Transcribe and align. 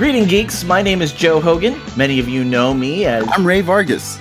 Greeting, 0.00 0.24
geeks. 0.24 0.64
My 0.64 0.80
name 0.80 1.02
is 1.02 1.12
Joe 1.12 1.42
Hogan. 1.42 1.78
Many 1.94 2.18
of 2.18 2.26
you 2.26 2.42
know 2.42 2.72
me 2.72 3.04
as 3.04 3.28
I'm 3.32 3.46
Ray 3.46 3.60
Vargas. 3.60 4.18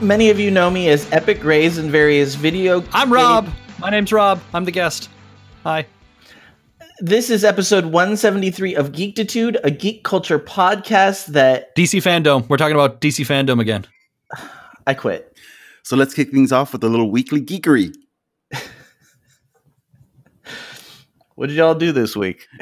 many 0.00 0.30
of 0.30 0.40
you 0.40 0.50
know 0.50 0.70
me 0.70 0.88
as 0.88 1.06
Epic 1.12 1.40
Grays 1.40 1.76
in 1.76 1.90
various 1.90 2.34
video. 2.34 2.82
I'm 2.94 3.12
Rob. 3.12 3.46
My 3.78 3.90
name's 3.90 4.10
Rob. 4.10 4.40
I'm 4.54 4.64
the 4.64 4.70
guest. 4.70 5.10
Hi. 5.64 5.84
This 7.00 7.28
is 7.28 7.44
episode 7.44 7.84
173 7.84 8.74
of 8.74 8.92
Geektitude, 8.92 9.60
a 9.64 9.70
geek 9.70 10.02
culture 10.02 10.38
podcast 10.38 11.26
that 11.26 11.76
DC 11.76 12.00
Fandome. 12.00 12.48
We're 12.48 12.56
talking 12.56 12.74
about 12.74 13.02
DC 13.02 13.26
Fandome 13.26 13.60
again. 13.60 13.86
I 14.86 14.94
quit. 14.94 15.36
So 15.82 15.94
let's 15.94 16.14
kick 16.14 16.30
things 16.30 16.52
off 16.52 16.72
with 16.72 16.82
a 16.82 16.88
little 16.88 17.10
weekly 17.10 17.42
geekery. 17.42 17.94
What 21.38 21.50
did 21.50 21.56
y'all 21.56 21.76
do 21.76 21.92
this 21.92 22.16
week? 22.16 22.48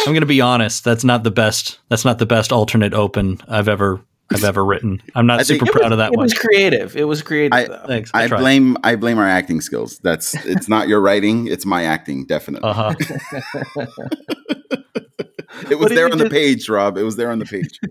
I'm 0.00 0.12
going 0.12 0.20
to 0.20 0.26
be 0.26 0.40
honest. 0.40 0.84
That's 0.84 1.04
not 1.04 1.24
the 1.24 1.30
best. 1.30 1.78
That's 1.88 2.04
not 2.04 2.18
the 2.18 2.26
best 2.26 2.52
alternate 2.52 2.94
open 2.94 3.40
I've 3.48 3.68
ever 3.68 4.00
I've 4.32 4.44
ever 4.44 4.64
written. 4.64 5.02
I'm 5.14 5.26
not 5.26 5.44
super 5.46 5.66
it 5.66 5.72
proud 5.72 5.92
of 5.92 5.98
that 5.98 6.12
it 6.12 6.16
one. 6.16 6.24
It 6.24 6.32
was 6.32 6.34
creative. 6.34 6.96
It 6.96 7.04
was 7.04 7.22
creative. 7.22 7.52
I- 7.52 7.64
though. 7.66 7.84
Thanks. 7.86 8.10
I 8.14 8.26
tried. 8.28 8.38
blame 8.40 8.76
I 8.82 8.96
blame 8.96 9.18
our 9.18 9.28
acting 9.28 9.60
skills. 9.60 9.98
That's 9.98 10.34
it's 10.46 10.68
not 10.68 10.88
your 10.88 11.00
writing, 11.00 11.46
it's 11.46 11.66
my 11.66 11.84
acting, 11.84 12.26
definitely. 12.26 12.68
Uh 12.68 12.72
huh. 12.72 12.94
it 15.70 15.78
was 15.78 15.90
there 15.90 16.06
you 16.06 16.12
on 16.12 16.18
the 16.18 16.24
do- 16.24 16.30
page, 16.30 16.68
Rob. 16.68 16.96
It 16.96 17.02
was 17.02 17.16
there 17.16 17.30
on 17.30 17.38
the 17.38 17.46
page. 17.46 17.78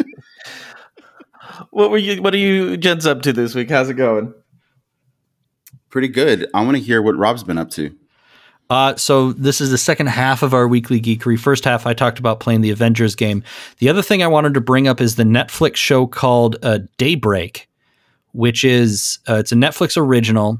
What 1.69 1.91
were 1.91 1.97
you? 1.99 2.21
What 2.21 2.33
are 2.33 2.37
you 2.37 2.77
gents 2.77 3.05
up 3.05 3.21
to 3.23 3.33
this 3.33 3.53
week? 3.53 3.69
How's 3.69 3.89
it 3.89 3.93
going? 3.93 4.33
Pretty 5.91 6.07
good. 6.07 6.47
I 6.53 6.63
want 6.63 6.77
to 6.77 6.81
hear 6.83 6.99
what 7.01 7.15
Rob's 7.15 7.43
been 7.43 7.59
up 7.59 7.69
to. 7.71 7.95
Uh, 8.69 8.95
so 8.95 9.33
this 9.33 9.61
is 9.61 9.69
the 9.71 9.77
second 9.77 10.07
half 10.07 10.41
of 10.41 10.53
our 10.53 10.67
weekly 10.67 10.99
geekery. 10.99 11.39
First 11.39 11.65
half, 11.65 11.85
I 11.85 11.93
talked 11.93 12.17
about 12.17 12.39
playing 12.39 12.61
the 12.61 12.71
Avengers 12.71 13.13
game. 13.13 13.43
The 13.79 13.89
other 13.89 14.01
thing 14.01 14.23
I 14.23 14.27
wanted 14.27 14.53
to 14.55 14.61
bring 14.61 14.87
up 14.87 15.01
is 15.01 15.15
the 15.15 15.23
Netflix 15.23 15.75
show 15.75 16.07
called 16.07 16.55
uh, 16.63 16.79
Daybreak, 16.97 17.67
which 18.31 18.63
is 18.63 19.19
uh, 19.29 19.35
it's 19.35 19.51
a 19.51 19.55
Netflix 19.55 19.97
original. 19.97 20.59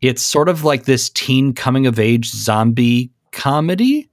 It's 0.00 0.22
sort 0.22 0.48
of 0.48 0.62
like 0.62 0.84
this 0.84 1.08
teen 1.10 1.52
coming 1.52 1.86
of 1.86 1.98
age 1.98 2.30
zombie 2.30 3.10
comedy. 3.32 4.08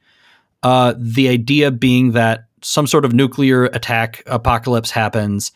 Uh, 0.64 0.96
the 0.98 1.30
idea 1.30 1.70
being 1.70 2.14
that 2.14 2.46
some 2.62 2.88
sort 2.88 3.06
of 3.06 3.14
nuclear 3.14 3.66
attack 3.66 4.24
apocalypse 4.26 4.90
happens, 4.90 5.52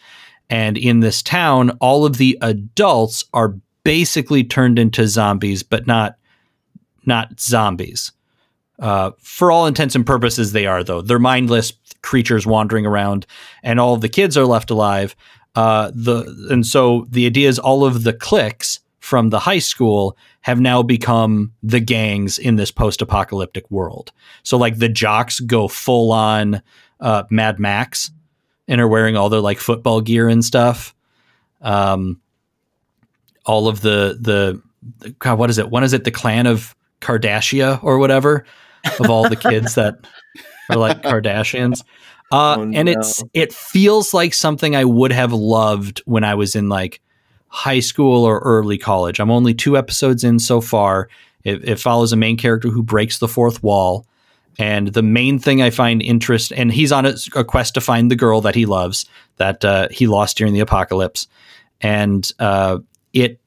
and 0.50 0.78
in 0.78 1.00
this 1.00 1.24
town, 1.24 1.72
all 1.80 2.06
of 2.06 2.18
the 2.18 2.38
adults 2.42 3.26
are 3.34 3.56
basically 3.84 4.44
turned 4.44 4.78
into 4.78 5.08
zombies, 5.08 5.64
but 5.64 5.88
not 5.88 6.19
not 7.10 7.40
zombies. 7.42 8.14
Uh, 8.80 9.12
for 9.20 9.52
all 9.52 9.68
intents 9.68 9.96
and 9.96 10.06
purposes, 10.06 10.54
they 10.54 10.66
are 10.66 10.84
though. 10.86 11.02
They're 11.02 11.20
mindless 11.20 11.73
creatures 12.02 12.48
wandering 12.48 12.86
around, 12.86 13.26
and 13.61 13.78
all 13.78 13.94
of 13.94 14.00
the 14.00 14.08
kids 14.08 14.38
are 14.38 14.45
left 14.45 14.72
alive. 14.72 15.16
Uh, 15.56 15.92
the 15.94 16.48
and 16.50 16.66
so 16.66 17.06
the 17.10 17.26
idea 17.26 17.50
is 17.50 17.60
all 17.60 17.83
of 17.83 18.04
the 18.04 18.14
cliques 18.14 18.80
from 19.00 19.30
the 19.32 19.39
high 19.39 19.60
school 19.60 20.16
have 20.42 20.61
now 20.61 20.82
become 20.83 21.52
the 21.64 21.80
gangs 21.80 22.38
in 22.38 22.56
this 22.56 22.72
post-apocalyptic 22.72 23.70
world. 23.72 24.12
So 24.44 24.58
like 24.58 24.78
the 24.78 24.88
jocks 24.88 25.39
go 25.39 25.67
full 25.67 26.12
on 26.12 26.62
uh, 27.00 27.23
Mad 27.30 27.60
Max 27.60 28.12
and 28.67 28.80
are 28.80 28.88
wearing 28.88 29.17
all 29.17 29.30
their 29.30 29.42
like 29.42 29.60
football 29.60 30.00
gear 30.00 30.30
and 30.30 30.45
stuff. 30.45 30.95
Um, 31.62 32.22
all 33.45 33.67
of 33.67 33.82
the 33.82 34.17
the 34.22 34.62
God, 35.20 35.39
what 35.39 35.50
is 35.50 35.58
it? 35.58 35.70
When 35.70 35.83
is 35.83 35.94
it? 35.94 36.04
The 36.04 36.12
clan 36.12 36.45
of 36.45 36.76
Kardashian 37.02 37.83
or 37.83 37.98
whatever 37.98 38.45
of 38.99 39.10
all 39.10 39.27
the 39.27 39.36
kids 39.36 39.76
that 39.76 39.95
are 40.70 40.77
like 40.77 41.02
Kardashians. 41.04 41.82
Uh, 42.32 42.58
Oh, 42.60 42.61
and 42.61 42.87
it's 42.87 43.23
it 43.33 43.52
feels 43.52 44.14
like 44.14 44.36
something 44.36 44.76
I 44.76 44.86
would 44.86 45.11
have 45.11 45.33
loved 45.33 46.04
when 46.05 46.23
I 46.23 46.36
was 46.36 46.55
in 46.55 46.70
like 46.70 47.02
high 47.48 47.80
school 47.80 48.23
or 48.23 48.39
early 48.39 48.77
college. 48.77 49.20
I'm 49.20 49.32
only 49.32 49.54
two 49.54 49.76
episodes 49.76 50.23
in 50.23 50.39
so 50.39 50.61
far. 50.61 51.09
It, 51.43 51.67
it 51.67 51.80
follows 51.80 52.14
a 52.14 52.15
main 52.15 52.38
character 52.38 52.70
who 52.70 52.83
breaks 52.83 53.17
the 53.17 53.27
fourth 53.27 53.64
wall. 53.64 54.05
And 54.58 54.89
the 54.89 55.02
main 55.02 55.39
thing 55.39 55.61
I 55.61 55.70
find 55.70 56.02
interest, 56.02 56.52
and 56.52 56.71
he's 56.71 56.92
on 56.92 57.05
a, 57.05 57.14
a 57.36 57.43
quest 57.45 57.76
to 57.76 57.82
find 57.82 58.11
the 58.11 58.15
girl 58.15 58.42
that 58.42 58.55
he 58.55 58.65
loves 58.65 59.05
that 59.38 59.64
uh, 59.64 59.88
he 59.89 60.05
lost 60.05 60.38
during 60.38 60.54
the 60.54 60.59
apocalypse. 60.59 61.27
And 61.82 62.30
uh, 62.39 62.80
it, 63.14 63.39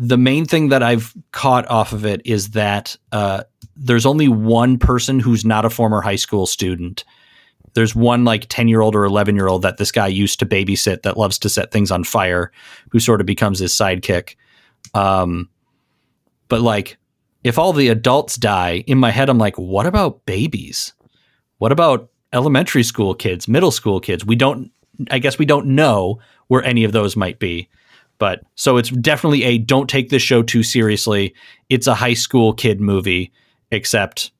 the 0.00 0.16
main 0.16 0.46
thing 0.46 0.70
that 0.70 0.82
I've 0.82 1.14
caught 1.32 1.68
off 1.68 1.92
of 1.92 2.06
it 2.06 2.22
is 2.24 2.50
that 2.50 2.96
uh, 3.12 3.42
there's 3.76 4.06
only 4.06 4.28
one 4.28 4.78
person 4.78 5.20
who's 5.20 5.44
not 5.44 5.66
a 5.66 5.70
former 5.70 6.00
high 6.00 6.16
school 6.16 6.46
student. 6.46 7.04
There's 7.74 7.94
one 7.94 8.24
like 8.24 8.46
10 8.48 8.66
year 8.66 8.80
old 8.80 8.96
or 8.96 9.04
11 9.04 9.36
year 9.36 9.46
old 9.46 9.60
that 9.60 9.76
this 9.76 9.92
guy 9.92 10.06
used 10.06 10.38
to 10.38 10.46
babysit 10.46 11.02
that 11.02 11.18
loves 11.18 11.38
to 11.40 11.50
set 11.50 11.70
things 11.70 11.90
on 11.90 12.04
fire, 12.04 12.50
who 12.88 12.98
sort 12.98 13.20
of 13.20 13.26
becomes 13.26 13.58
his 13.58 13.74
sidekick. 13.74 14.36
Um, 14.94 15.50
but 16.48 16.62
like, 16.62 16.96
if 17.44 17.58
all 17.58 17.74
the 17.74 17.88
adults 17.88 18.36
die, 18.36 18.82
in 18.86 18.96
my 18.96 19.10
head, 19.10 19.28
I'm 19.28 19.38
like, 19.38 19.56
what 19.56 19.86
about 19.86 20.24
babies? 20.24 20.94
What 21.58 21.72
about 21.72 22.08
elementary 22.32 22.84
school 22.84 23.14
kids, 23.14 23.48
middle 23.48 23.70
school 23.70 24.00
kids? 24.00 24.24
We 24.24 24.34
don't, 24.34 24.72
I 25.10 25.18
guess 25.18 25.38
we 25.38 25.46
don't 25.46 25.66
know 25.66 26.20
where 26.48 26.64
any 26.64 26.84
of 26.84 26.92
those 26.92 27.16
might 27.16 27.38
be. 27.38 27.68
But 28.20 28.42
so 28.54 28.76
it's 28.76 28.90
definitely 28.90 29.42
a 29.42 29.58
don't 29.58 29.90
take 29.90 30.10
this 30.10 30.22
show 30.22 30.44
too 30.44 30.62
seriously. 30.62 31.34
It's 31.68 31.88
a 31.88 31.94
high 31.94 32.14
school 32.14 32.52
kid 32.52 32.80
movie, 32.80 33.32
except 33.72 34.30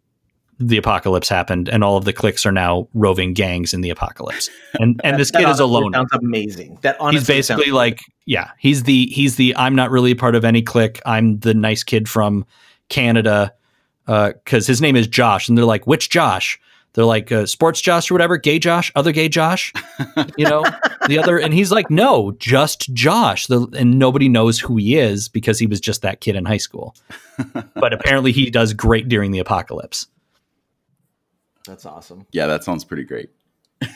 the 0.61 0.77
apocalypse 0.77 1.31
happened 1.31 1.71
and 1.71 1.83
all 1.83 1.97
of 1.97 2.05
the 2.05 2.13
cliques 2.13 2.45
are 2.45 2.53
now 2.53 2.87
roving 2.93 3.33
gangs 3.33 3.73
in 3.73 3.81
the 3.81 3.89
apocalypse. 3.89 4.51
And 4.75 5.01
and 5.03 5.19
this 5.19 5.31
kid 5.33 5.49
is 5.49 5.59
alone. 5.59 5.95
Sounds 5.95 6.13
amazing. 6.13 6.79
That 6.83 7.01
honestly 7.01 7.35
He's 7.35 7.49
basically 7.49 7.73
like, 7.73 8.01
yeah, 8.27 8.51
he's 8.59 8.83
the 8.85 9.07
he's 9.07 9.37
the 9.37 9.57
I'm 9.57 9.75
not 9.75 9.91
really 9.91 10.13
a 10.13 10.17
part 10.17 10.35
of 10.35 10.45
any 10.45 10.61
clique. 10.61 11.01
I'm 11.07 11.39
the 11.41 11.55
nice 11.55 11.83
kid 11.83 12.09
from 12.09 12.45
Canada 12.91 13.55
uh, 14.07 14.33
because 14.45 14.67
his 14.67 14.83
name 14.83 14.97
is 14.97 15.07
Josh, 15.07 15.49
and 15.49 15.57
they're 15.57 15.65
like, 15.65 15.87
which 15.87 16.11
Josh? 16.11 16.61
They're 16.95 17.05
like 17.05 17.31
uh, 17.31 17.47
sports 17.47 17.81
Josh 17.81 18.11
or 18.11 18.15
whatever, 18.15 18.37
gay 18.37 18.59
Josh, 18.59 18.91
other 18.97 19.13
gay 19.13 19.29
Josh, 19.29 19.73
you 20.37 20.45
know, 20.45 20.65
the 21.07 21.19
other, 21.21 21.39
and 21.39 21.55
he's 21.55 21.71
like, 21.71 21.89
no, 21.89 22.33
just 22.33 22.93
Josh, 22.93 23.47
the, 23.47 23.69
and 23.79 23.99
nobody 23.99 24.29
knows 24.29 24.59
who 24.59 24.77
he 24.77 24.97
is 24.97 25.29
because 25.29 25.59
he 25.59 25.67
was 25.69 25.81
just 25.81 26.03
that 26.03 26.21
kid 26.21 26.35
in 26.35 26.45
high 26.45 26.57
school. 26.57 26.97
but 27.75 27.93
apparently, 27.93 28.33
he 28.33 28.51
does 28.51 28.73
great 28.75 29.09
during 29.09 29.31
the 29.31 29.39
apocalypse. 29.39 30.09
that's 31.67 31.87
awesome. 31.87 32.27
Yeah, 32.33 32.47
that 32.49 32.65
sounds 32.65 32.85
pretty 32.85 33.05
great. 33.05 33.31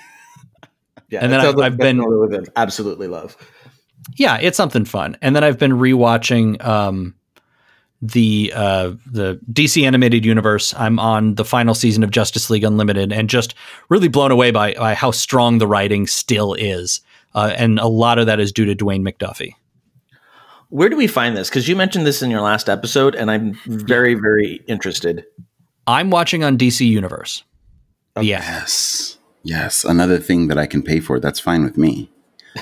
Yeah, 1.10 1.20
And 1.22 1.30
then 1.30 1.40
I've- 1.40 1.60
I've 1.62 1.76
been- 1.76 1.98
something 1.98 2.12
I 2.32 2.36
would 2.38 2.48
absolutely 2.56 3.08
love. 3.08 3.36
yeah, 4.16 4.38
it's 4.40 4.56
something 4.56 4.84
fun. 4.84 5.16
And 5.20 5.36
then 5.36 5.44
I've 5.44 5.58
been 5.58 5.72
rewatching 5.72 6.64
um, 6.64 7.14
the 8.04 8.52
uh, 8.54 8.92
the 9.06 9.40
DC 9.50 9.82
animated 9.84 10.24
universe. 10.24 10.74
I'm 10.76 10.98
on 10.98 11.36
the 11.36 11.44
final 11.44 11.74
season 11.74 12.02
of 12.04 12.10
Justice 12.10 12.50
League 12.50 12.64
Unlimited, 12.64 13.12
and 13.12 13.30
just 13.30 13.54
really 13.88 14.08
blown 14.08 14.30
away 14.30 14.50
by, 14.50 14.74
by 14.74 14.94
how 14.94 15.10
strong 15.10 15.58
the 15.58 15.66
writing 15.66 16.06
still 16.06 16.54
is. 16.54 17.00
Uh, 17.34 17.52
and 17.56 17.78
a 17.78 17.86
lot 17.86 18.18
of 18.18 18.26
that 18.26 18.38
is 18.40 18.52
due 18.52 18.66
to 18.66 18.74
Dwayne 18.76 19.08
McDuffie. 19.08 19.54
Where 20.68 20.88
do 20.88 20.96
we 20.96 21.06
find 21.06 21.36
this? 21.36 21.48
Because 21.48 21.66
you 21.66 21.76
mentioned 21.76 22.06
this 22.06 22.22
in 22.22 22.30
your 22.30 22.42
last 22.42 22.68
episode, 22.68 23.14
and 23.14 23.30
I'm 23.30 23.58
very, 23.66 24.14
very 24.14 24.60
interested. 24.66 25.24
I'm 25.86 26.10
watching 26.10 26.44
on 26.44 26.58
DC 26.58 26.86
Universe. 26.86 27.42
Yeah, 28.16 28.22
Yes. 28.22 29.18
Yes. 29.42 29.84
Another 29.84 30.18
thing 30.18 30.48
that 30.48 30.58
I 30.58 30.66
can 30.66 30.82
pay 30.82 31.00
for. 31.00 31.20
That's 31.20 31.40
fine 31.40 31.64
with 31.64 31.76
me. 31.76 32.10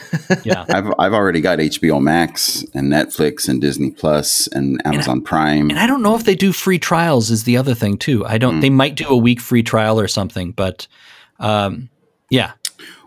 yeah. 0.45 0.65
I've 0.69 0.93
I've 0.99 1.13
already 1.13 1.41
got 1.41 1.59
HBO 1.59 2.01
Max 2.01 2.65
and 2.75 2.91
Netflix 2.91 3.49
and 3.49 3.61
Disney 3.61 3.91
Plus 3.91 4.47
and 4.49 4.81
Amazon 4.87 5.21
Prime. 5.23 5.71
And 5.71 5.79
I 5.79 5.87
don't 5.87 6.03
know 6.03 6.15
if 6.15 6.25
they 6.25 6.35
do 6.35 6.53
free 6.53 6.79
trials. 6.79 7.31
Is 7.31 7.45
the 7.45 7.57
other 7.57 7.75
thing 7.75 7.99
too. 7.99 8.25
I 8.27 8.39
don't. 8.39 8.61
They 8.61 8.71
might 8.71 8.95
do 8.95 9.09
a 9.09 9.17
week 9.17 9.41
free 9.41 9.63
trial 9.63 10.01
or 10.01 10.09
something, 10.09 10.53
but 10.53 10.87
um, 11.39 11.91
yeah. 12.31 12.53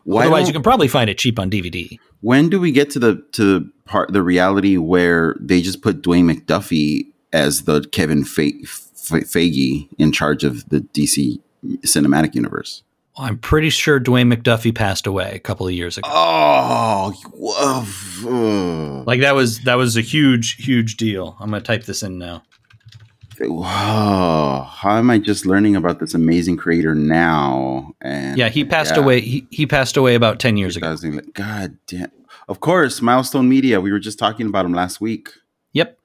Why 0.04 0.24
Otherwise, 0.24 0.48
you 0.48 0.54
can 0.54 0.62
probably 0.62 0.88
find 0.88 1.10
it 1.10 1.18
cheap 1.18 1.40
on 1.40 1.50
DVD. 1.50 1.98
when 2.22 2.50
do 2.50 2.60
we 2.60 2.72
get 2.72 2.92
to 2.92 3.00
the 3.00 3.26
to 3.32 3.44
the 3.44 3.72
part 3.86 4.14
the 4.14 4.22
reality 4.22 4.78
where 4.78 5.36
they 5.40 5.62
just 5.62 5.82
put 5.82 6.04
Dwayne 6.04 6.32
McDuffie 6.32 7.08
as 7.34 7.64
the 7.64 7.82
Kevin 7.92 8.24
Fe- 8.24 8.64
Fe- 8.64 9.22
Feige 9.22 9.90
in 9.98 10.12
charge 10.12 10.44
of 10.44 10.70
the 10.70 10.82
DC 10.82 11.40
cinematic 11.86 12.36
universe? 12.36 12.84
I'm 13.18 13.38
pretty 13.38 13.70
sure 13.70 14.00
Dwayne 14.00 14.34
McDuffie 14.34 14.76
passed 14.76 15.08
away 15.08 15.32
a 15.34 15.40
couple 15.40 15.66
of 15.68 15.74
years 15.74 15.98
ago. 15.98 16.10
Oh, 16.12 17.14
whoa. 17.34 19.04
Like 19.08 19.22
that 19.22 19.36
was 19.36 19.60
that 19.62 19.76
was 19.76 19.96
a 19.96 20.02
huge 20.02 20.56
huge 20.64 20.98
deal. 20.98 21.38
I'm 21.40 21.50
gonna 21.50 21.62
type 21.62 21.84
this 21.86 22.04
in 22.04 22.18
now. 22.18 22.44
Whoa. 23.40 24.68
How 24.70 24.98
am 24.98 25.10
I 25.10 25.18
just 25.18 25.46
learning 25.46 25.76
about 25.76 26.00
this 26.00 26.14
amazing 26.14 26.58
creator 26.58 26.96
now? 26.96 27.94
And 28.02 28.38
Yeah, 28.38 28.50
he 28.50 28.64
passed 28.64 28.96
yeah, 28.96 29.02
away. 29.02 29.22
He, 29.22 29.48
he 29.50 29.66
passed 29.66 29.98
away 29.98 30.16
about 30.16 30.40
ten 30.40 30.58
years 30.58 30.78
ago. 30.78 30.96
God 31.34 31.78
damn. 31.88 32.12
Of 32.48 32.60
course, 32.60 33.02
Milestone 33.02 33.50
Media. 33.50 33.82
We 33.82 33.92
were 33.92 34.00
just 34.00 34.20
talking 34.20 34.48
about 34.48 34.66
him 34.66 34.74
last 34.74 35.02
week. 35.02 35.30
Yep. 35.74 35.98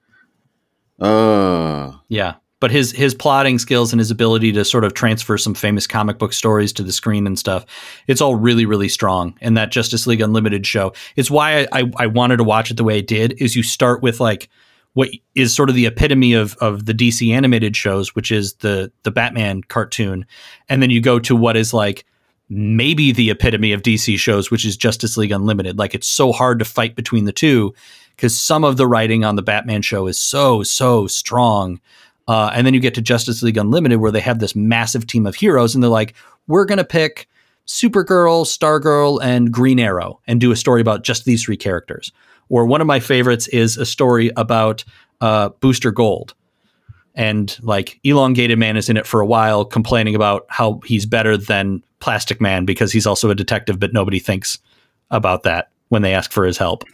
Uh, 0.99 1.93
Yeah. 2.09 2.35
But 2.61 2.71
his 2.71 2.93
his 2.93 3.15
plotting 3.15 3.59
skills 3.59 3.93
and 3.93 3.99
his 3.99 4.11
ability 4.11 4.53
to 4.53 4.65
sort 4.65 4.85
of 4.85 4.95
transfer 4.95 5.37
some 5.37 5.55
famous 5.55 5.87
comic 5.87 6.19
book 6.19 6.33
stories 6.33 6.73
to 6.75 6.83
the 6.83 6.93
screen 6.93 7.27
and 7.27 7.39
stuff, 7.39 7.65
it's 8.07 8.21
all 8.21 8.37
really 8.37 8.67
really 8.67 8.89
strong. 8.89 9.35
And 9.41 9.57
that 9.57 9.73
Justice 9.73 10.07
League 10.07 10.21
Unlimited 10.21 10.67
show, 10.67 10.93
it's 11.17 11.31
why 11.31 11.63
I, 11.63 11.67
I, 11.73 11.91
I 11.97 12.07
wanted 12.07 12.37
to 12.37 12.45
watch 12.45 12.71
it 12.71 12.77
the 12.77 12.85
way 12.85 12.99
I 12.99 13.03
did. 13.03 13.41
Is 13.41 13.57
you 13.57 13.63
start 13.63 14.03
with 14.03 14.21
like 14.21 14.49
what 14.93 15.09
is 15.35 15.55
sort 15.55 15.69
of 15.69 15.75
the 15.75 15.87
epitome 15.87 16.35
of 16.35 16.55
of 16.61 16.87
the 16.87 16.95
DC 16.95 17.33
animated 17.33 17.77
shows, 17.77 18.15
which 18.15 18.31
is 18.31 18.55
the 18.55 18.93
the 19.03 19.11
Batman 19.11 19.63
cartoon, 19.63 20.27
and 20.69 20.83
then 20.83 20.91
you 20.91 21.01
go 21.01 21.19
to 21.19 21.35
what 21.35 21.57
is 21.57 21.73
like 21.73 22.05
maybe 22.51 23.13
the 23.13 23.31
epitome 23.31 23.73
of 23.73 23.81
DC 23.83 24.19
shows, 24.19 24.51
which 24.51 24.65
is 24.65 24.77
Justice 24.77 25.17
League 25.17 25.31
Unlimited. 25.31 25.79
Like 25.79 25.95
it's 25.95 26.09
so 26.09 26.33
hard 26.33 26.59
to 26.59 26.65
fight 26.65 26.97
between 26.97 27.25
the 27.25 27.33
two 27.33 27.73
because 28.17 28.39
some 28.39 28.65
of 28.65 28.77
the 28.77 28.89
writing 28.89 29.25
on 29.25 29.37
the 29.37 29.43
Batman 29.43 29.83
show 29.83 30.07
is 30.09 30.19
so 30.19 30.63
so 30.63 31.07
strong. 31.07 31.81
Uh, 32.31 32.49
and 32.55 32.65
then 32.65 32.73
you 32.75 32.79
get 32.79 32.95
to 32.95 33.03
Justice 33.03 33.43
League 33.43 33.57
Unlimited, 33.57 33.99
where 33.99 34.13
they 34.13 34.21
have 34.21 34.39
this 34.39 34.55
massive 34.55 35.05
team 35.05 35.27
of 35.27 35.35
heroes, 35.35 35.75
and 35.75 35.83
they're 35.83 35.91
like, 35.91 36.15
"We're 36.47 36.65
gonna 36.65 36.85
pick 36.85 37.29
Supergirl, 37.67 38.47
Stargirl, 38.47 39.21
and 39.21 39.51
Green 39.51 39.81
Arrow, 39.81 40.21
and 40.29 40.41
do 40.41 40.53
a 40.53 40.57
story 40.57 40.81
about 40.81 41.03
just 41.03 41.25
these 41.25 41.43
three 41.43 41.57
characters." 41.57 42.13
Or 42.49 42.67
one 42.67 42.81
of 42.81 42.87
my 42.87 43.01
favorites 43.01 43.49
is 43.49 43.77
a 43.77 43.85
story 43.85 44.31
about 44.37 44.85
uh, 45.21 45.49
Booster 45.59 45.91
Gold, 45.91 46.35
and 47.17 47.59
like 47.63 47.99
elongated 48.05 48.61
man 48.61 48.77
is 48.77 48.89
in 48.89 48.97
it 48.97 49.09
for 49.09 49.21
a 49.21 49.27
while 49.27 49.65
complaining 49.65 50.15
about 50.15 50.47
how 50.51 50.79
he's 50.85 51.07
better 51.07 51.37
than 51.37 51.83
plastic 51.99 52.41
man 52.41 52.65
because 52.65 52.93
he's 52.93 53.09
also 53.09 53.31
a 53.31 53.35
detective 53.35 53.81
but 53.81 53.93
nobody 53.93 54.21
thinks 54.21 54.61
about 55.11 55.43
that 55.43 55.71
when 55.89 56.03
they 56.03 56.15
ask 56.15 56.31
for 56.31 56.45
his 56.45 56.59
help 56.59 56.85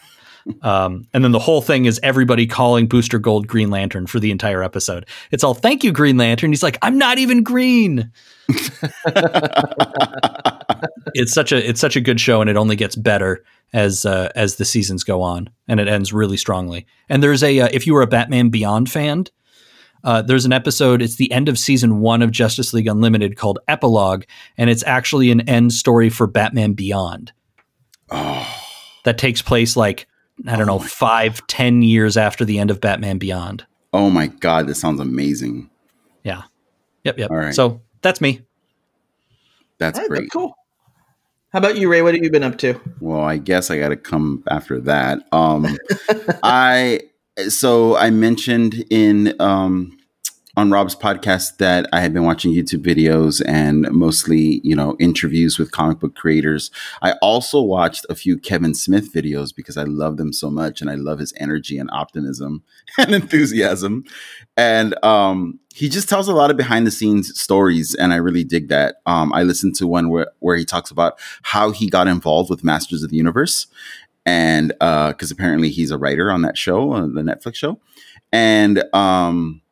um, 0.63 1.07
and 1.13 1.25
then 1.25 1.33
the 1.33 1.39
whole 1.39 1.61
thing 1.61 1.85
is 1.87 2.01
everybody 2.03 2.47
calling 2.47 2.87
booster 2.87 3.19
gold 3.19 3.47
green 3.47 3.71
lantern 3.71 4.07
for 4.07 4.21
the 4.21 4.31
entire 4.31 4.63
episode 4.63 5.07
it's 5.31 5.43
all 5.45 5.55
thank 5.55 5.83
you 5.83 5.93
green 5.93 6.17
lantern 6.17 6.51
he's 6.51 6.63
like 6.63 6.79
i'm 6.83 6.99
not 6.99 7.19
even 7.19 7.43
green 7.43 8.11
it's 11.15 11.33
such 11.33 11.53
a 11.53 11.69
it's 11.69 11.81
such 11.81 11.97
a 11.97 12.01
good 12.01 12.21
show 12.21 12.41
and 12.41 12.49
it 12.49 12.57
only 12.57 12.77
gets 12.77 12.97
better 12.97 13.45
as 13.73 14.07
uh, 14.07 14.31
as 14.37 14.57
the 14.57 14.65
seasons 14.65 15.03
go 15.03 15.21
on 15.23 15.51
and 15.67 15.81
it 15.81 15.89
ends 15.89 16.13
really 16.13 16.37
strongly 16.37 16.87
and 17.09 17.23
there's 17.23 17.43
a 17.43 17.61
uh, 17.61 17.69
if 17.73 17.87
you 17.87 17.95
were 17.95 18.03
a 18.03 18.07
batman 18.07 18.49
beyond 18.49 18.91
fan 18.91 19.25
uh, 20.07 20.23
there's 20.23 20.45
an 20.45 20.53
episode, 20.53 21.03
it's 21.03 21.17
the 21.17 21.33
end 21.33 21.49
of 21.49 21.59
season 21.59 21.99
one 21.99 22.23
of 22.23 22.31
Justice 22.31 22.73
League 22.73 22.87
Unlimited 22.87 23.37
called 23.37 23.59
Epilogue, 23.67 24.23
and 24.57 24.71
it's 24.71 24.85
actually 24.85 25.33
an 25.33 25.41
end 25.49 25.73
story 25.73 26.11
for 26.11 26.29
Batman 26.29 26.75
Beyond. 26.75 27.33
Oh. 28.13 28.47
That 29.05 29.19
takes 29.19 29.43
place 29.43 29.77
like, 29.77 30.07
I 30.47 30.57
don't 30.57 30.69
oh 30.69 30.79
know, 30.79 30.79
five, 30.79 31.41
God. 31.41 31.49
ten 31.49 31.83
years 31.83 32.17
after 32.17 32.45
the 32.45 32.59
end 32.59 32.71
of 32.71 32.81
Batman 32.81 33.19
Beyond. 33.19 33.67
Oh 33.93 34.11
my 34.11 34.27
God, 34.27 34.67
this 34.67 34.81
sounds 34.81 35.01
amazing. 35.01 35.71
Yeah. 36.23 36.43
Yep, 37.05 37.19
yep. 37.19 37.31
All 37.31 37.37
right. 37.37 37.55
So 37.55 37.81
that's 38.03 38.21
me. 38.21 38.43
That's 39.79 39.99
right, 39.99 40.09
great. 40.09 40.21
That's 40.23 40.33
cool. 40.33 40.55
How 41.53 41.61
about 41.61 41.77
you, 41.79 41.91
Ray? 41.91 42.03
What 42.03 42.15
have 42.15 42.23
you 42.23 42.31
been 42.31 42.43
up 42.43 42.59
to? 42.59 42.79
Well, 43.01 43.21
I 43.21 43.39
guess 43.39 43.71
I 43.71 43.79
got 43.79 43.89
to 43.91 43.97
come 43.97 44.43
after 44.51 44.81
that. 44.81 45.21
Um, 45.33 45.67
I 46.43 47.01
so 47.49 47.97
I 47.97 48.11
mentioned 48.11 48.85
in 48.91 49.35
um, 49.41 49.97
on 50.57 50.71
Rob's 50.71 50.97
podcast 50.97 51.59
that 51.59 51.87
I 51.93 52.01
had 52.01 52.15
been 52.15 52.25
watching 52.25 52.53
YouTube 52.53 52.83
videos 52.83 53.43
and 53.47 53.91
mostly, 53.93 54.63
you 54.65 54.75
know, 54.75 54.97
interviews 54.99 55.59
with 55.59 55.71
comic 55.71 56.01
book 56.01 56.15
creators. 56.15 56.71
I 57.03 57.13
also 57.21 57.61
watched 57.61 58.07
a 58.09 58.15
few 58.15 58.39
Kevin 58.39 58.75
Smith 58.75 59.13
videos 59.13 59.55
because 59.55 59.77
I 59.77 59.83
love 59.83 60.17
them 60.17 60.33
so 60.33 60.51
much 60.51 60.81
and 60.81 60.89
I 60.89 60.95
love 60.95 61.19
his 61.19 61.35
energy 61.37 61.77
and 61.79 61.91
optimism 61.93 62.63
and 62.99 63.15
enthusiasm. 63.15 64.05
And 64.57 64.95
um, 65.05 65.61
he 65.75 65.91
just 65.91 66.09
tells 66.09 66.27
a 66.27 66.35
lot 66.35 66.51
of 66.51 66.57
behind 66.57 66.87
the 66.87 66.91
scenes 66.91 67.39
stories 67.39 67.95
and 67.95 68.15
I 68.15 68.17
really 68.17 68.45
dig 68.45 68.69
that. 68.69 68.97
Um, 69.05 69.35
I 69.35 69.43
listened 69.43 69.75
to 69.77 69.87
one 69.87 70.09
where, 70.09 70.29
where 70.39 70.57
he 70.57 70.65
talks 70.65 70.91
about 70.91 71.19
how 71.43 71.71
he 71.71 71.91
got 71.91 72.09
involved 72.09 72.49
with 72.49 72.65
Masters 72.65 73.03
of 73.03 73.11
the 73.11 73.17
Universe 73.17 73.67
and 74.25 74.69
because 74.79 75.31
uh, 75.31 75.35
apparently 75.35 75.71
he's 75.71 75.91
a 75.91 75.99
writer 75.99 76.33
on 76.33 76.43
that 76.43 76.59
show, 76.59 76.95
the 77.07 77.23
Netflix 77.23 77.55
show, 77.55 77.79
and 78.33 78.83
um, 78.93 79.63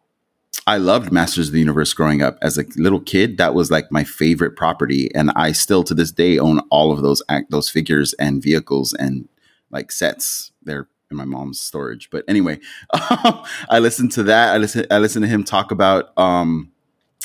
I 0.67 0.79
loved 0.79 1.12
Masters 1.12 1.49
of 1.49 1.53
the 1.53 1.61
Universe 1.61 1.93
growing 1.93 2.23
up 2.23 2.39
as 2.41 2.59
a 2.59 2.65
little 2.77 3.01
kid. 3.01 3.39
That 3.39 3.55
was 3.55 3.71
like 3.71 3.91
my 3.91 4.05
favorite 4.05 4.56
property, 4.56 5.11
and 5.15 5.31
I 5.37 5.53
still 5.53 5.85
to 5.85 5.95
this 5.95 6.12
day 6.12 6.39
own 6.39 6.61
all 6.71 6.93
of 6.93 7.03
those 7.03 7.23
act 7.29 7.51
those 7.51 7.69
figures 7.69 8.15
and 8.15 8.43
vehicles 8.43 8.95
and 8.95 9.29
like 9.71 9.93
sets. 9.93 10.53
They're 10.62 10.89
in 11.11 11.17
my 11.17 11.25
mom's 11.25 11.61
storage, 11.61 12.09
but 12.11 12.25
anyway, 12.29 12.61
I 12.93 13.79
listened 13.81 14.12
to 14.12 14.23
that. 14.25 14.55
I 14.55 14.59
listen. 14.59 14.87
I 14.91 14.99
listened 14.99 15.25
to 15.25 15.29
him 15.29 15.45
talk 15.45 15.71
about 15.71 16.17
um, 16.17 16.73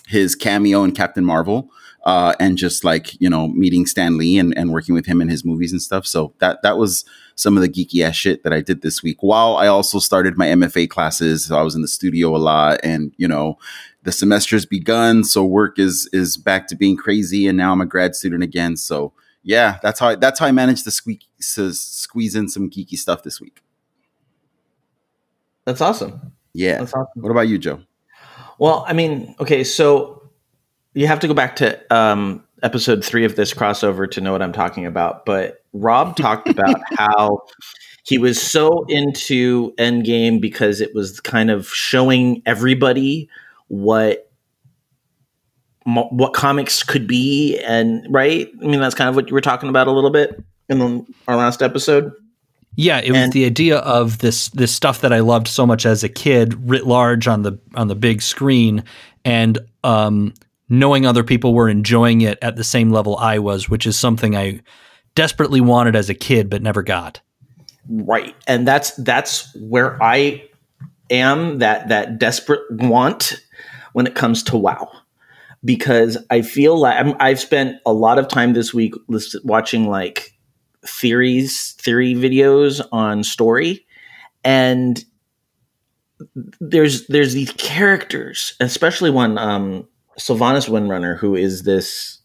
his 0.07 0.35
cameo 0.35 0.83
in 0.83 0.91
Captain 0.91 1.23
Marvel 1.23 1.69
uh, 2.09 2.33
and 2.39 2.57
just 2.57 2.83
like 2.83 3.21
you 3.21 3.29
know 3.29 3.49
meeting 3.49 3.85
Stan 3.85 4.17
Lee 4.17 4.39
and, 4.39 4.57
and 4.57 4.73
working 4.73 4.95
with 4.95 5.05
him 5.05 5.21
in 5.21 5.29
his 5.29 5.45
movies 5.45 5.71
and 5.71 5.79
stuff. 5.79 6.07
So 6.07 6.33
that 6.39 6.63
that 6.63 6.79
was 6.79 7.05
some 7.35 7.55
of 7.55 7.61
the 7.61 7.69
geeky 7.69 8.03
ass 8.03 8.15
shit 8.15 8.43
that 8.43 8.51
I 8.51 8.61
did 8.61 8.81
this 8.81 9.03
week. 9.03 9.21
While 9.21 9.57
I 9.57 9.67
also 9.67 9.99
started 9.99 10.35
my 10.35 10.47
MFA 10.47 10.89
classes, 10.89 11.45
so 11.45 11.55
I 11.55 11.61
was 11.61 11.75
in 11.75 11.83
the 11.83 11.87
studio 11.87 12.35
a 12.35 12.37
lot, 12.37 12.79
and 12.83 13.13
you 13.17 13.27
know 13.27 13.59
the 14.01 14.11
semester's 14.11 14.65
begun, 14.65 15.23
so 15.23 15.45
work 15.45 15.77
is 15.77 16.09
is 16.11 16.35
back 16.35 16.67
to 16.69 16.75
being 16.75 16.97
crazy, 16.97 17.47
and 17.47 17.55
now 17.55 17.71
I'm 17.71 17.81
a 17.81 17.85
grad 17.85 18.15
student 18.15 18.41
again. 18.41 18.75
So 18.75 19.13
yeah, 19.43 19.77
that's 19.83 19.99
how 19.99 20.07
I, 20.07 20.15
that's 20.15 20.39
how 20.39 20.47
I 20.47 20.51
managed 20.51 20.85
to 20.85 20.91
squeak 20.91 21.25
to 21.53 21.73
squeeze 21.73 22.33
in 22.35 22.49
some 22.49 22.71
geeky 22.71 22.97
stuff 22.97 23.21
this 23.21 23.39
week. 23.39 23.61
That's 25.65 25.81
awesome. 25.81 26.33
Yeah. 26.53 26.79
That's 26.79 26.93
awesome. 26.95 27.21
What 27.21 27.29
about 27.29 27.47
you, 27.47 27.59
Joe? 27.59 27.81
Well, 28.57 28.83
I 28.87 28.93
mean, 28.93 29.35
okay, 29.39 29.63
so 29.63 30.18
you 30.99 31.07
have 31.07 31.21
to 31.21 31.29
go 31.29 31.33
back 31.33 31.55
to 31.55 31.95
um, 31.95 32.43
episode 32.61 33.05
three 33.05 33.23
of 33.23 33.37
this 33.37 33.53
crossover 33.53 34.09
to 34.11 34.19
know 34.19 34.33
what 34.33 34.41
I'm 34.41 34.51
talking 34.51 34.85
about. 34.85 35.25
But 35.25 35.63
Rob 35.71 36.15
talked 36.17 36.49
about 36.49 36.81
how 36.97 37.43
he 38.03 38.17
was 38.17 38.41
so 38.41 38.83
into 38.89 39.73
Endgame 39.75 40.41
because 40.41 40.81
it 40.81 40.93
was 40.93 41.21
kind 41.21 41.49
of 41.51 41.69
showing 41.69 42.41
everybody 42.45 43.29
what 43.69 44.25
what 45.85 46.33
comics 46.33 46.83
could 46.83 47.07
be, 47.07 47.57
and 47.59 48.05
right. 48.09 48.51
I 48.61 48.65
mean, 48.65 48.81
that's 48.81 48.93
kind 48.93 49.09
of 49.09 49.15
what 49.15 49.29
you 49.29 49.33
were 49.33 49.41
talking 49.41 49.69
about 49.69 49.87
a 49.87 49.91
little 49.91 50.11
bit 50.11 50.43
in 50.67 51.07
our 51.29 51.37
last 51.37 51.61
episode. 51.61 52.11
Yeah, 52.75 52.99
it 52.99 53.11
was 53.11 53.21
and, 53.21 53.33
the 53.33 53.45
idea 53.45 53.77
of 53.77 54.17
this 54.17 54.49
this 54.49 54.75
stuff 54.75 54.99
that 55.01 55.13
I 55.13 55.21
loved 55.21 55.47
so 55.47 55.65
much 55.65 55.85
as 55.85 56.03
a 56.03 56.09
kid, 56.09 56.69
writ 56.69 56.85
large 56.85 57.25
on 57.25 57.43
the 57.43 57.57
on 57.73 57.87
the 57.87 57.95
big 57.95 58.21
screen, 58.21 58.83
and 59.23 59.57
um, 59.85 60.33
knowing 60.69 61.05
other 61.05 61.23
people 61.23 61.53
were 61.53 61.67
enjoying 61.67 62.21
it 62.21 62.37
at 62.41 62.55
the 62.55 62.63
same 62.63 62.91
level 62.91 63.17
I 63.17 63.39
was, 63.39 63.69
which 63.69 63.85
is 63.87 63.97
something 63.97 64.35
I 64.35 64.61
desperately 65.15 65.61
wanted 65.61 65.95
as 65.95 66.09
a 66.09 66.13
kid 66.13 66.49
but 66.49 66.61
never 66.61 66.83
got. 66.83 67.19
Right. 67.89 68.35
And 68.47 68.67
that's 68.67 68.91
that's 68.97 69.53
where 69.55 70.01
I 70.01 70.43
am 71.09 71.59
that 71.59 71.89
that 71.89 72.19
desperate 72.19 72.61
want 72.69 73.33
when 73.93 74.05
it 74.05 74.15
comes 74.15 74.43
to 74.43 74.57
WoW. 74.57 74.89
Because 75.65 76.17
I 76.29 76.41
feel 76.41 76.77
like 76.77 77.17
i 77.19 77.29
have 77.29 77.39
spent 77.39 77.81
a 77.85 77.91
lot 77.91 78.17
of 78.17 78.29
time 78.29 78.53
this 78.53 78.73
week 78.73 78.93
watching 79.43 79.89
like 79.89 80.33
theories, 80.85 81.73
theory 81.73 82.13
videos 82.13 82.79
on 82.93 83.25
story, 83.25 83.85
and 84.45 85.03
there's 86.61 87.07
there's 87.07 87.33
these 87.33 87.51
characters, 87.53 88.55
especially 88.61 89.09
one 89.09 89.37
um, 89.37 89.87
Sylvanas 90.19 90.69
Windrunner, 90.69 91.17
who 91.17 91.35
is 91.35 91.63
this 91.63 92.19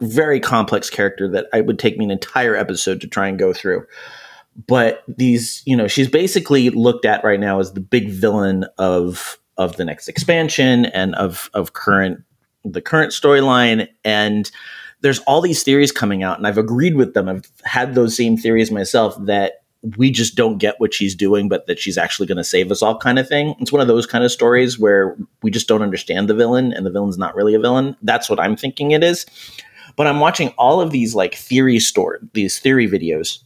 very 0.00 0.38
complex 0.38 0.88
character 0.90 1.28
that 1.28 1.46
I 1.52 1.60
would 1.60 1.78
take 1.78 1.98
me 1.98 2.04
an 2.04 2.10
entire 2.10 2.54
episode 2.54 3.00
to 3.00 3.08
try 3.08 3.26
and 3.26 3.38
go 3.38 3.52
through. 3.52 3.84
But 4.66 5.02
these, 5.08 5.62
you 5.66 5.76
know, 5.76 5.88
she's 5.88 6.08
basically 6.08 6.70
looked 6.70 7.04
at 7.04 7.24
right 7.24 7.40
now 7.40 7.60
as 7.60 7.72
the 7.72 7.80
big 7.80 8.10
villain 8.10 8.64
of 8.76 9.38
of 9.56 9.76
the 9.76 9.84
next 9.84 10.08
expansion 10.08 10.86
and 10.86 11.14
of 11.16 11.50
of 11.54 11.72
current 11.72 12.22
the 12.64 12.80
current 12.80 13.12
storyline 13.12 13.88
and 14.04 14.50
there's 15.00 15.20
all 15.20 15.40
these 15.40 15.62
theories 15.62 15.92
coming 15.92 16.22
out 16.22 16.38
and 16.38 16.46
I've 16.46 16.58
agreed 16.58 16.96
with 16.96 17.14
them. 17.14 17.28
I've 17.28 17.50
had 17.62 17.94
those 17.94 18.16
same 18.16 18.36
theories 18.36 18.70
myself 18.70 19.16
that 19.26 19.62
we 19.96 20.10
just 20.10 20.34
don't 20.34 20.58
get 20.58 20.80
what 20.80 20.92
she's 20.92 21.14
doing, 21.14 21.48
but 21.48 21.66
that 21.66 21.78
she's 21.78 21.98
actually 21.98 22.26
going 22.26 22.38
to 22.38 22.44
save 22.44 22.70
us 22.70 22.82
all, 22.82 22.98
kind 22.98 23.18
of 23.18 23.28
thing. 23.28 23.54
It's 23.60 23.72
one 23.72 23.80
of 23.80 23.88
those 23.88 24.06
kind 24.06 24.24
of 24.24 24.32
stories 24.32 24.78
where 24.78 25.16
we 25.42 25.50
just 25.50 25.68
don't 25.68 25.82
understand 25.82 26.28
the 26.28 26.34
villain 26.34 26.72
and 26.72 26.84
the 26.84 26.90
villain's 26.90 27.18
not 27.18 27.34
really 27.34 27.54
a 27.54 27.60
villain. 27.60 27.96
That's 28.02 28.28
what 28.28 28.40
I'm 28.40 28.56
thinking 28.56 28.90
it 28.90 29.04
is. 29.04 29.24
But 29.96 30.06
I'm 30.06 30.20
watching 30.20 30.50
all 30.58 30.80
of 30.80 30.90
these 30.90 31.14
like 31.14 31.34
theory 31.34 31.78
store, 31.78 32.18
these 32.32 32.58
theory 32.58 32.88
videos, 32.88 33.38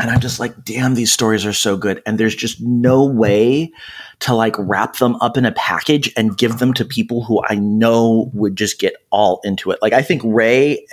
and 0.00 0.10
I'm 0.10 0.20
just 0.20 0.40
like, 0.40 0.64
damn, 0.64 0.94
these 0.94 1.12
stories 1.12 1.46
are 1.46 1.52
so 1.52 1.76
good. 1.76 2.02
And 2.04 2.18
there's 2.18 2.34
just 2.34 2.60
no 2.60 3.04
way 3.04 3.72
to 4.20 4.34
like 4.34 4.56
wrap 4.58 4.96
them 4.96 5.16
up 5.16 5.36
in 5.36 5.44
a 5.44 5.52
package 5.52 6.12
and 6.16 6.36
give 6.36 6.58
them 6.58 6.74
to 6.74 6.84
people 6.84 7.22
who 7.24 7.42
I 7.48 7.54
know 7.54 8.30
would 8.34 8.56
just 8.56 8.80
get 8.80 8.94
all 9.10 9.40
into 9.44 9.70
it. 9.70 9.78
Like, 9.82 9.92
I 9.92 10.02
think 10.02 10.22
Ray 10.24 10.84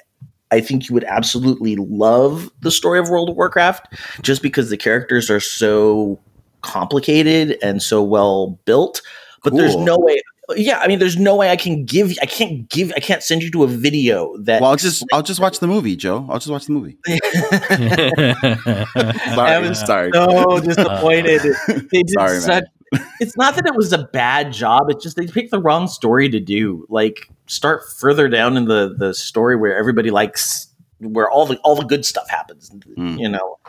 I 0.51 0.61
think 0.61 0.89
you 0.89 0.93
would 0.93 1.05
absolutely 1.05 1.75
love 1.77 2.51
the 2.61 2.71
story 2.71 2.99
of 2.99 3.09
World 3.09 3.29
of 3.29 3.35
Warcraft 3.35 3.87
just 4.21 4.41
because 4.41 4.69
the 4.69 4.77
characters 4.77 5.29
are 5.29 5.39
so 5.39 6.19
complicated 6.61 7.57
and 7.63 7.81
so 7.81 8.03
well 8.03 8.59
built. 8.65 9.01
But 9.43 9.51
cool. 9.51 9.59
there's 9.59 9.75
no 9.75 9.97
way 9.97 10.21
yeah, 10.55 10.79
I 10.79 10.87
mean, 10.87 10.99
there's 10.99 11.17
no 11.17 11.35
way 11.35 11.49
I 11.49 11.55
can 11.55 11.85
give. 11.85 12.13
I 12.21 12.25
can't 12.25 12.69
give. 12.69 12.91
I 12.95 12.99
can't 12.99 13.23
send 13.23 13.43
you 13.43 13.51
to 13.51 13.63
a 13.63 13.67
video 13.67 14.35
that. 14.37 14.61
Well, 14.61 14.71
I'll 14.71 14.77
just 14.77 15.05
I'll 15.13 15.23
just 15.23 15.39
watch 15.39 15.59
the 15.59 15.67
movie, 15.67 15.95
Joe. 15.95 16.25
I'll 16.29 16.39
just 16.39 16.49
watch 16.49 16.65
the 16.65 16.73
movie. 16.73 16.97
I 19.37 19.59
was 19.59 19.79
sorry. 19.79 20.11
so 20.13 20.59
disappointed. 20.59 21.41
They 21.91 22.03
did 22.03 22.09
Sorry, 22.09 22.39
man. 22.47 22.63
It's 23.19 23.37
not 23.37 23.55
that 23.55 23.65
it 23.65 23.75
was 23.75 23.93
a 23.93 24.03
bad 24.03 24.51
job. 24.51 24.89
It's 24.89 25.03
just 25.03 25.15
they 25.15 25.27
picked 25.27 25.51
the 25.51 25.61
wrong 25.61 25.87
story 25.87 26.27
to 26.29 26.39
do. 26.39 26.85
Like 26.89 27.29
start 27.47 27.83
further 27.97 28.27
down 28.27 28.57
in 28.57 28.65
the 28.65 28.95
the 28.97 29.13
story 29.13 29.55
where 29.55 29.75
everybody 29.77 30.11
likes 30.11 30.67
where 30.99 31.29
all 31.29 31.45
the 31.45 31.57
all 31.57 31.75
the 31.75 31.85
good 31.85 32.05
stuff 32.05 32.29
happens. 32.29 32.69
Mm. 32.97 33.19
You 33.19 33.29
know. 33.29 33.59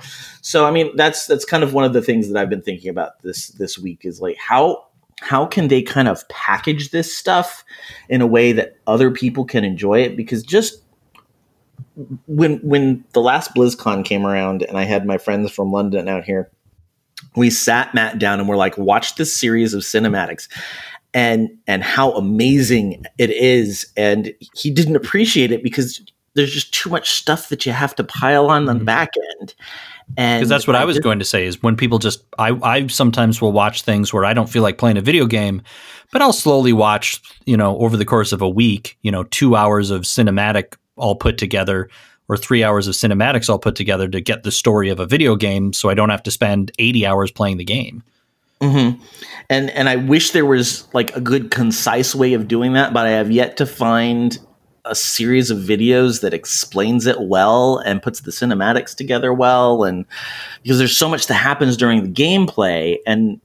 So 0.40 0.66
I 0.66 0.70
mean, 0.70 0.96
that's 0.96 1.26
that's 1.26 1.44
kind 1.44 1.62
of 1.62 1.74
one 1.74 1.84
of 1.84 1.92
the 1.92 2.02
things 2.02 2.28
that 2.28 2.40
I've 2.40 2.50
been 2.50 2.62
thinking 2.62 2.90
about 2.90 3.22
this 3.22 3.48
this 3.48 3.78
week 3.78 4.00
is 4.04 4.20
like 4.20 4.36
how 4.38 4.86
how 5.20 5.46
can 5.46 5.68
they 5.68 5.82
kind 5.82 6.08
of 6.08 6.28
package 6.28 6.90
this 6.90 7.16
stuff 7.16 7.64
in 8.08 8.20
a 8.20 8.26
way 8.26 8.52
that 8.52 8.76
other 8.86 9.10
people 9.10 9.44
can 9.44 9.64
enjoy 9.64 10.00
it 10.00 10.16
because 10.16 10.42
just 10.42 10.82
when 12.26 12.58
when 12.58 13.04
the 13.12 13.20
last 13.20 13.54
BlizzCon 13.54 14.04
came 14.04 14.26
around 14.26 14.62
and 14.62 14.76
I 14.76 14.84
had 14.84 15.06
my 15.06 15.18
friends 15.18 15.50
from 15.50 15.70
London 15.70 16.08
out 16.08 16.24
here, 16.24 16.50
we 17.36 17.50
sat 17.50 17.94
Matt 17.94 18.18
down 18.18 18.40
and 18.40 18.48
we're 18.48 18.56
like, 18.56 18.76
watch 18.78 19.16
this 19.16 19.34
series 19.34 19.74
of 19.74 19.82
cinematics 19.82 20.48
and 21.14 21.50
and 21.66 21.82
how 21.82 22.12
amazing 22.12 23.04
it 23.18 23.30
is. 23.30 23.86
And 23.96 24.32
he 24.54 24.70
didn't 24.70 24.96
appreciate 24.96 25.52
it 25.52 25.62
because 25.62 26.00
there's 26.34 26.52
just 26.52 26.72
too 26.72 26.88
much 26.88 27.10
stuff 27.10 27.50
that 27.50 27.66
you 27.66 27.72
have 27.72 27.94
to 27.96 28.04
pile 28.04 28.48
on 28.48 28.68
on 28.68 28.78
the 28.78 28.82
Mhm. 28.82 28.86
back 28.86 29.10
end. 29.40 29.54
And 30.16 30.40
because 30.40 30.48
that's 30.48 30.66
what 30.66 30.76
I 30.76 30.84
was 30.84 30.98
going 30.98 31.18
to 31.18 31.24
say 31.24 31.46
is 31.46 31.62
when 31.62 31.76
people 31.76 31.98
just 31.98 32.22
I 32.38 32.50
I 32.62 32.86
sometimes 32.86 33.40
will 33.40 33.52
watch 33.52 33.82
things 33.82 34.12
where 34.12 34.24
I 34.24 34.34
don't 34.34 34.48
feel 34.48 34.62
like 34.62 34.78
playing 34.78 34.96
a 34.96 35.02
video 35.02 35.26
game, 35.26 35.62
but 36.10 36.22
I'll 36.22 36.32
slowly 36.32 36.72
watch 36.72 37.20
you 37.46 37.56
know 37.56 37.76
over 37.78 37.96
the 37.96 38.04
course 38.04 38.32
of 38.32 38.40
a 38.42 38.48
week 38.48 38.96
you 39.02 39.10
know 39.10 39.24
two 39.24 39.54
hours 39.56 39.90
of 39.90 40.02
cinematic 40.02 40.74
all 40.96 41.14
put 41.14 41.38
together 41.38 41.88
or 42.32 42.36
three 42.36 42.64
hours 42.64 42.88
of 42.88 42.94
cinematics 42.94 43.48
all 43.48 43.58
put 43.58 43.76
together 43.76 44.08
to 44.08 44.20
get 44.20 44.42
the 44.42 44.52
story 44.52 44.88
of 44.88 44.98
a 44.98 45.06
video 45.06 45.36
game, 45.36 45.72
so 45.72 45.90
I 45.90 45.94
don't 45.94 46.10
have 46.10 46.22
to 46.24 46.30
spend 46.30 46.72
eighty 46.78 47.04
hours 47.06 47.30
playing 47.30 47.58
the 47.58 47.64
game. 47.64 48.02
hmm 48.60 48.90
And 49.50 49.70
and 49.70 49.88
I 49.88 49.96
wish 49.96 50.30
there 50.30 50.46
was 50.46 50.86
like 50.94 51.14
a 51.16 51.20
good 51.20 51.50
concise 51.50 52.14
way 52.14 52.32
of 52.32 52.48
doing 52.48 52.72
that, 52.72 52.92
but 52.92 53.06
I 53.06 53.10
have 53.10 53.30
yet 53.30 53.56
to 53.58 53.66
find 53.66 54.38
a 54.84 54.94
series 54.94 55.50
of 55.50 55.58
videos 55.58 56.22
that 56.22 56.34
explains 56.34 57.06
it 57.06 57.20
well 57.20 57.78
and 57.78 58.02
puts 58.02 58.20
the 58.20 58.32
cinematics 58.32 58.96
together 58.96 59.32
well 59.32 59.84
and 59.84 60.04
because 60.62 60.78
there's 60.78 60.96
so 60.96 61.08
much 61.08 61.28
that 61.28 61.34
happens 61.34 61.76
during 61.76 62.02
the 62.02 62.10
gameplay 62.10 62.96
and 63.06 63.40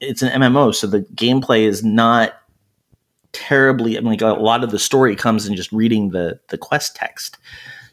it's 0.00 0.22
an 0.22 0.40
MMO 0.40 0.74
so 0.74 0.86
the 0.86 1.02
gameplay 1.14 1.66
is 1.66 1.84
not 1.84 2.32
terribly 3.32 3.98
I 3.98 4.00
mean 4.00 4.10
like 4.10 4.22
a 4.22 4.28
lot 4.28 4.64
of 4.64 4.70
the 4.70 4.78
story 4.78 5.14
comes 5.14 5.46
in 5.46 5.56
just 5.56 5.72
reading 5.72 6.10
the 6.10 6.40
the 6.48 6.58
quest 6.58 6.96
text. 6.96 7.36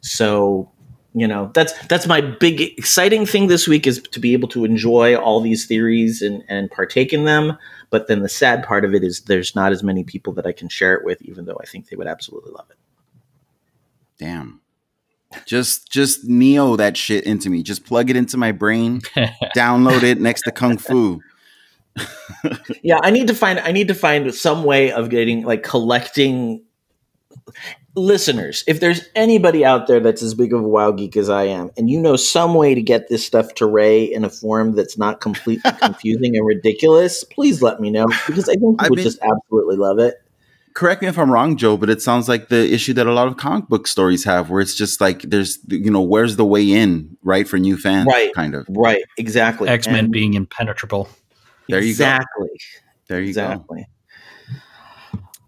So 0.02 0.72
you 1.14 1.28
know 1.28 1.50
that's 1.54 1.74
that's 1.88 2.06
my 2.06 2.22
big 2.22 2.62
exciting 2.62 3.26
thing 3.26 3.48
this 3.48 3.68
week 3.68 3.88
is 3.88 4.02
to 4.12 4.20
be 4.20 4.34
able 4.34 4.48
to 4.48 4.64
enjoy 4.64 5.16
all 5.16 5.42
these 5.42 5.66
theories 5.66 6.22
and 6.22 6.44
and 6.48 6.70
partake 6.70 7.12
in 7.12 7.26
them 7.26 7.58
but 7.90 8.08
then 8.08 8.22
the 8.22 8.30
sad 8.30 8.64
part 8.64 8.86
of 8.86 8.94
it 8.94 9.04
is 9.04 9.22
there's 9.22 9.56
not 9.56 9.72
as 9.72 9.82
many 9.82 10.04
people 10.04 10.32
that 10.34 10.46
i 10.46 10.52
can 10.52 10.70
share 10.70 10.94
it 10.94 11.04
with 11.04 11.20
even 11.24 11.46
though 11.46 11.58
i 11.64 11.66
think 11.66 11.90
they 11.90 11.96
would 11.96 12.06
absolutely 12.06 12.52
love 12.52 12.68
it 12.70 12.78
Damn. 14.20 14.60
Just 15.46 15.90
just 15.90 16.26
neo 16.26 16.76
that 16.76 16.98
shit 16.98 17.24
into 17.24 17.50
me. 17.50 17.64
Just 17.64 17.86
plug 17.86 18.10
it 18.10 18.16
into 18.16 18.38
my 18.38 18.52
brain. 18.52 19.00
download 19.56 20.04
it 20.04 20.20
next 20.20 20.44
to 20.44 20.52
Kung 20.52 20.78
Fu. 20.78 21.22
yeah 22.84 23.00
i 23.02 23.10
need 23.10 23.28
to 23.28 23.34
find 23.34 23.60
i 23.60 23.72
need 23.74 23.88
to 23.90 23.96
find 23.96 24.34
some 24.34 24.64
way 24.64 24.90
of 24.92 25.10
getting 25.10 25.44
like 25.44 25.64
collecting 25.64 26.64
listeners 28.00 28.64
if 28.68 28.80
there's 28.80 29.02
anybody 29.16 29.64
out 29.66 29.88
there 29.88 30.00
that's 30.00 30.22
as 30.24 30.34
big 30.34 30.54
of 30.54 30.62
a 30.64 30.68
wow 30.68 30.92
geek 30.92 31.16
as 31.18 31.30
i 31.30 31.44
am 31.44 31.70
and 31.78 31.90
you 31.90 32.00
know 32.00 32.16
some 32.16 32.54
way 32.54 32.74
to 32.74 32.82
get 32.82 33.08
this 33.10 33.26
stuff 33.26 33.54
to 33.56 33.66
ray 33.66 34.04
in 34.04 34.24
a 34.26 34.30
form 34.30 34.74
that's 34.74 34.98
not 34.98 35.22
completely 35.22 35.72
confusing 35.82 36.36
and 36.36 36.46
ridiculous 36.46 37.24
please 37.26 37.62
let 37.62 37.80
me 37.80 37.90
know 37.90 38.06
because 38.28 38.48
i 38.50 38.54
think 38.54 38.62
you 38.62 38.76
I've 38.80 38.90
would 38.90 39.00
just 39.00 39.20
absolutely 39.22 39.76
love 39.78 40.00
it 40.00 40.16
Correct 40.76 41.02
me 41.02 41.08
if 41.10 41.18
I'm 41.18 41.32
wrong, 41.32 41.58
Joe, 41.58 41.76
but 41.76 41.90
it 41.90 42.00
sounds 42.02 42.30
like 42.30 42.48
the 42.48 42.72
issue 42.72 42.94
that 42.94 43.08
a 43.08 43.12
lot 43.12 43.28
of 43.28 43.36
comic 43.38 43.68
book 43.68 43.86
stories 43.88 44.24
have, 44.24 44.50
where 44.52 44.62
it's 44.62 44.76
just 44.76 45.02
like 45.02 45.24
there's 45.24 45.58
you 45.68 45.90
know 45.92 46.00
where's 46.02 46.36
the 46.38 46.46
way 46.46 46.72
in, 46.72 47.18
right, 47.24 47.46
for 47.48 47.58
new 47.58 47.76
fans, 47.76 48.06
Right. 48.08 48.32
Kind 48.34 48.54
of. 48.56 48.66
right 48.70 49.02
exactly 49.18 49.68
X 49.68 49.88
Men 49.88 49.96
And- 50.06 50.12
being 50.12 50.36
impenetrable. 50.36 51.10
There 51.68 51.80
you 51.80 51.88
go. 51.88 51.90
exactly 51.90 52.50
There 53.08 53.20
you 53.20 53.34
go. 53.34 53.42
exactly. 53.46 53.88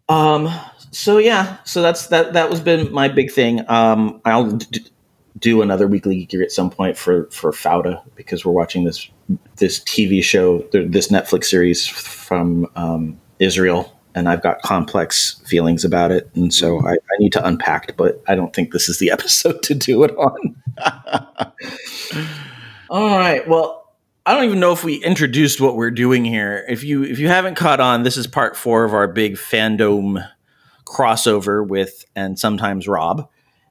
Um. 0.10 0.50
So 0.92 1.18
yeah. 1.18 1.58
So 1.64 1.82
that's 1.82 2.08
that. 2.08 2.34
That 2.34 2.50
was 2.50 2.60
been 2.60 2.92
my 2.92 3.08
big 3.08 3.32
thing. 3.32 3.70
Um. 3.70 4.22
I'll 4.26 4.52
d- 4.52 4.86
do 5.40 5.62
another 5.62 5.88
weekly 5.88 6.26
geeker 6.26 6.44
at 6.44 6.52
some 6.52 6.70
point 6.70 6.98
for 6.98 7.26
for 7.32 7.52
Fauda 7.52 8.02
because 8.16 8.46
we're 8.46 8.54
watching 8.54 8.84
this 8.84 9.10
this 9.58 9.80
TV 9.82 10.24
show, 10.24 10.60
this 10.72 11.08
Netflix 11.10 11.46
series 11.46 11.88
from 11.88 12.68
um, 12.76 13.20
Israel, 13.40 13.98
and 14.16 14.30
I've 14.30 14.44
got 14.44 14.62
complex 14.62 15.42
feelings 15.46 15.84
about 15.84 16.12
it, 16.12 16.30
and 16.36 16.54
so 16.54 16.80
I, 16.86 16.94
I 16.94 17.18
need 17.20 17.34
to 17.34 17.46
unpack. 17.46 17.98
But 17.98 18.22
I 18.28 18.36
don't 18.36 18.54
think 18.54 18.72
this 18.72 18.88
is 18.90 19.00
the 19.00 19.12
episode 19.18 19.64
to 19.64 19.74
do 19.74 20.04
it 20.04 20.12
on. 20.12 20.56
All 22.90 23.18
right. 23.18 23.48
Well, 23.48 23.94
I 24.26 24.36
don't 24.36 24.44
even 24.44 24.60
know 24.60 24.74
if 24.74 24.84
we 24.84 24.96
introduced 25.04 25.62
what 25.62 25.76
we're 25.76 25.92
doing 25.92 26.26
here. 26.26 26.66
If 26.68 26.84
you 26.84 27.04
if 27.04 27.20
you 27.20 27.28
haven't 27.28 27.56
caught 27.56 27.80
on, 27.80 28.04
this 28.04 28.18
is 28.18 28.28
part 28.28 28.56
four 28.56 28.84
of 28.84 28.94
our 28.94 29.08
big 29.08 29.36
Fandome 29.36 30.28
crossover 30.92 31.66
with 31.66 32.06
and 32.16 32.38
sometimes 32.38 32.88
Rob. 32.88 33.28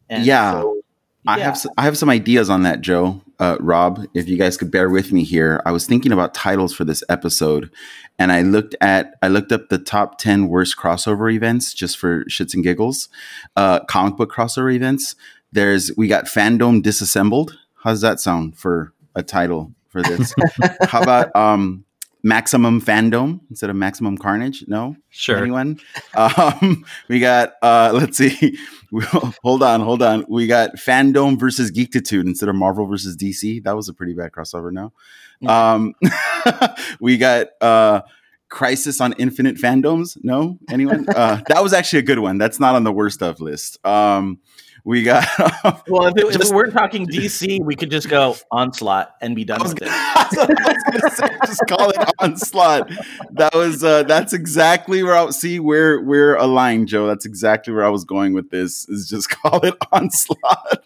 And 0.08 0.24
Yeah. 0.24 0.52
so, 0.62 0.76
I 1.26 1.36
yeah. 1.36 1.44
have 1.44 1.54
s- 1.54 1.66
I 1.76 1.82
have 1.84 1.98
some 1.98 2.08
ideas 2.08 2.48
on 2.48 2.62
that, 2.62 2.80
Joe. 2.80 3.20
Uh, 3.38 3.56
Rob, 3.60 4.06
if 4.14 4.26
you 4.28 4.36
guys 4.38 4.56
could 4.56 4.70
bear 4.70 4.88
with 4.88 5.12
me 5.12 5.22
here, 5.22 5.62
I 5.66 5.70
was 5.72 5.86
thinking 5.86 6.12
about 6.12 6.32
titles 6.34 6.74
for 6.74 6.84
this 6.84 7.02
episode, 7.10 7.70
and 8.18 8.32
I 8.32 8.40
looked 8.42 8.74
at 8.80 9.14
I 9.22 9.28
looked 9.28 9.52
up 9.52 9.68
the 9.68 9.78
top 9.78 10.16
ten 10.18 10.48
worst 10.48 10.76
crossover 10.78 11.32
events 11.32 11.74
just 11.74 11.98
for 11.98 12.24
shits 12.24 12.54
and 12.54 12.64
giggles, 12.64 13.08
uh, 13.56 13.80
comic 13.84 14.16
book 14.16 14.32
crossover 14.32 14.74
events. 14.74 15.14
There's 15.52 15.90
we 15.96 16.08
got 16.08 16.24
fandom 16.24 16.82
disassembled. 16.82 17.58
How's 17.84 18.00
that 18.00 18.18
sound 18.20 18.56
for 18.56 18.92
a 19.14 19.22
title 19.22 19.72
for 19.88 20.02
this? 20.02 20.34
How 20.88 21.02
about 21.02 21.34
um, 21.36 21.84
maximum 22.22 22.80
fandom 22.80 23.40
instead 23.50 23.70
of 23.70 23.76
maximum 23.76 24.18
carnage? 24.18 24.64
No, 24.68 24.96
Sure. 25.08 25.38
Anyone? 25.38 25.80
Um, 26.14 26.84
we 27.08 27.20
got 27.20 27.54
uh, 27.62 27.90
let's 27.94 28.16
see. 28.18 28.56
hold 29.42 29.62
on, 29.62 29.80
hold 29.80 30.02
on. 30.02 30.24
We 30.28 30.46
got 30.46 30.76
fandom 30.76 31.38
versus 31.38 31.70
geektitude 31.70 32.26
instead 32.26 32.48
of 32.48 32.54
Marvel 32.54 32.86
versus 32.86 33.16
DC. 33.16 33.62
That 33.64 33.76
was 33.76 33.88
a 33.88 33.94
pretty 33.94 34.14
bad 34.14 34.32
crossover. 34.32 34.72
No. 34.72 34.92
Um, 35.46 35.94
we 37.00 37.16
got 37.16 37.48
uh, 37.60 38.02
Crisis 38.48 39.00
on 39.00 39.14
Infinite 39.14 39.56
Fandoms. 39.56 40.18
No, 40.22 40.58
anyone? 40.68 41.06
Uh, 41.08 41.40
that 41.48 41.62
was 41.62 41.72
actually 41.72 42.00
a 42.00 42.02
good 42.02 42.18
one. 42.18 42.38
That's 42.38 42.60
not 42.60 42.74
on 42.74 42.84
the 42.84 42.92
worst 42.92 43.22
of 43.22 43.40
list. 43.40 43.84
Um, 43.86 44.40
we 44.84 45.02
got. 45.02 45.26
Well, 45.88 46.06
if, 46.08 46.16
it, 46.16 46.40
if 46.42 46.50
we're 46.50 46.70
talking 46.70 47.06
DC, 47.06 47.62
we 47.64 47.74
could 47.76 47.90
just 47.90 48.08
go 48.08 48.36
onslaught 48.50 49.14
and 49.20 49.34
be 49.34 49.44
done 49.44 49.60
was, 49.62 49.74
with 49.74 49.82
it. 49.82 49.88
that's 49.88 50.38
I 50.38 51.08
say. 51.28 51.36
Just 51.46 51.62
call 51.68 51.90
it 51.90 51.96
onslaught. 52.18 52.90
That 53.32 53.54
was 53.54 53.82
uh, 53.84 54.04
that's 54.04 54.32
exactly 54.32 55.02
where 55.02 55.16
I 55.16 55.30
see 55.30 55.58
where 55.60 56.00
we're 56.00 56.36
aligned, 56.36 56.88
Joe. 56.88 57.06
That's 57.06 57.26
exactly 57.26 57.72
where 57.74 57.84
I 57.84 57.88
was 57.88 58.04
going 58.04 58.32
with 58.34 58.50
this. 58.50 58.88
Is 58.88 59.08
just 59.08 59.28
call 59.42 59.60
it 59.64 59.74
onslaught. 59.92 60.84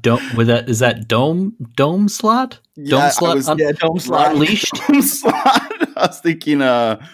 Dome 0.00 0.22
with 0.36 0.46
that 0.48 0.68
is 0.68 0.78
that 0.80 1.08
dome 1.08 1.54
dome 1.76 2.08
slot? 2.08 2.58
Yeah, 2.76 3.06
I 3.06 3.08
slot 3.10 3.36
was- 3.36 3.48
un- 3.48 3.58
Yeah, 3.58 3.72
Dome 3.72 3.98
Slot. 3.98 4.32
Unleashed? 4.32 4.72
Onslaught. 4.88 5.96
I 5.96 6.06
was 6.08 6.20
thinking, 6.20 6.62
uh, 6.62 7.04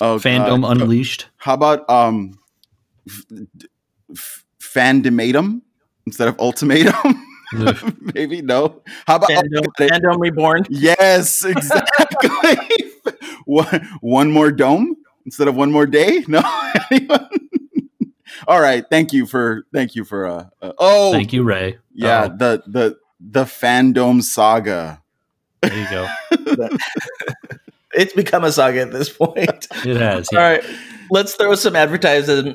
oh, 0.00 0.18
Fandom 0.18 0.62
God. 0.62 0.80
Unleashed. 0.80 1.26
How 1.36 1.54
about 1.54 1.88
um, 1.90 2.38
f- 3.08 3.24
f- 4.12 4.44
fandomatum 4.74 5.62
instead 6.06 6.28
of 6.28 6.38
ultimatum? 6.38 6.94
Maybe 8.14 8.42
no. 8.42 8.82
How 9.06 9.16
about 9.16 9.30
oh, 9.30 9.34
Fandom, 9.34 9.64
got 9.78 9.80
it. 9.80 9.92
Fandom 9.92 10.20
Reborn. 10.20 10.66
Yes, 10.68 11.44
exactly. 11.46 12.92
one, 13.44 13.88
one 14.00 14.30
more 14.30 14.50
dome 14.50 14.96
instead 15.24 15.48
of 15.48 15.56
one 15.56 15.72
more 15.72 15.86
day. 15.86 16.24
No. 16.28 16.42
All 18.46 18.60
right. 18.60 18.84
Thank 18.88 19.12
you 19.12 19.26
for 19.26 19.64
thank 19.74 19.94
you 19.94 20.04
for 20.04 20.26
uh, 20.26 20.46
uh 20.62 20.72
oh 20.78 21.12
Thank 21.12 21.32
you, 21.32 21.42
Ray. 21.42 21.78
yeah 21.92 22.28
Oh, 22.30 22.36
the 22.36 22.62
the 22.66 22.98
the 23.20 23.44
fandom 23.44 24.22
saga. 24.22 25.02
there 25.62 25.76
you 25.76 25.90
go. 25.90 26.68
It's 27.94 28.12
become 28.12 28.44
a 28.44 28.52
saga 28.52 28.82
at 28.82 28.92
this 28.92 29.08
point. 29.08 29.66
It 29.84 29.96
has. 29.96 30.28
All 30.32 30.38
yeah. 30.38 30.48
right, 30.48 30.64
let's 31.10 31.34
throw 31.34 31.54
some 31.56 31.74
advertising 31.74 32.54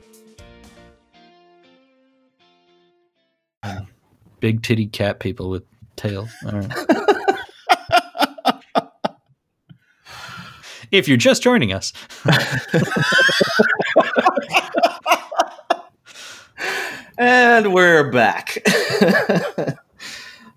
Big 4.39 4.63
titty 4.63 4.87
cat 4.87 5.19
people 5.19 5.49
with 5.49 5.63
tails. 5.95 6.29
All 6.45 6.59
right. 6.59 6.71
if 10.91 11.07
you're 11.07 11.17
just 11.17 11.43
joining 11.43 11.71
us. 11.71 11.93
and 17.17 17.73
we're 17.73 18.11
back. 18.11 18.57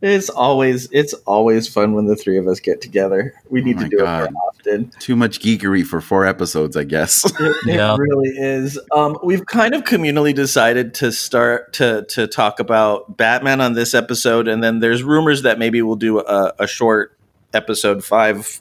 it's 0.07 0.29
always 0.29 0.89
it's 0.93 1.15
always 1.27 1.67
fun 1.69 1.95
when 1.95 2.05
the 2.07 2.15
three 2.17 2.37
of 2.39 2.47
us 2.47 2.61
get 2.61 2.81
together. 2.81 3.35
We 3.49 3.63
need 3.63 3.79
Oh 3.79 3.83
to 3.85 3.89
do 3.89 3.99
God. 3.99 4.25
it 4.29 4.33
more 4.33 4.43
often. 4.49 4.91
Too 4.99 5.17
much 5.17 5.41
geekery 5.41 5.85
for 5.85 6.01
four 6.01 6.27
episodes, 6.27 6.77
I 6.77 6.85
guess. 6.85 7.25
It, 7.25 7.35
it 7.41 7.57
Yeah. 7.75 7.97
really 7.99 8.29
is. 8.31 8.79
Um, 8.95 9.19
we've 9.25 9.47
kind 9.47 9.75
of 9.75 9.85
communally 9.85 10.35
decided 10.35 10.95
to 10.95 11.11
start 11.13 11.73
to 11.75 12.05
to 12.11 12.27
talk 12.27 12.61
about 12.61 13.17
Batman 13.17 13.61
on 13.61 13.73
this 13.75 13.95
episode, 13.95 14.47
and 14.49 14.63
then 14.63 14.81
there's 14.81 15.03
rumors 15.03 15.43
that 15.43 15.59
maybe 15.59 15.81
we'll 15.83 15.97
do 15.97 16.21
a, 16.21 16.53
a 16.59 16.67
short 16.67 17.17
episode 17.53 18.05
five 18.05 18.61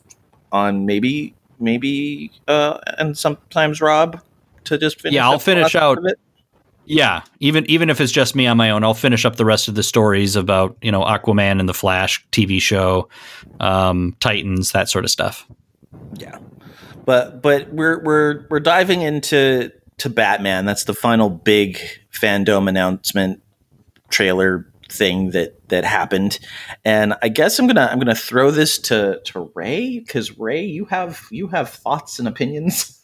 on 0.52 0.86
maybe 0.86 1.34
maybe 1.60 2.32
uh, 2.48 2.78
and 2.98 3.18
sometimes 3.18 3.82
Rob 3.82 4.22
to 4.66 4.78
just 4.78 5.02
finish. 5.02 5.16
Yeah, 5.16 5.28
I'll 5.30 5.40
finish 5.40 5.76
out- 5.76 5.98
of 5.98 6.06
it. 6.06 6.20
Yeah, 6.86 7.22
even 7.40 7.66
even 7.70 7.90
if 7.90 8.02
it's 8.02 8.12
just 8.12 8.36
me 8.36 8.46
on 8.48 8.58
my 8.58 8.70
own, 8.72 8.84
I'll 8.84 8.94
finish 8.94 9.26
up 9.26 9.38
the 9.38 9.46
rest 9.46 9.68
of 9.68 9.76
the 9.76 9.84
stories 9.84 10.36
about 10.36 10.78
you 10.82 10.92
know 10.92 11.02
Aquaman 11.02 11.60
and 11.60 11.70
the 11.70 11.74
Flash 11.74 12.26
TV 12.32 12.62
show, 12.62 13.08
um, 13.60 14.16
Titans, 14.20 14.74
that 14.74 14.90
sort 14.90 15.06
of 15.06 15.12
stuff. 15.12 15.48
Yeah, 16.16 16.38
but 17.06 17.42
but 17.42 17.74
we're 17.74 18.04
we're 18.04 18.46
we're 18.50 18.60
diving 18.60 19.02
into 19.02 19.72
to 20.00 20.10
Batman. 20.10 20.66
That's 20.66 20.84
the 20.84 20.94
final 20.94 21.30
big 21.30 21.80
Fandome 22.12 22.68
announcement 22.68 23.42
trailer 24.10 24.70
thing 24.92 25.32
that 25.32 25.70
that 25.70 25.86
happened, 25.86 26.38
and 26.84 27.14
I 27.22 27.30
guess 27.30 27.60
I'm 27.60 27.68
gonna 27.68 27.88
I'm 27.90 28.00
gonna 28.00 28.14
throw 28.14 28.52
this 28.52 28.78
to 28.80 29.22
to 29.26 29.52
Ray 29.56 30.00
because 30.00 30.38
Ray, 30.38 30.66
you 30.66 30.84
have 30.86 31.22
you 31.32 31.48
have 31.48 31.70
thoughts 31.70 32.20
and 32.20 32.28
opinions. 32.28 33.00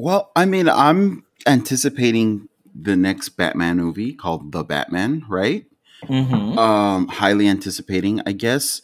Well, 0.00 0.30
I 0.36 0.44
mean, 0.44 0.68
I'm 0.68 1.24
anticipating 1.44 2.48
the 2.80 2.96
next 2.96 3.30
Batman 3.30 3.76
movie 3.76 4.12
called 4.12 4.52
The 4.52 4.62
Batman, 4.64 5.24
right? 5.28 5.64
Mm-hmm. 6.04 6.58
Um, 6.58 7.08
highly 7.08 7.48
anticipating, 7.48 8.20
I 8.24 8.32
guess. 8.32 8.80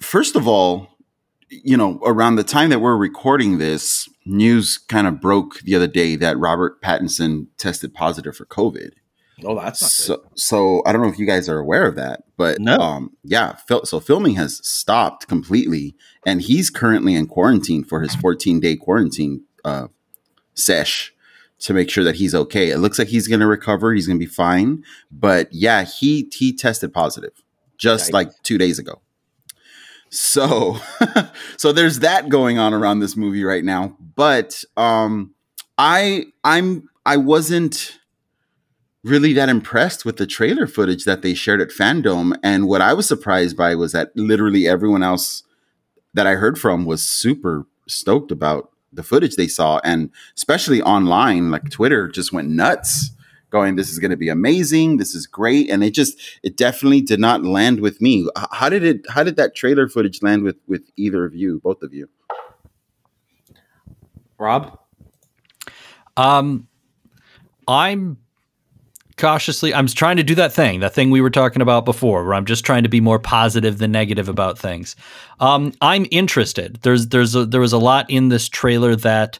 First 0.00 0.36
of 0.36 0.48
all, 0.48 0.88
you 1.48 1.76
know, 1.76 2.00
around 2.04 2.36
the 2.36 2.44
time 2.44 2.70
that 2.70 2.80
we're 2.80 2.96
recording 2.96 3.58
this, 3.58 4.08
news 4.26 4.76
kind 4.78 5.06
of 5.06 5.20
broke 5.20 5.60
the 5.60 5.74
other 5.74 5.86
day 5.86 6.16
that 6.16 6.38
Robert 6.38 6.82
Pattinson 6.82 7.46
tested 7.56 7.94
positive 7.94 8.36
for 8.36 8.44
COVID. 8.46 8.90
Oh, 9.44 9.54
that's 9.54 9.78
So, 9.94 10.22
so 10.34 10.82
I 10.84 10.92
don't 10.92 11.00
know 11.00 11.08
if 11.08 11.18
you 11.18 11.26
guys 11.26 11.48
are 11.48 11.58
aware 11.58 11.86
of 11.86 11.94
that, 11.94 12.24
but 12.36 12.58
No. 12.60 12.76
um, 12.78 13.16
yeah. 13.22 13.56
So 13.84 14.00
filming 14.00 14.34
has 14.34 14.60
stopped 14.66 15.28
completely, 15.28 15.94
and 16.26 16.42
he's 16.42 16.70
currently 16.70 17.14
in 17.14 17.28
quarantine 17.28 17.84
for 17.84 18.02
his 18.02 18.14
14 18.16 18.58
day 18.58 18.74
quarantine 18.74 19.44
uh, 19.64 19.86
sesh 20.54 21.14
to 21.60 21.74
make 21.74 21.90
sure 21.90 22.04
that 22.04 22.16
he's 22.16 22.34
okay. 22.34 22.70
It 22.70 22.78
looks 22.78 22.98
like 22.98 23.08
he's 23.08 23.28
going 23.28 23.40
to 23.40 23.46
recover. 23.46 23.92
He's 23.92 24.06
going 24.06 24.18
to 24.18 24.24
be 24.24 24.30
fine. 24.30 24.84
But 25.10 25.52
yeah, 25.52 25.84
he 25.84 26.30
he 26.32 26.52
tested 26.52 26.92
positive 26.92 27.32
just 27.76 28.12
like 28.12 28.30
two 28.42 28.58
days 28.58 28.78
ago. 28.78 29.00
So, 30.10 30.78
so 31.56 31.72
there's 31.72 32.00
that 32.00 32.28
going 32.28 32.58
on 32.58 32.72
around 32.74 33.00
this 33.00 33.16
movie 33.16 33.44
right 33.44 33.64
now. 33.64 33.96
But 34.14 34.62
um, 34.76 35.34
I 35.76 36.26
I'm 36.44 36.88
I 37.04 37.16
wasn't 37.16 37.98
really 39.04 39.32
that 39.32 39.48
impressed 39.48 40.04
with 40.04 40.16
the 40.16 40.26
trailer 40.26 40.66
footage 40.66 41.04
that 41.04 41.22
they 41.22 41.34
shared 41.34 41.60
at 41.60 41.70
Fandome. 41.70 42.36
And 42.42 42.66
what 42.66 42.80
I 42.80 42.92
was 42.92 43.06
surprised 43.06 43.56
by 43.56 43.74
was 43.74 43.92
that 43.92 44.10
literally 44.14 44.66
everyone 44.66 45.02
else 45.02 45.44
that 46.14 46.26
I 46.26 46.34
heard 46.34 46.58
from 46.58 46.84
was 46.84 47.02
super 47.02 47.66
stoked 47.86 48.30
about 48.30 48.70
the 48.98 49.04
footage 49.04 49.36
they 49.36 49.46
saw. 49.46 49.80
And 49.84 50.10
especially 50.36 50.82
online, 50.82 51.50
like 51.52 51.70
Twitter 51.70 52.08
just 52.08 52.32
went 52.32 52.48
nuts 52.50 53.12
going, 53.50 53.76
this 53.76 53.90
is 53.90 53.98
going 53.98 54.10
to 54.10 54.16
be 54.16 54.28
amazing. 54.28 54.96
This 54.98 55.14
is 55.14 55.24
great. 55.26 55.70
And 55.70 55.82
it 55.84 55.92
just, 55.94 56.20
it 56.42 56.56
definitely 56.56 57.00
did 57.00 57.20
not 57.20 57.44
land 57.44 57.80
with 57.80 58.02
me. 58.02 58.28
How 58.50 58.68
did 58.68 58.82
it, 58.82 59.06
how 59.08 59.22
did 59.22 59.36
that 59.36 59.54
trailer 59.54 59.88
footage 59.88 60.20
land 60.20 60.42
with, 60.42 60.56
with 60.66 60.82
either 60.96 61.24
of 61.24 61.34
you, 61.34 61.60
both 61.60 61.82
of 61.82 61.94
you? 61.94 62.08
Rob. 64.36 64.78
Um, 66.16 66.66
I'm 67.66 68.18
cautiously. 69.18 69.74
I'm 69.74 69.86
trying 69.86 70.16
to 70.16 70.22
do 70.22 70.34
that 70.36 70.52
thing, 70.52 70.80
that 70.80 70.94
thing 70.94 71.10
we 71.10 71.20
were 71.20 71.30
talking 71.30 71.60
about 71.60 71.84
before, 71.84 72.24
where 72.24 72.34
I'm 72.34 72.46
just 72.46 72.64
trying 72.64 72.84
to 72.84 72.88
be 72.88 73.00
more 73.00 73.18
positive 73.18 73.78
than 73.78 73.92
negative 73.92 74.28
about 74.28 74.58
things. 74.58 74.96
Um, 75.40 75.72
I'm 75.80 76.06
interested. 76.10 76.78
There's 76.82 77.08
there's 77.08 77.34
a, 77.34 77.44
there 77.44 77.60
was 77.60 77.72
a 77.72 77.78
lot 77.78 78.08
in 78.08 78.28
this 78.28 78.48
trailer 78.48 78.96
that 78.96 79.38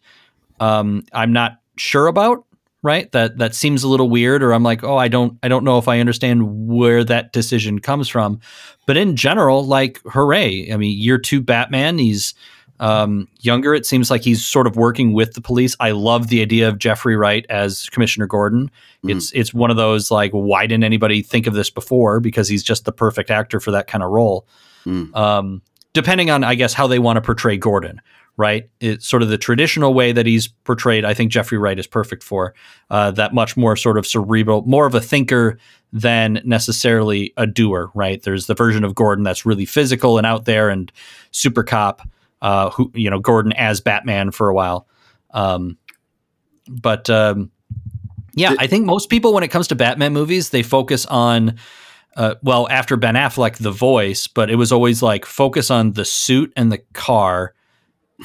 um, 0.61 1.05
I'm 1.13 1.33
not 1.33 1.61
sure 1.77 2.09
about. 2.09 2.45
Right, 2.81 3.11
that 3.11 3.39
that 3.39 3.57
seems 3.57 3.83
a 3.83 3.89
little 3.89 4.09
weird, 4.09 4.41
or 4.41 4.53
I'm 4.53 4.63
like, 4.63 4.85
oh, 4.85 4.97
I 4.97 5.09
don't, 5.09 5.37
I 5.43 5.49
don't 5.49 5.65
know 5.65 5.79
if 5.79 5.89
I 5.89 5.99
understand 5.99 6.69
where 6.69 7.03
that 7.03 7.33
decision 7.33 7.81
comes 7.81 8.09
from. 8.09 8.39
But 8.87 8.97
in 8.97 9.17
general, 9.17 9.67
like, 9.67 10.01
hooray! 10.07 10.73
I 10.73 10.77
mean, 10.77 10.97
year 10.97 11.19
two 11.19 11.41
Batman, 11.41 11.99
he's 11.99 12.35
um, 12.81 13.29
younger. 13.41 13.75
It 13.75 13.87
seems 13.87 14.11
like 14.11 14.23
he's 14.23 14.45
sort 14.45 14.67
of 14.67 14.77
working 14.77 15.13
with 15.13 15.35
the 15.35 15.41
police. 15.41 15.77
I 15.81 15.91
love 15.91 16.29
the 16.29 16.43
idea 16.43 16.69
of 16.69 16.79
Jeffrey 16.79 17.17
Wright 17.17 17.45
as 17.49 17.89
Commissioner 17.89 18.27
Gordon. 18.27 18.71
It's 19.05 19.33
it's 19.33 19.55
one 19.55 19.71
of 19.71 19.77
those 19.77 20.11
like, 20.11 20.33
why 20.33 20.67
didn't 20.67 20.85
anybody 20.85 21.23
think 21.23 21.47
of 21.47 21.55
this 21.55 21.71
before? 21.71 22.21
Because 22.21 22.49
he's 22.49 22.63
just 22.63 22.85
the 22.85 22.93
perfect 22.93 23.31
actor 23.31 23.61
for 23.61 23.71
that 23.71 23.87
kind 23.87 24.03
of 24.03 24.11
role. 24.11 24.47
Mm. 24.85 25.15
Um, 25.15 25.63
depending 25.93 26.31
on, 26.31 26.45
I 26.45 26.55
guess, 26.55 26.75
how 26.75 26.87
they 26.87 26.99
want 26.99 27.17
to 27.17 27.21
portray 27.21 27.57
Gordon. 27.57 28.01
Right, 28.37 28.71
it's 28.79 29.09
sort 29.09 29.25
of 29.25 29.31
the 29.31 29.39
traditional 29.39 29.95
way 29.95 30.13
that 30.13 30.25
he's 30.25 30.47
portrayed. 30.47 31.05
I 31.05 31.13
think 31.13 31.33
Jeffrey 31.33 31.59
Wright 31.59 31.77
is 31.77 31.89
perfect 31.89 32.23
for 32.23 32.55
uh, 32.89 33.11
that. 33.11 33.35
Much 33.35 33.57
more 33.57 33.75
sort 33.75 33.99
of 33.99 34.07
cerebral, 34.07 34.63
more 34.63 34.87
of 34.87 34.95
a 34.95 35.01
thinker 35.01 35.59
than 35.93 36.41
necessarily 36.45 37.33
a 37.37 37.49
doer. 37.49 37.91
Right, 37.95 38.23
there's 38.23 38.47
the 38.47 38.55
version 38.55 38.85
of 38.85 38.95
Gordon 38.95 39.25
that's 39.25 39.45
really 39.45 39.65
physical 39.65 40.19
and 40.19 40.27
out 40.27 40.45
there 40.45 40.69
and 40.69 40.93
super 41.33 41.65
cop 41.65 42.09
uh, 42.43 42.71
who 42.71 42.91
you 42.95 43.11
know 43.11 43.19
Gordon 43.19 43.53
as 43.53 43.81
Batman 43.81 44.31
for 44.31 44.49
a 44.49 44.55
while. 44.55 44.87
Um, 45.31 45.79
but 46.69 47.09
um, 47.11 47.51
yeah, 48.35 48.55
I 48.59 48.67
think 48.67 48.87
most 48.87 49.09
people 49.09 49.33
when 49.33 49.43
it 49.43 49.49
comes 49.49 49.69
to 49.69 49.75
Batman 49.75 50.13
movies, 50.13 50.51
they 50.51 50.63
focus 50.63 51.07
on 51.07 51.57
uh, 52.17 52.35
well 52.43 52.69
after 52.69 52.97
Ben 52.97 53.15
Affleck 53.15 53.57
the 53.57 53.71
voice, 53.71 54.27
but 54.27 54.51
it 54.51 54.57
was 54.57 54.73
always 54.73 55.03
like 55.03 55.25
focus 55.25 55.71
on 55.71 55.93
the 55.93 56.05
suit 56.05 56.53
and 56.57 56.71
the 56.71 56.79
car, 56.93 57.55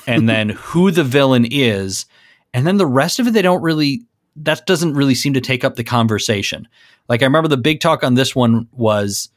and 0.07 0.29
then 0.29 0.49
who 0.57 0.91
the 0.91 1.03
villain 1.03 1.45
is, 1.49 2.05
and 2.53 2.67
then 2.67 2.77
the 2.77 2.87
rest 2.87 3.19
of 3.19 3.27
it 3.27 3.31
they 3.31 3.41
don't 3.41 3.61
really. 3.61 4.05
That 4.35 4.65
doesn't 4.65 4.95
really 4.95 5.13
seem 5.13 5.33
to 5.35 5.41
take 5.41 5.63
up 5.63 5.75
the 5.75 5.83
conversation. 5.83 6.67
Like 7.07 7.21
I 7.21 7.25
remember 7.25 7.47
the 7.47 7.57
big 7.57 7.81
talk 7.81 8.03
on 8.03 8.15
this 8.15 8.35
one 8.35 8.67
was 8.71 9.29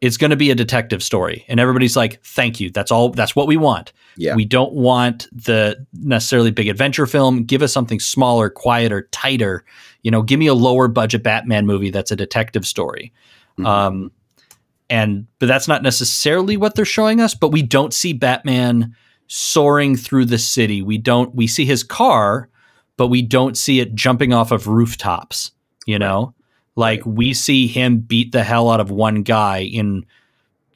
it's 0.00 0.16
going 0.16 0.30
to 0.30 0.36
be 0.36 0.50
a 0.50 0.54
detective 0.54 1.02
story 1.02 1.44
and 1.48 1.58
everybody's 1.58 1.96
like 1.96 2.22
thank 2.22 2.60
you 2.60 2.70
that's 2.70 2.90
all 2.90 3.10
that's 3.10 3.34
what 3.34 3.46
we 3.46 3.56
want 3.56 3.92
Yeah. 4.16 4.34
we 4.34 4.44
don't 4.44 4.72
want 4.74 5.26
the 5.32 5.76
necessarily 5.94 6.50
big 6.50 6.68
adventure 6.68 7.06
film 7.06 7.44
give 7.44 7.62
us 7.62 7.72
something 7.72 7.98
smaller 8.00 8.50
quieter 8.50 9.08
tighter 9.10 9.64
you 10.02 10.10
know 10.10 10.22
give 10.22 10.38
me 10.38 10.46
a 10.48 10.54
lower 10.54 10.86
budget 10.88 11.22
batman 11.22 11.66
movie 11.66 11.90
that's 11.90 12.10
a 12.10 12.16
detective 12.16 12.66
story 12.66 13.12
Mhm. 13.58 13.66
um 13.66 14.10
and 14.88 15.26
but 15.40 15.46
that's 15.46 15.66
not 15.66 15.82
necessarily 15.82 16.56
what 16.56 16.76
they're 16.76 16.84
showing 16.84 17.20
us. 17.20 17.34
But 17.34 17.48
we 17.50 17.60
don't 17.60 17.92
see 17.92 18.12
Batman 18.12 18.94
soaring 19.26 19.96
through 19.96 20.26
the 20.26 20.38
city. 20.38 20.80
We 20.80 20.96
don't. 20.96 21.34
We 21.34 21.48
see 21.48 21.64
his 21.64 21.82
car, 21.82 22.48
but 22.96 23.08
we 23.08 23.20
don't 23.20 23.58
see 23.58 23.80
it 23.80 23.96
jumping 23.96 24.32
off 24.32 24.52
of 24.52 24.68
rooftops. 24.68 25.50
You 25.86 25.98
know, 25.98 26.35
like 26.76 27.02
we 27.04 27.34
see 27.34 27.66
him 27.66 27.98
beat 27.98 28.32
the 28.32 28.44
hell 28.44 28.70
out 28.70 28.80
of 28.80 28.90
one 28.90 29.22
guy 29.22 29.58
in, 29.64 30.06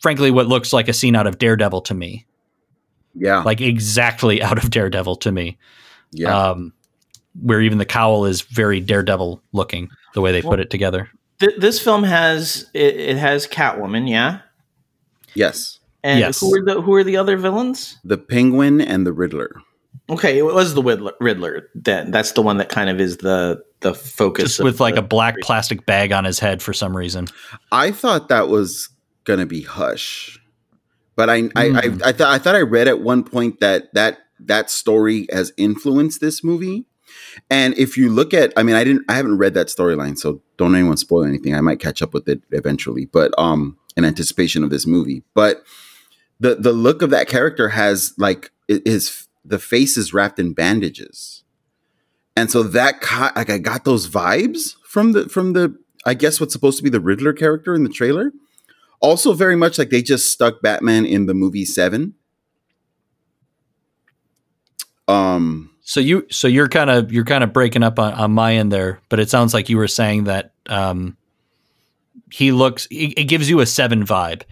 frankly, 0.01 0.31
what 0.31 0.47
looks 0.49 0.73
like 0.73 0.89
a 0.89 0.93
scene 0.93 1.15
out 1.15 1.27
of 1.27 1.39
Daredevil 1.39 1.83
to 1.83 1.95
me. 1.95 2.27
Yeah, 3.15 3.43
like 3.43 3.61
exactly 3.61 4.43
out 4.43 4.63
of 4.63 4.71
Daredevil 4.71 5.17
to 5.17 5.33
me. 5.33 5.59
Yeah. 6.13 6.51
Um, 6.51 6.73
where 7.41 7.61
even 7.61 7.79
the 7.79 7.85
cowl 7.85 8.25
is 8.25 8.41
very 8.43 8.81
Daredevil 8.81 9.41
looking, 9.53 9.89
the 10.15 10.21
way 10.21 10.33
they 10.33 10.41
Well, 10.41 10.51
put 10.53 10.61
it 10.61 10.69
together. 10.71 11.09
Th- 11.39 11.55
this 11.59 11.81
film 11.81 12.03
has 12.03 12.69
it, 12.75 12.97
it 12.97 13.17
has 13.17 13.47
Catwoman, 13.47 14.09
yeah. 14.11 14.41
yes, 15.35 15.79
And 16.03 16.19
Yes. 16.21 16.41
who 16.41 16.53
are 16.55 16.65
the 16.65 16.81
who 16.83 16.93
are 16.95 17.05
the 17.05 17.17
other 17.17 17.37
villains? 17.37 17.99
the 18.05 18.19
Penguin 18.19 18.81
and 18.81 19.07
the 19.07 19.13
Riddler. 19.13 19.61
Okay, 20.09 20.39
it 20.39 20.43
was 20.43 20.75
the 20.75 20.83
Riddler. 20.83 21.13
Riddler. 21.21 21.69
Then 21.75 22.11
that's 22.11 22.33
the 22.33 22.43
one 22.43 22.57
that 22.59 22.69
kind 22.69 22.91
of 22.91 23.01
is 23.01 23.19
the 23.19 23.63
the 23.81 23.95
focus 23.95 24.45
Just 24.45 24.61
of 24.61 24.65
with 24.65 24.81
like 24.81 24.95
the- 24.95 25.01
a 25.01 25.05
black 25.05 25.37
plastic 25.43 25.87
bag 25.87 26.13
on 26.13 26.25
his 26.25 26.39
head 26.39 26.63
for 26.63 26.73
some 26.73 26.97
reason. 26.97 27.27
I 27.73 27.91
thought 27.91 28.29
that 28.29 28.49
was 28.49 28.89
gonna 29.25 29.47
be 29.47 29.63
Hush, 29.63 30.39
but 31.17 31.31
I 31.31 31.49
I 31.57 31.69
I, 31.71 31.89
Hmm. 31.89 32.03
I 32.05 32.13
thought 32.13 32.29
I 32.33 32.39
thought 32.39 32.55
I 32.57 32.61
read 32.63 32.89
at 32.89 33.01
one 33.01 33.23
point 33.25 33.61
that 33.61 33.93
that 33.95 34.19
that 34.41 34.71
story 34.71 35.27
has 35.33 35.53
influenced 35.57 36.21
this 36.21 36.43
movie. 36.45 36.87
And 37.51 37.77
if 37.77 37.97
you 37.97 38.09
look 38.09 38.33
at, 38.33 38.53
I 38.57 38.63
mean, 38.63 38.75
I 38.77 38.83
didn't, 38.85 39.05
I 39.09 39.15
haven't 39.15 39.37
read 39.39 39.55
that 39.55 39.67
storyline, 39.67 40.17
so 40.17 40.41
don't 40.57 40.75
anyone 40.75 40.97
spoil 40.97 41.25
anything. 41.25 41.55
I 41.55 41.61
might 41.61 41.79
catch 41.81 42.01
up 42.03 42.15
with 42.15 42.29
it 42.29 42.43
eventually, 42.51 43.05
but 43.07 43.33
um, 43.39 43.77
in 43.97 44.05
anticipation 44.05 44.65
of 44.65 44.71
this 44.71 44.87
movie. 44.87 45.23
But 45.35 45.63
the 46.39 46.55
the 46.55 46.73
look 46.73 47.03
of 47.03 47.11
that 47.11 47.29
character 47.29 47.69
has 47.71 48.15
like 48.17 48.51
i- 48.71 48.81
his 48.85 49.27
the 49.45 49.59
face 49.59 49.97
is 49.97 50.15
wrapped 50.15 50.39
in 50.39 50.53
bandages, 50.55 51.40
and 52.37 52.51
so 52.51 52.63
that 52.63 53.01
ca- 53.01 53.33
like 53.37 53.51
I 53.51 53.59
got 53.59 53.85
those 53.85 54.09
vibes 54.09 54.75
from 54.85 55.13
the 55.13 55.29
from 55.29 55.53
the 55.53 55.77
I 56.07 56.15
guess 56.15 56.41
what's 56.41 56.53
supposed 56.53 56.79
to 56.79 56.85
be 56.85 56.91
the 56.91 57.01
Riddler 57.01 57.33
character 57.33 57.75
in 57.75 57.83
the 57.83 57.91
trailer. 57.91 58.33
Also, 59.01 59.33
very 59.33 59.57
much 59.57 59.79
like 59.79 59.91
they 59.91 60.03
just 60.03 60.31
stuck 60.31 60.61
Batman 60.61 61.07
in 61.07 61.27
the 61.27 61.35
movie 61.35 61.65
Seven. 61.65 62.15
Um, 65.09 65.71
So 65.83 66.01
you 66.01 66.27
so 66.31 66.47
you're 66.47 66.69
kind 66.69 66.91
of 66.91 67.13
you're 67.13 67.25
kind 67.25 67.43
of 67.43 67.53
breaking 67.53 67.83
up 67.83 67.99
on, 67.99 68.13
on 68.15 68.33
my 68.33 68.55
end 68.55 68.71
there, 68.71 69.01
but 69.09 69.19
it 69.19 69.29
sounds 69.31 69.53
like 69.53 69.69
you 69.69 69.77
were 69.77 69.89
saying 69.89 70.25
that 70.25 70.53
um, 70.69 71.17
he 72.31 72.53
looks 72.53 72.87
it, 72.91 73.19
it 73.19 73.25
gives 73.25 73.51
you 73.51 73.61
a 73.61 73.67
seven 73.67 74.05
vibe, 74.07 74.43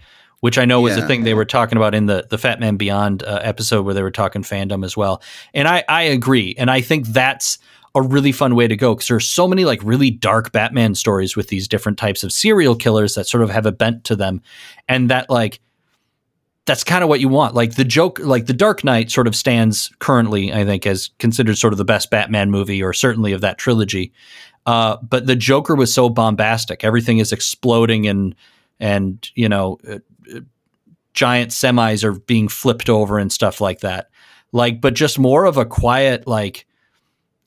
which 0.41 0.57
I 0.57 0.65
know 0.65 0.81
was 0.81 0.95
the 0.95 1.05
thing 1.05 1.23
they 1.23 1.33
were 1.33 1.45
talking 1.45 1.77
about 1.77 1.93
in 1.93 2.05
the 2.05 2.25
the 2.29 2.37
Fatman 2.37 2.77
Beyond 2.77 3.23
uh, 3.23 3.39
episode 3.43 3.83
where 3.83 3.93
they 3.93 4.01
were 4.01 4.11
talking 4.11 4.43
fandom 4.43 4.85
as 4.85 4.95
well. 4.95 5.21
And 5.53 5.67
I 5.67 5.83
I 5.87 6.03
agree, 6.03 6.55
and 6.57 6.71
I 6.71 6.81
think 6.81 7.07
that's 7.07 7.57
a 7.95 8.01
really 8.01 8.31
fun 8.31 8.55
way 8.55 8.67
to 8.67 8.77
go 8.77 8.93
because 8.93 9.07
there's 9.07 9.29
so 9.29 9.47
many 9.47 9.65
like 9.65 9.81
really 9.83 10.11
dark 10.11 10.51
Batman 10.51 10.95
stories 10.95 11.35
with 11.35 11.47
these 11.47 11.67
different 11.67 11.97
types 11.97 12.23
of 12.23 12.31
serial 12.31 12.75
killers 12.75 13.15
that 13.15 13.27
sort 13.27 13.43
of 13.43 13.49
have 13.49 13.65
a 13.65 13.71
bent 13.71 14.03
to 14.05 14.15
them, 14.15 14.41
and 14.87 15.09
that 15.09 15.29
like 15.29 15.59
that's 16.69 16.83
kind 16.83 17.03
of 17.03 17.09
what 17.09 17.19
you 17.19 17.27
want. 17.27 17.55
Like 17.55 17.75
the 17.75 17.83
joke, 17.83 18.19
like 18.19 18.45
the 18.45 18.53
Dark 18.53 18.83
Knight 18.83 19.09
sort 19.09 19.27
of 19.27 19.35
stands 19.35 19.91
currently, 19.99 20.53
I 20.53 20.65
think, 20.65 20.85
as 20.85 21.09
considered 21.17 21.57
sort 21.57 21.73
of 21.73 21.77
the 21.77 21.85
best 21.85 22.11
Batman 22.11 22.51
movie, 22.51 22.83
or 22.83 22.93
certainly 22.93 23.33
of 23.33 23.41
that 23.41 23.57
trilogy. 23.57 24.13
Uh, 24.67 24.97
but 25.01 25.25
the 25.25 25.35
Joker 25.35 25.73
was 25.75 25.91
so 25.91 26.09
bombastic; 26.09 26.83
everything 26.83 27.17
is 27.17 27.31
exploding, 27.33 28.07
and 28.07 28.35
and 28.79 29.29
you 29.33 29.49
know, 29.49 29.79
uh, 29.89 29.97
giant 31.19 31.51
semis 31.51 32.05
are 32.05 32.13
being 32.13 32.47
flipped 32.47 32.89
over 32.89 33.19
and 33.19 33.29
stuff 33.29 33.59
like 33.59 33.81
that. 33.81 34.09
Like, 34.53 34.79
but 34.79 34.93
just 34.93 35.19
more 35.19 35.43
of 35.43 35.57
a 35.57 35.65
quiet, 35.65 36.25
like, 36.25 36.65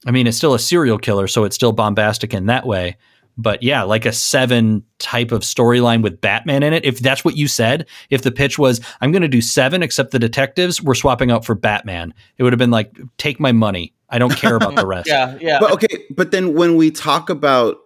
I 0.05 0.11
mean, 0.11 0.27
it's 0.27 0.37
still 0.37 0.53
a 0.53 0.59
serial 0.59 0.99
killer, 0.99 1.27
so 1.27 1.45
it's 1.45 1.57
still 1.57 1.73
bombastic 1.73 2.35
in 2.35 2.47
that 2.47 2.67
way. 2.67 2.99
But 3.39 3.63
yeah, 3.63 3.83
like 3.85 4.05
a 4.05 4.13
seven 4.13 4.85
type 4.99 5.33
of 5.33 5.41
storyline 5.41 6.03
with 6.03 6.21
Batman 6.21 6.63
in 6.63 6.75
it. 6.75 6.85
If 6.85 6.99
that's 6.99 7.25
what 7.25 7.35
you 7.39 7.49
said, 7.49 7.89
if 8.11 8.21
the 8.21 8.31
pitch 8.31 8.59
was, 8.59 8.79
I'm 9.01 9.11
going 9.11 9.23
to 9.23 9.29
do 9.29 9.41
seven, 9.41 9.83
except 9.83 10.11
the 10.11 10.19
detectives, 10.19 10.83
we're 10.83 10.95
swapping 10.95 11.31
out 11.31 11.47
for 11.47 11.55
Batman, 11.55 12.13
it 12.37 12.43
would 12.43 12.53
have 12.53 12.59
been 12.59 12.71
like, 12.71 12.95
take 13.17 13.41
my 13.41 13.53
money. 13.53 13.95
I 14.11 14.19
don't 14.19 14.37
care 14.37 14.57
about 14.57 14.77
the 14.77 14.87
rest. 14.95 15.09
yeah, 15.09 15.39
yeah. 15.41 15.57
But 15.59 15.73
okay, 15.73 16.05
but 16.11 16.31
then 16.31 16.53
when 16.53 16.77
we 16.77 16.91
talk 16.91 17.31
about 17.31 17.79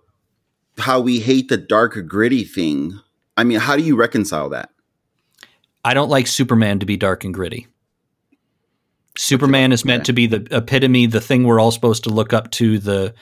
how 0.78 0.98
we 0.98 1.20
hate 1.20 1.48
the 1.48 1.56
dark 1.56 1.96
gritty 2.08 2.42
thing, 2.42 2.98
I 3.36 3.44
mean, 3.44 3.60
how 3.60 3.76
do 3.76 3.84
you 3.84 3.94
reconcile 3.94 4.48
that? 4.48 4.70
I 5.86 5.94
don't 5.94 6.08
like 6.08 6.26
Superman 6.26 6.80
to 6.80 6.86
be 6.86 6.96
dark 6.96 7.22
and 7.22 7.32
gritty. 7.32 7.68
Superman 9.16 9.70
is 9.70 9.84
meant 9.84 10.04
to 10.06 10.12
be 10.12 10.26
the 10.26 10.44
epitome, 10.50 11.06
the 11.06 11.20
thing 11.20 11.44
we're 11.44 11.60
all 11.60 11.70
supposed 11.70 12.02
to 12.04 12.10
look 12.10 12.32
up 12.32 12.50
to. 12.52 12.80
The 12.80 13.14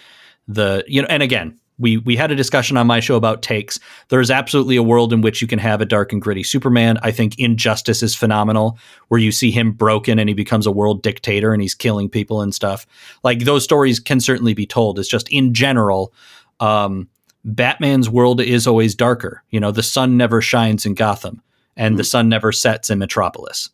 the 0.48 0.82
you 0.88 1.02
know, 1.02 1.08
and 1.10 1.22
again, 1.22 1.58
we 1.78 1.98
we 1.98 2.16
had 2.16 2.30
a 2.30 2.34
discussion 2.34 2.78
on 2.78 2.86
my 2.86 3.00
show 3.00 3.16
about 3.16 3.42
takes. 3.42 3.78
There 4.08 4.18
is 4.18 4.30
absolutely 4.30 4.76
a 4.76 4.82
world 4.82 5.12
in 5.12 5.20
which 5.20 5.42
you 5.42 5.46
can 5.46 5.58
have 5.58 5.82
a 5.82 5.86
dark 5.86 6.10
and 6.10 6.22
gritty 6.22 6.42
Superman. 6.42 6.98
I 7.02 7.10
think 7.10 7.38
Injustice 7.38 8.02
is 8.02 8.14
phenomenal, 8.14 8.78
where 9.08 9.20
you 9.20 9.30
see 9.30 9.50
him 9.50 9.72
broken 9.72 10.18
and 10.18 10.30
he 10.30 10.34
becomes 10.34 10.66
a 10.66 10.72
world 10.72 11.02
dictator 11.02 11.52
and 11.52 11.60
he's 11.60 11.74
killing 11.74 12.08
people 12.08 12.40
and 12.40 12.54
stuff. 12.54 12.86
Like 13.22 13.40
those 13.40 13.62
stories 13.62 14.00
can 14.00 14.20
certainly 14.20 14.54
be 14.54 14.66
told. 14.66 14.98
It's 14.98 15.06
just 15.06 15.28
in 15.28 15.52
general, 15.52 16.14
um, 16.60 17.10
Batman's 17.44 18.08
world 18.08 18.40
is 18.40 18.66
always 18.66 18.94
darker. 18.94 19.42
You 19.50 19.60
know, 19.60 19.70
the 19.70 19.82
sun 19.82 20.16
never 20.16 20.40
shines 20.40 20.86
in 20.86 20.94
Gotham, 20.94 21.42
and 21.76 21.98
the 21.98 22.02
hmm. 22.02 22.08
sun 22.08 22.28
never 22.28 22.52
sets 22.52 22.90
in 22.90 22.98
Metropolis. 22.98 23.70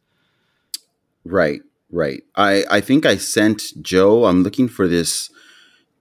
Right, 1.25 1.61
right. 1.91 2.23
I 2.37 2.65
I 2.71 2.81
think 2.81 3.07
I 3.07 3.17
sent 3.17 3.73
Joe. 3.83 4.25
I'm 4.27 4.43
looking 4.43 4.69
for 4.69 4.89
this 4.89 5.31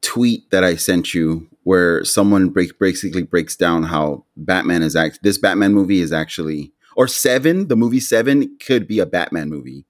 tweet 0.01 0.49
that 0.51 0.63
I 0.63 0.75
sent 0.75 1.13
you 1.13 1.47
where 1.63 2.03
someone 2.03 2.49
break, 2.49 2.79
basically 2.79 3.23
breaks 3.23 3.55
down 3.55 3.83
how 3.83 4.25
Batman 4.37 4.81
is 4.81 4.95
act. 4.95 5.19
This 5.23 5.37
Batman 5.37 5.73
movie 5.73 6.01
is 6.01 6.13
actually 6.13 6.71
or 6.95 7.07
Seven. 7.07 7.67
The 7.67 7.75
movie 7.75 7.99
Seven 7.99 8.57
could 8.59 8.87
be 8.87 8.99
a 8.99 9.05
Batman 9.05 9.49
movie. 9.49 9.85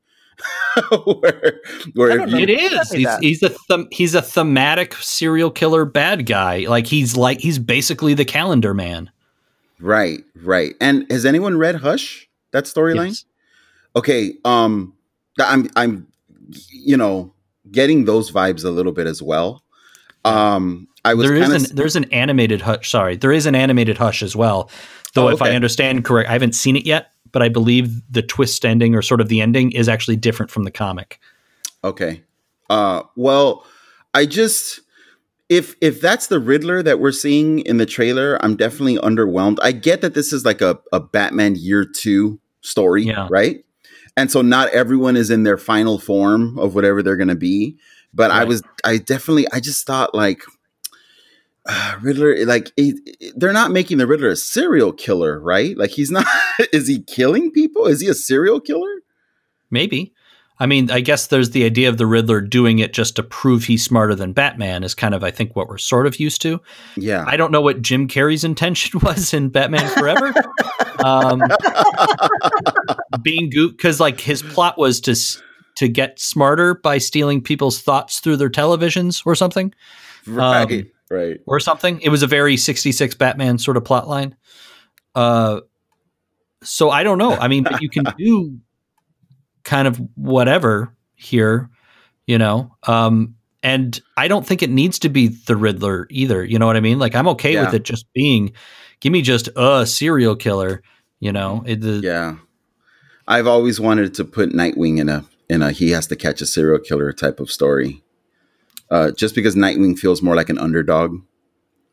where, 1.05 1.59
where 1.93 2.27
you- 2.27 2.37
It 2.37 2.49
is. 2.49 2.91
He's, 2.91 3.17
he's 3.17 3.43
a 3.43 3.55
them- 3.67 3.87
he's 3.91 4.15
a 4.15 4.21
thematic 4.21 4.93
serial 4.95 5.51
killer 5.51 5.85
bad 5.85 6.25
guy. 6.25 6.65
Like 6.67 6.87
he's 6.87 7.17
like 7.17 7.39
he's 7.39 7.59
basically 7.59 8.13
the 8.13 8.25
calendar 8.25 8.73
man. 8.73 9.09
Right, 9.79 10.23
right. 10.35 10.75
And 10.81 11.09
has 11.11 11.25
anyone 11.25 11.57
read 11.57 11.75
Hush? 11.75 12.27
That 12.51 12.65
storyline? 12.65 13.09
Yes. 13.09 13.25
Okay, 13.95 14.33
um 14.45 14.93
I'm 15.39 15.69
I'm 15.75 16.07
you 16.71 16.97
know, 16.97 17.33
getting 17.71 18.05
those 18.05 18.31
vibes 18.31 18.65
a 18.65 18.69
little 18.69 18.91
bit 18.91 19.07
as 19.07 19.21
well. 19.21 19.63
Um 20.25 20.87
I 21.05 21.13
was 21.13 21.27
There 21.27 21.35
is 21.35 21.47
kind 21.49 21.65
an 21.69 21.75
there's 21.75 21.95
an 21.95 22.05
animated 22.05 22.61
hush. 22.61 22.89
Sorry, 22.89 23.15
there 23.15 23.31
is 23.31 23.45
an 23.45 23.55
animated 23.55 23.97
hush 23.97 24.21
as 24.21 24.35
well. 24.35 24.69
Though 25.13 25.27
Oh, 25.27 25.31
if 25.31 25.41
I 25.41 25.51
understand 25.51 26.05
correct, 26.05 26.29
I 26.29 26.33
haven't 26.33 26.55
seen 26.55 26.75
it 26.75 26.85
yet, 26.85 27.11
but 27.31 27.41
I 27.41 27.49
believe 27.49 28.01
the 28.11 28.21
twist 28.21 28.65
ending 28.65 28.95
or 28.95 29.01
sort 29.01 29.21
of 29.21 29.29
the 29.29 29.41
ending 29.41 29.71
is 29.71 29.87
actually 29.87 30.17
different 30.17 30.51
from 30.51 30.63
the 30.63 30.71
comic. 30.71 31.19
Okay. 31.83 32.23
Uh 32.69 33.03
well, 33.15 33.65
I 34.13 34.25
just 34.25 34.81
if 35.49 35.75
if 35.81 35.99
that's 35.99 36.27
the 36.27 36.39
Riddler 36.39 36.81
that 36.83 36.99
we're 36.99 37.11
seeing 37.11 37.59
in 37.59 37.77
the 37.77 37.85
trailer, 37.85 38.37
I'm 38.43 38.55
definitely 38.55 38.97
underwhelmed. 38.97 39.57
I 39.61 39.71
get 39.71 40.01
that 40.01 40.13
this 40.13 40.31
is 40.31 40.45
like 40.45 40.61
a, 40.61 40.79
a 40.93 40.99
Batman 40.99 41.55
year 41.57 41.85
two 41.85 42.39
story, 42.61 43.03
Yeah. 43.03 43.27
right? 43.31 43.63
And 44.15 44.29
so 44.31 44.41
not 44.41 44.69
everyone 44.69 45.15
is 45.15 45.29
in 45.29 45.43
their 45.43 45.57
final 45.57 45.97
form 45.97 46.59
of 46.59 46.75
whatever 46.75 47.01
they're 47.01 47.15
gonna 47.17 47.35
be. 47.35 47.77
But 48.13 48.31
I 48.31 48.43
was 48.43 48.61
I 48.83 48.97
definitely 48.97 49.47
I 49.53 49.59
just 49.59 49.85
thought 49.87 50.13
like 50.15 50.43
uh, 51.65 51.95
Riddler, 52.01 52.45
like 52.45 52.71
it, 52.77 52.95
it- 53.19 53.33
they're 53.35 53.53
not 53.53 53.71
making 53.71 53.97
the 53.97 54.07
Riddler 54.07 54.29
a 54.29 54.35
serial 54.35 54.91
killer, 54.91 55.39
right? 55.39 55.77
Like 55.77 55.91
he's 55.91 56.09
not. 56.11 56.25
is 56.73 56.87
he 56.87 57.01
killing 57.01 57.51
people? 57.51 57.85
Is 57.85 58.01
he 58.01 58.07
a 58.07 58.13
serial 58.13 58.59
killer? 58.59 59.01
Maybe. 59.71 60.13
I 60.61 60.65
mean, 60.65 60.91
I 60.91 60.99
guess 60.99 61.27
there's 61.27 61.51
the 61.51 61.63
idea 61.63 61.87
of 61.87 61.97
the 61.97 62.05
Riddler 62.05 62.41
doing 62.41 62.79
it 62.79 62.91
just 62.93 63.15
to 63.15 63.23
prove 63.23 63.63
he's 63.63 63.83
smarter 63.83 64.13
than 64.13 64.33
Batman 64.33 64.83
is 64.83 64.93
kind 64.93 65.15
of 65.15 65.23
I 65.23 65.31
think 65.31 65.55
what 65.55 65.69
we're 65.69 65.77
sort 65.77 66.05
of 66.05 66.19
used 66.19 66.41
to. 66.41 66.59
Yeah. 66.97 67.23
I 67.25 67.37
don't 67.37 67.51
know 67.51 67.61
what 67.61 67.81
Jim 67.81 68.07
Carrey's 68.07 68.43
intention 68.43 68.99
was 69.01 69.33
in 69.33 69.49
Batman 69.49 69.89
Forever. 69.89 70.33
um, 71.03 71.41
being 73.21 73.49
goop 73.49 73.77
because 73.77 73.99
like 73.99 74.19
his 74.19 74.41
plot 74.41 74.77
was 74.77 74.99
to 75.01 75.15
to 75.77 75.87
get 75.87 76.19
smarter 76.19 76.75
by 76.75 76.97
stealing 76.97 77.41
people's 77.41 77.81
thoughts 77.81 78.19
through 78.19 78.35
their 78.35 78.49
televisions 78.49 79.21
or 79.25 79.33
something 79.33 79.73
right. 80.27 80.69
Um, 80.69 80.91
right. 81.09 81.39
or 81.45 81.61
something. 81.61 82.01
It 82.01 82.09
was 82.09 82.21
a 82.21 82.27
very 82.27 82.57
66 82.57 83.15
Batman 83.15 83.57
sort 83.57 83.77
of 83.77 83.85
plot 83.85 84.07
line. 84.07 84.35
Uh, 85.15 85.61
so 86.63 86.89
I 86.89 87.03
don't 87.03 87.17
know. 87.17 87.31
I 87.31 87.47
mean, 87.47 87.63
but 87.63 87.81
you 87.81 87.89
can 87.89 88.03
do 88.17 88.59
kind 89.63 89.87
of 89.87 89.99
whatever 90.15 90.93
here, 91.15 91.69
you 92.27 92.37
know. 92.37 92.75
Um, 92.87 93.35
and 93.61 93.99
I 94.15 94.27
don't 94.27 94.45
think 94.45 94.63
it 94.63 94.69
needs 94.69 94.99
to 94.99 95.09
be 95.09 95.27
the 95.27 95.55
Riddler 95.55 96.07
either. 96.09 96.43
You 96.43 96.59
know 96.59 96.65
what 96.65 96.77
I 96.77 96.79
mean? 96.79 96.99
Like 96.99 97.15
I'm 97.15 97.27
okay 97.29 97.61
with 97.61 97.73
it 97.73 97.83
just 97.83 98.05
being, 98.13 98.53
give 98.99 99.11
me 99.11 99.21
just 99.21 99.49
a 99.55 99.85
serial 99.85 100.35
killer, 100.35 100.81
You 101.19 101.31
know, 101.31 101.63
it, 101.65 101.81
the, 101.81 101.99
Yeah. 102.03 102.35
I've 103.27 103.47
always 103.47 103.79
wanted 103.79 104.13
to 104.15 104.25
put 104.25 104.49
Nightwing 104.51 104.97
in 104.99 105.09
a 105.09 105.23
in 105.49 105.61
a 105.61 105.71
he 105.71 105.91
has 105.91 106.07
to 106.07 106.15
catch 106.15 106.41
a 106.41 106.45
serial 106.45 106.79
killer 106.79 107.11
type 107.11 107.39
of 107.39 107.51
story. 107.51 108.03
Uh, 108.89 109.11
just 109.11 109.35
because 109.35 109.55
Nightwing 109.55 109.99
feels 109.99 110.21
more 110.21 110.35
like 110.35 110.49
an 110.49 110.57
underdog, 110.57 111.15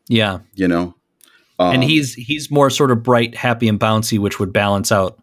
yeah. 0.07 0.39
you 0.55 0.67
know. 0.67 0.95
and 1.59 1.83
Um, 1.83 1.87
he's 1.87 2.15
he's 2.15 2.49
more 2.49 2.71
sort 2.71 2.89
of 2.89 3.03
bright, 3.03 3.35
happy, 3.35 3.67
and 3.67 3.79
bouncy, 3.79 4.17
which 4.17 4.39
would 4.39 4.51
balance 4.51 4.91
out 4.91 5.19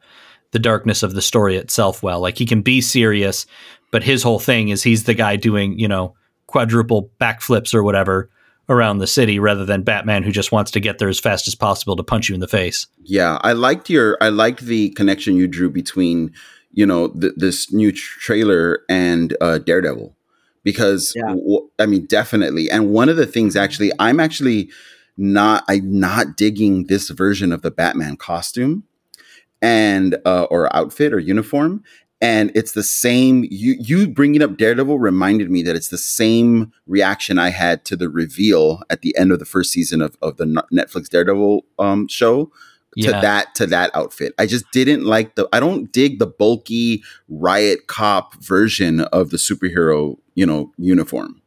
the 0.54 0.58
darkness 0.58 1.02
of 1.02 1.12
the 1.12 1.20
story 1.20 1.56
itself 1.56 2.02
well. 2.02 2.20
Like 2.20 2.38
he 2.38 2.46
can 2.46 2.62
be 2.62 2.80
serious, 2.80 3.44
but 3.90 4.02
his 4.02 4.22
whole 4.22 4.38
thing 4.38 4.70
is 4.70 4.82
he's 4.82 5.04
the 5.04 5.12
guy 5.12 5.36
doing 5.36 5.78
you 5.78 5.86
know 5.88 6.14
quadruple 6.46 7.10
backflips 7.20 7.74
or 7.74 7.82
whatever 7.82 8.30
around 8.70 8.96
the 8.96 9.06
city, 9.06 9.38
rather 9.38 9.66
than 9.66 9.82
Batman 9.82 10.22
who 10.22 10.32
just 10.32 10.50
wants 10.50 10.70
to 10.70 10.80
get 10.80 10.98
there 10.98 11.10
as 11.10 11.20
fast 11.20 11.46
as 11.46 11.54
possible 11.54 11.96
to 11.96 12.02
punch 12.02 12.30
you 12.30 12.34
in 12.34 12.40
the 12.40 12.48
face. 12.48 12.86
Yeah, 13.02 13.38
I 13.42 13.52
liked 13.52 13.90
your 13.90 14.16
I 14.22 14.30
liked 14.30 14.62
the 14.64 14.88
connection 14.90 15.36
you 15.36 15.46
drew 15.46 15.68
between 15.68 16.32
you 16.72 16.86
know 16.86 17.08
th- 17.08 17.34
this 17.36 17.72
new 17.72 17.92
trailer 17.92 18.80
and 18.88 19.36
uh, 19.42 19.58
Daredevil 19.58 20.16
because 20.62 21.12
Yeah. 21.14 21.34
w- 21.34 21.68
I 21.78 21.86
mean 21.86 22.06
definitely 22.06 22.70
and 22.70 22.90
one 22.90 23.08
of 23.10 23.16
the 23.16 23.26
things 23.26 23.54
actually 23.54 23.92
I'm 23.98 24.18
actually 24.18 24.70
not 25.16 25.64
I'm 25.68 26.00
not 26.00 26.36
digging 26.36 26.86
this 26.86 27.10
version 27.10 27.52
of 27.52 27.62
the 27.62 27.70
Batman 27.70 28.16
costume 28.16 28.84
and 29.64 30.16
uh, 30.26 30.44
or 30.50 30.74
outfit 30.76 31.12
or 31.14 31.18
uniform 31.18 31.82
and 32.20 32.52
it's 32.54 32.72
the 32.72 32.82
same 32.82 33.44
you 33.50 33.74
you 33.80 34.06
bringing 34.06 34.42
up 34.42 34.56
Daredevil 34.56 34.98
reminded 34.98 35.50
me 35.50 35.62
that 35.62 35.74
it's 35.76 35.88
the 35.88 35.98
same 35.98 36.72
reaction 36.86 37.38
I 37.38 37.48
had 37.48 37.84
to 37.86 37.96
the 37.96 38.08
reveal 38.08 38.82
at 38.90 39.00
the 39.02 39.16
end 39.16 39.32
of 39.32 39.38
the 39.38 39.44
first 39.44 39.72
season 39.72 40.00
of, 40.00 40.16
of 40.22 40.36
the 40.36 40.46
Netflix 40.72 41.08
Daredevil 41.08 41.64
um, 41.78 42.06
show 42.08 42.46
to 42.46 43.10
Yeah. 43.10 43.20
that 43.20 43.54
to 43.56 43.66
that 43.66 43.90
outfit. 43.94 44.32
I 44.38 44.46
just 44.46 44.64
didn't 44.72 45.04
like 45.04 45.34
the 45.34 45.48
I 45.52 45.58
don't 45.60 45.90
dig 45.92 46.18
the 46.18 46.26
bulky 46.26 47.02
riot 47.28 47.88
cop 47.88 48.34
version 48.42 49.00
of 49.00 49.30
the 49.30 49.36
superhero, 49.36 50.16
you 50.34 50.46
know, 50.46 50.72
uniform. 50.78 51.40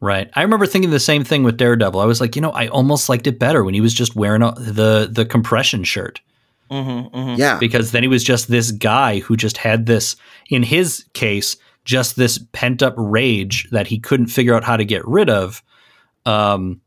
Right. 0.00 0.30
I 0.34 0.42
remember 0.42 0.66
thinking 0.66 0.90
the 0.90 1.00
same 1.00 1.24
thing 1.24 1.42
with 1.42 1.56
Daredevil. 1.56 2.00
I 2.00 2.04
was 2.04 2.20
like, 2.20 2.36
you 2.36 2.42
know, 2.42 2.50
I 2.50 2.68
almost 2.68 3.08
liked 3.08 3.26
it 3.26 3.38
better 3.38 3.64
when 3.64 3.74
he 3.74 3.80
was 3.80 3.94
just 3.94 4.16
wearing 4.16 4.42
a, 4.42 4.52
the 4.52 5.08
the 5.10 5.24
compression 5.24 5.84
shirt. 5.84 6.20
Mm-hmm, 6.70 7.16
mm-hmm. 7.16 7.40
Yeah. 7.40 7.58
because 7.58 7.92
then 7.92 8.02
he 8.02 8.08
was 8.08 8.24
just 8.24 8.48
this 8.48 8.70
guy 8.72 9.20
who 9.20 9.36
just 9.36 9.56
had 9.56 9.86
this 9.86 10.16
in 10.50 10.62
his 10.62 11.04
case 11.12 11.56
just 11.84 12.16
this 12.16 12.38
pent 12.52 12.82
up 12.82 12.94
rage 12.96 13.68
that 13.70 13.86
he 13.86 13.98
couldn't 13.98 14.26
figure 14.26 14.54
out 14.54 14.64
how 14.64 14.76
to 14.76 14.84
get 14.84 15.06
rid 15.06 15.30
of 15.30 15.62
um 16.24 16.80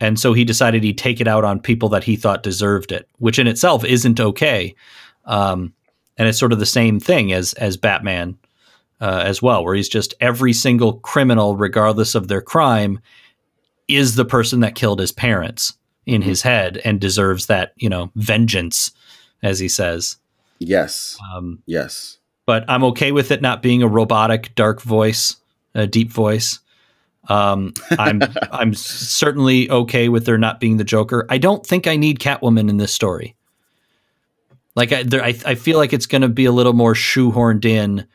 and 0.00 0.18
so 0.18 0.32
he 0.32 0.44
decided 0.44 0.82
he'd 0.82 0.96
take 0.96 1.20
it 1.20 1.28
out 1.28 1.44
on 1.44 1.60
people 1.60 1.88
that 1.90 2.04
he 2.04 2.16
thought 2.16 2.42
deserved 2.42 2.90
it 2.90 3.08
which 3.18 3.38
in 3.38 3.46
itself 3.46 3.84
isn't 3.84 4.18
okay 4.18 4.74
um 5.26 5.72
and 6.16 6.26
it's 6.26 6.38
sort 6.38 6.52
of 6.52 6.58
the 6.58 6.66
same 6.66 6.98
thing 6.98 7.32
as 7.32 7.52
as 7.54 7.76
Batman 7.76 8.36
uh, 9.00 9.22
as 9.24 9.40
well 9.40 9.62
where 9.64 9.74
he's 9.74 9.88
just 9.88 10.14
every 10.20 10.52
single 10.52 10.94
criminal 11.00 11.56
regardless 11.56 12.14
of 12.14 12.28
their 12.28 12.40
crime 12.40 12.98
is 13.86 14.14
the 14.16 14.24
person 14.24 14.60
that 14.60 14.74
killed 14.74 15.00
his 15.00 15.12
parents 15.12 15.74
in 16.04 16.22
his 16.22 16.42
head 16.42 16.80
and 16.84 17.00
deserves 17.00 17.46
that 17.46 17.72
you 17.76 17.88
know 17.88 18.10
vengeance 18.16 18.90
as 19.42 19.58
he 19.58 19.68
says 19.68 20.16
Yes. 20.58 21.16
um, 21.34 21.62
Yes. 21.66 22.18
but 22.46 22.64
I'm 22.68 22.82
okay 22.84 23.12
with 23.12 23.30
it 23.30 23.40
not 23.42 23.62
being 23.62 23.82
a 23.82 23.88
robotic, 23.88 24.54
dark 24.54 24.80
voice, 24.82 25.36
a 25.74 25.86
deep 25.86 26.10
voice. 26.10 26.58
Um, 27.28 27.74
I'm 27.98 28.22
I'm 28.50 28.74
certainly 28.74 29.70
okay 29.70 30.08
with 30.08 30.24
there 30.26 30.38
not 30.38 30.58
being 30.60 30.76
the 30.78 30.84
Joker. 30.84 31.26
I 31.28 31.38
don't 31.38 31.64
think 31.64 31.86
I 31.86 31.96
need 31.96 32.18
Catwoman 32.18 32.68
in 32.70 32.76
this 32.78 32.92
story. 32.92 33.36
Like 34.74 34.92
I, 34.92 35.02
there, 35.02 35.22
I, 35.22 35.34
I 35.44 35.54
feel 35.56 35.76
like 35.76 35.92
it's 35.92 36.06
going 36.06 36.22
to 36.22 36.28
be 36.28 36.44
a 36.44 36.52
little 36.52 36.72
more 36.72 36.94
shoehorned 36.94 37.64
in 37.64 38.06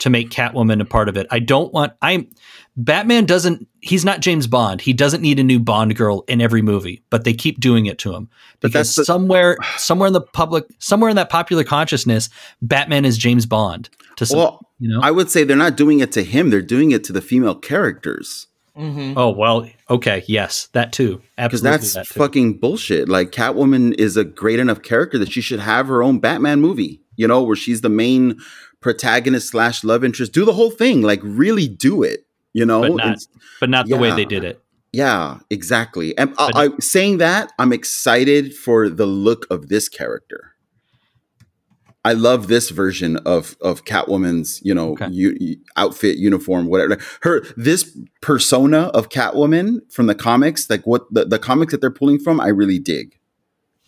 to 0.00 0.10
make 0.10 0.30
Catwoman 0.30 0.80
a 0.80 0.84
part 0.84 1.08
of 1.08 1.16
it. 1.16 1.26
I 1.30 1.38
don't 1.40 1.72
want. 1.72 1.92
I'm 2.00 2.28
Batman 2.76 3.26
doesn't. 3.26 3.68
He's 3.80 4.04
not 4.04 4.20
James 4.20 4.46
Bond. 4.46 4.80
He 4.80 4.92
doesn't 4.92 5.20
need 5.20 5.38
a 5.38 5.42
new 5.44 5.58
Bond 5.60 5.94
girl 5.96 6.24
in 6.28 6.40
every 6.40 6.62
movie, 6.62 7.02
but 7.10 7.24
they 7.24 7.34
keep 7.34 7.60
doing 7.60 7.86
it 7.86 7.98
to 7.98 8.14
him 8.14 8.28
But 8.60 8.68
because 8.68 8.88
that's 8.88 8.96
the- 8.96 9.04
somewhere, 9.04 9.58
somewhere 9.76 10.06
in 10.06 10.12
the 10.12 10.20
public, 10.20 10.64
somewhere 10.78 11.10
in 11.10 11.16
that 11.16 11.28
popular 11.30 11.64
consciousness, 11.64 12.30
Batman 12.62 13.04
is 13.04 13.18
James 13.18 13.44
Bond. 13.46 13.90
To 14.16 14.26
some, 14.26 14.38
Well, 14.38 14.66
you 14.78 14.88
know. 14.88 15.00
I 15.02 15.10
would 15.10 15.30
say 15.30 15.44
they're 15.44 15.56
not 15.56 15.76
doing 15.76 16.00
it 16.00 16.12
to 16.12 16.22
him, 16.24 16.50
they're 16.50 16.62
doing 16.62 16.90
it 16.92 17.04
to 17.04 17.12
the 17.12 17.20
female 17.22 17.54
characters. 17.54 18.46
Mm-hmm. 18.74 19.18
oh 19.18 19.28
well, 19.28 19.68
okay, 19.90 20.24
yes, 20.26 20.68
that 20.72 20.94
too. 20.94 21.20
Because 21.36 21.60
that's 21.60 21.92
that 21.92 22.06
too. 22.06 22.14
fucking 22.18 22.54
bullshit. 22.58 23.06
Like 23.06 23.30
Catwoman 23.30 23.94
is 23.98 24.16
a 24.16 24.24
great 24.24 24.58
enough 24.58 24.80
character 24.80 25.18
that 25.18 25.30
she 25.30 25.42
should 25.42 25.60
have 25.60 25.88
her 25.88 26.02
own 26.02 26.20
Batman 26.20 26.62
movie, 26.62 27.02
you 27.16 27.28
know, 27.28 27.42
where 27.42 27.54
she's 27.54 27.82
the 27.82 27.90
main 27.90 28.38
protagonist 28.80 29.48
slash 29.50 29.84
love 29.84 30.02
interest. 30.04 30.32
Do 30.32 30.46
the 30.46 30.54
whole 30.54 30.70
thing. 30.70 31.02
Like 31.02 31.20
really 31.22 31.68
do 31.68 32.02
it. 32.02 32.24
You 32.52 32.66
know? 32.66 32.82
but 32.82 32.94
not, 32.96 33.06
It's- 33.06 33.28
but 33.60 33.70
not 33.70 33.88
the 33.88 33.96
way 33.96 34.10
they 34.14 34.24
did 34.24 34.44
it. 34.44 34.60
Yeah, 34.92 35.38
exactly. 35.48 36.16
And 36.18 36.34
But- 36.36 36.54
I, 36.54 36.64
I, 36.66 36.68
saying 36.80 37.18
that, 37.18 37.50
I'm 37.58 37.72
excited 37.72 38.54
for 38.54 38.88
the 38.90 39.06
look 39.06 39.46
of 39.50 39.68
this 39.68 39.88
character. 39.88 40.50
I 42.04 42.14
love 42.14 42.48
this 42.48 42.70
version 42.70 43.16
of 43.18 43.56
of 43.60 43.84
Catwoman's, 43.84 44.60
you 44.64 44.74
know, 44.74 44.90
Okay. 44.92 45.06
u- 45.10 45.36
u- 45.38 45.56
outfit, 45.76 46.16
uniform, 46.18 46.66
whatever. 46.66 46.98
Her 47.22 47.42
this 47.56 47.96
persona 48.20 48.88
of 48.92 49.08
Catwoman 49.08 49.80
from 49.92 50.08
the 50.08 50.14
comics, 50.14 50.68
like 50.68 50.84
what 50.84 51.02
the, 51.12 51.24
the 51.26 51.38
comics 51.38 51.70
that 51.72 51.80
they're 51.80 51.92
pulling 51.92 52.18
from, 52.18 52.40
I 52.40 52.48
really 52.48 52.80
dig. 52.80 53.16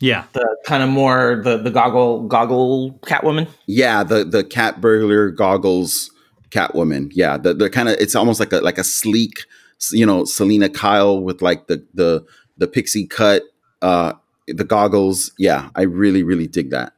Yeah, 0.00 0.24
The 0.32 0.46
kind 0.64 0.82
of 0.84 0.90
more 0.90 1.40
the 1.42 1.56
the 1.58 1.70
goggle 1.72 2.28
goggle 2.28 2.98
Catwoman. 3.02 3.48
Yeah, 3.66 4.04
the 4.04 4.24
the 4.24 4.44
cat 4.44 4.80
burglar 4.80 5.30
goggles 5.30 6.10
Catwoman. 6.54 7.10
Yeah, 7.12 7.36
the 7.36 7.54
the 7.54 7.68
kind 7.68 7.88
of 7.88 7.96
it's 7.98 8.14
almost 8.14 8.38
like 8.38 8.52
a 8.52 8.58
like 8.58 8.78
a 8.78 8.84
sleek, 8.84 9.44
you 9.90 10.06
know, 10.06 10.24
Selina 10.24 10.68
Kyle 10.68 11.20
with 11.20 11.42
like 11.42 11.66
the 11.66 11.84
the 11.94 12.24
the 12.56 12.68
pixie 12.68 13.06
cut, 13.06 13.42
uh, 13.82 14.12
the 14.46 14.64
goggles. 14.64 15.32
Yeah, 15.38 15.70
I 15.74 15.82
really 15.82 16.22
really 16.22 16.46
dig 16.46 16.70
that. 16.70 16.92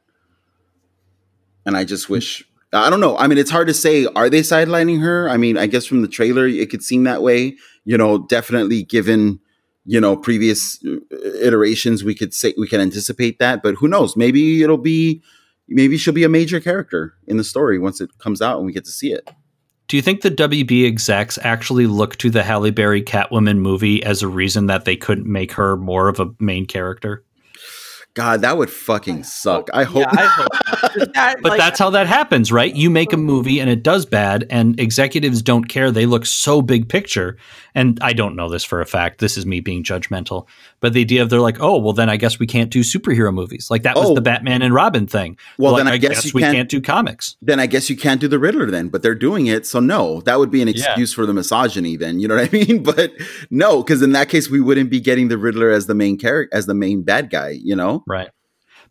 And 1.65 1.75
I 1.75 1.83
just 1.83 2.09
wish 2.09 2.47
I 2.73 2.89
don't 2.89 2.99
know. 2.99 3.17
I 3.17 3.27
mean, 3.27 3.37
it's 3.37 3.49
hard 3.49 3.67
to 3.67 3.73
say. 3.73 4.05
Are 4.05 4.29
they 4.29 4.41
sidelining 4.41 5.01
her? 5.01 5.29
I 5.29 5.37
mean, 5.37 5.57
I 5.57 5.67
guess 5.67 5.85
from 5.85 6.01
the 6.01 6.07
trailer 6.07 6.47
it 6.47 6.69
could 6.69 6.83
seem 6.83 7.03
that 7.05 7.23
way. 7.23 7.55
You 7.85 7.97
know, 7.97 8.19
definitely 8.19 8.83
given 8.83 9.39
you 9.85 9.99
know 9.99 10.15
previous 10.15 10.83
uh, 10.85 10.97
iterations, 11.41 12.03
we 12.03 12.13
could 12.13 12.33
say 12.33 12.53
we 12.57 12.67
can 12.67 12.81
anticipate 12.81 13.39
that. 13.39 13.63
But 13.63 13.75
who 13.75 13.87
knows? 13.87 14.15
Maybe 14.15 14.61
it'll 14.61 14.77
be 14.77 15.23
maybe 15.67 15.97
she'll 15.97 16.13
be 16.13 16.23
a 16.23 16.29
major 16.29 16.59
character 16.59 17.15
in 17.25 17.37
the 17.37 17.43
story 17.43 17.79
once 17.79 18.01
it 18.01 18.17
comes 18.19 18.41
out 18.41 18.57
and 18.57 18.65
we 18.65 18.73
get 18.73 18.85
to 18.85 18.91
see 18.91 19.11
it. 19.11 19.29
Do 19.87 19.95
you 19.95 20.01
think 20.01 20.19
the 20.19 20.31
WB 20.31 20.85
execs 20.85 21.39
actually 21.43 21.87
look 21.87 22.17
to 22.17 22.29
the 22.29 22.43
Halle 22.43 22.71
Berry 22.71 23.01
Catwoman 23.01 23.59
movie 23.59 24.03
as 24.03 24.21
a 24.21 24.27
reason 24.27 24.65
that 24.65 24.83
they 24.83 24.97
couldn't 24.97 25.31
make 25.31 25.53
her 25.53 25.77
more 25.77 26.09
of 26.09 26.19
a 26.19 26.33
main 26.39 26.65
character? 26.65 27.23
God, 28.17 28.41
that 28.41 28.57
would 28.57 28.71
fucking 28.71 29.23
suck. 29.41 29.69
I 29.75 29.83
hope. 29.83 29.99
Yeah, 30.11 30.11
I 30.11 30.25
hope. 30.25 30.47
That, 31.13 31.37
But 31.43 31.49
like, 31.51 31.59
that's 31.59 31.77
how 31.77 31.91
that 31.91 32.07
happens, 32.07 32.51
right? 32.51 32.73
You 32.75 32.89
make 32.89 33.13
a 33.13 33.17
movie 33.17 33.59
and 33.59 33.69
it 33.69 33.83
does 33.83 34.05
bad, 34.05 34.45
and 34.49 34.79
executives 34.79 35.41
don't 35.43 35.65
care. 35.65 35.91
They 35.91 36.05
look 36.07 36.25
so 36.25 36.61
big 36.63 36.89
picture. 36.89 37.37
And 37.75 37.99
I 38.01 38.13
don't 38.13 38.35
know 38.35 38.49
this 38.49 38.63
for 38.63 38.81
a 38.81 38.85
fact. 38.85 39.19
This 39.19 39.37
is 39.37 39.45
me 39.45 39.59
being 39.59 39.83
judgmental. 39.83 40.47
But 40.79 40.93
the 40.93 41.01
idea 41.01 41.21
of 41.21 41.29
they're 41.29 41.39
like, 41.41 41.59
oh, 41.59 41.77
well, 41.77 41.93
then 41.93 42.09
I 42.09 42.17
guess 42.17 42.39
we 42.39 42.47
can't 42.47 42.71
do 42.71 42.79
superhero 42.81 43.31
movies. 43.31 43.67
Like 43.69 43.83
that 43.83 43.95
was 43.95 44.09
Oh. 44.09 44.15
the 44.15 44.21
Batman 44.21 44.63
and 44.63 44.73
Robin 44.73 45.05
thing. 45.05 45.37
Well, 45.59 45.73
Like, 45.73 45.83
then 45.83 45.93
I 45.93 45.97
guess 45.97 46.25
you 46.25 46.31
we 46.33 46.41
can't- 46.41 46.55
can't 46.55 46.69
do 46.69 46.81
comics. 46.81 47.35
then 47.41 47.59
I 47.59 47.67
guess 47.67 47.89
you 47.89 47.95
can't 47.95 48.19
do 48.19 48.27
the 48.27 48.39
Riddler 48.39 48.71
then, 48.71 48.87
but 48.89 49.03
they're 49.03 49.13
doing 49.13 49.45
it. 49.45 49.67
So 49.67 49.79
no, 49.79 50.21
that 50.21 50.39
would 50.39 50.49
be 50.49 50.63
an 50.63 50.67
excuse 50.67 51.13
for 51.13 51.27
the 51.27 51.33
misogyny 51.33 51.95
then. 51.97 52.19
You 52.19 52.27
know 52.27 52.35
what 52.35 52.49
I 52.51 52.57
mean? 52.65 52.81
But 52.81 53.11
no, 53.51 53.83
because 53.83 54.01
in 54.01 54.13
that 54.13 54.29
case 54.29 54.49
we 54.49 54.59
wouldn't 54.61 54.89
be 54.89 54.99
getting 54.99 55.27
the 55.27 55.37
Riddler 55.37 55.69
as 55.69 55.85
the 55.85 55.95
main 55.95 56.17
character, 56.17 56.55
as 56.57 56.65
the 56.65 56.73
main 56.73 57.03
bad 57.03 57.29
guy, 57.29 57.59
you 57.63 57.75
know? 57.75 58.03
Right. 58.07 58.29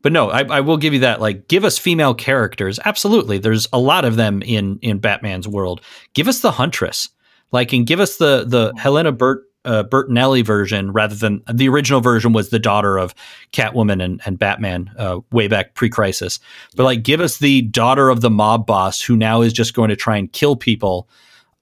But 0.03 0.13
no, 0.13 0.31
I, 0.31 0.45
I 0.45 0.61
will 0.61 0.77
give 0.77 0.95
you 0.95 1.01
that. 1.01 1.21
Like, 1.21 1.49
give 1.49 1.65
us 1.65 1.79
female 1.79 2.15
characters. 2.15 2.79
Absolutely, 2.85 3.39
there's 3.39 3.67
a 3.73 3.79
lot 3.81 4.05
of 4.05 4.17
them 4.17 4.43
in 4.43 4.79
in 4.83 4.99
Batman's 4.99 5.49
world. 5.49 5.81
Give 6.15 6.29
us 6.29 6.41
the 6.41 6.53
Huntress, 6.53 7.09
like, 7.51 7.73
and 7.73 7.87
give 7.87 7.99
us 7.99 8.19
the 8.19 8.45
the 8.47 8.73
Helena 8.77 9.11
Bert 9.11 9.43
uh, 9.65 9.83
Bertinelli 9.83 10.45
version 10.45 10.93
rather 10.93 11.15
than 11.15 11.43
the 11.53 11.69
original 11.69 12.01
version 12.01 12.33
was 12.33 12.51
the 12.51 12.59
daughter 12.59 12.99
of 12.99 13.15
Catwoman 13.53 14.03
and, 14.03 14.21
and 14.25 14.39
Batman 14.39 14.91
uh, 14.97 15.21
way 15.33 15.49
back 15.49 15.75
pre 15.75 15.89
Crisis. 15.89 16.39
But 16.77 16.85
like, 16.85 17.03
give 17.03 17.21
us 17.21 17.39
the 17.39 17.63
daughter 17.63 18.09
of 18.09 18.21
the 18.21 18.31
mob 18.31 18.67
boss 18.67 19.03
who 19.03 19.17
now 19.17 19.43
is 19.43 19.53
just 19.53 19.75
going 19.75 19.91
to 19.91 19.97
try 19.97 20.17
and 20.17 20.33
kill 20.33 20.57
people. 20.57 21.09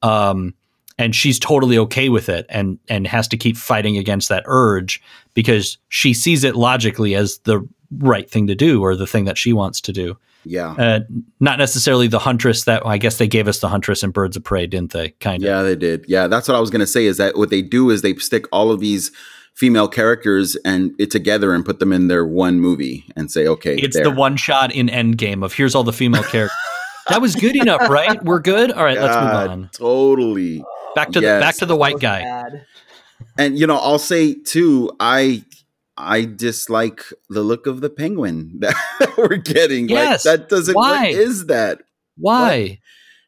Um, 0.02 0.54
and 0.98 1.14
she's 1.14 1.38
totally 1.38 1.78
okay 1.78 2.08
with 2.08 2.28
it 2.28 2.46
and 2.48 2.78
and 2.88 3.06
has 3.06 3.26
to 3.28 3.36
keep 3.36 3.56
fighting 3.56 3.96
against 3.96 4.28
that 4.28 4.44
urge 4.46 5.02
because 5.34 5.78
she 5.88 6.14
sees 6.14 6.44
it 6.44 6.56
logically 6.56 7.14
as 7.14 7.38
the 7.44 7.66
right 7.98 8.28
thing 8.30 8.46
to 8.46 8.54
do 8.54 8.82
or 8.82 8.96
the 8.96 9.06
thing 9.06 9.24
that 9.26 9.38
she 9.38 9.52
wants 9.52 9.80
to 9.82 9.92
do. 9.92 10.16
Yeah. 10.46 10.72
Uh, 10.72 11.00
not 11.40 11.58
necessarily 11.58 12.06
the 12.06 12.18
huntress 12.18 12.64
that 12.64 12.84
I 12.86 12.98
guess 12.98 13.18
they 13.18 13.26
gave 13.28 13.48
us 13.48 13.60
the 13.60 13.68
huntress 13.68 14.02
and 14.02 14.12
Birds 14.12 14.36
of 14.36 14.44
Prey, 14.44 14.66
didn't 14.66 14.92
they? 14.92 15.10
Kind 15.20 15.42
of. 15.42 15.46
Yeah, 15.48 15.62
they 15.62 15.76
did. 15.76 16.04
Yeah, 16.08 16.26
that's 16.26 16.48
what 16.48 16.56
I 16.56 16.60
was 16.60 16.70
gonna 16.70 16.86
say. 16.86 17.06
Is 17.06 17.16
that 17.16 17.36
what 17.36 17.50
they 17.50 17.62
do 17.62 17.90
is 17.90 18.02
they 18.02 18.14
stick 18.16 18.46
all 18.52 18.70
of 18.70 18.80
these 18.80 19.10
female 19.54 19.88
characters 19.88 20.56
and 20.64 20.92
it 20.98 21.10
together 21.10 21.54
and 21.54 21.64
put 21.64 21.78
them 21.78 21.92
in 21.92 22.08
their 22.08 22.26
one 22.26 22.58
movie 22.60 23.04
and 23.16 23.30
say, 23.30 23.46
okay, 23.46 23.76
It's 23.76 23.94
there. 23.96 24.04
the 24.04 24.10
one 24.10 24.36
shot 24.36 24.72
in 24.72 24.88
Endgame 24.88 25.44
of 25.44 25.52
here's 25.54 25.74
all 25.74 25.84
the 25.84 25.92
female 25.92 26.24
characters. 26.24 26.56
that 27.08 27.22
was 27.22 27.36
good 27.36 27.54
enough, 27.56 27.88
right? 27.88 28.22
We're 28.24 28.40
good. 28.40 28.72
All 28.72 28.82
right, 28.84 28.98
let's 28.98 29.14
move 29.14 29.50
on. 29.50 29.70
Totally. 29.72 30.62
Back 30.94 31.10
to 31.12 31.20
the 31.20 31.26
back 31.40 31.54
to 31.56 31.66
the 31.66 31.76
white 31.76 32.00
guy. 32.00 32.22
And 33.38 33.58
you 33.58 33.66
know, 33.66 33.76
I'll 33.76 33.98
say 33.98 34.34
too, 34.34 34.90
I 35.00 35.44
I 35.96 36.24
dislike 36.24 37.04
the 37.28 37.42
look 37.42 37.66
of 37.66 37.80
the 37.80 37.90
penguin 37.90 38.56
that 38.60 39.14
we're 39.16 39.36
getting. 39.36 39.88
Yes. 39.88 40.24
Like 40.24 40.40
that 40.40 40.48
doesn't 40.48 40.74
Why? 40.74 41.00
what 41.00 41.10
is 41.10 41.46
that? 41.46 41.82
Why? 42.16 42.80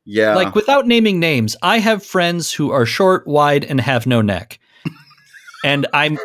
Yeah. 0.04 0.34
Like 0.36 0.54
without 0.54 0.86
naming 0.86 1.18
names, 1.18 1.56
I 1.62 1.78
have 1.78 2.04
friends 2.04 2.52
who 2.52 2.70
are 2.70 2.86
short, 2.86 3.26
wide, 3.26 3.64
and 3.64 3.80
have 3.80 4.06
no 4.06 4.22
neck. 4.22 4.60
and 5.64 5.86
I'm 5.92 6.16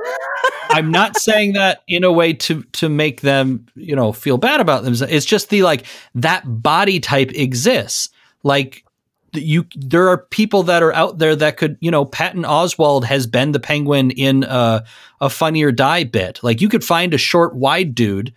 I'm 0.69 0.91
not 0.91 1.17
saying 1.17 1.53
that 1.53 1.83
in 1.87 2.03
a 2.03 2.11
way 2.11 2.33
to 2.33 2.63
to 2.63 2.89
make 2.89 3.21
them, 3.21 3.65
you 3.75 3.95
know, 3.95 4.11
feel 4.11 4.37
bad 4.37 4.59
about 4.59 4.83
themselves. 4.83 5.11
It's 5.11 5.25
just 5.25 5.49
the 5.49 5.63
like 5.63 5.85
that 6.15 6.43
body 6.45 6.99
type 6.99 7.31
exists. 7.33 8.09
Like 8.43 8.85
you 9.33 9.65
there 9.75 10.09
are 10.09 10.17
people 10.17 10.63
that 10.63 10.83
are 10.83 10.93
out 10.93 11.17
there 11.17 11.35
that 11.35 11.57
could, 11.57 11.77
you 11.79 11.91
know, 11.91 12.05
Patton 12.05 12.43
Oswalt 12.43 13.05
has 13.05 13.27
been 13.27 13.51
the 13.51 13.59
penguin 13.59 14.11
in 14.11 14.43
a, 14.43 14.83
a 15.19 15.29
funny 15.29 15.63
or 15.63 15.71
die 15.71 16.03
bit. 16.03 16.39
Like 16.43 16.61
you 16.61 16.69
could 16.69 16.83
find 16.83 17.13
a 17.13 17.17
short, 17.17 17.55
wide 17.55 17.95
dude, 17.95 18.33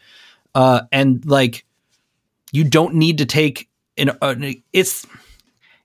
uh, 0.54 0.82
and 0.92 1.24
like 1.26 1.64
you 2.52 2.64
don't 2.64 2.94
need 2.94 3.18
to 3.18 3.26
take 3.26 3.68
an, 3.96 4.10
uh, 4.22 4.34
it's 4.72 5.06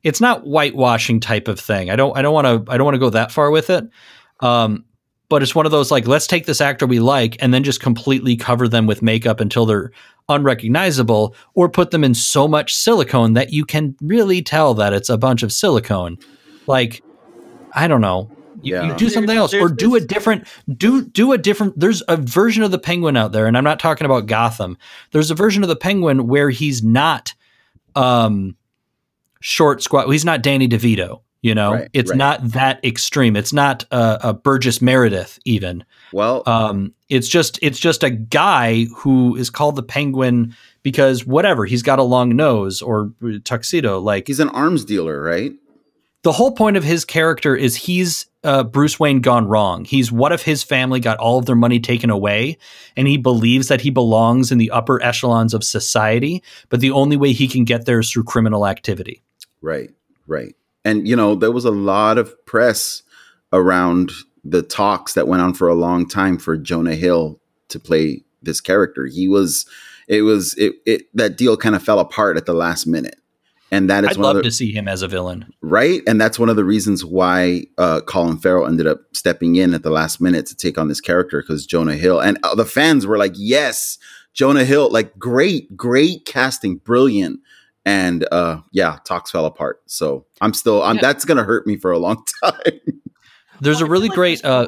it's 0.03 0.21
not 0.21 0.43
whitewashing 0.43 1.19
type 1.19 1.47
of 1.47 1.59
thing. 1.59 1.89
I 1.89 1.95
don't 1.95 2.15
I 2.17 2.21
don't 2.21 2.33
want 2.33 2.65
to 2.65 2.71
I 2.71 2.77
don't 2.77 2.85
want 2.85 2.95
to 2.95 2.99
go 2.99 3.09
that 3.09 3.31
far 3.31 3.51
with 3.51 3.69
it. 3.69 3.89
Um, 4.41 4.85
but 5.29 5.43
it's 5.43 5.55
one 5.55 5.65
of 5.65 5.71
those 5.71 5.91
like 5.91 6.07
let's 6.07 6.27
take 6.27 6.45
this 6.45 6.61
actor 6.61 6.87
we 6.87 6.99
like 6.99 7.37
and 7.39 7.53
then 7.53 7.63
just 7.63 7.81
completely 7.81 8.35
cover 8.35 8.67
them 8.67 8.87
with 8.87 9.01
makeup 9.01 9.39
until 9.39 9.65
they're 9.65 9.91
unrecognizable 10.29 11.35
or 11.55 11.67
put 11.67 11.91
them 11.91 12.03
in 12.03 12.13
so 12.13 12.47
much 12.47 12.75
silicone 12.75 13.33
that 13.33 13.51
you 13.51 13.65
can 13.65 13.95
really 14.01 14.41
tell 14.41 14.73
that 14.75 14.93
it's 14.93 15.09
a 15.09 15.17
bunch 15.17 15.43
of 15.43 15.51
silicone. 15.51 16.17
Like 16.67 17.03
I 17.73 17.87
don't 17.87 18.01
know. 18.01 18.31
You, 18.61 18.83
you 18.83 18.95
do 18.95 19.09
something 19.09 19.37
else 19.37 19.53
or 19.53 19.69
do 19.69 19.95
a 19.95 20.01
different 20.01 20.45
do 20.67 21.05
do 21.05 21.31
a 21.31 21.37
different 21.37 21.79
there's 21.79 22.03
a 22.09 22.17
version 22.17 22.61
of 22.61 22.71
the 22.71 22.79
penguin 22.79 23.15
out 23.15 23.31
there 23.31 23.47
and 23.47 23.57
I'm 23.57 23.63
not 23.63 23.79
talking 23.79 24.05
about 24.05 24.25
Gotham. 24.25 24.77
There's 25.11 25.31
a 25.31 25.35
version 25.35 25.63
of 25.63 25.69
the 25.69 25.77
penguin 25.77 26.27
where 26.27 26.49
he's 26.49 26.83
not 26.83 27.33
um 27.95 28.57
short 29.39 29.81
squat. 29.81 30.09
He's 30.09 30.25
not 30.25 30.43
Danny 30.43 30.67
DeVito. 30.67 31.21
You 31.41 31.55
know, 31.55 31.73
Right, 31.73 31.89
it's 31.93 32.09
right. 32.09 32.17
not 32.17 32.51
that 32.51 32.83
extreme. 32.83 33.37
It's 33.37 33.53
not 33.53 33.85
uh, 33.91 34.17
a 34.21 34.33
Burgess 34.33 34.81
Meredith 34.81 35.39
even. 35.45 35.85
Well, 36.11 36.43
Um, 36.45 36.93
it's 37.09 37.27
just 37.27 37.59
it's 37.61 37.79
just 37.79 38.03
a 38.03 38.09
guy 38.09 38.85
who 38.97 39.35
is 39.35 39.49
called 39.49 39.75
the 39.75 39.83
Penguin 39.83 40.55
because 40.83 41.25
whatever 41.25 41.65
he's 41.65 41.83
got 41.83 41.99
a 41.99 42.03
long 42.03 42.35
nose 42.35 42.81
or 42.81 43.11
tuxedo. 43.43 43.99
Like 43.99 44.27
he's 44.27 44.39
an 44.39 44.49
arms 44.49 44.85
dealer, 44.85 45.21
right? 45.21 45.53
the 46.23 46.31
whole 46.31 46.51
point 46.51 46.77
of 46.77 46.83
his 46.83 47.05
character 47.05 47.55
is 47.55 47.75
he's 47.75 48.25
uh, 48.43 48.63
Bruce 48.63 48.99
Wayne 48.99 49.19
gone 49.21 49.47
wrong. 49.47 49.85
He's 49.85 50.11
what 50.11 50.31
if 50.31 50.43
his 50.43 50.63
family 50.63 50.99
got 50.99 51.17
all 51.17 51.39
of 51.39 51.45
their 51.45 51.55
money 51.55 51.79
taken 51.79 52.09
away, 52.09 52.57
and 52.95 53.07
he 53.07 53.17
believes 53.17 53.67
that 53.67 53.81
he 53.81 53.89
belongs 53.89 54.51
in 54.51 54.57
the 54.57 54.71
upper 54.71 55.01
echelons 55.01 55.53
of 55.53 55.63
society, 55.63 56.43
but 56.69 56.79
the 56.79 56.91
only 56.91 57.17
way 57.17 57.31
he 57.31 57.47
can 57.47 57.63
get 57.63 57.85
there 57.85 57.99
is 57.99 58.11
through 58.11 58.23
criminal 58.23 58.67
activity. 58.67 59.21
Right, 59.61 59.91
right. 60.27 60.55
And 60.85 61.07
you 61.07 61.15
know, 61.15 61.35
there 61.35 61.51
was 61.51 61.65
a 61.65 61.71
lot 61.71 62.17
of 62.17 62.45
press 62.45 63.03
around 63.51 64.11
the 64.43 64.61
talks 64.61 65.13
that 65.13 65.27
went 65.27 65.41
on 65.41 65.53
for 65.53 65.67
a 65.67 65.75
long 65.75 66.07
time 66.07 66.37
for 66.37 66.57
Jonah 66.57 66.95
Hill 66.95 67.39
to 67.69 67.79
play 67.79 68.23
this 68.41 68.61
character. 68.61 69.05
He 69.05 69.27
was 69.27 69.65
it 70.07 70.21
was 70.23 70.55
it, 70.57 70.75
it 70.85 71.03
that 71.15 71.37
deal 71.37 71.55
kind 71.57 71.75
of 71.75 71.83
fell 71.83 71.99
apart 71.99 72.37
at 72.37 72.45
the 72.45 72.53
last 72.53 72.87
minute. 72.87 73.15
And 73.71 73.87
that 73.91 74.03
is 74.03 74.11
I'd 74.11 74.17
one 74.17 74.23
love 74.23 74.35
the, 74.37 74.41
to 74.43 74.51
see 74.51 74.71
him 74.71 74.87
as 74.87 75.03
a 75.03 75.07
villain. 75.07 75.45
right? 75.61 76.01
And 76.07 76.19
that's 76.19 76.39
one 76.39 76.49
of 76.49 76.55
the 76.55 76.63
reasons 76.65 77.05
why 77.05 77.65
uh, 77.77 78.01
Colin 78.01 78.39
Farrell 78.39 78.65
ended 78.65 78.87
up 78.87 79.01
stepping 79.13 79.57
in 79.57 79.75
at 79.75 79.83
the 79.83 79.91
last 79.91 80.19
minute 80.19 80.47
to 80.47 80.55
take 80.55 80.79
on 80.79 80.87
this 80.87 80.99
character 80.99 81.41
because 81.43 81.67
Jonah 81.67 81.93
Hill 81.95 82.19
and 82.19 82.39
the 82.55 82.65
fans 82.65 83.05
were 83.05 83.19
like, 83.19 83.33
"Yes, 83.35 83.99
Jonah 84.33 84.65
Hill, 84.65 84.89
like 84.91 85.19
great, 85.19 85.77
great 85.77 86.25
casting, 86.25 86.77
brilliant." 86.77 87.41
And 87.85 88.27
uh, 88.31 88.61
yeah, 88.71 88.97
talks 89.05 89.29
fell 89.29 89.45
apart. 89.45 89.81
So 89.85 90.25
I'm 90.41 90.55
still, 90.55 90.81
I'm, 90.81 90.95
Yeah. 90.95 91.01
that's 91.03 91.23
gonna 91.25 91.43
hurt 91.43 91.67
me 91.67 91.77
for 91.77 91.91
a 91.91 91.99
long 91.99 92.23
time. 92.43 92.53
There's 93.61 93.81
a 93.81 93.85
really 93.85 94.09
great. 94.09 94.43
Uh, 94.43 94.67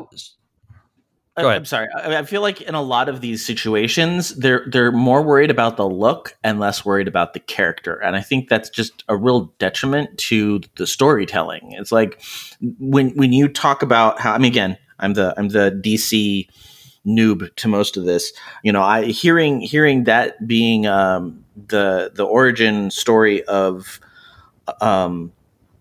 I-. 1.38 1.44
I'm 1.46 1.66
sorry. 1.66 1.88
I, 1.96 2.18
I 2.18 2.24
feel 2.24 2.42
like 2.42 2.62
in 2.62 2.76
a 2.76 2.82
lot 2.82 3.10
of 3.10 3.22
these 3.22 3.46
situations, 3.46 4.36
they're 4.36 4.66
they're 4.68 4.92
more 4.92 5.22
worried 5.22 5.52
about 5.52 5.78
the 5.78 5.88
look 5.88 6.38
and 6.44 6.60
less 6.60 6.86
worried 6.86 7.08
about 7.08 7.34
the 7.34 7.40
character, 7.40 7.96
and 7.96 8.16
I 8.16 8.22
think 8.22 8.50
that's 8.50 8.70
just 8.70 9.04
a 9.08 9.16
real 9.16 9.54
detriment 9.60 10.18
to 10.20 10.62
the 10.76 10.88
storytelling. 10.88 11.74
It's 11.74 11.92
like 11.92 12.22
when 12.80 13.12
when 13.12 13.34
you 13.34 13.48
talk 13.48 13.82
about 13.82 14.20
how 14.20 14.34
I 14.34 14.38
mean, 14.38 14.52
again, 14.52 14.78
I'm 15.00 15.14
the 15.14 15.34
I'm 15.38 15.50
the 15.50 15.72
DC 15.84 16.48
noob 17.06 17.54
to 17.56 17.68
most 17.68 17.98
of 17.98 18.06
this. 18.06 18.34
You 18.64 18.72
know, 18.72 18.82
I 18.82 19.06
hearing 19.06 19.62
hearing 19.62 20.04
that 20.06 20.48
being 20.48 20.86
um, 20.86 21.44
the 21.68 22.12
the 22.14 22.26
origin 22.26 22.92
story 22.92 23.44
of 23.46 24.00
um, 24.80 25.32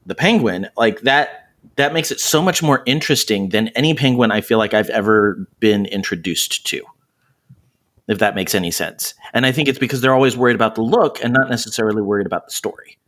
the 0.07 0.15
penguin 0.15 0.69
like 0.77 1.03
that 1.03 1.50
that 1.81 1.93
makes 1.93 2.11
it 2.11 2.21
so 2.21 2.43
much 2.43 2.63
more 2.63 2.83
interesting 2.87 3.51
than 3.51 3.69
any 3.69 3.95
penguin 3.95 4.31
I 4.31 4.41
feel 4.41 4.59
like 4.59 4.75
I've 4.75 4.91
ever 4.91 5.47
been 5.61 5.87
introduced 5.87 6.67
to. 6.69 6.83
If 8.09 8.19
that 8.19 8.35
makes 8.35 8.55
any 8.55 8.71
sense. 8.71 9.15
And 9.33 9.47
I 9.47 9.53
think 9.53 9.69
it's 9.69 9.79
because 9.79 10.01
they're 10.01 10.15
always 10.15 10.37
worried 10.37 10.57
about 10.57 10.75
the 10.75 10.83
look 10.83 11.23
and 11.23 11.33
not 11.33 11.49
necessarily 11.49 12.03
worried 12.03 12.27
about 12.27 12.47
the 12.47 12.53
story. 12.53 12.99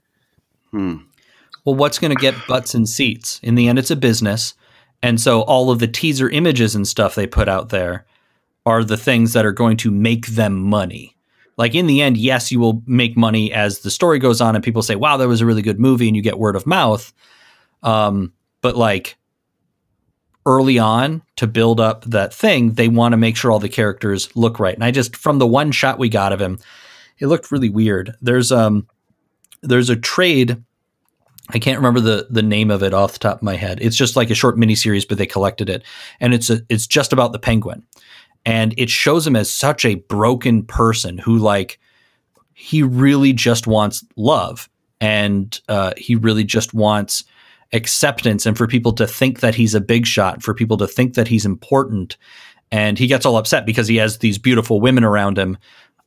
Hmm. 0.71 0.99
well, 1.67 1.75
what's 1.75 1.99
going 1.99 2.15
to 2.15 2.21
get 2.21 2.35
butts 2.49 2.75
and 2.75 2.89
seats? 2.89 3.39
In 3.43 3.57
the 3.57 3.69
end, 3.69 3.79
it's 3.79 3.91
a 3.91 3.97
business. 3.97 4.55
And 5.03 5.21
so 5.21 5.43
all 5.43 5.71
of 5.71 5.81
the 5.81 5.89
teaser 5.89 6.31
images 6.31 6.75
and 6.75 6.89
stuff 6.89 7.15
they 7.15 7.27
put 7.27 7.49
out 7.49 7.69
there 7.69 8.07
are 8.65 8.85
the 8.85 8.97
things 8.97 9.33
that 9.33 9.45
are 9.45 9.53
going 9.53 9.77
to 9.79 9.91
make 9.91 10.29
them 10.29 10.63
money. 10.63 11.17
Like 11.57 11.75
in 11.75 11.87
the 11.87 12.01
end, 12.01 12.17
yes, 12.17 12.51
you 12.51 12.61
will 12.61 12.83
make 12.87 13.17
money 13.17 13.53
as 13.53 13.81
the 13.81 13.91
story 13.91 14.19
goes 14.19 14.41
on 14.41 14.55
and 14.55 14.65
people 14.65 14.83
say, 14.83 14.95
wow, 14.95 15.17
that 15.17 15.29
was 15.29 15.41
a 15.41 15.47
really 15.47 15.63
good 15.63 15.81
movie 15.81 16.07
and 16.07 16.17
you 16.17 16.23
get 16.23 16.39
word 16.39 16.57
of 16.57 16.67
mouth. 16.67 17.13
Um, 17.83 18.33
but 18.63 18.77
like 18.77 19.19
early 20.47 20.79
on 20.79 21.23
to 21.37 21.47
build 21.47 21.79
up 21.79 22.05
that 22.07 22.33
thing, 22.33 22.73
they 22.73 22.89
want 22.89 23.13
to 23.13 23.19
make 23.19 23.37
sure 23.37 23.53
all 23.53 23.59
the 23.59 23.69
characters 23.69 24.35
look 24.35 24.59
right. 24.59 24.75
And 24.75 24.83
I 24.83 24.91
just, 24.91 25.15
from 25.15 25.39
the 25.39 25.47
one 25.47 25.71
shot 25.71 25.99
we 25.99 26.09
got 26.09 26.33
of 26.33 26.41
him, 26.41 26.59
it 27.19 27.27
looked 27.27 27.53
really 27.53 27.71
weird. 27.71 28.15
There's, 28.21 28.51
um, 28.51 28.89
there's 29.63 29.91
a 29.91 29.97
trade 29.97 30.63
I 31.51 31.59
can't 31.59 31.79
remember 31.79 32.01
the 32.01 32.29
the 32.31 32.43
name 32.43 32.71
of 32.71 32.83
it 32.83 32.95
off 32.95 33.15
the 33.15 33.19
top 33.19 33.39
of 33.39 33.43
my 33.43 33.57
head. 33.57 33.79
It's 33.81 33.97
just 33.97 34.17
like 34.17 34.31
a 34.31 34.35
short 34.35 34.57
miniseries, 34.57 35.07
but 35.07 35.19
they 35.19 35.27
collected 35.27 35.69
it, 35.69 35.83
and 36.21 36.33
it's 36.33 36.51
a, 36.51 36.61
it's 36.69 36.87
just 36.87 37.13
about 37.13 37.33
the 37.33 37.39
penguin, 37.39 37.85
and 38.47 38.75
it 38.79 38.89
shows 38.89 39.27
him 39.27 39.37
as 39.37 39.51
such 39.51 39.85
a 39.85 39.97
broken 39.97 40.65
person 40.65 41.19
who 41.19 41.39
like 41.39 41.79
he 42.55 42.83
really 42.83 43.33
just 43.33 43.67
wants 43.67 44.05
love, 44.17 44.69
and 45.01 45.61
uh, 45.69 45.93
he 45.97 46.15
really 46.15 46.45
just 46.45 46.75
wants 46.75 47.25
acceptance, 47.73 48.47
and 48.47 48.57
for 48.57 48.67
people 48.67 48.93
to 48.93 49.07
think 49.07 49.41
that 49.41 49.55
he's 49.55 49.75
a 49.75 49.81
big 49.81 50.07
shot, 50.07 50.43
for 50.43 50.55
people 50.55 50.77
to 50.79 50.87
think 50.87 51.15
that 51.15 51.29
he's 51.29 51.47
important, 51.47 52.17
and 52.71 52.99
he 52.99 53.07
gets 53.07 53.27
all 53.27 53.37
upset 53.37 53.67
because 53.67 53.89
he 53.89 53.97
has 53.97 54.19
these 54.19 54.39
beautiful 54.39 54.81
women 54.81 55.05
around 55.05 55.39
him, 55.39 55.59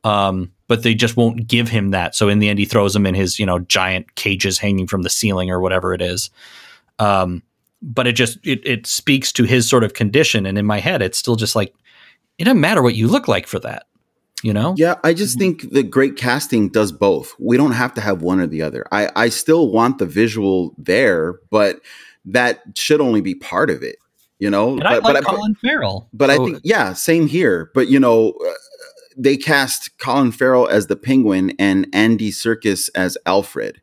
um, 0.04 0.52
but 0.68 0.82
they 0.82 0.94
just 0.94 1.16
won't 1.16 1.46
give 1.46 1.68
him 1.68 1.90
that. 1.90 2.14
So 2.14 2.28
in 2.28 2.38
the 2.38 2.48
end, 2.48 2.58
he 2.58 2.64
throws 2.64 2.92
them 2.92 3.06
in 3.06 3.14
his 3.14 3.38
you 3.38 3.46
know 3.46 3.60
giant 3.60 4.14
cages 4.14 4.58
hanging 4.58 4.86
from 4.86 5.02
the 5.02 5.10
ceiling 5.10 5.50
or 5.50 5.60
whatever 5.60 5.94
it 5.94 6.02
is. 6.02 6.30
Um, 6.98 7.42
but 7.82 8.06
it 8.06 8.12
just 8.12 8.38
it, 8.44 8.64
it 8.66 8.86
speaks 8.86 9.32
to 9.32 9.44
his 9.44 9.68
sort 9.68 9.84
of 9.84 9.94
condition, 9.94 10.46
and 10.46 10.58
in 10.58 10.66
my 10.66 10.80
head, 10.80 11.02
it's 11.02 11.18
still 11.18 11.36
just 11.36 11.56
like 11.56 11.74
it 12.38 12.44
doesn't 12.44 12.60
matter 12.60 12.82
what 12.82 12.94
you 12.94 13.08
look 13.08 13.28
like 13.28 13.46
for 13.46 13.58
that, 13.60 13.86
you 14.46 14.52
know. 14.52 14.74
Yeah, 14.78 14.94
I 15.02 15.12
just 15.12 15.40
think 15.40 15.72
the 15.72 15.82
great 15.82 16.16
casting 16.16 16.68
does 16.68 16.92
both. 16.92 17.34
We 17.40 17.56
don't 17.56 17.72
have 17.72 17.92
to 17.94 18.00
have 18.00 18.22
one 18.22 18.38
or 18.38 18.46
the 18.46 18.62
other. 18.62 18.86
I, 18.92 19.10
I 19.16 19.28
still 19.28 19.72
want 19.72 19.98
the 19.98 20.06
visual 20.06 20.72
there, 20.78 21.40
but 21.50 21.80
that 22.26 22.62
should 22.76 23.00
only 23.00 23.20
be 23.20 23.34
part 23.34 23.70
of 23.70 23.82
it. 23.82 23.96
You 24.38 24.48
know, 24.48 24.72
And 24.72 24.80
but, 24.80 24.86
I 24.86 24.98
like 24.98 25.24
but, 25.24 25.24
Colin 25.24 25.56
Farrell, 25.56 26.08
but 26.12 26.30
I 26.30 26.36
think 26.36 26.60
yeah, 26.62 26.92
same 26.92 27.26
here. 27.26 27.72
But 27.74 27.88
you 27.88 27.98
know, 27.98 28.30
uh, 28.32 28.52
they 29.16 29.36
cast 29.36 29.98
Colin 29.98 30.30
Farrell 30.30 30.68
as 30.68 30.86
the 30.86 30.94
Penguin 30.94 31.52
and 31.58 31.88
Andy 31.92 32.30
Serkis 32.30 32.88
as 32.94 33.18
Alfred. 33.26 33.80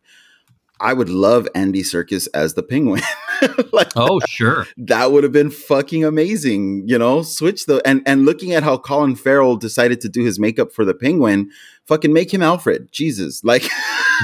I 0.80 0.94
would 0.94 1.10
love 1.10 1.48
Andy 1.56 1.82
Serkis 1.82 2.28
as 2.34 2.56
the 2.56 2.64
Penguin. 2.64 3.02
like, 3.72 3.92
oh 3.96 4.20
sure, 4.28 4.68
that 4.78 5.12
would 5.12 5.24
have 5.24 5.32
been 5.32 5.52
fucking 5.52 6.04
amazing. 6.04 6.88
You 6.88 6.98
know, 6.98 7.22
switch 7.22 7.66
the 7.66 7.82
and 7.86 8.02
and 8.06 8.26
looking 8.26 8.54
at 8.54 8.64
how 8.64 8.78
Colin 8.78 9.16
Farrell 9.16 9.56
decided 9.56 10.02
to 10.02 10.10
do 10.10 10.24
his 10.24 10.40
makeup 10.40 10.74
for 10.74 10.84
the 10.86 10.94
Penguin, 10.94 11.52
fucking 11.88 12.14
make 12.14 12.34
him 12.34 12.42
Alfred. 12.42 12.92
Jesus, 12.92 13.44
like, 13.44 13.64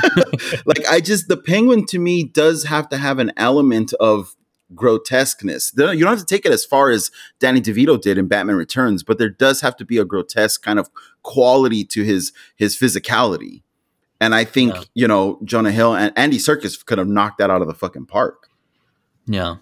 like 0.66 0.86
I 0.90 1.00
just 1.00 1.28
the 1.28 1.38
Penguin 1.38 1.86
to 1.88 2.00
me 2.00 2.24
does 2.24 2.66
have 2.66 2.90
to 2.90 2.98
have 2.98 3.20
an 3.20 3.32
element 3.38 3.94
of 4.00 4.36
grotesqueness. 4.76 5.74
You 5.76 6.00
don't 6.00 6.08
have 6.08 6.20
to 6.20 6.26
take 6.26 6.46
it 6.46 6.52
as 6.52 6.66
far 6.66 6.90
as 6.90 7.12
Danny 7.40 7.62
DeVito 7.62 8.00
did 8.00 8.18
in 8.18 8.28
Batman 8.28 8.56
Returns, 8.56 9.04
but 9.04 9.18
there 9.18 9.30
does 9.30 9.62
have 9.62 9.76
to 9.78 9.86
be 9.86 9.98
a 9.98 10.06
grotesque 10.06 10.62
kind 10.62 10.80
of 10.80 10.90
quality 11.24 11.84
to 11.86 12.04
his 12.04 12.32
his 12.56 12.78
physicality. 12.78 13.64
And 14.22 14.36
I 14.36 14.44
think 14.44 14.74
Yeah. 14.76 14.84
you 14.96 15.08
know 15.08 15.40
Jonah 15.44 15.72
Hill 15.72 15.96
and 15.96 16.12
Andy 16.16 16.38
Serkis 16.38 16.84
could 16.86 16.98
have 16.98 17.08
knocked 17.08 17.38
that 17.40 17.50
out 17.50 17.62
of 17.62 17.68
the 17.68 17.74
fucking 17.74 18.06
park. 18.08 18.50
Yeah. 19.26 19.56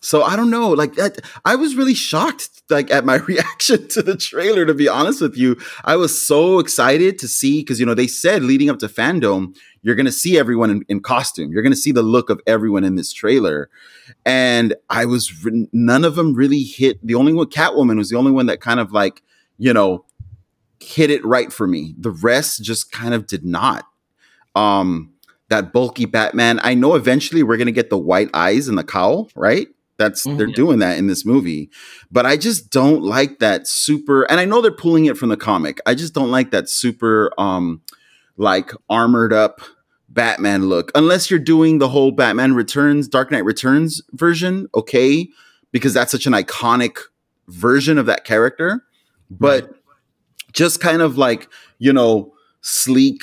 So 0.00 0.22
I 0.22 0.36
don't 0.36 0.50
know. 0.50 0.70
Like 0.70 0.94
that, 0.94 1.18
I 1.44 1.56
was 1.56 1.74
really 1.74 1.94
shocked, 1.94 2.62
like 2.70 2.88
at 2.90 3.04
my 3.04 3.16
reaction 3.26 3.88
to 3.88 4.02
the 4.02 4.16
trailer. 4.16 4.64
To 4.64 4.72
be 4.74 4.88
honest 4.88 5.20
with 5.20 5.36
you, 5.36 5.56
I 5.84 5.96
was 5.96 6.20
so 6.24 6.60
excited 6.60 7.18
to 7.18 7.28
see 7.28 7.60
because 7.60 7.80
you 7.80 7.86
know 7.86 7.94
they 7.94 8.06
said 8.06 8.42
leading 8.44 8.70
up 8.70 8.78
to 8.78 8.86
Fandome, 8.88 9.56
you're 9.82 9.96
gonna 9.96 10.12
see 10.12 10.38
everyone 10.38 10.70
in, 10.70 10.84
in 10.88 11.00
costume. 11.00 11.50
You're 11.52 11.62
gonna 11.64 11.74
see 11.76 11.90
the 11.92 12.02
look 12.02 12.30
of 12.30 12.40
everyone 12.46 12.84
in 12.84 12.94
this 12.94 13.12
trailer, 13.12 13.70
and 14.24 14.72
I 14.88 15.04
was 15.04 15.32
none 15.72 16.04
of 16.04 16.14
them 16.14 16.32
really 16.34 16.62
hit. 16.62 17.04
The 17.04 17.16
only 17.16 17.32
one, 17.32 17.46
Catwoman, 17.48 17.96
was 17.98 18.08
the 18.08 18.16
only 18.16 18.30
one 18.32 18.46
that 18.46 18.60
kind 18.60 18.78
of 18.78 18.92
like 18.92 19.22
you 19.58 19.72
know 19.72 20.04
hit 20.80 21.10
it 21.10 21.24
right 21.24 21.52
for 21.52 21.66
me. 21.66 21.94
The 21.98 22.10
rest 22.10 22.62
just 22.62 22.92
kind 22.92 23.14
of 23.14 23.26
did 23.26 23.44
not. 23.44 23.86
Um, 24.54 25.12
that 25.48 25.72
bulky 25.72 26.04
Batman. 26.04 26.60
I 26.62 26.74
know 26.74 26.94
eventually 26.94 27.42
we're 27.42 27.56
gonna 27.56 27.72
get 27.72 27.90
the 27.90 27.98
white 27.98 28.30
eyes 28.34 28.68
and 28.68 28.76
the 28.76 28.84
cowl, 28.84 29.30
right? 29.34 29.68
That's 29.96 30.24
Mhm. 30.26 30.38
they're 30.38 30.46
doing 30.46 30.78
that 30.78 30.98
in 30.98 31.06
this 31.08 31.24
movie, 31.24 31.70
but 32.12 32.24
I 32.26 32.36
just 32.36 32.70
don't 32.70 33.02
like 33.02 33.38
that 33.40 33.66
super. 33.66 34.22
And 34.24 34.38
I 34.38 34.44
know 34.44 34.60
they're 34.60 34.70
pulling 34.70 35.06
it 35.06 35.16
from 35.18 35.28
the 35.30 35.36
comic. 35.36 35.80
I 35.86 35.94
just 35.94 36.14
don't 36.14 36.30
like 36.30 36.50
that 36.52 36.68
super, 36.68 37.32
um, 37.38 37.80
like 38.36 38.72
armored 38.88 39.32
up 39.32 39.60
Batman 40.08 40.68
look. 40.68 40.92
Unless 40.94 41.30
you're 41.30 41.40
doing 41.40 41.78
the 41.78 41.88
whole 41.88 42.12
Batman 42.12 42.54
Returns, 42.54 43.08
Dark 43.08 43.30
Knight 43.32 43.44
Returns 43.44 44.00
version, 44.12 44.68
okay, 44.74 45.28
because 45.72 45.94
that's 45.94 46.12
such 46.12 46.26
an 46.26 46.32
iconic 46.32 46.98
version 47.48 47.98
of 47.98 48.06
that 48.06 48.24
character. 48.24 48.84
But 49.30 49.77
just 50.52 50.80
kind 50.80 51.02
of 51.02 51.18
like 51.18 51.48
you 51.78 51.92
know 51.92 52.32
sleek, 52.60 53.22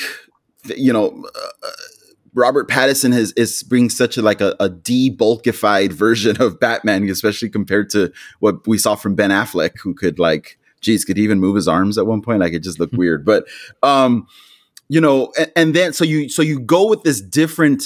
you 0.76 0.94
know. 0.94 1.24
Uh, 1.36 1.70
Robert 2.38 2.70
Pattinson 2.70 3.14
has 3.14 3.32
is 3.38 3.64
brings 3.64 3.96
such 3.98 4.18
a 4.18 4.22
like 4.22 4.42
a, 4.42 4.56
a 4.60 4.70
debulkified 4.70 5.92
version 5.94 6.42
of 6.42 6.60
Batman, 6.60 7.10
especially 7.10 7.50
compared 7.50 7.90
to 7.92 8.12
what 8.40 8.68
we 8.68 8.78
saw 8.78 8.96
from 8.96 9.16
Ben 9.16 9.30
Affleck, 9.30 9.80
who 9.82 9.94
could 9.94 10.20
like, 10.20 10.60
geez, 10.82 11.06
could 11.06 11.16
he 11.16 11.24
even 11.24 11.40
move 11.40 11.56
his 11.56 11.68
arms 11.68 11.98
at 11.98 12.06
one 12.06 12.22
point. 12.22 12.42
Like 12.42 12.54
it 12.54 12.60
just 12.60 12.80
looked 12.80 12.94
weird. 12.98 13.26
But 13.26 13.46
um, 13.82 14.28
you 14.90 15.00
know, 15.00 15.32
and, 15.40 15.52
and 15.56 15.74
then 15.74 15.94
so 15.94 16.04
you 16.04 16.28
so 16.30 16.42
you 16.42 16.60
go 16.60 16.88
with 16.88 17.04
this 17.04 17.22
different 17.22 17.84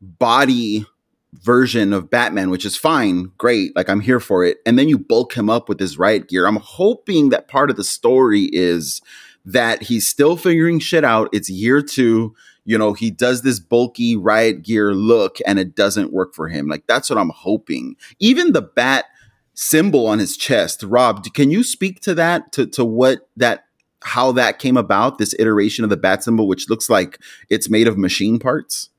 body 0.00 0.86
version 1.34 1.92
of 1.92 2.10
Batman, 2.10 2.50
which 2.50 2.64
is 2.64 2.76
fine, 2.76 3.30
great, 3.38 3.74
like 3.76 3.88
I'm 3.88 4.00
here 4.00 4.20
for 4.20 4.44
it. 4.44 4.58
And 4.66 4.78
then 4.78 4.88
you 4.88 4.98
bulk 4.98 5.34
him 5.34 5.48
up 5.48 5.68
with 5.68 5.78
his 5.78 5.98
riot 5.98 6.28
gear. 6.28 6.46
I'm 6.46 6.56
hoping 6.56 7.30
that 7.30 7.48
part 7.48 7.70
of 7.70 7.76
the 7.76 7.84
story 7.84 8.48
is 8.52 9.00
that 9.44 9.82
he's 9.82 10.06
still 10.06 10.36
figuring 10.36 10.78
shit 10.78 11.04
out. 11.04 11.28
It's 11.32 11.48
year 11.48 11.82
two. 11.82 12.34
You 12.64 12.76
know, 12.76 12.92
he 12.92 13.10
does 13.10 13.42
this 13.42 13.58
bulky 13.58 14.16
riot 14.16 14.62
gear 14.62 14.92
look 14.92 15.38
and 15.46 15.58
it 15.58 15.74
doesn't 15.74 16.12
work 16.12 16.34
for 16.34 16.48
him. 16.48 16.68
Like 16.68 16.86
that's 16.86 17.08
what 17.08 17.18
I'm 17.18 17.30
hoping. 17.30 17.96
Even 18.18 18.52
the 18.52 18.62
bat 18.62 19.06
symbol 19.54 20.06
on 20.06 20.18
his 20.18 20.36
chest, 20.36 20.82
Rob, 20.82 21.24
can 21.32 21.50
you 21.50 21.62
speak 21.62 22.00
to 22.00 22.14
that? 22.14 22.52
To 22.52 22.66
to 22.66 22.84
what 22.84 23.28
that 23.36 23.64
how 24.02 24.32
that 24.32 24.58
came 24.58 24.76
about, 24.76 25.18
this 25.18 25.34
iteration 25.38 25.84
of 25.84 25.90
the 25.90 25.96
bat 25.96 26.22
symbol, 26.22 26.48
which 26.48 26.68
looks 26.68 26.88
like 26.88 27.18
it's 27.48 27.68
made 27.68 27.88
of 27.88 27.98
machine 27.98 28.38
parts? 28.38 28.89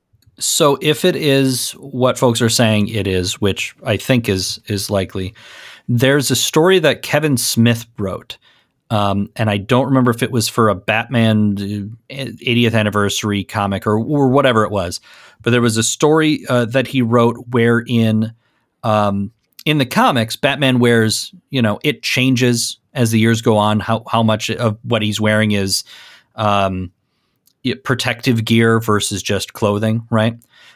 So 0.42 0.78
if 0.80 1.04
it 1.04 1.16
is 1.16 1.72
what 1.72 2.18
folks 2.18 2.42
are 2.42 2.48
saying 2.48 2.88
it 2.88 3.06
is, 3.06 3.40
which 3.40 3.74
I 3.84 3.96
think 3.96 4.28
is 4.28 4.60
is 4.66 4.90
likely, 4.90 5.34
there's 5.88 6.30
a 6.30 6.36
story 6.36 6.78
that 6.80 7.02
Kevin 7.02 7.36
Smith 7.36 7.86
wrote. 7.98 8.38
Um, 8.90 9.30
and 9.36 9.48
I 9.48 9.56
don't 9.56 9.86
remember 9.86 10.10
if 10.10 10.22
it 10.22 10.30
was 10.30 10.48
for 10.48 10.68
a 10.68 10.74
Batman 10.74 11.56
uh, 12.10 12.14
80th 12.14 12.74
anniversary 12.74 13.42
comic 13.42 13.86
or, 13.86 13.98
or 13.98 14.28
whatever 14.28 14.64
it 14.64 14.70
was, 14.70 15.00
but 15.40 15.50
there 15.50 15.62
was 15.62 15.78
a 15.78 15.82
story 15.82 16.44
uh, 16.48 16.66
that 16.66 16.88
he 16.88 17.00
wrote 17.00 17.36
wherein 17.50 18.34
um, 18.82 19.32
in 19.64 19.78
the 19.78 19.86
comics, 19.86 20.36
Batman 20.36 20.78
wears, 20.78 21.32
you 21.48 21.62
know, 21.62 21.78
it 21.82 22.02
changes 22.02 22.78
as 22.92 23.12
the 23.12 23.18
years 23.18 23.40
go 23.40 23.56
on, 23.56 23.80
how, 23.80 24.02
how 24.10 24.22
much 24.22 24.50
of 24.50 24.76
what 24.82 25.00
he's 25.00 25.20
wearing 25.20 25.52
is 25.52 25.84
um, 26.34 26.92
protective 27.84 28.44
gear 28.44 28.80
versus 28.80 29.22
just 29.22 29.52
clothing, 29.52 30.06
right? 30.10 30.34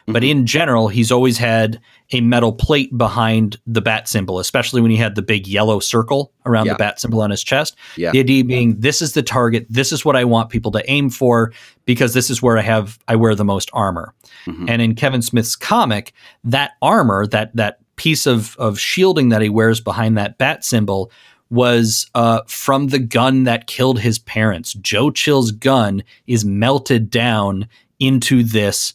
But 0.09 0.23
in 0.23 0.45
general, 0.45 0.87
he's 0.87 1.11
always 1.11 1.37
had 1.37 1.81
a 2.13 2.21
metal 2.21 2.53
plate 2.53 2.97
behind 2.97 3.57
the 3.67 3.81
bat 3.81 4.07
symbol, 4.07 4.39
especially 4.39 4.79
when 4.79 4.89
he 4.89 4.95
had 4.95 5.15
the 5.15 5.21
big 5.21 5.47
yellow 5.47 5.81
circle 5.81 6.31
around 6.45 6.67
Yeah. 6.67 6.73
the 6.73 6.77
bat 6.77 7.01
symbol 7.01 7.21
on 7.21 7.29
his 7.29 7.43
chest. 7.43 7.75
Yeah. 7.97 8.11
The 8.11 8.19
idea 8.21 8.45
being 8.45 8.79
this 8.79 9.01
is 9.01 9.11
the 9.11 9.21
target, 9.21 9.65
this 9.69 9.91
is 9.91 10.05
what 10.05 10.15
I 10.15 10.23
want 10.23 10.49
people 10.49 10.71
to 10.71 10.89
aim 10.89 11.09
for 11.09 11.51
because 11.83 12.13
this 12.13 12.29
is 12.29 12.41
where 12.41 12.57
I 12.57 12.61
have 12.61 12.97
I 13.09 13.17
wear 13.17 13.35
the 13.35 13.43
most 13.43 13.69
armor. 13.73 14.13
Mhm. 14.45 14.69
And 14.69 14.81
in 14.81 14.95
Kevin 14.95 15.21
Smith's 15.21 15.57
comic, 15.57 16.13
that 16.45 16.71
armor, 16.81 17.27
that 17.27 17.53
that 17.57 17.79
piece 17.97 18.25
of 18.25 18.55
of 18.59 18.79
shielding 18.79 19.27
that 19.29 19.41
he 19.41 19.49
wears 19.49 19.81
behind 19.81 20.17
that 20.17 20.37
bat 20.37 20.63
symbol 20.63 21.11
was 21.49 22.09
uh, 22.15 22.41
from 22.47 22.87
the 22.87 22.99
gun 22.99 23.43
that 23.43 23.67
killed 23.67 23.99
his 23.99 24.19
parents. 24.19 24.73
Joe 24.73 25.11
Chill's 25.11 25.51
gun 25.51 26.03
is 26.25 26.43
melted 26.43 27.09
down 27.09 27.67
into 27.99 28.43
this 28.43 28.93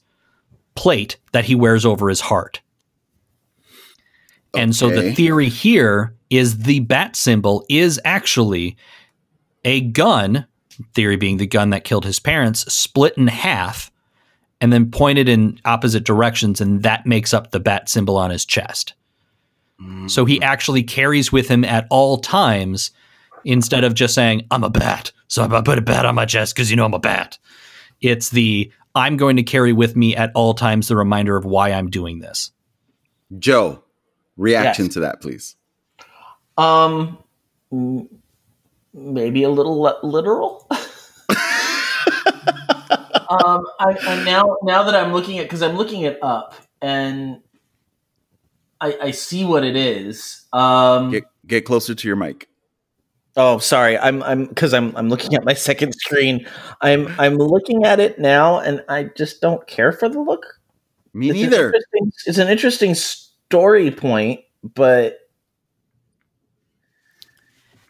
plate 0.75 1.19
that 1.33 1.47
he 1.47 1.55
wears 1.55 1.85
over 1.85 2.09
his 2.09 2.21
heart. 2.21 2.61
And 4.55 4.77
so 4.77 4.91
the 4.91 5.15
theory 5.15 5.49
here 5.49 6.15
is 6.29 6.59
the 6.59 6.81
bat 6.81 7.17
symbol 7.17 7.65
is 7.71 7.99
actually 8.05 8.77
a 9.65 9.81
gun, 9.81 10.47
theory 10.95 11.17
being 11.17 11.39
the 11.39 11.47
gun 11.47 11.71
that 11.71 11.85
killed 11.85 12.05
his 12.05 12.19
parents, 12.19 12.71
split 12.73 13.17
in 13.17 13.29
half 13.29 13.91
and 14.61 14.73
then 14.73 14.91
pointed 14.91 15.29
in 15.29 15.59
opposite 15.65 16.05
directions, 16.05 16.61
and 16.61 16.83
that 16.83 17.07
makes 17.07 17.35
up 17.35 17.51
the 17.51 17.61
bat 17.61 17.89
symbol 17.89 18.17
on 18.17 18.31
his 18.31 18.45
chest. 18.45 18.95
So 20.09 20.25
he 20.25 20.43
actually 20.43 20.83
carries 20.83 21.31
with 21.33 21.49
him 21.49 21.65
at 21.65 21.87
all 21.91 22.19
times 22.19 22.91
instead 23.45 23.85
of 23.85 23.95
just 23.95 24.15
saying, 24.15 24.47
I'm 24.51 24.65
a 24.65 24.71
bat. 24.71 25.13
So 25.29 25.43
I 25.45 25.61
put 25.63 25.79
a 25.79 25.83
bat 25.83 26.05
on 26.05 26.15
my 26.15 26.27
chest 26.27 26.55
because 26.55 26.71
you 26.71 26.77
know 26.77 26.85
I'm 26.85 26.95
a 26.95 26.99
bat. 26.99 27.39
It's 28.01 28.31
the 28.31 28.71
I'm 28.95 29.17
going 29.17 29.37
to 29.37 29.43
carry 29.43 29.73
with 29.73 29.97
me 29.97 30.15
at 30.15 30.31
all 30.35 30.55
times 30.55 30.89
the 30.89 30.97
reminder 30.97 31.37
of 31.37 31.45
why 31.45 31.71
I'm 31.71 31.89
doing 31.89 32.19
this. 32.19 32.51
Joe, 33.39 33.83
reaction 34.37 34.87
Yes. 34.87 34.95
to 34.95 35.01
that, 35.01 35.21
please. 35.23 35.57
Um, 36.59 37.17
maybe 38.93 39.43
a 39.45 39.49
little 39.49 39.81
li- 39.81 39.93
literal. 40.03 40.67
um, 40.71 40.79
I, 43.81 43.97
I 44.07 44.23
now 44.25 44.57
now 44.63 44.83
that 44.83 44.95
I'm 44.95 45.13
looking 45.13 45.39
at 45.39 45.45
because 45.45 45.63
I'm 45.63 45.77
looking 45.77 46.03
it 46.03 46.19
up 46.23 46.55
and 46.83 47.41
I, 48.83 48.99
I 49.01 49.11
see 49.13 49.45
what 49.45 49.65
it 49.65 49.77
is. 49.77 50.45
Um, 50.53 51.11
Get 51.13 51.25
get 51.47 51.65
closer 51.65 51.95
to 51.95 52.09
your 52.09 52.17
mic. 52.17 52.49
Oh, 53.37 53.59
sorry. 53.59 53.97
I'm 53.97 54.23
I'm 54.25 54.47
because 54.47 54.75
I'm 54.75 54.95
I'm 54.97 55.09
looking 55.09 55.35
at 55.35 55.45
my 55.45 55.55
second 55.55 55.93
screen. 55.95 56.47
I'm 56.83 57.09
I'm 57.19 57.37
looking 57.37 57.85
at 57.87 58.01
it 58.01 58.19
now, 58.19 58.59
and 58.59 58.85
I 58.89 59.05
just 59.17 59.41
don't 59.41 59.65
care 59.67 59.93
for 59.93 60.09
the 60.09 60.21
look. 60.21 60.45
Me 61.15 61.31
It's 61.31 61.35
neither. 61.39 61.67
interesting- 61.67 62.13
It's 62.27 62.39
an 62.39 62.49
interesting 62.49 62.95
story 62.95 63.91
point, 63.91 64.41
but 64.63 65.19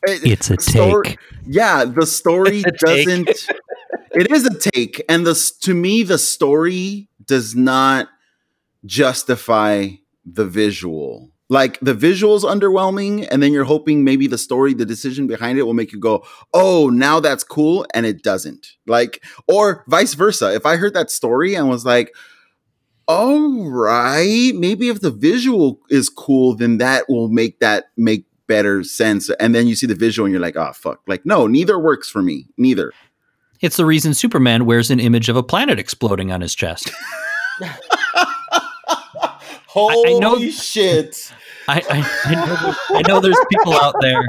It's 0.05 0.51
a 0.51 0.61
Story- 0.61 1.07
take. 1.11 1.19
Yeah, 1.47 1.85
the 1.85 2.07
story 2.07 2.63
It's 2.67 2.83
a 2.83 2.87
take. 2.87 3.07
doesn't. 3.07 3.29
it 4.13 4.31
is 4.31 4.45
a 4.47 4.59
take, 4.59 5.03
and 5.09 5.27
the 5.27 5.35
to 5.63 5.75
me 5.75 6.03
the 6.03 6.19
story 6.19 7.09
does 7.25 7.55
not 7.55 8.09
justify 8.85 9.89
the 10.25 10.47
visual. 10.47 11.31
Like 11.49 11.79
the 11.81 11.93
visual's 11.93 12.45
underwhelming, 12.45 13.29
and 13.31 13.43
then 13.43 13.53
you're 13.53 13.65
hoping 13.65 14.05
maybe 14.05 14.27
the 14.27 14.39
story, 14.39 14.73
the 14.73 14.87
decision 14.87 15.27
behind 15.27 15.59
it 15.59 15.65
will 15.65 15.75
make 15.75 15.93
you 15.93 16.01
go, 16.01 16.25
"Oh, 16.55 16.89
now 16.89 17.21
that's 17.21 17.45
cool," 17.45 17.85
and 17.93 18.07
it 18.07 18.23
doesn't. 18.23 18.69
Like, 18.87 19.23
or 19.47 19.85
vice 19.87 20.15
versa. 20.15 20.55
If 20.55 20.65
I 20.65 20.77
heard 20.77 20.95
that 20.95 21.11
story 21.11 21.55
and 21.55 21.69
was 21.69 21.85
like, 21.85 22.15
"All 23.07 23.69
right, 23.71 24.53
maybe 24.55 24.89
if 24.89 25.03
the 25.03 25.11
visual 25.11 25.81
is 25.91 26.09
cool, 26.09 26.57
then 26.57 26.79
that 26.79 27.05
will 27.11 27.29
make 27.29 27.61
that 27.61 27.91
make 27.99 28.25
better 28.47 28.83
sense." 28.83 29.29
And 29.39 29.55
then 29.55 29.67
you 29.67 29.75
see 29.75 29.87
the 29.87 29.95
visual, 29.95 30.25
and 30.25 30.33
you're 30.33 30.41
like, 30.41 30.57
"Oh, 30.57 30.73
fuck!" 30.73 31.01
Like, 31.07 31.27
no, 31.27 31.47
neither 31.47 31.79
works 31.79 32.09
for 32.09 32.23
me. 32.23 32.47
Neither. 32.57 32.93
It's 33.61 33.77
the 33.77 33.85
reason 33.85 34.15
Superman 34.15 34.65
wears 34.65 34.91
an 34.91 35.01
image 35.01 35.29
of 35.29 35.37
a 35.37 35.43
planet 35.43 35.79
exploding 35.79 36.33
on 36.33 36.41
his 36.41 36.55
chest. 36.55 36.91
Holy 39.73 40.19
know- 40.21 40.39
shit! 40.51 41.33
I, 41.69 41.81
I, 41.89 42.31
I, 42.31 42.35
know, 42.35 42.47
there's- 42.57 42.79
I 42.91 43.03
know 43.09 43.21
there's 43.21 43.39
people 43.51 43.73
out 43.75 43.95
there. 44.01 44.23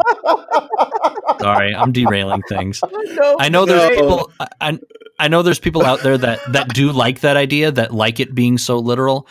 Sorry, 1.41 1.75
I'm 1.75 1.91
derailing 1.91 2.43
things. 2.43 2.81
I 3.39 3.49
know 3.49 3.65
there's 3.65 3.89
No. 3.89 3.95
people. 4.01 4.31
I, 4.39 4.47
I, 4.61 4.79
I 5.19 5.27
know 5.27 5.41
there's 5.41 5.59
people 5.59 5.83
out 5.85 6.01
there 6.01 6.17
that 6.17 6.39
that 6.53 6.69
do 6.73 6.91
like 6.91 7.21
that 7.21 7.35
idea, 7.37 7.71
that 7.71 7.93
like 7.93 8.19
it 8.19 8.33
being 8.35 8.57
so 8.57 8.79
literal. 8.79 9.27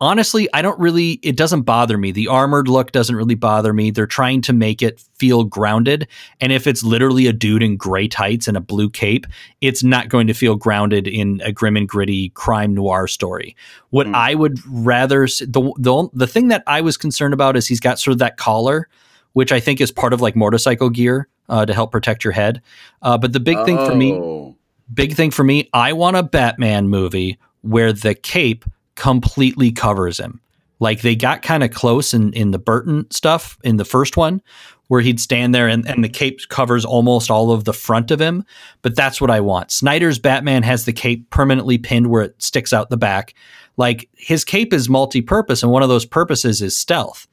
Honestly, 0.00 0.48
I 0.52 0.60
don't 0.62 0.78
really, 0.78 1.12
it 1.22 1.36
doesn't 1.36 1.62
bother 1.62 1.96
me. 1.96 2.10
The 2.12 2.28
armored 2.28 2.68
look 2.68 2.92
doesn't 2.92 3.14
really 3.16 3.34
bother 3.34 3.72
me. 3.72 3.90
They're 3.90 4.06
trying 4.06 4.40
to 4.42 4.52
make 4.52 4.82
it 4.82 5.00
feel 5.16 5.44
grounded. 5.44 6.08
And 6.40 6.52
if 6.52 6.66
it's 6.66 6.82
literally 6.82 7.26
a 7.26 7.32
dude 7.32 7.62
in 7.62 7.76
gray 7.76 8.08
tights 8.08 8.48
and 8.48 8.56
a 8.56 8.60
blue 8.60 8.90
cape, 8.90 9.26
it's 9.60 9.82
not 9.82 10.08
going 10.08 10.26
to 10.26 10.34
feel 10.34 10.56
grounded 10.56 11.06
in 11.06 11.40
a 11.44 11.52
grim 11.52 11.76
and 11.76 11.88
gritty 11.88 12.30
crime 12.30 12.74
noir 12.74 13.06
story. 13.06 13.56
What 13.90 14.06
Mm. 14.06 14.14
I 14.14 14.34
would 14.34 14.58
rather, 14.66 15.26
the, 15.26 15.72
the, 15.78 16.08
the 16.12 16.26
thing 16.26 16.48
that 16.48 16.62
I 16.66 16.80
was 16.80 16.96
concerned 16.96 17.32
about 17.34 17.56
is 17.56 17.66
he's 17.66 17.80
got 17.80 17.98
sort 17.98 18.12
of 18.12 18.18
that 18.18 18.36
collar, 18.36 18.88
which 19.32 19.52
I 19.52 19.60
think 19.60 19.80
is 19.80 19.90
part 19.90 20.12
of 20.12 20.20
like 20.20 20.36
motorcycle 20.36 20.90
gear 20.90 21.28
uh, 21.48 21.64
to 21.66 21.72
help 21.72 21.92
protect 21.92 22.24
your 22.24 22.32
head. 22.32 22.60
Uh, 23.02 23.16
but 23.16 23.32
the 23.32 23.40
big 23.40 23.64
thing 23.64 23.76
for 23.78 23.94
me, 23.94 24.12
Oh. 24.14 24.56
big 24.92 25.14
thing 25.14 25.30
for 25.30 25.44
me, 25.44 25.68
I 25.72 25.92
want 25.92 26.16
a 26.16 26.22
Batman 26.22 26.88
movie 26.88 27.38
where 27.62 27.92
the 27.92 28.14
cape 28.14 28.64
completely 28.96 29.72
covers 29.72 30.18
him. 30.18 30.40
Like 30.80 31.02
they 31.02 31.16
got 31.16 31.42
kind 31.42 31.62
of 31.62 31.70
close 31.70 32.12
in, 32.12 32.32
in 32.32 32.50
the 32.50 32.58
Burton 32.58 33.10
stuff 33.10 33.56
in 33.64 33.76
the 33.76 33.84
first 33.84 34.16
one, 34.16 34.42
where 34.88 35.00
he'd 35.00 35.20
stand 35.20 35.54
there 35.54 35.66
and, 35.68 35.88
and 35.88 36.04
the 36.04 36.08
cape 36.08 36.40
covers 36.48 36.84
almost 36.84 37.30
all 37.30 37.50
of 37.52 37.64
the 37.64 37.72
front 37.72 38.10
of 38.10 38.20
him. 38.20 38.44
But 38.82 38.96
that's 38.96 39.20
what 39.20 39.30
I 39.30 39.40
want. 39.40 39.70
Snyder's 39.70 40.18
Batman 40.18 40.62
has 40.62 40.84
the 40.84 40.92
cape 40.92 41.30
permanently 41.30 41.78
pinned 41.78 42.08
where 42.08 42.22
it 42.22 42.42
sticks 42.42 42.72
out 42.72 42.90
the 42.90 42.96
back. 42.96 43.34
Like 43.76 44.08
his 44.14 44.44
cape 44.44 44.72
is 44.72 44.88
multi 44.88 45.22
purpose, 45.22 45.62
and 45.62 45.72
one 45.72 45.82
of 45.82 45.88
those 45.88 46.04
purposes 46.04 46.60
is 46.60 46.76
stealth. 46.76 47.26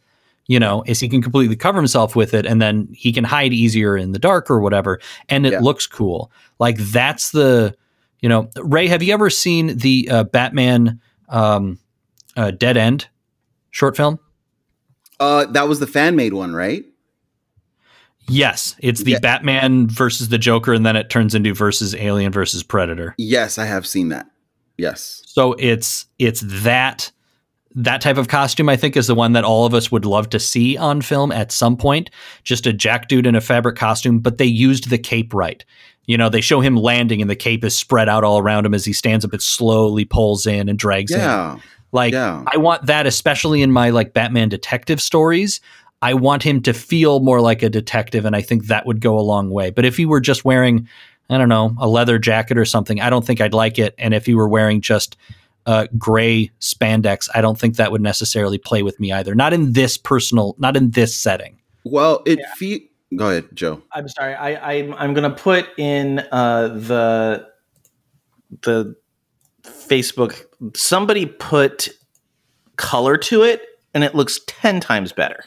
You 0.47 0.59
know, 0.59 0.84
is 0.86 0.99
he 0.99 1.07
can 1.07 1.22
completely 1.22 1.55
cover 1.55 1.78
himself 1.78 2.16
with 2.16 2.34
it 2.34 2.45
and 2.45 2.62
then 2.62 2.89
he 2.91 3.14
can 3.14 3.24
hide 3.24 3.53
easier 3.53 3.95
in 3.95 4.12
the 4.12 4.20
dark 4.20 4.49
or 4.49 4.59
whatever. 4.59 4.99
And 5.30 5.45
it 5.45 5.53
Yeah. 5.53 5.59
looks 5.59 5.88
cool. 5.88 6.30
Like 6.59 6.78
that's 6.78 7.32
the, 7.32 7.74
you 8.22 8.28
know, 8.28 8.49
Ray, 8.57 8.88
have 8.88 9.01
you 9.03 9.14
ever 9.14 9.30
seen 9.30 9.78
the 9.78 10.09
uh, 10.12 10.24
Batman 10.26 10.99
um, 11.32 11.80
uh, 12.38 12.52
Dead 12.52 12.78
End 12.78 13.08
short 13.72 13.98
film? 13.98 14.20
Uh, 15.20 15.46
that 15.48 15.68
was 15.68 15.80
the 15.80 15.88
fan 15.88 16.16
made 16.16 16.34
one, 16.34 16.54
right? 16.54 16.84
Yes, 18.28 18.76
it's 18.80 19.04
the 19.04 19.12
Yeah. 19.12 19.20
Batman 19.20 19.88
versus 19.88 20.30
the 20.30 20.38
Joker, 20.38 20.74
and 20.74 20.86
then 20.86 20.96
it 20.96 21.10
turns 21.10 21.36
into 21.36 21.54
versus 21.54 21.96
Alien 21.96 22.32
versus 22.32 22.64
Predator. 22.64 23.14
Yes, 23.18 23.58
I 23.58 23.66
have 23.66 23.86
seen 23.86 24.10
that. 24.10 24.28
Yes. 24.78 25.22
So 25.26 25.54
it's 25.60 26.06
it's 26.20 26.42
that 26.64 27.12
that 27.76 28.02
type 28.02 28.18
of 28.18 28.28
costume. 28.28 28.70
I 28.70 28.76
think 28.78 28.96
is 28.96 29.08
the 29.08 29.16
one 29.16 29.34
that 29.34 29.44
all 29.44 29.66
of 29.66 29.74
us 29.74 29.92
would 29.92 30.06
love 30.06 30.30
to 30.30 30.40
see 30.40 30.78
on 30.78 31.02
film 31.02 31.32
at 31.32 31.52
some 31.52 31.76
point. 31.78 32.10
Just 32.44 32.66
a 32.68 32.74
jack 32.74 33.08
dude 33.08 33.26
in 33.28 33.36
a 33.36 33.42
fabric 33.42 33.76
costume, 33.76 34.20
but 34.20 34.38
they 34.38 34.46
used 34.46 34.90
the 34.90 34.98
cape 34.98 35.34
right. 35.34 35.64
You 36.06 36.18
know, 36.18 36.30
they 36.30 36.41
show 36.41 36.60
him 36.62 36.76
landing, 36.76 37.22
and 37.22 37.30
the 37.30 37.36
cape 37.36 37.64
is 37.64 37.76
spread 37.76 38.10
out 38.10 38.24
all 38.24 38.39
around 38.39 38.66
him 38.66 38.74
as 38.74 38.86
he 38.86 38.93
stands 38.93 39.24
up. 39.24 39.34
It 39.34 39.41
slowly 39.41 40.06
pulls 40.06 40.45
in 40.45 40.68
and 40.68 40.78
drags 40.78 41.12
in. 41.12 41.20
Yeah. 41.20 41.58
Like 41.91 42.14
Yeah. 42.14 42.43
I 42.52 42.58
want 42.58 42.86
that, 42.88 43.06
especially 43.06 43.62
in 43.62 43.72
my 43.72 43.89
like 43.89 44.14
Batman 44.14 44.49
detective 44.49 45.02
stories. 45.02 45.60
I 46.02 46.16
want 46.16 46.41
him 46.41 46.62
to 46.64 46.74
feel 46.74 47.20
more 47.20 47.41
like 47.41 47.62
a 47.62 47.70
detective, 47.70 48.26
and 48.26 48.36
I 48.36 48.41
think 48.41 48.66
that 48.66 48.86
would 48.88 49.02
go 49.02 49.20
a 49.20 49.22
long 49.22 49.52
way. 49.52 49.70
But 49.70 49.86
if 49.86 49.97
he 49.97 50.06
were 50.06 50.20
just 50.20 50.43
wearing, 50.43 50.88
I 51.30 51.38
don't 51.38 51.49
know, 51.49 51.76
a 51.80 51.88
leather 51.88 52.18
jacket 52.18 52.58
or 52.58 52.66
something, 52.66 52.99
I 52.99 53.10
don't 53.12 53.26
think 53.26 53.39
I'd 53.39 53.54
like 53.54 53.78
it. 53.78 53.93
And 53.99 54.14
if 54.14 54.26
he 54.26 54.34
were 54.34 54.49
wearing 54.49 54.82
just 54.82 55.16
uh, 55.68 55.86
gray 55.99 56.49
spandex, 56.60 57.30
I 57.36 57.41
don't 57.41 57.60
think 57.60 57.76
that 57.76 57.91
would 57.91 58.02
necessarily 58.02 58.58
play 58.58 58.82
with 58.82 58.99
me 58.99 59.12
either. 59.12 59.36
Not 59.36 59.54
in 59.54 59.74
this 59.74 59.95
personal, 59.95 60.56
not 60.58 60.76
in 60.76 60.91
this 60.91 61.16
setting. 61.16 61.60
Well, 61.84 62.24
it 62.26 62.39
fe- 62.58 62.89
Go 63.16 63.30
ahead, 63.30 63.49
Joe. 63.53 63.82
I'm 63.91 64.07
sorry. 64.07 64.36
I, 64.36 64.74
I'm 64.74 64.93
I'm 64.93 65.14
gonna 65.14 65.36
put 65.36 65.68
in 65.78 66.20
uh, 66.32 66.70
the 66.70 67.47
the 68.62 68.95
Facebook. 69.64 70.45
Somebody 70.76 71.26
put 71.26 71.89
color 72.78 73.18
to 73.18 73.43
it, 73.43 73.62
and 73.93 74.03
it 74.03 74.16
looks 74.16 74.39
ten 74.47 74.80
times 74.80 75.12
better. 75.12 75.43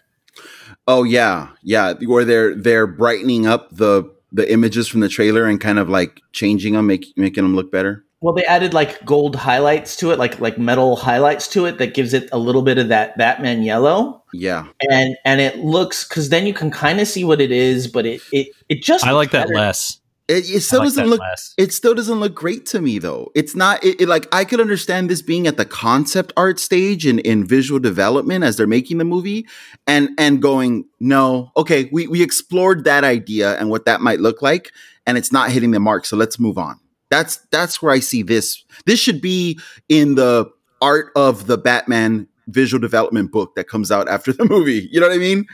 Oh 0.86 1.04
yeah, 1.04 1.48
yeah. 1.62 1.94
Where 1.94 2.24
they're 2.24 2.54
they're 2.54 2.86
brightening 2.86 3.46
up 3.46 3.70
the 3.70 4.14
the 4.34 4.52
images 4.52 4.88
from 4.88 5.00
the 5.00 5.08
trailer 5.08 5.44
and 5.46 5.60
kind 5.60 5.78
of 5.78 5.88
like 5.88 6.20
changing 6.32 6.74
them, 6.74 6.88
make, 6.88 7.06
making 7.16 7.44
them 7.44 7.54
look 7.54 7.70
better. 7.70 8.04
Well, 8.24 8.32
they 8.32 8.46
added 8.46 8.72
like 8.72 9.04
gold 9.04 9.36
highlights 9.36 9.96
to 9.96 10.10
it, 10.10 10.18
like 10.18 10.40
like 10.40 10.56
metal 10.56 10.96
highlights 10.96 11.46
to 11.48 11.66
it 11.66 11.76
that 11.76 11.92
gives 11.92 12.14
it 12.14 12.26
a 12.32 12.38
little 12.38 12.62
bit 12.62 12.78
of 12.78 12.88
that 12.88 13.18
Batman 13.18 13.62
yellow. 13.62 14.24
Yeah, 14.32 14.68
and 14.90 15.14
and 15.26 15.42
it 15.42 15.58
looks 15.58 16.08
because 16.08 16.30
then 16.30 16.46
you 16.46 16.54
can 16.54 16.70
kind 16.70 17.00
of 17.00 17.06
see 17.06 17.22
what 17.22 17.38
it 17.38 17.52
is, 17.52 17.86
but 17.86 18.06
it 18.06 18.22
it 18.32 18.48
it 18.70 18.82
just 18.82 19.04
I 19.04 19.10
like 19.10 19.30
that 19.32 19.48
better. 19.48 19.56
less. 19.56 20.00
it, 20.26 20.48
it 20.48 20.60
still 20.62 20.78
like 20.78 20.86
doesn't 20.86 21.06
look. 21.06 21.20
less. 21.20 21.52
It 21.58 21.74
still 21.74 21.92
doesn't 21.92 22.18
look 22.18 22.34
great 22.34 22.64
to 22.68 22.80
me 22.80 22.98
though. 22.98 23.30
It's 23.34 23.54
not. 23.54 23.84
It, 23.84 24.00
it, 24.00 24.08
like 24.08 24.26
I 24.32 24.46
could 24.46 24.58
understand 24.58 25.10
this 25.10 25.20
being 25.20 25.46
at 25.46 25.58
the 25.58 25.66
concept 25.66 26.32
art 26.34 26.58
stage 26.58 27.04
and 27.04 27.20
in 27.20 27.46
visual 27.46 27.78
development 27.78 28.42
as 28.42 28.56
they're 28.56 28.66
making 28.66 28.96
the 28.96 29.04
movie, 29.04 29.46
and 29.86 30.08
and 30.16 30.40
going 30.40 30.86
no, 30.98 31.52
okay, 31.58 31.90
we 31.92 32.06
we 32.06 32.22
explored 32.22 32.84
that 32.84 33.04
idea 33.04 33.58
and 33.58 33.68
what 33.68 33.84
that 33.84 34.00
might 34.00 34.20
look 34.20 34.40
like, 34.40 34.72
and 35.04 35.18
it's 35.18 35.30
not 35.30 35.50
hitting 35.50 35.72
the 35.72 35.78
mark. 35.78 36.06
So 36.06 36.16
let's 36.16 36.40
move 36.40 36.56
on. 36.56 36.80
That's 37.10 37.36
that's 37.50 37.82
where 37.82 37.92
I 37.92 38.00
see 38.00 38.22
this. 38.22 38.64
This 38.86 38.98
should 38.98 39.20
be 39.20 39.58
in 39.88 40.14
the 40.14 40.50
art 40.80 41.12
of 41.16 41.46
the 41.46 41.58
Batman 41.58 42.28
visual 42.48 42.80
development 42.80 43.32
book 43.32 43.54
that 43.54 43.68
comes 43.68 43.90
out 43.90 44.08
after 44.08 44.32
the 44.32 44.44
movie. 44.48 44.88
You 44.90 45.00
know 45.00 45.08
what 45.08 45.14
I 45.14 45.18
mean? 45.18 45.46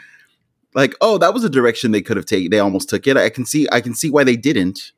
Like, 0.74 0.94
oh, 1.00 1.18
that 1.18 1.34
was 1.34 1.44
a 1.44 1.50
direction 1.50 1.90
they 1.90 2.02
could 2.02 2.16
have 2.16 2.26
taken. 2.26 2.50
They 2.50 2.60
almost 2.60 2.88
took 2.88 3.06
it. 3.06 3.16
I 3.16 3.28
can 3.28 3.44
see. 3.44 3.66
I 3.72 3.80
can 3.80 3.94
see 3.94 4.10
why 4.10 4.24
they 4.24 4.36
didn't. 4.36 4.92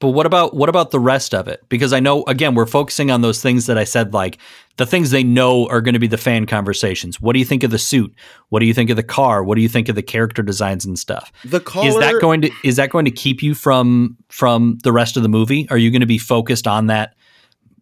But 0.00 0.10
what 0.10 0.26
about 0.26 0.54
what 0.54 0.68
about 0.68 0.90
the 0.90 1.00
rest 1.00 1.34
of 1.34 1.48
it? 1.48 1.62
Because 1.68 1.92
I 1.92 2.00
know 2.00 2.24
again 2.24 2.54
we're 2.54 2.66
focusing 2.66 3.10
on 3.10 3.20
those 3.22 3.40
things 3.40 3.66
that 3.66 3.78
I 3.78 3.84
said 3.84 4.12
like 4.12 4.38
the 4.76 4.86
things 4.86 5.10
they 5.10 5.22
know 5.22 5.66
are 5.68 5.80
going 5.80 5.94
to 5.94 6.00
be 6.00 6.08
the 6.08 6.18
fan 6.18 6.46
conversations. 6.46 7.20
What 7.20 7.32
do 7.32 7.38
you 7.38 7.44
think 7.44 7.62
of 7.62 7.70
the 7.70 7.78
suit? 7.78 8.12
What 8.48 8.60
do 8.60 8.66
you 8.66 8.74
think 8.74 8.90
of 8.90 8.96
the 8.96 9.04
car? 9.04 9.44
What 9.44 9.54
do 9.54 9.62
you 9.62 9.68
think 9.68 9.88
of 9.88 9.94
the 9.94 10.02
character 10.02 10.42
designs 10.42 10.84
and 10.84 10.98
stuff? 10.98 11.32
The 11.44 11.60
color 11.60 11.88
Is 11.88 11.98
that 11.98 12.20
going 12.20 12.42
to 12.42 12.50
is 12.64 12.76
that 12.76 12.90
going 12.90 13.04
to 13.04 13.10
keep 13.10 13.42
you 13.42 13.54
from 13.54 14.16
from 14.28 14.78
the 14.82 14.92
rest 14.92 15.16
of 15.16 15.22
the 15.22 15.28
movie? 15.28 15.68
Are 15.70 15.78
you 15.78 15.90
going 15.90 16.00
to 16.00 16.06
be 16.06 16.18
focused 16.18 16.66
on 16.66 16.88
that 16.88 17.14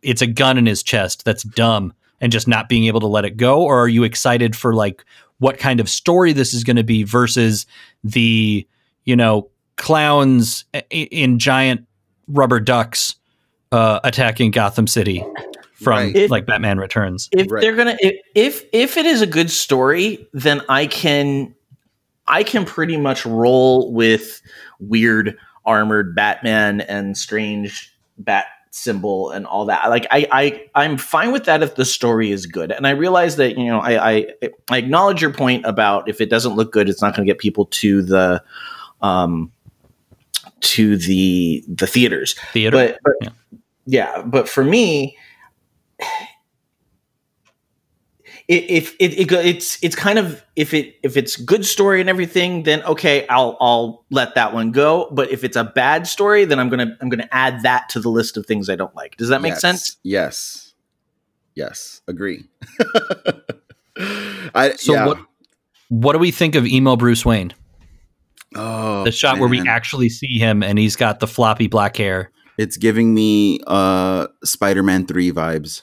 it's 0.03 0.23
a 0.23 0.27
gun 0.27 0.59
in 0.59 0.67
his 0.67 0.83
chest 0.83 1.25
that's 1.25 1.45
dumb 1.45 1.95
and 2.21 2.31
just 2.31 2.47
not 2.47 2.69
being 2.69 2.85
able 2.85 3.01
to 3.01 3.07
let 3.07 3.25
it 3.25 3.37
go 3.37 3.63
or 3.63 3.81
are 3.81 3.89
you 3.89 4.05
excited 4.05 4.55
for 4.55 4.75
like 4.75 5.05
what 5.39 5.59
kind 5.59 5.81
of 5.81 5.89
story 5.89 6.33
this 6.33 6.53
is 6.53 6.63
going 6.65 6.77
to 6.77 6.85
be 6.85 7.03
versus 7.03 7.67
the 8.05 8.67
you 9.05 9.17
know 9.17 9.49
clowns 9.77 10.65
in 10.91 11.39
giant 11.39 11.87
rubber 12.29 12.61
ducks 12.61 13.17
uh, 13.73 14.01
attacking 14.05 14.51
Gotham 14.51 14.87
City 14.87 15.25
from 15.75 15.93
Right. 15.95 16.17
If- 16.17 16.31
like 16.31 16.47
Batman 16.47 16.79
Returns. 16.79 17.29
If 17.33 17.51
Right. 17.51 17.61
they're 17.61 17.75
gonna 17.77 17.97
if, 18.01 18.17
if 18.35 18.65
if 18.73 18.97
it 18.97 19.07
is 19.07 19.21
a 19.23 19.27
good 19.27 19.51
story, 19.51 20.27
then 20.33 20.61
I 20.69 20.87
can 20.87 21.55
I 22.29 22.43
can 22.45 22.65
pretty 22.65 22.97
much 22.97 23.27
roll 23.27 23.93
with 23.93 24.41
weird 24.79 25.37
armored 25.65 26.15
Batman 26.15 26.81
and 26.83 27.17
strange 27.17 27.93
bat 28.19 28.47
symbol 28.71 29.31
and 29.31 29.45
all 29.47 29.65
that. 29.67 29.89
Like 29.91 30.07
I, 30.11 30.27
I 30.33 30.63
I'm 30.75 30.97
fine 30.97 31.31
with 31.33 31.45
that 31.45 31.63
if 31.63 31.75
the 31.75 31.85
story 31.85 32.31
is 32.31 32.47
good. 32.47 32.71
And 32.73 32.87
I 32.87 32.91
realize 32.91 33.37
that, 33.37 33.59
you 33.59 33.67
know, 33.67 33.81
I 33.81 34.11
I, 34.13 34.27
I 34.71 34.79
acknowledge 34.79 35.21
your 35.21 35.33
point 35.33 35.67
about 35.67 36.09
if 36.09 36.21
it 36.21 36.31
doesn't 36.31 36.55
look 36.55 36.73
good, 36.73 36.89
it's 36.89 37.03
not 37.03 37.15
gonna 37.15 37.27
get 37.27 37.39
people 37.39 37.67
to 37.67 38.03
the 38.03 38.43
um 39.03 39.51
to 40.63 40.97
the 40.97 41.65
the 41.69 41.87
theaters. 41.87 42.35
Theater. 42.53 42.77
But, 42.77 42.99
but 43.05 43.15
Yeah. 43.23 43.29
yeah. 44.17 44.23
but 44.23 44.49
for 44.49 44.65
me, 44.65 45.17
it, 48.49 48.65
if 48.71 48.95
it, 48.99 49.19
it 49.19 49.29
go- 49.29 49.41
it's 49.41 49.79
it's 49.83 49.95
kind 49.95 50.19
of 50.19 50.43
if 50.57 50.75
it 50.75 50.97
if 51.03 51.17
it's 51.17 51.37
good 51.37 51.65
story 51.65 52.01
and 52.01 52.11
everything, 52.11 52.65
then 52.65 52.83
okay, 52.85 53.27
I'll 53.29 53.57
I'll 53.61 54.05
let 54.11 54.35
that 54.35 54.53
one 54.53 54.73
go. 54.73 55.09
But 55.13 55.31
if 55.31 55.45
it's 55.45 55.57
a 55.57 55.65
bad 55.65 56.07
story, 56.07 56.45
then 56.45 56.59
I'm 56.59 56.69
gonna 56.69 56.97
I'm 57.01 57.09
gonna 57.09 57.29
add 57.33 57.63
that 57.63 57.89
to 57.91 58.01
the 58.01 58.09
list 58.09 58.37
of 58.37 58.47
things 58.47 58.69
I 58.69 58.77
don't 58.77 58.95
like. 58.97 59.17
Does 59.17 59.29
that 59.29 59.41
make 59.43 59.51
Yes. 59.53 59.61
sense? 59.61 59.97
Yes. 60.03 60.75
Yes. 61.55 62.01
Agree. 62.09 62.45
I 64.55 64.73
So 64.77 64.95
yeah. 64.95 65.07
what 65.07 65.19
what 65.89 66.13
do 66.15 66.19
we 66.19 66.31
think 66.31 66.55
of 66.55 66.67
emo 66.67 66.97
Bruce 66.97 67.25
Wayne? 67.25 67.53
Oh, 68.55 69.05
The 69.05 69.13
shot 69.13 69.39
where 69.39 69.49
we 69.49 69.67
actually 69.69 70.09
see 70.09 70.39
him 70.39 70.63
and 70.63 70.79
he's 70.79 70.97
got 70.97 71.21
the 71.21 71.27
floppy 71.27 71.67
black 71.69 71.97
hair. 71.97 72.31
It's 72.59 72.77
giving 72.77 73.15
me 73.15 73.61
uh 73.67 74.27
Spider-Man 74.45 75.07
3 75.07 75.33
vibes. 75.33 75.83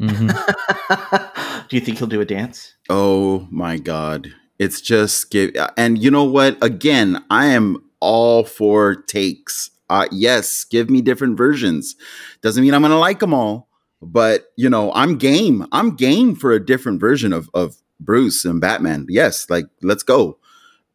Mhm. 0.00 1.68
do 1.68 1.76
you 1.76 1.80
think 1.80 1.98
he'll 1.98 2.06
do 2.06 2.20
a 2.20 2.24
dance? 2.24 2.74
Oh 2.88 3.46
my 3.50 3.78
god. 3.78 4.28
It's 4.58 4.80
just 4.80 5.30
give 5.30 5.54
and 5.76 6.02
you 6.02 6.10
know 6.10 6.24
what? 6.24 6.62
Again, 6.62 7.22
I 7.30 7.46
am 7.46 7.78
all 8.00 8.44
for 8.44 8.94
takes. 8.94 9.70
Uh 9.88 10.06
yes, 10.10 10.64
give 10.64 10.90
me 10.90 11.00
different 11.02 11.36
versions. 11.36 11.96
Doesn't 12.42 12.62
mean 12.62 12.74
I'm 12.74 12.82
going 12.82 12.90
to 12.90 12.98
like 12.98 13.20
them 13.20 13.34
all, 13.34 13.68
but 14.02 14.46
you 14.56 14.68
know, 14.70 14.92
I'm 14.94 15.16
game. 15.16 15.66
I'm 15.72 15.94
game 15.96 16.34
for 16.34 16.52
a 16.52 16.64
different 16.64 17.00
version 17.00 17.32
of 17.32 17.48
of 17.54 17.76
Bruce 18.00 18.44
and 18.44 18.60
Batman. 18.60 19.06
Yes, 19.08 19.48
like 19.48 19.66
let's 19.82 20.02
go. 20.02 20.38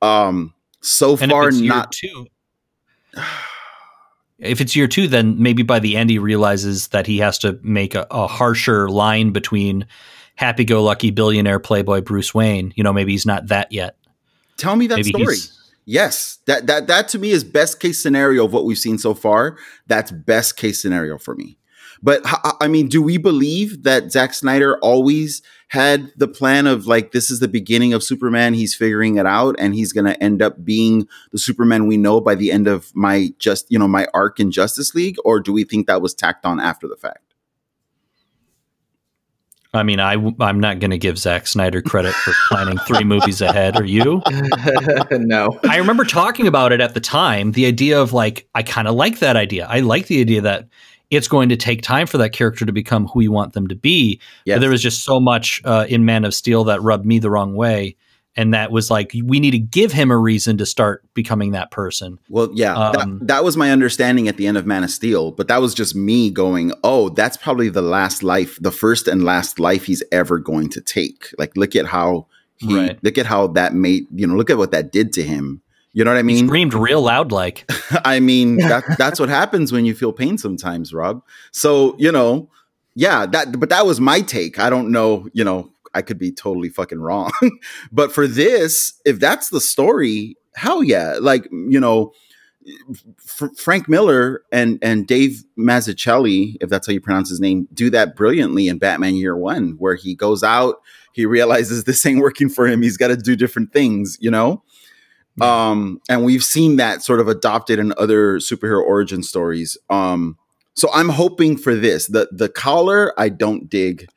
Um 0.01 0.53
so 0.81 1.17
And 1.17 1.31
far 1.31 1.43
if 1.43 1.49
it's 1.49 1.61
year 1.61 1.69
not 1.69 1.91
two, 1.91 2.27
if 4.39 4.61
it's 4.61 4.75
year 4.75 4.87
two, 4.87 5.07
then 5.07 5.41
maybe 5.41 5.63
by 5.63 5.79
the 5.79 5.95
end 5.95 6.09
he 6.09 6.19
realizes 6.19 6.89
that 6.89 7.07
he 7.07 7.19
has 7.19 7.37
to 7.39 7.59
make 7.63 7.95
a, 7.95 8.07
a 8.11 8.27
harsher 8.27 8.89
line 8.89 9.31
between 9.31 9.85
happy-go-lucky 10.35 11.11
billionaire 11.11 11.59
playboy 11.59 12.01
Bruce 12.01 12.33
Wayne. 12.33 12.73
You 12.75 12.83
know, 12.83 12.93
maybe 12.93 13.11
he's 13.11 13.25
not 13.25 13.47
that 13.47 13.71
yet. 13.71 13.95
Tell 14.57 14.75
me 14.75 14.87
that 14.87 14.97
Maybe 14.97 15.09
story. 15.09 15.37
Yes, 15.85 16.39
that 16.45 16.67
that 16.67 16.87
that 16.87 17.07
to 17.09 17.19
me 17.19 17.31
is 17.31 17.43
best 17.43 17.79
case 17.79 18.01
scenario 18.01 18.45
of 18.45 18.53
what 18.53 18.65
we've 18.65 18.77
seen 18.77 18.97
so 18.97 19.13
far. 19.13 19.57
That's 19.87 20.11
best 20.11 20.55
case 20.55 20.81
scenario 20.81 21.17
for 21.17 21.35
me. 21.35 21.57
But 22.03 22.21
I 22.59 22.67
mean, 22.67 22.87
do 22.87 23.01
we 23.01 23.17
believe 23.17 23.83
that 23.83 24.11
Zack 24.11 24.33
Snyder 24.33 24.77
always 24.79 25.41
had 25.71 26.11
the 26.17 26.27
plan 26.27 26.67
of 26.67 26.85
like 26.85 27.13
this 27.13 27.31
is 27.31 27.39
the 27.39 27.47
beginning 27.47 27.93
of 27.93 28.03
Superman? 28.03 28.53
He's 28.53 28.75
figuring 28.75 29.15
it 29.15 29.25
out, 29.25 29.55
and 29.57 29.73
he's 29.73 29.93
going 29.93 30.03
to 30.03 30.21
end 30.21 30.41
up 30.41 30.65
being 30.65 31.07
the 31.31 31.37
Superman 31.37 31.87
we 31.87 31.95
know 31.95 32.19
by 32.19 32.35
the 32.35 32.51
end 32.51 32.67
of 32.67 32.93
my 32.93 33.29
just 33.39 33.71
you 33.71 33.79
know 33.79 33.87
my 33.87 34.05
arc 34.13 34.41
in 34.41 34.51
Justice 34.51 34.93
League, 34.93 35.15
or 35.23 35.39
do 35.39 35.53
we 35.53 35.63
think 35.63 35.87
that 35.87 36.01
was 36.01 36.13
tacked 36.13 36.45
on 36.45 36.59
after 36.59 36.89
the 36.89 36.97
fact? 36.97 37.35
I 39.73 39.83
mean, 39.83 40.01
I 40.01 40.15
I'm 40.41 40.59
not 40.59 40.79
going 40.79 40.91
to 40.91 40.97
give 40.97 41.17
Zack 41.17 41.47
Snyder 41.47 41.81
credit 41.81 42.13
for 42.15 42.33
planning 42.49 42.77
three 42.79 43.05
movies 43.05 43.39
ahead. 43.39 43.77
Are 43.77 43.85
you? 43.85 44.21
no. 45.11 45.57
I 45.63 45.77
remember 45.77 46.03
talking 46.03 46.47
about 46.47 46.73
it 46.73 46.81
at 46.81 46.93
the 46.93 46.99
time. 46.99 47.53
The 47.53 47.65
idea 47.65 48.01
of 48.01 48.11
like, 48.11 48.49
I 48.53 48.63
kind 48.63 48.89
of 48.89 48.95
like 48.95 49.19
that 49.19 49.37
idea. 49.37 49.67
I 49.67 49.79
like 49.79 50.07
the 50.07 50.19
idea 50.19 50.41
that 50.41 50.67
it's 51.11 51.27
going 51.27 51.49
to 51.49 51.57
take 51.57 51.81
time 51.83 52.07
for 52.07 52.17
that 52.17 52.31
character 52.31 52.65
to 52.65 52.71
become 52.71 53.05
who 53.07 53.21
you 53.21 53.31
want 53.31 53.53
them 53.53 53.67
to 53.67 53.75
be. 53.75 54.19
Yes. 54.45 54.55
But 54.55 54.61
there 54.61 54.69
was 54.71 54.81
just 54.81 55.03
so 55.03 55.19
much 55.19 55.61
uh, 55.65 55.85
in 55.87 56.05
Man 56.05 56.25
of 56.25 56.33
Steel 56.33 56.63
that 56.63 56.81
rubbed 56.81 57.05
me 57.05 57.19
the 57.19 57.29
wrong 57.29 57.53
way. 57.53 57.97
And 58.37 58.53
that 58.53 58.71
was 58.71 58.89
like, 58.89 59.11
we 59.25 59.41
need 59.41 59.51
to 59.51 59.59
give 59.59 59.91
him 59.91 60.09
a 60.09 60.17
reason 60.17 60.57
to 60.59 60.65
start 60.65 61.03
becoming 61.13 61.51
that 61.51 61.69
person. 61.69 62.17
Well, 62.29 62.49
yeah, 62.53 62.73
Um, 62.73 63.19
that, 63.19 63.27
that 63.27 63.43
was 63.43 63.57
my 63.57 63.71
understanding 63.71 64.29
at 64.29 64.37
the 64.37 64.47
end 64.47 64.55
of 64.57 64.65
Man 64.65 64.85
of 64.85 64.89
Steel, 64.89 65.31
but 65.31 65.49
that 65.49 65.59
was 65.59 65.73
just 65.73 65.95
me 65.95 66.29
going, 66.31 66.71
oh, 66.81 67.09
that's 67.09 67.35
probably 67.35 67.67
the 67.67 67.81
last 67.81 68.23
life, 68.23 68.57
the 68.61 68.71
first 68.71 69.09
and 69.09 69.25
last 69.25 69.59
life 69.59 69.83
he's 69.83 70.01
ever 70.13 70.39
going 70.39 70.69
to 70.69 70.79
take. 70.79 71.27
Like, 71.37 71.57
look 71.57 71.75
at 71.75 71.87
how 71.87 72.27
he, 72.55 72.73
Right. 72.73 73.03
look 73.03 73.17
at 73.17 73.25
how 73.25 73.47
that 73.47 73.73
made, 73.73 74.07
you 74.15 74.25
know, 74.25 74.35
look 74.35 74.49
at 74.49 74.57
what 74.57 74.71
that 74.71 74.93
did 74.93 75.11
to 75.13 75.23
him. 75.23 75.61
You 75.93 76.03
know 76.05 76.11
what 76.11 76.17
I 76.17 76.21
He 76.21 76.23
mean? 76.23 76.47
screamed 76.47 76.73
real 76.73 77.01
loud, 77.01 77.31
like, 77.31 77.69
I 78.05 78.19
mean, 78.19 78.57
that, 78.67 78.83
that's 78.97 79.19
what 79.19 79.29
happens 79.29 79.71
when 79.71 79.85
you 79.85 79.93
feel 79.93 80.13
pain 80.13 80.37
sometimes, 80.37 80.93
Rob. 80.93 81.21
So, 81.51 81.95
you 81.97 82.11
know, 82.11 82.49
yeah, 82.95 83.25
that, 83.27 83.59
but 83.59 83.69
that 83.69 83.85
was 83.85 83.99
my 83.99 84.21
take. 84.21 84.59
I 84.59 84.69
don't 84.69 84.91
know, 84.91 85.27
you 85.33 85.43
know, 85.43 85.71
I 85.93 86.01
could 86.01 86.17
be 86.17 86.31
totally 86.31 86.69
fucking 86.69 86.99
wrong. 86.99 87.31
but 87.91 88.11
for 88.13 88.27
this, 88.27 88.93
if 89.05 89.19
that's 89.19 89.49
the 89.49 89.59
story, 89.61 90.37
hell 90.55 90.83
yeah. 90.83 91.17
Like, 91.19 91.47
you 91.51 91.79
know, 91.79 92.13
F- 93.25 93.49
Frank 93.57 93.89
Miller 93.89 94.43
and 94.51 94.77
and 94.83 95.07
Dave 95.07 95.43
Mazzucchelli, 95.57 96.57
if 96.61 96.69
that's 96.69 96.85
how 96.87 96.93
you 96.93 97.01
pronounce 97.01 97.29
his 97.29 97.39
name, 97.39 97.67
do 97.73 97.89
that 97.89 98.15
brilliantly 98.15 98.67
in 98.67 98.77
Batman 98.77 99.15
Year 99.15 99.35
One, 99.35 99.75
where 99.79 99.95
he 99.95 100.13
goes 100.15 100.43
out, 100.43 100.75
he 101.11 101.25
realizes 101.25 101.83
this 101.83 102.05
ain't 102.05 102.19
working 102.21 102.49
for 102.49 102.67
him. 102.67 102.81
He's 102.81 102.97
got 102.97 103.07
to 103.07 103.17
do 103.17 103.35
different 103.35 103.73
things, 103.73 104.17
you 104.21 104.29
know. 104.31 104.63
Um, 105.39 106.01
and 106.09 106.25
we've 106.25 106.43
seen 106.43 106.75
that 106.75 107.03
sort 107.03 107.19
of 107.19 107.27
adopted 107.27 107.79
in 107.79 107.93
other 107.97 108.37
superhero 108.37 108.83
origin 108.83 109.23
stories. 109.23 109.77
Um, 109.89 110.37
so 110.75 110.89
I'm 110.93 111.09
hoping 111.09 111.57
for 111.57 111.75
this. 111.75 112.07
The 112.07 112.29
the 112.31 112.49
collar, 112.49 113.13
I 113.19 113.29
don't 113.29 113.69
dig. 113.69 114.07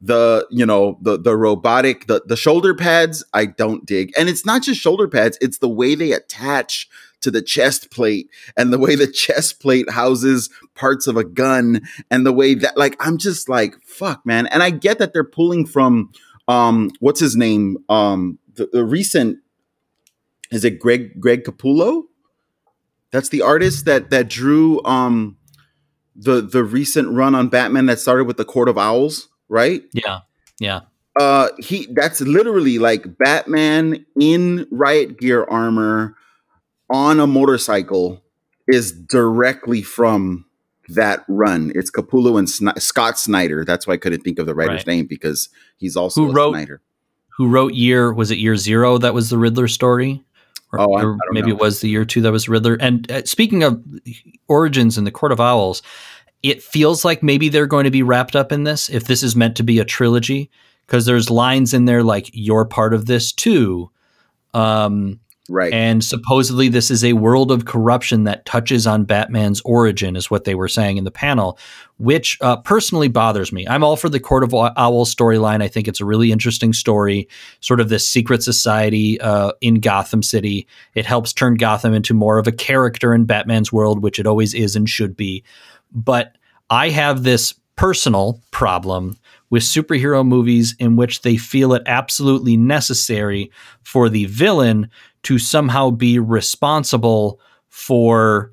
The 0.00 0.46
you 0.50 0.64
know 0.64 0.98
the 1.02 1.18
the 1.18 1.36
robotic 1.36 2.06
the 2.06 2.22
the 2.24 2.36
shoulder 2.36 2.74
pads, 2.74 3.24
I 3.34 3.46
don't 3.46 3.84
dig. 3.84 4.12
And 4.16 4.28
it's 4.28 4.46
not 4.46 4.62
just 4.62 4.80
shoulder 4.80 5.08
pads; 5.08 5.36
it's 5.40 5.58
the 5.58 5.68
way 5.68 5.94
they 5.94 6.12
attach 6.12 6.88
to 7.20 7.30
the 7.30 7.42
chest 7.42 7.90
plate 7.90 8.30
and 8.56 8.72
the 8.72 8.78
way 8.78 8.94
the 8.94 9.06
chest 9.06 9.60
plate 9.60 9.90
houses 9.90 10.50
parts 10.74 11.06
of 11.06 11.16
a 11.16 11.24
gun 11.24 11.82
and 12.10 12.24
the 12.24 12.32
way 12.32 12.54
that 12.54 12.76
like 12.76 12.96
I'm 12.98 13.18
just 13.18 13.48
like 13.48 13.74
fuck 13.84 14.24
man 14.24 14.46
and 14.46 14.62
I 14.62 14.70
get 14.70 14.98
that 14.98 15.12
they're 15.12 15.24
pulling 15.24 15.66
from 15.66 16.10
um 16.48 16.90
what's 17.00 17.20
his 17.20 17.36
name 17.36 17.76
um 17.88 18.38
the, 18.54 18.68
the 18.72 18.84
recent 18.84 19.38
is 20.50 20.64
it 20.64 20.78
Greg 20.78 21.20
Greg 21.20 21.44
Capullo 21.44 22.04
that's 23.12 23.28
the 23.30 23.42
artist 23.42 23.84
that 23.86 24.10
that 24.10 24.28
drew 24.28 24.82
um 24.84 25.36
the 26.16 26.40
the 26.40 26.62
recent 26.64 27.08
run 27.10 27.34
on 27.34 27.48
Batman 27.48 27.86
that 27.86 27.98
started 27.98 28.24
with 28.24 28.36
the 28.36 28.44
Court 28.44 28.68
of 28.68 28.76
Owls 28.78 29.28
right 29.48 29.82
yeah, 29.92 30.20
yeah. 30.60 30.80
uh 31.18 31.48
he 31.58 31.86
that's 31.92 32.20
literally 32.20 32.78
like 32.78 33.18
batman 33.18 34.04
in 34.20 34.66
riot 34.70 35.18
gear 35.18 35.44
armor 35.44 36.14
on 36.88 37.18
a 37.18 37.26
motorcycle 37.26 38.22
is 38.68 38.92
directly 38.92 39.82
from 39.82 40.44
that 40.88 41.24
run 41.28 41.72
it's 41.74 41.90
capullo 41.90 42.38
and 42.38 42.46
Sni- 42.46 42.80
scott 42.80 43.18
snyder 43.18 43.64
that's 43.64 43.86
why 43.88 43.94
i 43.94 43.96
couldn't 43.96 44.20
think 44.22 44.38
of 44.38 44.46
the 44.46 44.54
writer's 44.54 44.86
Right. 44.86 44.94
name 44.98 45.06
because 45.06 45.48
he's 45.78 45.96
also 45.96 46.26
Who 46.26 46.32
wrote- 46.32 46.52
snyder 46.54 46.80
Who 47.38 47.48
wrote 47.48 47.74
year? 47.74 48.12
Was 48.12 48.30
it 48.30 48.38
year 48.38 48.56
zero 48.56 48.98
that 48.98 49.14
was 49.14 49.30
the 49.30 49.38
Riddler 49.38 49.66
story? 49.68 50.22
Or, 50.72 50.80
Oh, 50.80 50.92
I- 50.94 51.02
or 51.02 51.14
I 51.14 51.18
maybe 51.32 51.48
know. 51.48 51.56
it 51.56 51.60
was 51.60 51.80
the 51.80 51.88
year 51.88 52.04
two 52.04 52.20
that 52.22 52.32
was 52.32 52.48
Riddler. 52.48 52.74
And 52.80 53.10
uh, 53.10 53.22
speaking 53.24 53.62
of 53.64 53.82
origins 54.48 54.96
in 54.98 55.04
the 55.04 55.10
Court 55.10 55.32
of 55.32 55.40
Owls, 55.40 55.82
it 56.42 56.62
feels 56.62 57.04
like 57.04 57.22
maybe 57.22 57.48
they're 57.48 57.66
going 57.66 57.84
to 57.84 57.90
be 57.90 58.02
wrapped 58.02 58.36
up 58.36 58.52
in 58.52 58.64
this 58.64 58.88
if 58.88 59.04
this 59.04 59.22
is 59.22 59.34
meant 59.36 59.56
to 59.56 59.62
be 59.62 59.78
a 59.78 59.84
trilogy, 59.84 60.50
because 60.86 61.06
there's 61.06 61.28
lines 61.30 61.74
in 61.74 61.84
there 61.84 62.02
like 62.02 62.30
"You're 62.32 62.64
part 62.64 62.94
of 62.94 63.06
this 63.06 63.32
too," 63.32 63.90
um, 64.54 65.20
right 65.50 65.72
and 65.72 66.04
supposedly 66.04 66.68
this 66.68 66.90
is 66.90 67.04
a 67.04 67.12
world 67.12 67.50
of 67.50 67.64
corruption 67.64 68.24
that 68.24 68.46
touches 68.46 68.86
on 68.86 69.04
Batman's 69.04 69.60
origin, 69.64 70.16
is 70.16 70.30
what 70.30 70.44
they 70.44 70.54
were 70.54 70.68
saying 70.68 70.96
in 70.96 71.04
the 71.04 71.10
panel, 71.10 71.58
which 71.98 72.38
uh, 72.40 72.56
personally 72.58 73.08
bothers 73.08 73.52
me. 73.52 73.66
I'm 73.68 73.84
all 73.84 73.96
for 73.96 74.08
the 74.08 74.20
Court 74.20 74.44
of 74.44 74.54
Owls 74.54 75.14
storyline. 75.14 75.62
I 75.62 75.68
think 75.68 75.88
it's 75.88 76.00
a 76.00 76.04
really 76.04 76.32
interesting 76.32 76.72
story, 76.72 77.28
sort 77.60 77.80
of 77.80 77.88
this 77.88 78.08
secret 78.08 78.42
society 78.42 79.20
uh, 79.20 79.52
in 79.60 79.80
Gotham 79.80 80.22
City. 80.22 80.66
It 80.94 81.04
helps 81.04 81.32
turn 81.32 81.54
Gotham 81.54 81.92
into 81.92 82.14
more 82.14 82.38
of 82.38 82.46
a 82.46 82.52
character 82.52 83.12
in 83.12 83.24
Batman's 83.24 83.72
world, 83.72 84.02
which 84.02 84.18
it 84.18 84.26
always 84.26 84.54
is 84.54 84.76
and 84.76 84.88
should 84.88 85.16
be. 85.16 85.44
But 85.92 86.36
I 86.70 86.90
have 86.90 87.24
this 87.24 87.54
personal 87.76 88.40
problem 88.50 89.18
with 89.50 89.62
superhero 89.62 90.26
movies 90.26 90.76
in 90.78 90.96
which 90.96 91.22
they 91.22 91.36
feel 91.36 91.72
it 91.74 91.82
absolutely 91.86 92.56
necessary 92.56 93.50
for 93.82 94.08
the 94.08 94.26
villain 94.26 94.88
to 95.24 95.38
somehow 95.38 95.90
be 95.90 96.18
responsible 96.18 97.40
for 97.68 98.52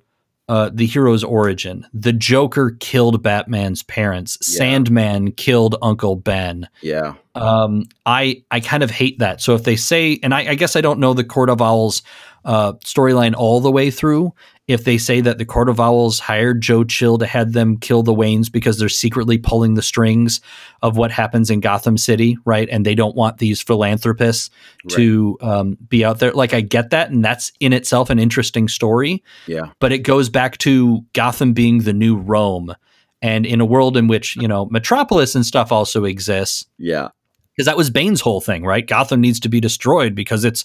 uh, 0.49 0.69
the 0.73 0.85
hero's 0.85 1.23
origin. 1.23 1.85
The 1.93 2.13
Joker 2.13 2.77
killed 2.79 3.21
Batman's 3.21 3.83
parents. 3.83 4.37
Yeah. 4.41 4.57
Sandman 4.57 5.31
killed 5.33 5.75
Uncle 5.81 6.15
Ben. 6.15 6.69
yeah 6.81 7.15
Um, 7.35 7.85
I 8.05 8.43
I 8.49 8.61
kind 8.61 8.83
of 8.83 8.91
hate 8.91 9.19
that. 9.19 9.41
So 9.41 9.55
if 9.55 9.63
they 9.63 9.75
say, 9.75 10.19
and 10.23 10.33
I, 10.33 10.51
I 10.51 10.55
guess 10.55 10.75
I 10.75 10.81
don't 10.81 10.99
know 10.99 11.13
the 11.13 11.23
Court 11.23 11.49
of 11.49 11.61
Owls 11.61 12.01
uh, 12.45 12.73
storyline 12.85 13.35
all 13.35 13.59
the 13.59 13.71
way 13.71 13.91
through. 13.91 14.33
If 14.67 14.83
they 14.83 14.97
say 14.97 15.21
that 15.21 15.37
the 15.37 15.45
Court 15.45 15.69
of 15.69 15.79
Owls 15.79 16.19
hired 16.19 16.61
Joe 16.61 16.83
Chill 16.83 17.17
to 17.19 17.25
have 17.25 17.53
them 17.53 17.77
kill 17.77 18.03
the 18.03 18.13
Waynes 18.13 18.51
because 18.51 18.77
they're 18.77 18.89
secretly 18.89 19.37
pulling 19.37 19.75
the 19.75 19.81
strings 19.81 20.41
of 20.81 20.97
what 20.97 21.11
happens 21.11 21.49
in 21.49 21.61
Gotham 21.61 21.97
City, 21.97 22.37
right? 22.43 22.67
And 22.69 22.85
they 22.85 22.95
don't 22.95 23.15
want 23.15 23.37
these 23.37 23.61
philanthropists 23.61 24.49
to 24.89 25.37
um, 25.41 25.77
be 25.87 26.03
out 26.03 26.19
there. 26.19 26.33
Like 26.33 26.53
I 26.53 26.61
get 26.61 26.89
that, 26.89 27.09
and 27.09 27.23
that's 27.23 27.51
in 27.59 27.71
itself 27.73 28.09
an 28.09 28.19
interesting 28.19 28.67
story 28.67 29.23
yeah 29.45 29.71
but 29.79 29.91
it 29.91 29.99
goes 29.99 30.29
back 30.29 30.57
to 30.59 31.05
Gotham 31.13 31.53
being 31.53 31.79
the 31.79 31.93
new 31.93 32.17
Rome. 32.17 32.75
And 33.19 33.47
in 33.47 33.59
a 33.59 33.65
world 33.65 33.97
in 33.97 34.07
which, 34.07 34.35
you 34.35 34.47
know, 34.47 34.67
Metropolis 34.67 35.33
and 35.33 35.43
stuff 35.45 35.71
also 35.71 36.05
exists, 36.05 36.65
yeah 36.77 37.09
because 37.55 37.65
that 37.65 37.75
was 37.75 37.89
Bane's 37.89 38.21
whole 38.21 38.39
thing, 38.39 38.63
right? 38.63 38.85
Gotham 38.85 39.19
needs 39.19 39.39
to 39.39 39.49
be 39.49 39.59
destroyed 39.59 40.13
because 40.13 40.45
it's 40.45 40.63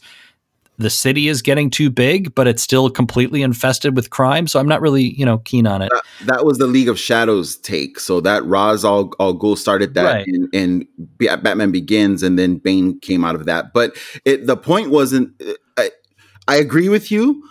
the 0.78 0.90
city 0.90 1.28
is 1.28 1.42
getting 1.42 1.70
too 1.70 1.90
big, 1.90 2.34
but 2.34 2.48
it's 2.48 2.62
still 2.62 2.90
completely 2.90 3.42
infested 3.42 3.94
with 3.94 4.10
crime. 4.10 4.46
So 4.46 4.58
I'm 4.58 4.66
not 4.66 4.80
really, 4.80 5.14
you 5.14 5.24
know, 5.24 5.38
keen 5.38 5.66
on 5.66 5.82
it. 5.82 5.90
that, 5.92 6.02
that 6.26 6.44
was 6.44 6.58
the 6.58 6.66
League 6.66 6.88
of 6.88 6.98
Shadows 6.98 7.56
take. 7.56 8.00
So 8.00 8.20
that 8.22 8.44
Ra's 8.44 8.84
al, 8.84 9.12
al 9.20 9.34
Ghul 9.34 9.56
started 9.56 9.94
that 9.94 10.04
Right. 10.04 10.26
in, 10.26 10.48
in 10.52 10.88
Batman 11.18 11.70
Begins, 11.70 12.22
and 12.22 12.38
then 12.38 12.56
Bane 12.56 12.98
came 13.00 13.24
out 13.24 13.34
of 13.34 13.44
that. 13.46 13.72
But 13.72 13.96
it, 14.24 14.46
the 14.46 14.56
point 14.56 14.90
wasn't. 14.90 15.40
Uh, 15.40 15.52
I, 15.76 15.90
I 16.48 16.56
agree 16.56 16.88
with 16.88 17.10
you. 17.10 17.42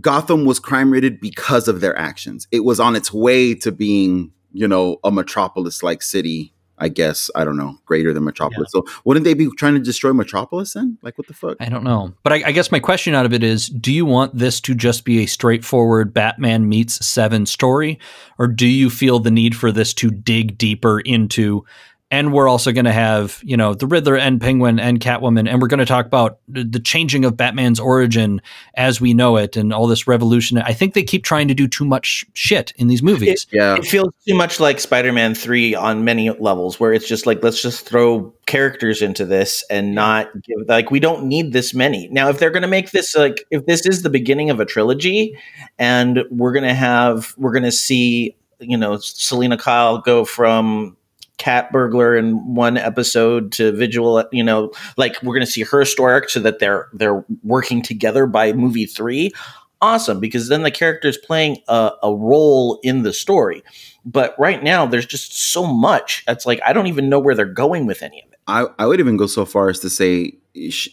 Gotham 0.00 0.44
was 0.44 0.58
crime 0.58 0.90
rated 0.90 1.20
because 1.20 1.68
of 1.68 1.80
their 1.80 1.96
actions. 1.98 2.46
It 2.50 2.64
was 2.64 2.80
on 2.80 2.96
its 2.96 3.12
way 3.12 3.54
to 3.56 3.72
being, 3.72 4.32
you 4.52 4.66
know, 4.68 4.98
a 5.04 5.10
metropolis 5.10 5.82
like 5.82 6.02
city. 6.02 6.54
I 6.80 6.88
guess 6.88 7.30
I 7.34 7.44
don't 7.44 7.56
know, 7.56 7.78
greater 7.84 8.12
than 8.12 8.24
Metropolis. 8.24 8.72
So 8.72 8.84
wouldn't 9.04 9.24
they 9.24 9.34
be 9.34 9.48
trying 9.56 9.74
to 9.74 9.80
destroy 9.80 10.12
Metropolis 10.12 10.72
then? 10.72 10.98
Like 11.02 11.18
what 11.18 11.26
the 11.26 11.34
fuck? 11.34 11.56
I 11.60 11.68
don't 11.68 11.84
know. 11.84 12.14
But 12.22 12.32
I, 12.32 12.42
I 12.46 12.52
guess 12.52 12.72
my 12.72 12.80
question 12.80 13.14
out 13.14 13.26
of 13.26 13.32
it 13.32 13.42
is 13.42 13.68
do 13.68 13.92
you 13.92 14.06
want 14.06 14.36
this 14.36 14.60
to 14.62 14.74
just 14.74 15.04
be 15.04 15.22
a 15.22 15.26
straightforward 15.26 16.14
Batman 16.14 16.68
meets 16.68 17.04
Seven 17.06 17.46
story? 17.46 17.98
Or 18.38 18.46
do 18.46 18.66
you 18.66 18.90
feel 18.90 19.18
the 19.18 19.30
need 19.30 19.54
for 19.54 19.70
this 19.70 19.92
to 19.94 20.10
dig 20.10 20.56
deeper 20.56 21.00
into 21.00 21.64
and 22.10 22.32
we're 22.32 22.48
also 22.48 22.72
going 22.72 22.84
to 22.86 22.92
have 22.92 23.40
you 23.42 23.56
know 23.56 23.74
the 23.74 23.86
Riddler 23.86 24.16
and 24.16 24.40
Penguin 24.40 24.78
and 24.80 25.00
Catwoman, 25.00 25.48
and 25.48 25.60
we're 25.60 25.68
going 25.68 25.78
to 25.78 25.86
talk 25.86 26.06
about 26.06 26.38
the 26.48 26.64
the 26.64 26.80
changing 26.80 27.24
of 27.24 27.36
Batman's 27.36 27.78
origin 27.78 28.40
as 28.74 29.00
we 29.00 29.14
know 29.14 29.36
it, 29.36 29.56
and 29.56 29.72
all 29.72 29.86
this 29.86 30.06
revolution. 30.06 30.58
I 30.58 30.72
think 30.72 30.94
they 30.94 31.02
keep 31.02 31.24
trying 31.24 31.48
to 31.48 31.54
do 31.54 31.68
too 31.68 31.84
much 31.84 32.24
shit 32.34 32.72
in 32.76 32.88
these 32.88 33.02
movies. 33.02 33.46
Yeah. 33.52 33.76
It 33.76 33.84
feels 33.84 34.12
too 34.26 34.34
much 34.34 34.60
like 34.60 34.80
Spider-Man 34.80 35.34
3 35.34 35.74
on 35.74 36.04
many 36.04 36.30
levels 36.30 36.80
where 36.80 36.92
it's 36.92 37.06
just 37.06 37.26
like 37.26 37.42
let's 37.42 37.62
just 37.62 37.86
throw 37.86 38.32
characters 38.46 39.02
into 39.02 39.24
this 39.24 39.64
and 39.70 39.94
not 39.94 40.28
give 40.42 40.66
like 40.66 40.90
we 40.90 40.98
don't 40.98 41.24
need 41.24 41.52
this 41.52 41.74
many. 41.74 42.08
Now 42.08 42.28
if 42.28 42.38
they're 42.38 42.50
going 42.50 42.62
to 42.62 42.68
make 42.68 42.90
this 42.90 43.14
like 43.14 43.44
if 43.50 43.66
this 43.66 43.86
is 43.86 44.02
the 44.02 44.10
beginning 44.10 44.50
of 44.50 44.58
a 44.58 44.64
trilogy 44.64 45.38
and 45.78 46.24
we're 46.30 46.52
going 46.52 46.64
to 46.64 46.74
have 46.74 47.34
we're 47.36 47.52
going 47.52 47.62
to 47.62 47.72
see 47.72 48.36
you 48.58 48.76
know 48.76 48.98
Selina 48.98 49.56
Kyle 49.56 49.98
go 49.98 50.24
from 50.24 50.96
cat 51.40 51.72
burglar 51.72 52.14
in 52.14 52.54
one 52.54 52.76
episode 52.76 53.50
to 53.50 53.72
visual 53.72 54.22
you 54.30 54.44
know 54.44 54.70
like 54.98 55.16
we're 55.22 55.34
going 55.34 55.44
to 55.44 55.50
see 55.50 55.62
her 55.62 55.86
story 55.86 56.12
arc 56.12 56.28
so 56.28 56.38
that 56.38 56.58
they're 56.58 56.88
they're 56.92 57.24
working 57.42 57.80
together 57.80 58.26
by 58.26 58.52
movie 58.52 58.84
3 58.84 59.32
awesome 59.80 60.20
because 60.20 60.48
then 60.48 60.62
the 60.62 60.70
character 60.70 61.08
is 61.08 61.16
playing 61.16 61.56
a, 61.66 61.92
a 62.02 62.14
role 62.14 62.78
in 62.82 63.02
the 63.02 63.12
story. 63.12 63.62
But 64.04 64.34
right 64.38 64.62
now 64.62 64.84
there's 64.86 65.06
just 65.06 65.34
so 65.34 65.66
much 65.66 66.24
it's 66.28 66.46
like 66.46 66.60
i 66.64 66.72
don't 66.72 66.86
even 66.86 67.08
know 67.08 67.18
where 67.18 67.34
they're 67.34 67.46
going 67.46 67.86
with 67.86 68.02
any 68.02 68.22
of 68.22 68.32
it. 68.32 68.38
I, 68.46 68.66
I 68.78 68.86
would 68.86 69.00
even 69.00 69.16
go 69.16 69.26
so 69.26 69.44
far 69.44 69.68
as 69.68 69.80
to 69.80 69.90
say 69.90 70.32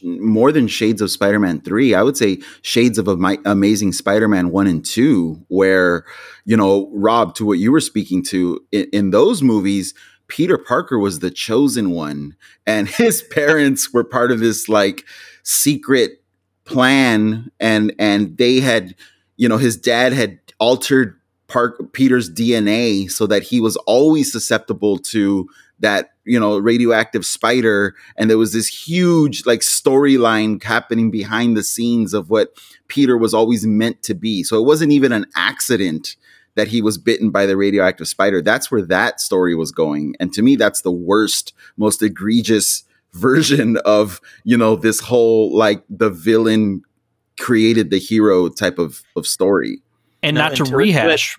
more 0.04 0.52
than 0.52 0.68
shades 0.68 1.02
of 1.02 1.10
spider-man 1.10 1.62
3 1.62 1.96
i 1.96 2.04
would 2.04 2.16
say 2.16 2.38
shades 2.62 3.00
of 3.00 3.08
amazing 3.08 3.92
spider-man 3.92 4.52
1 4.52 4.68
and 4.68 4.86
2 4.86 5.46
where 5.48 6.06
you 6.46 6.56
know 6.56 6.92
rob 6.94 7.34
to 7.36 7.46
what 7.46 7.58
you 7.58 7.72
were 7.72 7.82
speaking 7.82 8.24
to 8.26 8.60
in, 8.72 8.88
in 8.94 9.10
those 9.10 9.42
movies 9.42 9.96
peter 10.28 10.58
parker 10.58 11.00
was 11.00 11.20
the 11.20 11.32
chosen 11.32 11.92
one 11.92 12.36
and 12.66 12.88
his 12.88 13.22
parents 13.24 13.94
were 13.94 14.04
part 14.04 14.32
of 14.32 14.40
this 14.40 14.68
like 14.70 15.04
secret 15.44 16.22
plan 16.66 17.50
and 17.60 17.94
and 17.98 18.38
they 18.38 18.60
had 18.60 18.96
you 19.38 19.48
know 19.48 19.58
his 19.58 19.78
dad 19.78 20.14
had 20.14 20.40
altered 20.60 21.18
Park 21.48 21.94
Peter's 21.94 22.30
DNA 22.30 23.10
so 23.10 23.26
that 23.26 23.44
he 23.44 23.62
was 23.62 23.78
always 23.78 24.32
susceptible 24.32 24.98
to 24.98 25.48
that 25.80 26.12
you 26.26 26.40
know 26.40 26.58
radioactive 26.58 27.26
spider 27.26 27.96
and 28.18 28.30
there 28.30 28.38
was 28.38 28.52
this 28.52 28.68
huge 28.68 29.46
like 29.46 29.62
storyline 29.62 30.62
happening 30.62 31.10
behind 31.10 31.56
the 31.56 31.64
scenes 31.64 32.14
of 32.14 32.30
what 32.30 32.54
Peter 32.88 33.18
was 33.18 33.34
always 33.34 33.66
meant 33.66 34.02
to 34.04 34.14
be. 34.14 34.44
So 34.44 34.58
it 34.58 34.66
wasn't 34.66 34.92
even 34.92 35.12
an 35.12 35.26
accident 35.36 36.16
that 36.58 36.68
he 36.68 36.82
was 36.82 36.98
bitten 36.98 37.30
by 37.30 37.46
the 37.46 37.56
radioactive 37.56 38.08
spider. 38.10 38.42
That's 38.42 38.70
where 38.70 38.82
that 38.82 39.22
story 39.22 39.56
was 39.56 39.72
going. 39.72 40.16
And 40.20 40.34
to 40.34 40.42
me 40.42 40.58
that's 40.58 40.82
the 40.82 40.92
worst 40.92 41.54
most 41.78 42.02
egregious 42.02 42.84
version 43.14 43.78
of 43.86 44.20
you 44.44 44.58
know 44.58 44.76
this 44.76 45.00
whole 45.00 45.56
like 45.58 45.84
the 45.90 46.10
villain 46.10 46.84
created 47.40 47.90
the 47.92 47.98
hero 48.00 48.50
type 48.50 48.78
of 48.78 49.02
of 49.16 49.26
story. 49.26 49.82
And 50.22 50.36
No, 50.36 50.42
not 50.42 50.56
to 50.58 50.64
until 50.64 50.78
rehash. 50.78 51.38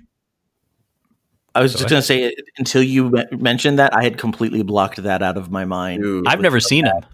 i 1.55 1.61
was 1.61 1.73
Go 1.75 1.79
just 1.81 1.91
going 1.91 2.01
to 2.01 2.07
say 2.07 2.35
until 2.59 2.83
you 2.83 3.13
mentioned 3.33 3.79
that 3.79 3.95
i 3.97 4.03
had 4.03 4.17
completely 4.19 4.63
blocked 4.63 5.03
that 5.03 5.23
out 5.23 5.37
of 5.37 5.51
my 5.51 5.65
mind. 5.65 6.03
Dude, 6.03 6.27
I've 6.27 6.41
never 6.41 6.61
seen 6.61 6.87
him. 6.87 7.05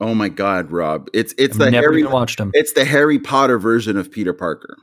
oh 0.00 0.14
my 0.14 0.28
god 0.28 0.70
rob. 0.70 1.08
It's 1.14 1.32
it's 1.38 1.54
I've 1.54 1.58
the 1.66 1.70
never 1.70 1.88
harry 1.92 2.04
watched 2.04 2.38
him. 2.40 2.50
it's 2.54 2.72
the 2.72 2.84
harry 2.84 3.18
potter 3.18 3.58
version 3.58 3.96
of 3.96 4.10
peter 4.10 4.32
parker 4.32 4.76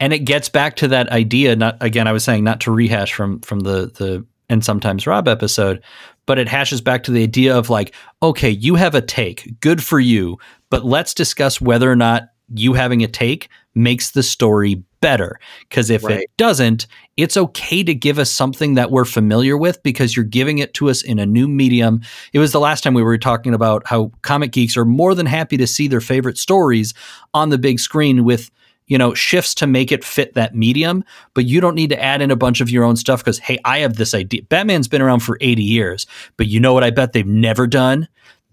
and 0.00 0.12
it 0.12 0.20
gets 0.20 0.48
back 0.48 0.74
to 0.76 0.88
that 0.88 1.08
idea 1.10 1.54
not 1.54 1.76
again 1.80 2.08
i 2.08 2.12
was 2.12 2.24
saying 2.24 2.42
not 2.42 2.60
to 2.60 2.72
rehash 2.72 3.12
from 3.12 3.40
from 3.40 3.60
the 3.60 3.86
the 3.98 4.24
and 4.48 4.64
sometimes 4.64 5.06
rob 5.06 5.28
episode 5.28 5.80
but 6.26 6.38
it 6.38 6.48
hashes 6.48 6.80
back 6.80 7.04
to 7.04 7.10
the 7.12 7.22
idea 7.22 7.56
of 7.56 7.70
like 7.70 7.94
okay 8.22 8.50
you 8.50 8.74
have 8.74 8.94
a 8.94 9.00
take 9.00 9.60
good 9.60 9.82
for 9.82 10.00
you 10.00 10.38
but 10.70 10.84
let's 10.84 11.14
discuss 11.14 11.60
whether 11.60 11.90
or 11.90 11.96
not 11.96 12.30
you 12.52 12.72
having 12.72 13.04
a 13.04 13.06
take 13.06 13.48
makes 13.74 14.10
the 14.10 14.22
story 14.24 14.82
better 15.00 15.38
because 15.68 15.88
if 15.88 16.02
Right. 16.02 16.20
it 16.20 16.30
doesn't 16.36 16.86
it's 17.16 17.36
okay 17.36 17.82
to 17.84 17.94
give 17.94 18.18
us 18.18 18.30
something 18.30 18.74
that 18.74 18.90
we're 18.90 19.04
familiar 19.04 19.56
with 19.56 19.82
because 19.82 20.16
you're 20.16 20.24
giving 20.24 20.58
it 20.58 20.74
to 20.74 20.90
us 20.90 21.02
in 21.02 21.18
a 21.18 21.24
new 21.26 21.46
medium 21.48 22.02
it 22.32 22.38
was 22.38 22.52
the 22.52 22.60
last 22.60 22.82
time 22.82 22.92
we 22.92 23.02
were 23.02 23.16
talking 23.16 23.54
about 23.54 23.86
how 23.86 24.10
comic 24.22 24.50
geeks 24.52 24.76
are 24.76 24.84
more 24.84 25.14
than 25.14 25.26
happy 25.26 25.56
to 25.56 25.66
see 25.66 25.86
their 25.86 26.00
favorite 26.00 26.36
stories 26.36 26.92
on 27.32 27.50
the 27.50 27.58
big 27.58 27.78
screen 27.78 28.24
with 28.24 28.50
you 28.90 28.98
know 28.98 29.14
shifts 29.14 29.54
to 29.54 29.66
make 29.66 29.90
it 29.90 30.04
fit 30.04 30.34
that 30.34 30.54
medium 30.54 31.02
but 31.32 31.46
you 31.46 31.60
don't 31.62 31.74
need 31.74 31.88
to 31.88 32.02
add 32.02 32.20
in 32.20 32.30
a 32.30 32.36
bunch 32.36 32.60
of 32.60 32.68
your 32.68 32.84
own 32.84 32.96
stuff 32.96 33.24
because 33.24 33.38
hey 33.38 33.58
i 33.64 33.78
have 33.78 33.96
this 33.96 34.12
idea. 34.12 34.42
Batman's 34.42 34.88
been 34.88 35.00
around 35.00 35.20
for 35.20 35.38
80 35.40 35.62
years 35.62 36.06
but 36.36 36.48
you 36.48 36.60
know 36.60 36.74
what 36.74 36.84
i 36.84 36.90
bet 36.90 37.14
they've 37.14 37.26
never 37.26 37.66
done? 37.66 38.06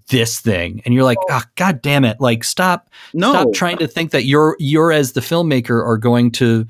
This 0.10 0.40
thing. 0.40 0.82
And 0.86 0.94
you're 0.94 1.04
like 1.04 1.18
ah, 1.30 1.44
oh 1.44 1.50
god 1.56 1.82
damn 1.82 2.06
it 2.06 2.22
like 2.22 2.46
stop 2.46 2.90
no. 3.14 3.34
stop 3.34 3.54
trying 3.54 3.78
to 3.80 3.88
think 3.90 4.12
that 4.12 4.24
you're 4.24 4.56
you're 4.58 4.94
as 4.94 5.12
the 5.12 5.20
filmmaker 5.20 5.86
are 5.86 5.98
going 5.98 6.32
to 6.34 6.66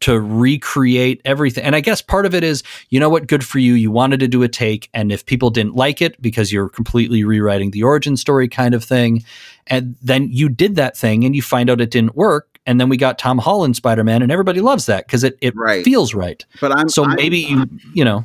to 0.00 0.18
recreate 0.18 1.20
everything. 1.26 1.62
And 1.62 1.76
i 1.76 1.80
guess 1.80 2.00
part 2.00 2.24
of 2.24 2.34
it 2.34 2.42
is 2.42 2.62
you 2.88 2.98
know 2.98 3.10
what? 3.10 3.26
Good 3.26 3.44
for 3.44 3.58
you. 3.58 3.74
You 3.74 3.90
wanted 3.90 4.20
to 4.20 4.28
do 4.28 4.42
a 4.42 4.48
take 4.48 4.88
and 4.94 5.12
if 5.12 5.26
people 5.26 5.50
didn't 5.50 5.76
like 5.76 6.00
it 6.00 6.20
because 6.22 6.50
you're 6.50 6.70
completely 6.70 7.22
rewriting 7.22 7.70
the 7.70 7.82
origin 7.82 8.16
story 8.16 8.48
kind 8.48 8.74
of 8.74 8.82
thing 8.82 9.24
and 9.66 9.94
then 10.00 10.28
you 10.30 10.48
did 10.48 10.76
that 10.76 10.96
thing 10.96 11.24
and 11.24 11.36
you 11.36 11.42
find 11.42 11.68
out 11.68 11.82
it 11.82 11.90
didn't 11.90 12.16
work 12.16 12.49
and 12.66 12.80
then 12.80 12.88
we 12.88 12.96
got 12.96 13.18
tom 13.18 13.38
holland 13.38 13.76
spider-man 13.76 14.22
and 14.22 14.30
everybody 14.32 14.60
loves 14.60 14.86
that 14.86 15.06
because 15.06 15.24
it, 15.24 15.36
it 15.40 15.54
Right. 15.56 15.84
feels 15.84 16.14
right 16.14 16.44
but 16.60 16.72
i'm 16.76 16.88
so 16.88 17.04
I'm- 17.04 17.16
maybe 17.16 17.38
you 17.38 17.66
you 17.94 18.04
know 18.04 18.24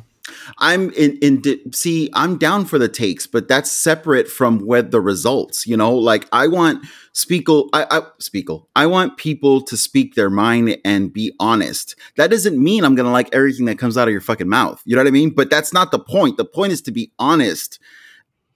I'm 0.58 0.90
in, 0.94 1.16
in 1.18 1.40
di- 1.40 1.62
see, 1.72 2.10
I'm 2.12 2.36
down 2.36 2.64
for 2.64 2.80
the 2.80 2.88
takes, 2.88 3.28
but 3.28 3.46
that's 3.46 3.70
separate 3.70 4.26
from 4.28 4.58
what 4.58 4.90
the 4.90 5.00
results, 5.00 5.68
you 5.68 5.76
know, 5.76 5.94
like 5.94 6.26
I 6.32 6.48
want 6.48 6.84
Spiegel, 7.12 7.68
I, 7.72 7.86
I 7.88 8.00
Spiegel, 8.18 8.68
I 8.74 8.86
want 8.86 9.18
people 9.18 9.60
to 9.62 9.76
speak 9.76 10.16
their 10.16 10.28
mind 10.28 10.78
and 10.84 11.12
be 11.12 11.32
honest. 11.38 11.94
That 12.16 12.30
doesn't 12.30 12.58
mean 12.60 12.84
I'm 12.84 12.96
going 12.96 13.06
to 13.06 13.12
like 13.12 13.32
everything 13.32 13.66
that 13.66 13.78
comes 13.78 13.96
out 13.96 14.08
of 14.08 14.12
your 14.12 14.20
fucking 14.20 14.48
mouth. 14.48 14.82
You 14.84 14.96
know 14.96 15.02
what 15.02 15.06
I 15.08 15.12
mean? 15.12 15.30
But 15.30 15.48
that's 15.48 15.72
not 15.72 15.92
the 15.92 16.00
point. 16.00 16.38
The 16.38 16.44
point 16.44 16.72
is 16.72 16.82
to 16.82 16.90
be 16.90 17.12
honest. 17.20 17.78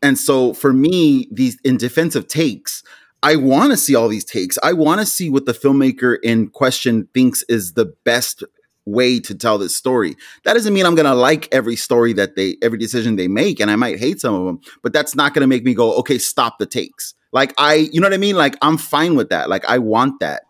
And 0.02 0.18
so 0.18 0.52
for 0.54 0.72
me, 0.72 1.28
these 1.30 1.56
in 1.62 1.76
defensive 1.76 2.26
takes, 2.26 2.82
I 3.22 3.36
want 3.36 3.72
to 3.72 3.76
see 3.76 3.94
all 3.94 4.08
these 4.08 4.24
takes. 4.24 4.58
I 4.62 4.72
want 4.72 5.00
to 5.00 5.06
see 5.06 5.28
what 5.28 5.46
the 5.46 5.52
filmmaker 5.52 6.16
in 6.22 6.48
question 6.48 7.08
thinks 7.12 7.42
is 7.48 7.74
the 7.74 7.94
best 8.04 8.42
way 8.86 9.20
to 9.20 9.34
tell 9.34 9.58
this 9.58 9.76
story. 9.76 10.16
That 10.44 10.54
doesn't 10.54 10.72
mean 10.72 10.86
I'm 10.86 10.94
going 10.94 11.06
to 11.06 11.14
like 11.14 11.48
every 11.52 11.76
story 11.76 12.12
that 12.14 12.34
they 12.36 12.56
every 12.62 12.78
decision 12.78 13.16
they 13.16 13.28
make 13.28 13.60
and 13.60 13.70
I 13.70 13.76
might 13.76 13.98
hate 13.98 14.20
some 14.20 14.34
of 14.34 14.46
them, 14.46 14.60
but 14.82 14.92
that's 14.92 15.14
not 15.14 15.34
going 15.34 15.42
to 15.42 15.46
make 15.46 15.64
me 15.64 15.74
go, 15.74 15.94
"Okay, 15.98 16.18
stop 16.18 16.58
the 16.58 16.66
takes." 16.66 17.14
Like 17.32 17.54
I, 17.58 17.74
you 17.92 18.00
know 18.00 18.06
what 18.06 18.14
I 18.14 18.18
mean? 18.18 18.36
Like 18.36 18.56
I'm 18.62 18.78
fine 18.78 19.14
with 19.14 19.28
that. 19.30 19.48
Like 19.48 19.64
I 19.66 19.78
want 19.78 20.20
that. 20.20 20.42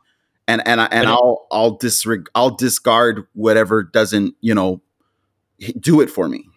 And 0.49 0.67
and 0.67 0.81
I, 0.81 0.87
and 0.87 1.09
I'll, 1.09 1.47
I'll 1.53 1.79
disreg 1.79 2.27
I'll 2.35 2.51
discard 2.51 3.27
whatever 3.35 3.83
doesn't, 3.83 4.35
you 4.41 4.55
know, 4.55 4.81
do 5.79 6.01
it 6.01 6.11
for 6.11 6.29
me. 6.29 6.50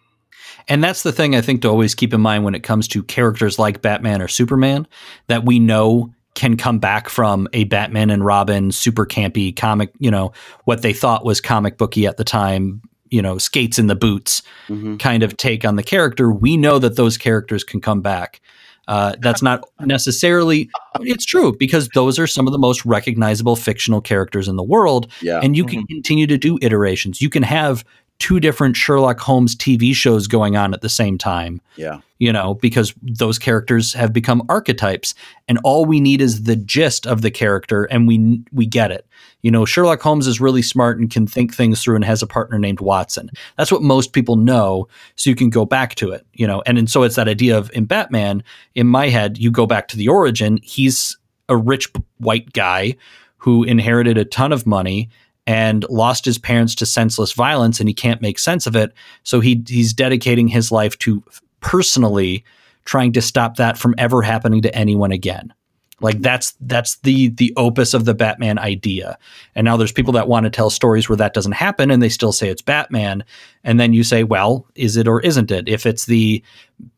And 0.68 0.82
that's 0.82 1.02
the 1.02 1.12
thing 1.12 1.34
I 1.34 1.40
think 1.40 1.62
to 1.62 1.68
always 1.68 1.94
keep 1.94 2.14
in 2.14 2.20
mind 2.20 2.44
when 2.44 2.54
it 2.54 2.60
comes 2.62 2.88
to 2.88 3.02
characters 3.02 3.58
like 3.58 3.82
Batman 3.82 4.22
or 4.22 4.28
Superman 4.28 4.86
that 5.26 5.44
we 5.44 5.58
know 5.58 6.12
can 6.34 6.56
come 6.56 6.78
back 6.78 7.08
from 7.08 7.46
a 7.52 7.64
Batman 7.64 8.10
and 8.10 8.24
Robin 8.24 8.72
super 8.72 9.06
campy 9.06 9.54
comic, 9.54 9.92
you 9.98 10.10
know, 10.10 10.32
what 10.64 10.82
they 10.82 10.92
thought 10.92 11.24
was 11.24 11.40
comic 11.40 11.78
booky 11.78 12.06
at 12.06 12.16
the 12.16 12.24
time, 12.24 12.82
you 13.10 13.22
know, 13.22 13.38
skates 13.38 13.78
in 13.78 13.86
the 13.86 13.94
boots 13.94 14.42
Mhm. 14.68 14.98
kind 14.98 15.22
of 15.22 15.36
take 15.36 15.64
on 15.64 15.76
the 15.76 15.82
character. 15.84 16.32
We 16.32 16.56
know 16.56 16.78
that 16.80 16.96
those 16.96 17.16
characters 17.16 17.62
can 17.62 17.80
come 17.80 18.00
back. 18.00 18.40
Uh, 18.88 19.14
that's 19.20 19.40
not 19.42 19.62
necessarily, 19.80 20.68
it's 21.00 21.24
true 21.24 21.54
because 21.58 21.88
those 21.94 22.18
are 22.18 22.26
some 22.26 22.46
of 22.46 22.52
the 22.52 22.58
most 22.58 22.84
recognizable 22.84 23.56
fictional 23.56 24.00
characters 24.02 24.46
in 24.48 24.56
the 24.56 24.62
world 24.62 25.06
Yeah. 25.22 25.40
and 25.42 25.56
you 25.56 25.64
can 25.64 25.86
continue 25.86 26.26
to 26.26 26.36
do 26.36 26.58
iterations. 26.60 27.22
You 27.22 27.30
can 27.30 27.44
have 27.44 27.82
two 28.18 28.40
different 28.40 28.76
Sherlock 28.76 29.20
Holmes 29.20 29.56
TV 29.56 29.94
shows 29.94 30.26
going 30.26 30.56
on 30.56 30.72
at 30.72 30.80
the 30.80 30.88
same 30.88 31.18
time, 31.18 31.60
yeah. 31.76 32.00
you 32.18 32.32
know, 32.32 32.54
because 32.54 32.94
those 33.02 33.38
characters 33.38 33.92
have 33.92 34.12
become 34.12 34.42
archetypes 34.48 35.14
and 35.48 35.58
all 35.64 35.84
we 35.84 36.00
need 36.00 36.20
is 36.20 36.44
the 36.44 36.56
gist 36.56 37.06
of 37.06 37.22
the 37.22 37.30
character 37.30 37.84
and 37.84 38.06
we 38.06 38.42
we 38.52 38.66
get 38.66 38.90
it. 38.90 39.06
You 39.42 39.50
know, 39.50 39.64
Sherlock 39.64 40.00
Holmes 40.00 40.26
is 40.26 40.40
really 40.40 40.62
smart 40.62 40.98
and 40.98 41.10
can 41.10 41.26
think 41.26 41.54
things 41.54 41.82
through 41.82 41.96
and 41.96 42.04
has 42.04 42.22
a 42.22 42.26
partner 42.26 42.58
named 42.58 42.80
Watson. 42.80 43.30
That's 43.58 43.72
what 43.72 43.82
most 43.82 44.12
people 44.12 44.36
know, 44.36 44.88
so 45.16 45.28
you 45.28 45.36
can 45.36 45.50
go 45.50 45.66
back 45.66 45.94
to 45.96 46.12
it, 46.12 46.26
you 46.32 46.46
know. 46.46 46.62
And, 46.66 46.78
and 46.78 46.90
so 46.90 47.02
it's 47.02 47.16
that 47.16 47.28
idea 47.28 47.58
of 47.58 47.70
in 47.74 47.84
Batman, 47.84 48.42
in 48.74 48.86
my 48.86 49.08
head, 49.08 49.36
you 49.36 49.50
go 49.50 49.66
back 49.66 49.88
to 49.88 49.96
the 49.96 50.08
origin, 50.08 50.60
he's 50.62 51.18
a 51.48 51.56
rich 51.56 51.92
white 52.18 52.52
guy 52.52 52.96
who 53.36 53.64
inherited 53.64 54.16
a 54.16 54.24
ton 54.24 54.52
of 54.52 54.66
money 54.66 55.10
and 55.46 55.84
lost 55.90 56.24
his 56.24 56.38
parents 56.38 56.74
to 56.74 56.86
senseless 56.86 57.32
violence 57.32 57.80
and 57.80 57.88
he 57.88 57.94
can't 57.94 58.22
make 58.22 58.38
sense 58.38 58.66
of 58.66 58.74
it 58.76 58.92
so 59.22 59.40
he 59.40 59.62
he's 59.68 59.92
dedicating 59.92 60.48
his 60.48 60.72
life 60.72 60.98
to 60.98 61.22
personally 61.60 62.44
trying 62.84 63.12
to 63.12 63.22
stop 63.22 63.56
that 63.56 63.78
from 63.78 63.94
ever 63.98 64.22
happening 64.22 64.62
to 64.62 64.74
anyone 64.74 65.12
again 65.12 65.52
Like 66.00 66.20
that's 66.20 66.54
that's 66.60 66.96
the 66.98 67.28
the 67.28 67.52
opus 67.56 67.94
of 67.94 68.04
the 68.04 68.14
Batman 68.14 68.58
idea. 68.58 69.16
And 69.54 69.64
now 69.64 69.76
there's 69.76 69.92
people 69.92 70.12
that 70.14 70.28
want 70.28 70.44
to 70.44 70.50
tell 70.50 70.68
stories 70.68 71.08
where 71.08 71.16
that 71.16 71.34
doesn't 71.34 71.52
happen 71.52 71.90
and 71.90 72.02
they 72.02 72.08
still 72.08 72.32
say 72.32 72.48
it's 72.48 72.62
Batman. 72.62 73.24
And 73.62 73.78
then 73.78 73.92
you 73.92 74.02
say, 74.04 74.24
well, 74.24 74.66
is 74.74 74.96
it 74.96 75.06
or 75.06 75.20
isn't 75.20 75.50
it? 75.50 75.68
If 75.68 75.86
it's 75.86 76.06
the 76.06 76.42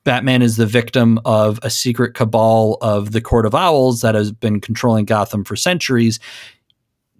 Batman 0.05 0.41
is 0.41 0.57
the 0.57 0.67
victim 0.67 1.21
of 1.25 1.61
a 1.63 1.71
secret 1.71 2.15
cabal 2.15 2.79
of 2.81 3.13
the 3.13 3.21
Court 3.21 3.45
of 3.45 3.55
Owls 3.55 4.01
that 4.01 4.15
has 4.15 4.33
been 4.33 4.61
controlling 4.61 5.05
Gotham 5.05 5.45
for 5.45 5.57
centuries, 5.57 6.19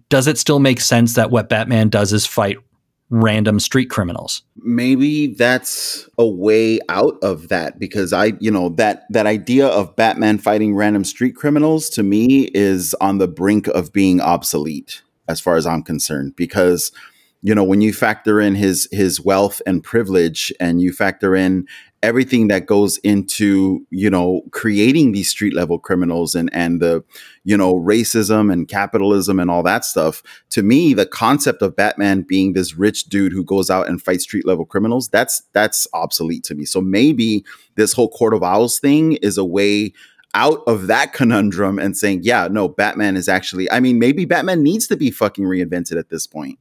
does 0.09 0.27
it 0.27 0.37
still 0.37 0.59
make 0.59 0.79
sense 0.79 1.15
that 1.15 1.31
what 1.31 1.49
Batman 1.49 1.89
does 1.89 2.13
is 2.13 2.25
fight 2.25 2.57
random 3.09 3.59
street 3.59 3.89
criminals? 3.89 4.43
maybe 4.67 5.27
that's 5.27 6.09
a 6.17 6.27
way 6.27 6.79
out 6.89 7.17
of 7.23 7.47
that 7.47 7.79
because 7.79 8.11
I, 8.11 8.33
you 8.39 8.51
know, 8.51 8.69
that 8.69 9.05
that 9.09 9.25
idea 9.25 9.67
of 9.67 9.95
Batman 9.95 10.37
fighting 10.37 10.75
random 10.75 11.05
street 11.05 11.35
criminals 11.35 11.89
to 11.91 12.03
me 12.03 12.49
is 12.53 12.93
on 12.99 13.17
the 13.17 13.27
brink 13.27 13.67
of 13.67 13.93
being 13.93 14.19
obsolete 14.19 15.01
as 15.27 15.39
far 15.39 15.55
as 15.55 15.65
I'm 15.65 15.83
concerned 15.83 16.35
because 16.35 16.91
you 17.41 17.55
know 17.55 17.63
when 17.63 17.81
you 17.81 17.93
factor 17.93 18.41
in 18.41 18.55
his 18.55 18.89
his 18.91 19.21
wealth 19.21 19.61
and 19.65 19.83
privilege 19.83 20.51
and 20.59 20.81
you 20.81 20.91
factor 20.91 21.35
in 21.35 21.67
everything 22.03 22.47
that 22.47 22.65
goes 22.65 22.97
into 22.99 23.85
you 23.89 24.09
know 24.09 24.41
creating 24.51 25.11
these 25.11 25.29
street 25.29 25.53
level 25.53 25.79
criminals 25.79 26.35
and 26.35 26.49
and 26.53 26.81
the 26.81 27.03
you 27.43 27.57
know 27.57 27.75
racism 27.75 28.53
and 28.53 28.67
capitalism 28.67 29.39
and 29.39 29.49
all 29.49 29.63
that 29.63 29.83
stuff 29.83 30.21
to 30.49 30.61
me 30.61 30.93
the 30.93 31.05
concept 31.05 31.61
of 31.61 31.75
batman 31.75 32.21
being 32.21 32.53
this 32.53 32.75
rich 32.75 33.05
dude 33.05 33.31
who 33.31 33.43
goes 33.43 33.69
out 33.69 33.87
and 33.87 34.01
fights 34.01 34.23
street 34.23 34.45
level 34.45 34.65
criminals 34.65 35.07
that's 35.09 35.41
that's 35.53 35.87
obsolete 35.93 36.43
to 36.43 36.55
me. 36.55 36.65
So 36.65 36.81
maybe 36.81 37.43
this 37.75 37.93
whole 37.93 38.09
court 38.09 38.33
of 38.33 38.43
owls 38.43 38.79
thing 38.79 39.13
is 39.13 39.37
a 39.37 39.45
way 39.45 39.93
out 40.33 40.61
of 40.67 40.87
that 40.87 41.13
conundrum 41.13 41.79
and 41.79 41.97
saying 41.97 42.19
yeah 42.21 42.49
no 42.51 42.67
batman 42.67 43.15
is 43.15 43.29
actually 43.29 43.71
i 43.71 43.79
mean 43.79 43.97
maybe 43.97 44.25
batman 44.25 44.61
needs 44.61 44.85
to 44.85 44.97
be 44.97 45.09
fucking 45.09 45.45
reinvented 45.45 45.97
at 45.97 46.09
this 46.09 46.27
point 46.27 46.59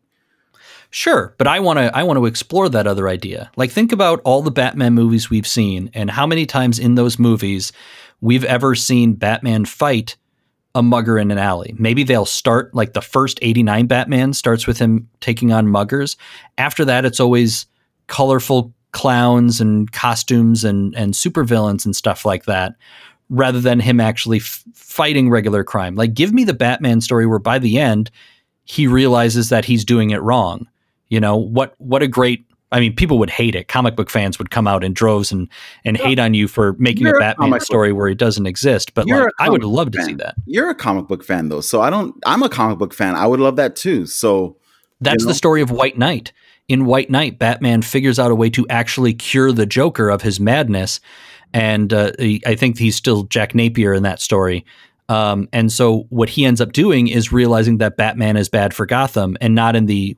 Sure, 0.90 1.34
but 1.38 1.46
I 1.46 1.60
want 1.60 1.78
to 1.78 1.96
I 1.96 2.02
want 2.02 2.18
to 2.18 2.26
explore 2.26 2.68
that 2.68 2.86
other 2.86 3.08
idea. 3.08 3.50
Like 3.56 3.70
think 3.70 3.92
about 3.92 4.20
all 4.24 4.42
the 4.42 4.50
Batman 4.50 4.94
movies 4.94 5.28
we've 5.28 5.46
seen 5.46 5.90
and 5.94 6.10
how 6.10 6.26
many 6.26 6.46
times 6.46 6.78
in 6.78 6.94
those 6.94 7.18
movies 7.18 7.72
we've 8.20 8.44
ever 8.44 8.74
seen 8.74 9.14
Batman 9.14 9.64
fight 9.64 10.16
a 10.74 10.82
mugger 10.82 11.18
in 11.18 11.30
an 11.30 11.38
alley. 11.38 11.74
Maybe 11.78 12.02
they'll 12.02 12.26
start 12.26 12.74
like 12.74 12.92
the 12.92 13.00
first 13.00 13.38
89 13.42 13.86
Batman 13.86 14.34
starts 14.34 14.66
with 14.66 14.78
him 14.78 15.08
taking 15.20 15.52
on 15.52 15.66
muggers. 15.68 16.16
After 16.58 16.84
that 16.84 17.04
it's 17.04 17.20
always 17.20 17.66
colorful 18.06 18.72
clowns 18.92 19.60
and 19.60 19.90
costumes 19.92 20.64
and 20.64 20.94
and 20.94 21.14
supervillains 21.14 21.84
and 21.84 21.96
stuff 21.96 22.24
like 22.24 22.44
that 22.44 22.74
rather 23.28 23.60
than 23.60 23.80
him 23.80 24.00
actually 24.00 24.38
f- 24.38 24.64
fighting 24.74 25.28
regular 25.28 25.64
crime. 25.64 25.96
Like 25.96 26.14
give 26.14 26.32
me 26.32 26.44
the 26.44 26.54
Batman 26.54 27.00
story 27.00 27.26
where 27.26 27.38
by 27.38 27.58
the 27.58 27.78
end 27.78 28.10
he 28.64 28.86
realizes 28.86 29.48
that 29.48 29.64
he's 29.64 29.84
doing 29.84 30.10
it 30.10 30.22
wrong. 30.22 30.68
You 31.08 31.20
know, 31.20 31.36
what 31.36 31.74
what 31.78 32.02
a 32.02 32.08
great 32.08 32.46
I 32.72 32.80
mean, 32.80 32.94
people 32.94 33.18
would 33.18 33.30
hate 33.30 33.54
it. 33.54 33.68
Comic 33.68 33.94
book 33.94 34.10
fans 34.10 34.38
would 34.38 34.50
come 34.50 34.66
out 34.66 34.82
in 34.82 34.92
droves 34.92 35.30
and 35.30 35.48
and 35.84 35.96
hate 35.96 36.18
on 36.18 36.34
you 36.34 36.48
for 36.48 36.74
making 36.78 37.06
You're 37.06 37.14
a 37.14 37.18
a 37.18 37.20
Batman 37.20 37.50
comic 37.50 37.62
story 37.62 37.92
where 37.92 38.08
it 38.08 38.18
doesn't 38.18 38.46
exist. 38.46 38.92
But 38.94 39.06
You're 39.06 39.24
like, 39.24 39.32
a 39.40 39.44
I 39.44 39.48
would 39.48 39.62
love 39.62 39.92
book 39.92 40.00
to 40.00 40.04
see 40.04 40.14
that. 40.14 40.34
You're 40.46 40.70
a 40.70 40.74
comic 40.74 41.06
book 41.06 41.22
fan 41.22 41.48
though, 41.48 41.60
so 41.60 41.80
I 41.80 41.90
don't. 41.90 42.14
I'm 42.26 42.42
a 42.42 42.48
comic 42.48 42.78
book 42.78 42.92
fan. 42.92 43.14
I 43.14 43.26
would 43.26 43.40
love 43.40 43.56
that 43.56 43.76
too. 43.76 44.06
So 44.06 44.56
That's 45.00 45.22
you 45.22 45.26
know? 45.26 45.32
the 45.32 45.34
story 45.34 45.62
of 45.62 45.70
White 45.70 45.96
Knight. 45.96 46.32
In 46.68 46.84
White 46.86 47.10
Knight, 47.10 47.38
Batman 47.38 47.82
figures 47.82 48.18
out 48.18 48.32
a 48.32 48.34
way 48.34 48.50
to 48.50 48.66
actually 48.68 49.14
cure 49.14 49.52
the 49.52 49.66
Joker 49.66 50.10
of 50.10 50.22
his 50.22 50.40
madness, 50.40 50.98
and 51.54 51.92
uh, 51.92 52.10
I 52.18 52.56
think 52.56 52.78
he's 52.78 52.96
still 52.96 53.22
Jack 53.24 53.54
Napier 53.54 53.94
in 53.94 54.02
that 54.02 54.20
story. 54.20 54.66
Um, 55.08 55.48
and 55.52 55.70
so 55.70 56.06
what 56.08 56.28
he 56.28 56.44
ends 56.44 56.60
up 56.60 56.72
doing 56.72 57.06
is 57.06 57.30
realizing 57.30 57.78
that 57.78 57.96
Batman 57.96 58.36
is 58.36 58.48
bad 58.48 58.74
for 58.74 58.84
Gotham, 58.84 59.36
and 59.40 59.54
not 59.54 59.76
in 59.76 59.86
the 59.86 60.16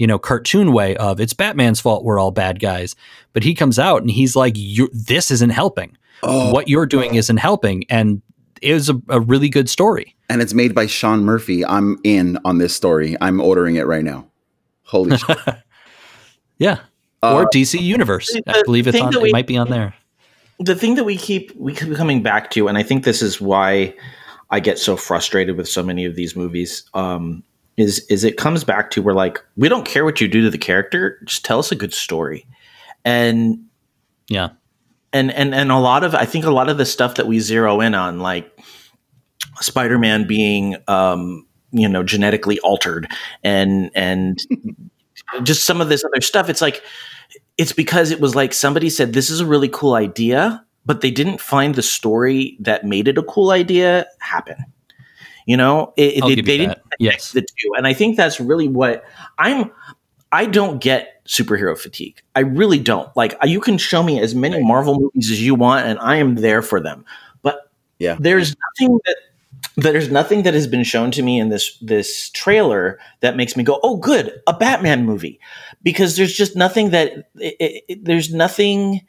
you 0.00 0.06
know 0.06 0.18
cartoon 0.18 0.72
way 0.72 0.96
of 0.96 1.20
it's 1.20 1.34
Batman's 1.34 1.78
fault 1.80 2.02
we're 2.04 2.18
all 2.18 2.30
bad 2.32 2.58
guys. 2.58 2.96
But 3.34 3.44
he 3.44 3.54
comes 3.54 3.78
out 3.78 4.00
and 4.00 4.10
he's 4.10 4.34
like, 4.34 4.54
you're, 4.56 4.88
"This 4.92 5.30
isn't 5.30 5.50
helping. 5.50 5.96
Oh. 6.22 6.52
What 6.52 6.68
you're 6.68 6.86
doing 6.86 7.14
isn't 7.14 7.36
helping," 7.36 7.84
and 7.90 8.22
it 8.62 8.74
was 8.74 8.88
a, 8.88 9.00
a 9.08 9.20
really 9.20 9.48
good 9.48 9.68
story. 9.70 10.16
and 10.28 10.42
it's 10.42 10.54
made 10.54 10.74
by 10.74 10.86
Sean 10.86 11.24
Murphy. 11.24 11.64
I'm 11.64 11.98
in 12.04 12.38
on 12.44 12.58
this 12.58 12.74
story. 12.74 13.16
I'm 13.20 13.40
ordering 13.40 13.76
it 13.76 13.86
right 13.86 14.04
now. 14.04 14.26
Holy 14.82 15.16
shit! 15.16 15.38
Yeah. 16.58 16.78
Uh, 17.22 17.34
or 17.34 17.46
DC 17.54 17.80
Universe. 17.80 18.34
I 18.46 18.58
the 18.58 18.62
believe 18.64 18.86
it's 18.86 18.98
on. 19.00 19.14
we- 19.22 19.28
it 19.30 19.32
might 19.32 19.46
be 19.46 19.56
on 19.56 19.70
there. 19.70 19.94
the 20.58 20.74
thing 20.74 20.94
that 20.96 21.04
we 21.04 21.16
keep 21.16 21.54
we 21.56 21.74
keep 21.74 21.94
coming 21.94 22.22
back 22.22 22.50
to, 22.52 22.68
and 22.68 22.76
I 22.76 22.82
think 22.82 23.04
this 23.04 23.22
is 23.22 23.40
why 23.40 23.94
I 24.50 24.60
get 24.60 24.78
so 24.78 24.96
frustrated 24.96 25.56
with 25.56 25.68
so 25.68 25.82
many 25.82 26.04
of 26.04 26.16
these 26.16 26.34
movies, 26.36 26.84
um, 26.92 27.42
is 27.80 28.00
is 28.10 28.24
it 28.24 28.36
comes 28.36 28.62
back 28.64 28.90
to 28.92 29.02
we're 29.02 29.12
like 29.14 29.38
we 29.56 29.68
don't 29.68 29.84
care 29.86 30.04
what 30.04 30.20
you 30.20 30.28
do 30.28 30.42
to 30.42 30.50
the 30.50 30.58
character, 30.58 31.18
just 31.24 31.44
tell 31.44 31.58
us 31.58 31.72
a 31.72 31.76
good 31.76 31.94
story, 31.94 32.46
and 33.04 33.64
Yeah. 34.28 34.50
and 35.12 35.32
and 35.32 35.54
and 35.54 35.70
a 35.72 35.78
lot 35.78 36.04
of 36.04 36.14
I 36.14 36.24
think 36.26 36.44
a 36.44 36.50
lot 36.50 36.68
of 36.68 36.78
the 36.78 36.86
stuff 36.86 37.16
that 37.16 37.26
we 37.26 37.40
zero 37.40 37.80
in 37.80 37.94
on, 37.94 38.20
like 38.20 38.50
Spider-Man 39.60 40.26
being 40.26 40.76
um, 40.88 41.46
you 41.72 41.88
know 41.88 42.02
genetically 42.02 42.58
altered, 42.60 43.08
and 43.42 43.90
and 43.94 44.38
just 45.42 45.64
some 45.64 45.80
of 45.80 45.88
this 45.88 46.04
other 46.04 46.20
stuff. 46.20 46.48
It's 46.48 46.60
like 46.62 46.82
it's 47.58 47.72
because 47.72 48.10
it 48.10 48.20
was 48.20 48.34
like 48.34 48.52
somebody 48.52 48.90
said 48.90 49.12
this 49.12 49.30
is 49.30 49.40
a 49.40 49.46
really 49.46 49.68
cool 49.68 49.94
idea, 49.94 50.64
but 50.86 51.00
they 51.00 51.10
didn't 51.10 51.40
find 51.40 51.74
the 51.74 51.82
story 51.82 52.56
that 52.60 52.84
made 52.84 53.06
it 53.08 53.18
a 53.18 53.22
cool 53.22 53.50
idea 53.50 54.06
happen. 54.20 54.56
You 55.50 55.56
know, 55.56 55.92
it, 55.96 56.22
I'll 56.22 56.28
they, 56.28 56.36
give 56.36 56.46
they 56.46 56.52
you 56.52 56.58
didn't 56.58 56.78
that. 56.90 56.96
Yes. 57.00 57.32
the 57.32 57.40
two, 57.42 57.70
and 57.76 57.84
I 57.86 57.92
think 57.92 58.16
that's 58.16 58.38
really 58.38 58.68
what 58.68 59.02
I'm. 59.36 59.72
I 60.30 60.46
don't 60.46 60.80
get 60.80 61.24
superhero 61.26 61.76
fatigue. 61.76 62.22
I 62.36 62.40
really 62.40 62.78
don't. 62.78 63.08
Like 63.16 63.34
uh, 63.42 63.46
you 63.48 63.60
can 63.60 63.76
show 63.76 64.00
me 64.04 64.20
as 64.20 64.32
many 64.32 64.62
Marvel 64.62 65.00
movies 65.00 65.28
as 65.32 65.42
you 65.42 65.56
want, 65.56 65.86
and 65.86 65.98
I 65.98 66.16
am 66.16 66.36
there 66.36 66.62
for 66.62 66.80
them. 66.80 67.04
But 67.42 67.68
Yeah. 67.98 68.16
there's 68.20 68.54
nothing 68.78 69.00
that 69.06 69.16
there's 69.76 70.10
nothing 70.10 70.44
that 70.44 70.54
has 70.54 70.68
been 70.68 70.84
shown 70.84 71.10
to 71.12 71.22
me 71.22 71.40
in 71.40 71.48
this 71.48 71.76
this 71.78 72.30
trailer 72.30 73.00
that 73.20 73.34
makes 73.36 73.56
me 73.56 73.64
go, 73.64 73.80
"Oh, 73.82 73.96
good, 73.96 74.40
a 74.46 74.52
Batman 74.52 75.04
movie," 75.04 75.40
because 75.82 76.16
there's 76.16 76.32
just 76.34 76.54
nothing 76.54 76.90
that 76.90 77.12
it, 77.40 77.56
it, 77.58 77.84
it- 77.88 78.04
there's 78.04 78.32
nothing. 78.32 79.00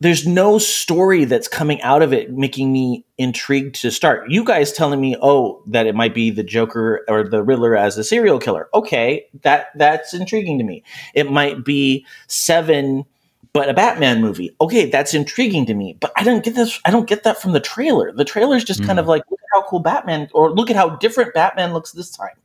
There's 0.00 0.26
no 0.26 0.58
story 0.58 1.24
that's 1.24 1.48
coming 1.48 1.82
out 1.82 2.02
of 2.02 2.12
it 2.12 2.32
making 2.32 2.72
me 2.72 3.04
intrigued 3.18 3.80
to 3.82 3.90
start. 3.90 4.30
You 4.30 4.44
guys 4.44 4.72
telling 4.72 5.00
me, 5.00 5.16
oh, 5.20 5.60
that 5.66 5.86
it 5.86 5.94
might 5.96 6.14
be 6.14 6.30
the 6.30 6.44
Joker 6.44 7.04
or 7.08 7.24
the 7.28 7.42
Riddler 7.42 7.76
as 7.76 7.98
a 7.98 8.04
serial 8.04 8.38
killer. 8.38 8.68
Okay, 8.74 9.26
that 9.42 9.68
that's 9.74 10.14
intriguing 10.14 10.58
to 10.58 10.64
me. 10.64 10.84
It 11.14 11.32
might 11.32 11.64
be 11.64 12.06
Seven, 12.28 13.06
but 13.52 13.68
a 13.68 13.74
Batman 13.74 14.20
movie. 14.20 14.54
Okay, 14.60 14.88
that's 14.88 15.14
intriguing 15.14 15.66
to 15.66 15.74
me. 15.74 15.96
But 15.98 16.12
I 16.16 16.22
don't 16.22 16.44
get 16.44 16.54
this. 16.54 16.78
I 16.84 16.92
don't 16.92 17.08
get 17.08 17.24
that 17.24 17.42
from 17.42 17.50
the 17.50 17.60
trailer. 17.60 18.12
The 18.12 18.24
trailer's 18.24 18.62
just 18.62 18.84
kind 18.84 19.00
of 19.00 19.08
like, 19.08 19.24
look 19.28 19.40
at 19.40 19.48
how 19.52 19.68
cool 19.68 19.80
Batman, 19.80 20.28
or 20.32 20.52
look 20.52 20.70
at 20.70 20.76
how 20.76 20.90
different 20.90 21.34
Batman 21.34 21.72
looks 21.72 21.90
this 21.90 22.10
time. 22.10 22.36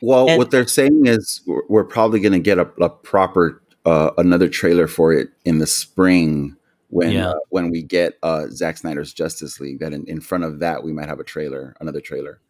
Well, 0.00 0.28
And- 0.28 0.38
what 0.38 0.50
they're 0.50 0.66
saying 0.66 1.04
is 1.04 1.42
we're, 1.46 1.62
we're 1.68 1.84
probably 1.84 2.20
going 2.20 2.32
to 2.32 2.38
get 2.38 2.58
a, 2.58 2.68
a 2.80 2.88
proper 2.88 3.60
uh, 3.84 4.10
another 4.16 4.48
trailer 4.48 4.86
for 4.86 5.12
it 5.12 5.28
in 5.44 5.58
the 5.58 5.66
spring 5.66 6.56
when 6.88 7.12
Yeah. 7.12 7.30
uh, 7.30 7.34
when 7.50 7.70
we 7.70 7.82
get 7.82 8.18
uh, 8.22 8.46
Zack 8.50 8.78
Snyder's 8.78 9.12
Justice 9.12 9.60
League. 9.60 9.78
That 9.80 9.92
in, 9.92 10.04
in 10.06 10.20
front 10.20 10.44
of 10.44 10.58
that 10.60 10.82
we 10.82 10.92
might 10.92 11.08
have 11.08 11.20
a 11.20 11.24
trailer, 11.24 11.74
another 11.80 12.00
trailer. 12.00 12.40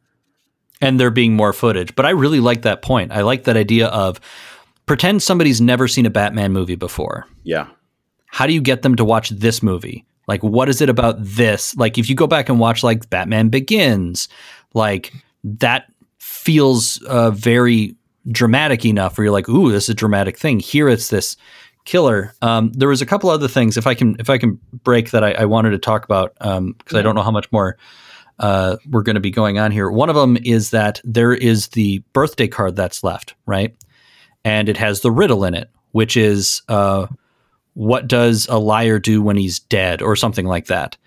and 0.80 1.00
there 1.00 1.10
being 1.10 1.34
more 1.34 1.52
footage. 1.52 1.94
But 1.96 2.06
I 2.06 2.10
really 2.10 2.40
like 2.40 2.62
that 2.62 2.82
point. 2.82 3.10
I 3.12 3.22
like 3.22 3.44
that 3.44 3.56
idea 3.56 3.88
of 3.88 4.20
pretend 4.86 5.22
somebody's 5.22 5.60
never 5.60 5.88
seen 5.88 6.06
a 6.06 6.10
Batman 6.10 6.52
movie 6.52 6.76
before. 6.76 7.26
Yeah, 7.42 7.66
How 8.28 8.46
do 8.46 8.52
you 8.52 8.60
get 8.60 8.82
them 8.82 8.94
to 8.96 9.04
watch 9.04 9.30
this 9.30 9.62
movie? 9.62 10.06
Like, 10.28 10.42
what 10.42 10.68
is 10.68 10.80
it 10.80 10.88
about 10.88 11.16
this? 11.18 11.74
Like, 11.76 11.98
if 11.98 12.08
you 12.08 12.14
go 12.14 12.26
back 12.26 12.48
and 12.48 12.60
watch 12.60 12.82
like 12.84 13.10
Batman 13.10 13.48
Begins, 13.48 14.28
like 14.74 15.12
that 15.42 15.86
feels 16.18 17.02
uh, 17.04 17.30
very 17.32 17.96
dramatic 18.30 18.84
enough 18.84 19.16
where 19.16 19.24
you're 19.24 19.32
like, 19.32 19.48
ooh, 19.48 19.72
this 19.72 19.84
is 19.84 19.88
a 19.90 19.94
dramatic 19.94 20.38
thing. 20.38 20.60
Here 20.60 20.88
it's 20.88 21.08
this 21.08 21.36
killer. 21.88 22.34
Um, 22.42 22.70
there 22.74 22.88
was 22.88 23.00
a 23.00 23.06
couple 23.06 23.30
other 23.30 23.48
things 23.48 23.78
if 23.78 23.86
I 23.86 23.94
can 23.94 24.14
if 24.18 24.28
I 24.28 24.36
can 24.36 24.60
break 24.84 25.10
that 25.12 25.24
I, 25.24 25.32
I 25.32 25.44
wanted 25.46 25.70
to 25.70 25.78
talk 25.78 26.04
about 26.04 26.34
because 26.34 26.94
I 26.94 27.00
don't 27.00 27.14
know 27.14 27.22
how 27.22 27.30
much 27.30 27.50
more 27.50 27.78
uh, 28.38 28.76
we're 28.90 29.02
going 29.02 29.14
to 29.14 29.20
be 29.20 29.30
going 29.30 29.58
on 29.58 29.70
here. 29.70 29.90
One 29.90 30.10
of 30.10 30.14
them 30.14 30.36
is 30.44 30.70
that 30.70 31.00
there 31.02 31.32
is 31.32 31.68
the 31.68 32.00
birthday 32.12 32.46
card 32.46 32.76
that's 32.76 33.02
left, 33.02 33.34
right? 33.46 33.74
And 34.44 34.68
it 34.68 34.76
has 34.76 35.00
the 35.00 35.10
riddle 35.10 35.44
in 35.44 35.54
it, 35.54 35.70
which 35.92 36.14
is 36.14 36.60
uh, 36.68 37.06
what 37.72 38.06
does 38.06 38.46
a 38.48 38.58
liar 38.58 38.98
do 38.98 39.22
when 39.22 39.38
he's 39.38 39.58
dead, 39.58 40.02
or 40.02 40.14
something 40.14 40.44
like 40.44 40.66
that. 40.66 40.98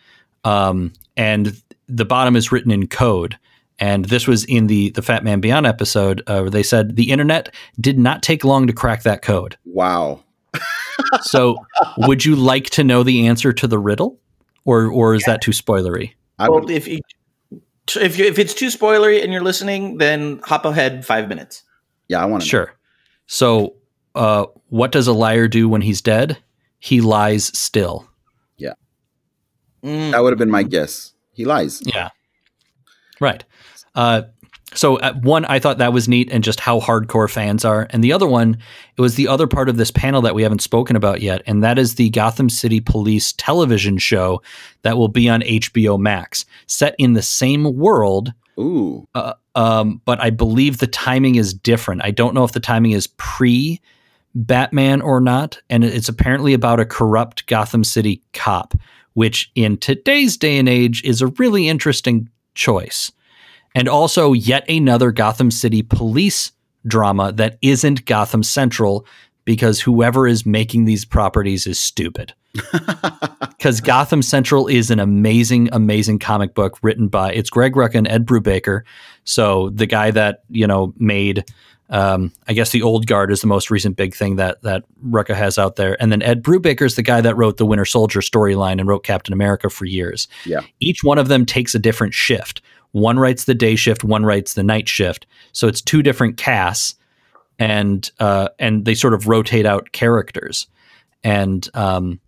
Um, 0.43 0.93
and 1.15 1.61
the 1.88 2.05
bottom 2.05 2.36
is 2.36 2.51
written 2.51 2.71
in 2.71 2.88
code. 2.88 3.38
And 3.77 4.05
this 4.05 4.27
was 4.27 4.45
in 4.45 4.65
the 4.65 4.89
the 4.91 5.01
Fatman 5.01 5.41
Beyond 5.41 5.67
episode 5.67 6.23
uh, 6.25 6.39
where 6.39 6.49
they 6.49 6.63
said 6.63 6.95
the 6.95 7.11
internet 7.11 7.53
did 7.79 7.99
not 7.99 8.23
take 8.23 8.43
long 8.43 8.65
to 8.65 8.73
crack 8.73 9.03
that 9.03 9.21
code. 9.21 9.57
wow. 9.63 10.23
So, 11.23 11.57
would 11.97 12.23
you 12.25 12.35
like 12.35 12.65
to 12.71 12.83
know 12.83 13.03
the 13.03 13.27
answer 13.27 13.51
to 13.53 13.67
the 13.67 13.79
riddle, 13.79 14.19
or 14.65 14.87
or 14.87 15.15
is 15.15 15.23
that 15.23 15.41
too 15.41 15.51
spoilery? 15.51 16.13
I 16.39 16.49
well, 16.49 16.69
if 16.69 16.87
you 16.87 16.99
if 17.95 18.17
you, 18.17 18.25
if 18.25 18.39
it's 18.39 18.53
too 18.53 18.67
spoilery 18.67 19.23
and 19.23 19.31
you're 19.33 19.43
listening, 19.43 19.97
then 19.97 20.39
hop 20.43 20.65
ahead 20.65 21.05
five 21.05 21.27
minutes. 21.27 21.63
Yeah, 22.07 22.21
I 22.21 22.25
want 22.25 22.43
to. 22.43 22.49
Sure. 22.49 22.73
So, 23.27 23.75
uh, 24.15 24.45
what 24.69 24.91
does 24.91 25.07
a 25.07 25.13
liar 25.13 25.47
do 25.47 25.67
when 25.69 25.81
he's 25.81 26.01
dead? 26.01 26.37
He 26.79 27.01
lies 27.01 27.45
still. 27.57 28.07
Yeah, 28.57 28.73
Mm. 29.83 30.11
that 30.11 30.21
would 30.23 30.31
have 30.31 30.39
been 30.39 30.51
my 30.51 30.63
guess. 30.63 31.13
He 31.33 31.45
lies. 31.45 31.81
Yeah. 31.85 32.09
Right. 33.19 33.43
Uh, 33.95 34.23
so 34.74 34.99
one, 35.22 35.45
I 35.45 35.59
thought 35.59 35.80
that 35.80 35.93
was 35.93 36.07
neat, 36.07 36.30
and 36.32 36.43
just 36.43 36.59
how 36.59 36.80
hardcore 36.80 37.30
fans 37.30 37.65
are. 37.65 37.88
And 37.89 38.03
the 38.03 38.13
other 38.13 38.28
one, 38.28 38.57
it 38.97 39.01
was 39.01 39.15
the 39.15 39.28
other 39.28 39.47
part 39.47 39.67
of 39.67 39.78
this 39.78 39.91
panel 39.91 40.22
that 40.22 40.36
we 40.36 40.43
haven't 40.43 40.61
spoken 40.61 40.95
about 40.95 41.22
yet, 41.22 41.41
and 41.45 41.63
that 41.63 41.78
is 41.78 41.95
the 41.95 42.09
Gotham 42.09 42.49
City 42.49 42.80
Police 42.80 43.34
television 43.34 43.97
show 43.97 44.41
that 44.84 44.97
will 44.97 45.09
be 45.09 45.28
on 45.28 45.41
HBO 45.41 45.99
Max, 45.99 46.45
set 46.67 46.95
in 46.97 47.13
the 47.13 47.22
same 47.22 47.76
world. 47.76 48.34
Ooh. 48.59 49.07
Uh, 49.13 49.34
um, 49.55 50.01
but 50.05 50.22
I 50.22 50.30
believe 50.30 50.78
the 50.78 50.88
timing 50.88 51.36
is 51.36 51.53
different. 51.53 52.03
I 52.03 52.11
don't 52.11 52.34
know 52.34 52.43
if 52.43 52.53
the 52.53 52.59
timing 52.59 52.91
is 52.91 53.07
pre 53.07 53.82
Batman 54.34 55.01
or 55.01 55.19
not, 55.19 55.59
and 55.69 55.84
it's 55.84 56.07
apparently 56.07 56.53
about 56.53 56.80
a 56.80 56.86
corrupt 56.86 57.47
Gotham 57.47 57.84
City 57.84 58.22
cop, 58.34 58.74
which 59.13 59.51
in 59.55 59.78
today's 59.78 60.38
day 60.38 60.57
and 60.57 60.69
age 60.69 61.03
is 61.03 61.22
a 61.22 61.28
really 61.28 61.67
interesting 61.67 62.30
choice. 62.55 63.11
And 63.76 63.88
also 63.88 64.34
yet 64.34 64.69
another 64.69 65.11
Gotham 65.11 65.51
City 65.51 65.82
police 65.82 66.51
drama 66.86 67.32
that 67.34 67.57
isn't 67.61 68.05
Gotham 68.05 68.43
Central 68.43 69.05
because 69.45 69.82
whoever 69.82 70.28
is 70.28 70.45
making 70.45 70.86
these 70.86 71.05
properties 71.05 71.67
is 71.67 71.80
stupid. 71.80 72.34
Because 73.61 73.80
Gotham 73.80 74.24
Central 74.24 74.67
is 74.67 74.89
an 74.89 74.99
amazing, 74.99 75.69
amazing 75.72 76.17
comic 76.17 76.55
book 76.55 76.80
written 76.82 77.09
by 77.09 77.32
it's 77.32 77.51
Greg 77.51 77.76
Rucka 77.76 77.93
and 77.93 78.07
Ed 78.07 78.26
Brubaker. 78.26 78.82
So 79.24 79.69
the 79.69 79.86
guy 79.86 80.09
that 80.09 80.41
you 80.49 80.65
know 80.65 80.95
made, 80.97 81.45
um, 81.91 82.34
I 82.47 82.53
guess 82.53 82.72
the 82.72 82.82
Old 82.82 83.05
Guard 83.05 83.32
is 83.32 83.41
the 83.41 83.45
most 83.45 83.69
recent 83.69 83.97
big 83.97 84.15
thing 84.15 84.38
that 84.38 84.63
that 84.63 84.86
Rucka 85.05 85.36
has 85.36 85.59
out 85.59 85.76
there, 85.76 85.95
and 86.01 86.11
then 86.11 86.24
Ed 86.24 86.41
Brubaker 86.41 86.88
is 86.88 86.95
the 86.95 87.03
guy 87.03 87.22
that 87.22 87.38
wrote 87.38 87.57
the 87.57 87.65
Winter 87.67 87.86
Soldier 87.86 88.22
storyline 88.22 88.80
and 88.80 88.88
wrote 88.88 89.03
Captain 89.03 89.32
America 89.32 89.69
for 89.69 89.86
years. 89.86 90.28
Yeah. 90.43 90.61
Each 90.80 91.03
one 91.03 91.19
of 91.19 91.28
them 91.28 91.45
takes 91.45 91.76
a 91.76 91.80
different 91.80 92.15
shift. 92.15 92.63
One 92.91 93.17
writes 93.17 93.45
the 93.45 93.53
day 93.53 93.75
shift, 93.75 94.03
one 94.03 94.25
writes 94.25 94.53
the 94.53 94.63
night 94.63 94.89
shift. 94.89 95.25
So 95.53 95.67
it's 95.67 95.81
two 95.81 96.03
different 96.03 96.37
casts, 96.37 96.95
and 97.59 98.09
uh, 98.19 98.49
and 98.59 98.85
they 98.85 98.95
sort 98.95 99.13
of 99.13 99.27
rotate 99.27 99.65
out 99.65 99.91
characters, 99.91 100.67
and 101.23 101.67
um, 101.73 102.19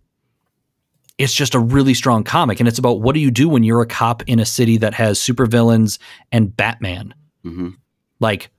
it's 1.18 1.34
just 1.34 1.54
a 1.54 1.58
really 1.58 1.94
strong 1.94 2.24
comic. 2.24 2.60
And 2.60 2.68
it's 2.68 2.78
about 2.78 3.00
what 3.00 3.14
do 3.14 3.20
you 3.20 3.30
do 3.30 3.48
when 3.48 3.62
you're 3.62 3.82
a 3.82 3.86
cop 3.86 4.22
in 4.26 4.38
a 4.38 4.46
city 4.46 4.78
that 4.78 4.94
has 4.94 5.18
supervillains 5.18 5.98
and 6.32 6.56
Batman, 6.56 7.14
hmm 7.42 7.70
like 8.20 8.50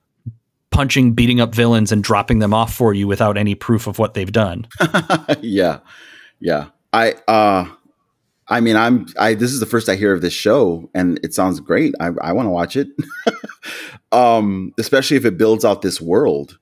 punching, 0.70 1.14
beating 1.14 1.40
up 1.40 1.54
villains, 1.54 1.90
and 1.90 2.04
dropping 2.04 2.38
them 2.38 2.52
off 2.52 2.72
for 2.72 2.92
you 2.92 3.08
without 3.08 3.36
any 3.38 3.54
proof 3.54 3.86
of 3.86 3.98
what 3.98 4.14
they've 4.14 4.30
done. 4.30 4.66
yeah, 5.40 5.80
yeah. 6.38 6.66
I 6.92 7.14
uh, 7.26 7.66
I 8.48 8.60
mean, 8.60 8.76
I'm 8.76 9.06
I. 9.18 9.34
This 9.34 9.52
is 9.52 9.60
the 9.60 9.66
first 9.66 9.88
I 9.88 9.96
hear 9.96 10.12
of 10.12 10.20
this 10.22 10.32
show, 10.32 10.88
and 10.94 11.18
it 11.24 11.34
sounds 11.34 11.60
great. 11.60 11.94
I 12.00 12.10
I 12.20 12.32
want 12.32 12.46
to 12.46 12.50
watch 12.50 12.76
it. 12.76 12.88
um, 14.12 14.72
especially 14.78 15.16
if 15.16 15.24
it 15.24 15.36
builds 15.36 15.64
out 15.64 15.82
this 15.82 16.00
world. 16.00 16.58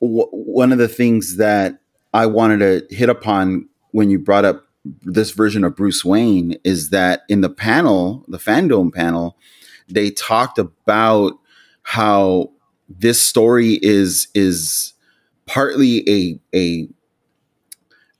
W- 0.00 0.28
one 0.30 0.72
of 0.72 0.78
the 0.78 0.88
things 0.88 1.36
that 1.36 1.80
I 2.12 2.26
wanted 2.26 2.58
to 2.88 2.94
hit 2.94 3.08
upon 3.08 3.68
when 3.90 4.10
you 4.10 4.18
brought 4.18 4.44
up 4.44 4.66
this 5.02 5.30
version 5.30 5.64
of 5.64 5.76
Bruce 5.76 6.04
Wayne 6.04 6.56
is 6.62 6.90
that 6.90 7.22
in 7.28 7.40
the 7.40 7.50
panel, 7.50 8.24
the 8.28 8.38
Fandome 8.38 8.92
panel, 8.92 9.36
they 9.88 10.10
talked 10.10 10.58
about 10.58 11.32
how 11.82 12.50
this 12.88 13.20
story 13.20 13.78
is 13.82 14.28
is 14.34 14.92
partly 15.46 16.08
a 16.08 16.40
a 16.54 16.88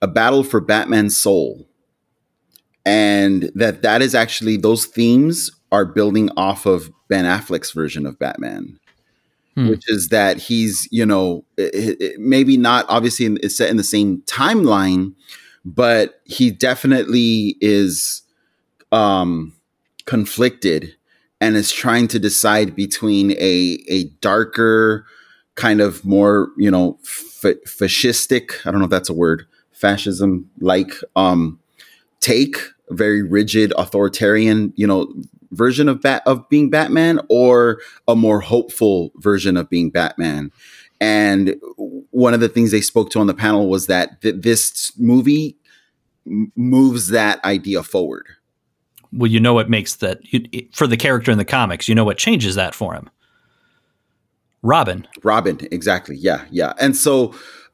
a 0.01 0.07
battle 0.07 0.43
for 0.43 0.59
Batman's 0.59 1.15
soul, 1.15 1.67
and 2.85 3.51
that 3.55 3.81
that 3.81 4.01
is 4.01 4.15
actually 4.15 4.57
those 4.57 4.85
themes 4.85 5.51
are 5.71 5.85
building 5.85 6.29
off 6.37 6.65
of 6.65 6.91
Ben 7.09 7.25
Affleck's 7.25 7.71
version 7.71 8.05
of 8.05 8.19
Batman, 8.19 8.79
Hmm. 9.55 9.69
which 9.69 9.83
is 9.87 10.09
that 10.09 10.37
he's 10.37 10.87
you 10.91 11.05
know 11.05 11.45
it, 11.57 11.97
it- 12.01 12.19
maybe 12.19 12.57
not 12.57 12.85
obviously 12.89 13.25
in, 13.25 13.37
it's 13.43 13.57
set 13.57 13.69
in 13.69 13.77
the 13.77 13.83
same 13.83 14.21
timeline, 14.27 15.13
but 15.65 16.21
he 16.25 16.51
definitely 16.51 17.57
is 17.61 18.21
um, 18.91 19.53
conflicted 20.05 20.95
and 21.41 21.55
is 21.55 21.71
trying 21.71 22.07
to 22.09 22.19
decide 22.19 22.75
between 22.75 23.31
a 23.33 23.79
a 23.89 24.05
darker 24.21 25.05
kind 25.55 25.81
of 25.81 26.03
more 26.05 26.49
you 26.57 26.69
know 26.71 26.97
fa- 27.03 27.55
fascistic 27.67 28.51
i 28.65 28.71
don't 28.71 28.79
know 28.79 28.85
if 28.85 28.91
that's 28.91 29.09
a 29.09 29.13
word 29.13 29.45
fascism 29.71 30.49
like 30.59 30.93
um 31.15 31.59
take 32.21 32.57
very 32.89 33.21
rigid 33.23 33.73
authoritarian 33.77 34.73
you 34.75 34.85
know 34.85 35.11
version 35.51 35.87
of 35.89 36.01
bat 36.01 36.21
of 36.25 36.47
being 36.49 36.69
batman 36.69 37.19
or 37.29 37.79
a 38.07 38.15
more 38.15 38.41
hopeful 38.41 39.11
version 39.17 39.57
of 39.57 39.69
being 39.69 39.89
batman 39.89 40.51
and 41.01 41.55
one 42.11 42.33
of 42.33 42.39
the 42.39 42.49
things 42.49 42.71
they 42.71 42.81
spoke 42.81 43.09
to 43.09 43.19
on 43.19 43.27
the 43.27 43.33
panel 43.33 43.69
was 43.69 43.87
that 43.87 44.21
th- 44.21 44.35
this 44.37 44.91
movie 44.97 45.57
m- 46.25 46.51
moves 46.55 47.09
that 47.09 47.43
idea 47.43 47.83
forward 47.83 48.25
Well, 49.13 49.31
you 49.31 49.39
know 49.39 49.53
what 49.53 49.69
makes 49.69 49.95
that 49.95 50.19
for 50.73 50.87
the 50.87 50.97
character 50.97 51.31
in 51.31 51.37
the 51.37 51.45
comics. 51.45 51.87
You 51.87 51.95
know 51.95 52.03
what 52.03 52.17
changes 52.17 52.55
that 52.55 52.75
for 52.75 52.93
him. 52.93 53.09
Robin. 54.61 55.07
Robin, 55.23 55.59
exactly. 55.71 56.15
Yeah, 56.17 56.43
yeah. 56.51 56.73
And 56.79 56.95
so 56.97 57.33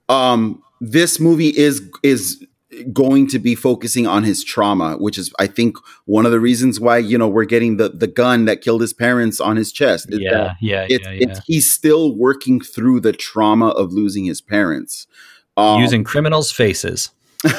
um 0.09 0.61
this 0.81 1.19
movie 1.19 1.49
is 1.57 1.81
is 2.03 2.45
going 2.93 3.27
to 3.27 3.39
be 3.39 3.55
focusing 3.55 4.07
on 4.07 4.23
his 4.23 4.43
trauma, 4.43 4.95
which 4.97 5.17
is 5.17 5.31
I 5.39 5.47
think 5.47 5.77
one 6.05 6.25
of 6.25 6.31
the 6.31 6.39
reasons 6.39 6.79
why, 6.79 6.97
you 6.97 7.17
know, 7.17 7.27
we're 7.27 7.45
getting 7.45 7.77
the 7.77 7.89
the 7.89 8.07
gun 8.07 8.45
that 8.45 8.61
killed 8.61 8.81
his 8.81 8.93
parents 8.93 9.39
on 9.39 9.57
his 9.57 9.71
chest. 9.71 10.07
Yeah, 10.09 10.31
that 10.31 10.55
yeah, 10.61 10.85
it's, 10.89 11.05
yeah, 11.05 11.11
yeah. 11.11 11.27
it's 11.27 11.39
he's 11.45 11.71
still 11.71 12.15
working 12.15 12.61
through 12.61 13.01
the 13.01 13.13
trauma 13.13 13.69
of 13.69 13.91
losing 13.91 14.25
his 14.25 14.41
parents. 14.41 15.07
Um, 15.57 15.81
Using 15.81 16.03
criminals' 16.03 16.51
faces. 16.51 17.11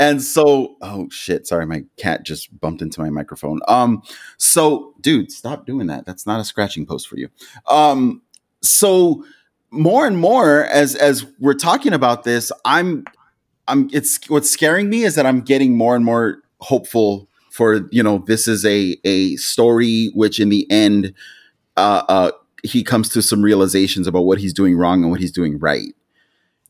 and 0.00 0.22
so 0.22 0.76
oh 0.80 1.06
shit 1.10 1.46
sorry 1.46 1.66
my 1.66 1.84
cat 1.98 2.24
just 2.24 2.58
bumped 2.58 2.80
into 2.80 3.02
my 3.02 3.10
microphone 3.10 3.60
um 3.68 4.02
so 4.38 4.94
dude 5.00 5.30
stop 5.30 5.66
doing 5.66 5.86
that 5.86 6.06
that's 6.06 6.26
not 6.26 6.40
a 6.40 6.44
scratching 6.44 6.86
post 6.86 7.06
for 7.06 7.18
you 7.18 7.28
um 7.68 8.22
so 8.62 9.22
more 9.72 10.06
and 10.06 10.18
more 10.18 10.64
as 10.66 10.94
as 10.94 11.24
we're 11.40 11.54
talking 11.54 11.92
about 11.92 12.24
this 12.24 12.52
i'm 12.64 13.04
i'm 13.68 13.88
it's 13.92 14.28
what's 14.28 14.50
scaring 14.50 14.88
me 14.90 15.02
is 15.02 15.14
that 15.14 15.24
i'm 15.26 15.40
getting 15.40 15.76
more 15.76 15.96
and 15.96 16.04
more 16.04 16.38
hopeful 16.60 17.28
for 17.50 17.88
you 17.90 18.02
know 18.02 18.18
this 18.26 18.46
is 18.46 18.64
a 18.66 18.96
a 19.04 19.34
story 19.36 20.10
which 20.14 20.38
in 20.38 20.50
the 20.50 20.70
end 20.70 21.14
uh 21.76 22.02
uh 22.08 22.30
he 22.62 22.84
comes 22.84 23.08
to 23.08 23.22
some 23.22 23.42
realizations 23.42 24.06
about 24.06 24.22
what 24.22 24.38
he's 24.38 24.52
doing 24.52 24.76
wrong 24.76 25.02
and 25.02 25.10
what 25.10 25.20
he's 25.20 25.32
doing 25.32 25.58
right 25.58 25.94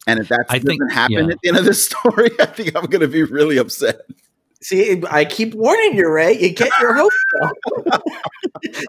and 0.07 0.18
if 0.20 0.28
that 0.28 0.46
I 0.48 0.59
doesn't 0.59 0.78
think- 0.78 0.92
happen 0.92 1.12
yeah. 1.28 1.32
at 1.32 1.38
the 1.42 1.48
end 1.48 1.59
of 1.59 1.64
this 1.64 1.86
story, 1.90 2.30
I 2.40 2.46
think 2.46 2.76
I'm 2.76 2.86
going 2.86 3.03
to 3.03 3.09
be 3.09 3.22
really 3.22 3.57
upset. 3.57 4.00
See, 4.61 5.00
I 5.11 5.24
keep 5.24 5.55
warning 5.55 5.94
you, 5.96 6.09
Ray. 6.11 6.38
You 6.38 6.50
get 6.53 6.72
your 6.80 6.94
hopes 6.94 7.16
up. 7.92 8.03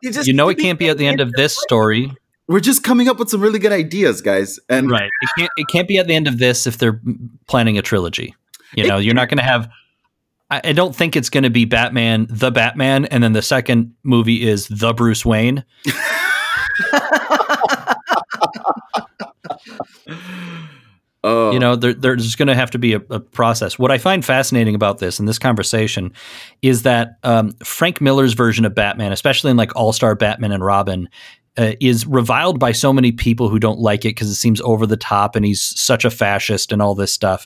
you 0.01 0.11
just 0.11 0.27
You 0.27 0.33
know 0.33 0.49
it 0.49 0.57
can't 0.57 0.79
be 0.79 0.89
at 0.89 0.97
the 0.97 1.05
end 1.07 1.19
of 1.21 1.31
this 1.33 1.55
story. 1.55 2.11
We're 2.47 2.59
just 2.59 2.83
coming 2.83 3.07
up 3.07 3.19
with 3.19 3.29
some 3.29 3.41
really 3.41 3.59
good 3.59 3.71
ideas, 3.71 4.21
guys. 4.21 4.59
And 4.69 4.89
Right. 4.89 5.09
It 5.21 5.29
can't 5.37 5.51
it 5.57 5.67
can't 5.71 5.87
be 5.87 5.97
at 5.97 6.07
the 6.07 6.15
end 6.15 6.27
of 6.27 6.39
this 6.39 6.67
if 6.67 6.77
they're 6.77 7.01
planning 7.47 7.77
a 7.77 7.81
trilogy. 7.81 8.35
You 8.75 8.87
know, 8.87 8.97
you're 8.97 9.13
not 9.13 9.29
going 9.29 9.37
to 9.37 9.43
have 9.43 9.69
I, 10.49 10.61
I 10.65 10.73
don't 10.73 10.95
think 10.95 11.15
it's 11.15 11.29
going 11.29 11.43
to 11.43 11.49
be 11.49 11.65
Batman, 11.65 12.27
the 12.29 12.51
Batman, 12.51 13.05
and 13.05 13.23
then 13.23 13.33
the 13.33 13.41
second 13.41 13.95
movie 14.03 14.47
is 14.47 14.67
the 14.67 14.93
Bruce 14.93 15.25
Wayne. 15.25 15.63
uh, 21.23 21.49
you 21.53 21.59
know 21.59 21.75
there, 21.75 21.93
there's 21.93 22.35
going 22.35 22.47
to 22.47 22.55
have 22.55 22.71
to 22.71 22.79
be 22.79 22.93
a, 22.93 23.01
a 23.09 23.19
process 23.19 23.77
what 23.77 23.91
i 23.91 23.97
find 23.97 24.25
fascinating 24.25 24.75
about 24.75 24.97
this 24.99 25.19
and 25.19 25.27
this 25.27 25.39
conversation 25.39 26.11
is 26.61 26.83
that 26.83 27.19
um, 27.23 27.51
frank 27.63 28.01
miller's 28.01 28.33
version 28.33 28.65
of 28.65 28.73
batman 28.73 29.11
especially 29.11 29.51
in 29.51 29.57
like 29.57 29.75
all-star 29.75 30.15
batman 30.15 30.51
and 30.51 30.65
robin 30.65 31.07
uh, 31.57 31.73
is 31.79 32.05
reviled 32.07 32.59
by 32.59 32.71
so 32.71 32.91
many 32.91 33.11
people 33.11 33.47
who 33.49 33.59
don't 33.59 33.79
like 33.79 34.05
it 34.05 34.09
because 34.09 34.29
it 34.29 34.35
seems 34.35 34.59
over 34.61 34.87
the 34.87 34.97
top 34.97 35.35
and 35.35 35.45
he's 35.45 35.61
such 35.61 36.03
a 36.03 36.09
fascist 36.09 36.71
and 36.71 36.81
all 36.81 36.95
this 36.95 37.13
stuff 37.13 37.45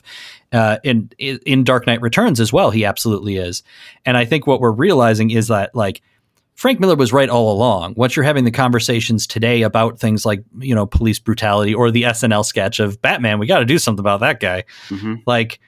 uh, 0.52 0.78
in 0.82 1.10
in 1.18 1.62
dark 1.64 1.86
knight 1.86 2.00
returns 2.00 2.40
as 2.40 2.52
well 2.52 2.70
he 2.70 2.84
absolutely 2.86 3.36
is 3.36 3.62
and 4.06 4.16
i 4.16 4.24
think 4.24 4.46
what 4.46 4.60
we're 4.60 4.70
realizing 4.72 5.30
is 5.30 5.48
that 5.48 5.74
like 5.74 6.00
Frank 6.54 6.80
Miller 6.80 6.96
was 6.96 7.12
right 7.12 7.28
all 7.28 7.52
along. 7.52 7.94
Once 7.96 8.16
you're 8.16 8.24
having 8.24 8.42
the 8.42 8.50
conversations 8.50 9.28
today 9.28 9.62
about 9.62 10.00
things 10.00 10.26
like, 10.26 10.42
you 10.58 10.74
know, 10.74 10.86
police 10.86 11.20
brutality 11.20 11.72
or 11.72 11.92
the 11.92 12.02
SNL 12.02 12.44
sketch 12.44 12.80
of 12.80 13.00
Batman, 13.00 13.38
we 13.38 13.46
got 13.46 13.60
to 13.60 13.64
do 13.64 13.78
something 13.78 14.00
about 14.00 14.18
that 14.18 14.40
guy. 14.40 14.64
Mhm. 14.88 15.22
Like 15.24 15.60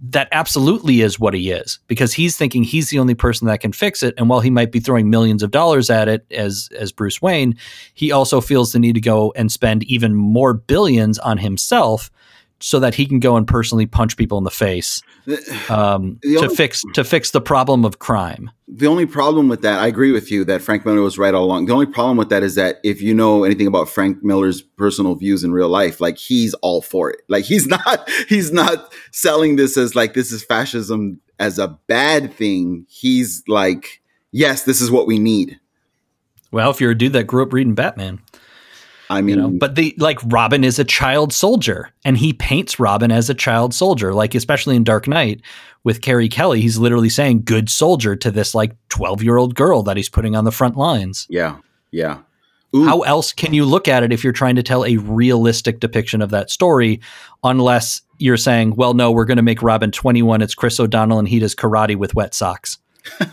that 0.00 0.28
absolutely 0.30 1.00
is 1.00 1.18
what 1.18 1.34
he 1.34 1.50
is 1.50 1.80
because 1.88 2.12
he's 2.12 2.36
thinking 2.36 2.62
he's 2.62 2.90
the 2.90 2.98
only 2.98 3.14
person 3.14 3.48
that 3.48 3.60
can 3.60 3.72
fix 3.72 4.02
it. 4.02 4.14
And 4.16 4.28
while 4.28 4.40
he 4.40 4.50
might 4.50 4.70
be 4.70 4.80
throwing 4.80 5.10
millions 5.10 5.42
of 5.42 5.50
dollars 5.50 5.90
at 5.90 6.08
it 6.08 6.24
as 6.30 6.68
as 6.76 6.92
Bruce 6.92 7.20
Wayne 7.20 7.56
he 7.94 8.12
also 8.12 8.40
feels 8.40 8.72
the 8.72 8.78
need 8.78 8.94
to 8.94 9.00
go 9.00 9.32
and 9.36 9.50
spend 9.50 9.82
even 9.84 10.14
more 10.14 10.54
billions 10.54 11.18
on 11.18 11.38
himself 11.38 12.10
so 12.60 12.80
that 12.80 12.94
he 12.94 13.06
can 13.06 13.20
go 13.20 13.36
and 13.36 13.46
personally 13.46 13.86
punch 13.86 14.16
people 14.16 14.38
in 14.38 14.44
the 14.44 14.50
face 14.50 15.02
um, 15.68 16.18
The 16.22 16.38
to 16.40 16.50
fix 16.50 16.82
to 16.94 17.04
fix 17.04 17.30
the 17.30 17.40
problem 17.40 17.84
of 17.84 17.98
crime 17.98 18.50
The 18.66 18.86
only 18.86 19.06
problem 19.06 19.48
with 19.48 19.62
that, 19.62 19.78
I 19.78 19.86
agree 19.86 20.12
with 20.12 20.30
you 20.30 20.44
that 20.46 20.60
Frank 20.62 20.84
Miller 20.84 21.00
was 21.00 21.18
right 21.18 21.34
all 21.34 21.44
along. 21.44 21.66
The 21.66 21.72
only 21.72 21.86
problem 21.86 22.16
with 22.16 22.28
that 22.30 22.42
is 22.42 22.54
that 22.56 22.78
if 22.82 23.00
you 23.00 23.14
know 23.14 23.44
anything 23.44 23.66
about 23.66 23.88
Frank 23.88 24.22
Miller's 24.22 24.60
personal 24.62 25.14
views 25.14 25.44
in 25.44 25.52
real 25.52 25.68
life, 25.68 26.00
like 26.00 26.18
he's 26.18 26.54
all 26.54 26.82
for 26.82 27.10
it. 27.10 27.20
Like 27.28 27.44
he's 27.44 27.66
not 27.86 28.08
he's 28.28 28.52
not 28.52 28.92
selling 29.12 29.56
this 29.56 29.76
as 29.76 29.94
like 29.94 30.14
this 30.14 30.32
is 30.32 30.44
fascism 30.44 31.20
as 31.38 31.58
a 31.58 31.68
bad 31.86 32.32
thing. 32.32 32.84
He's 32.88 33.44
like, 33.46 34.02
yes, 34.32 34.64
this 34.64 34.80
is 34.80 34.90
what 34.90 35.06
we 35.06 35.18
need. 35.18 35.58
well 36.50 36.70
if 36.70 36.80
you're 36.80 36.90
a 36.92 36.98
dude 36.98 37.12
that 37.12 37.24
grew 37.24 37.42
up 37.42 37.52
reading 37.52 37.74
Batman 37.74 38.20
I 39.10 39.20
mean, 39.22 39.36
you 39.36 39.42
know 39.42 39.50
but 39.50 39.74
the 39.74 39.94
like 39.98 40.18
robin 40.26 40.64
is 40.64 40.78
a 40.78 40.84
child 40.84 41.32
soldier 41.32 41.90
and 42.04 42.18
he 42.18 42.32
paints 42.32 42.78
robin 42.78 43.10
as 43.10 43.30
a 43.30 43.34
child 43.34 43.72
soldier 43.72 44.12
like 44.12 44.34
especially 44.34 44.76
in 44.76 44.84
dark 44.84 45.08
knight 45.08 45.40
with 45.84 46.02
carrie 46.02 46.28
kelly 46.28 46.60
he's 46.60 46.78
literally 46.78 47.08
saying 47.08 47.42
good 47.44 47.70
soldier 47.70 48.16
to 48.16 48.30
this 48.30 48.54
like 48.54 48.72
12 48.98 49.22
year 49.22 49.36
old 49.36 49.54
girl 49.54 49.84
that 49.84 49.96
he's 49.96 50.08
putting 50.08 50.34
on 50.34 50.44
the 50.44 50.50
front 50.50 50.76
lines. 50.76 51.26
Yeah, 51.30 51.58
yeah. 51.92 52.18
how 52.74 53.02
else 53.02 53.32
can 53.32 53.54
you 53.54 53.64
look 53.64 53.86
at 53.86 54.02
it 54.02 54.12
if 54.12 54.24
you're 54.24 54.32
trying 54.32 54.56
to 54.56 54.62
tell 54.62 54.84
a 54.84 54.96
realistic 54.96 55.78
depiction 55.78 56.20
of 56.20 56.30
that 56.30 56.50
story 56.50 57.00
unless 57.44 58.02
you're 58.18 58.36
saying 58.36 58.74
well 58.74 58.92
no 58.92 59.10
we're 59.12 59.24
going 59.24 59.36
to 59.36 59.42
make 59.42 59.62
robin 59.62 59.90
21 59.90 60.42
it's 60.42 60.54
chris 60.54 60.78
o'donnell 60.80 61.18
and 61.20 61.28
he 61.28 61.38
does 61.38 61.54
karate 61.54 61.96
with 61.96 62.14
wet 62.14 62.34
socks. 62.34 62.78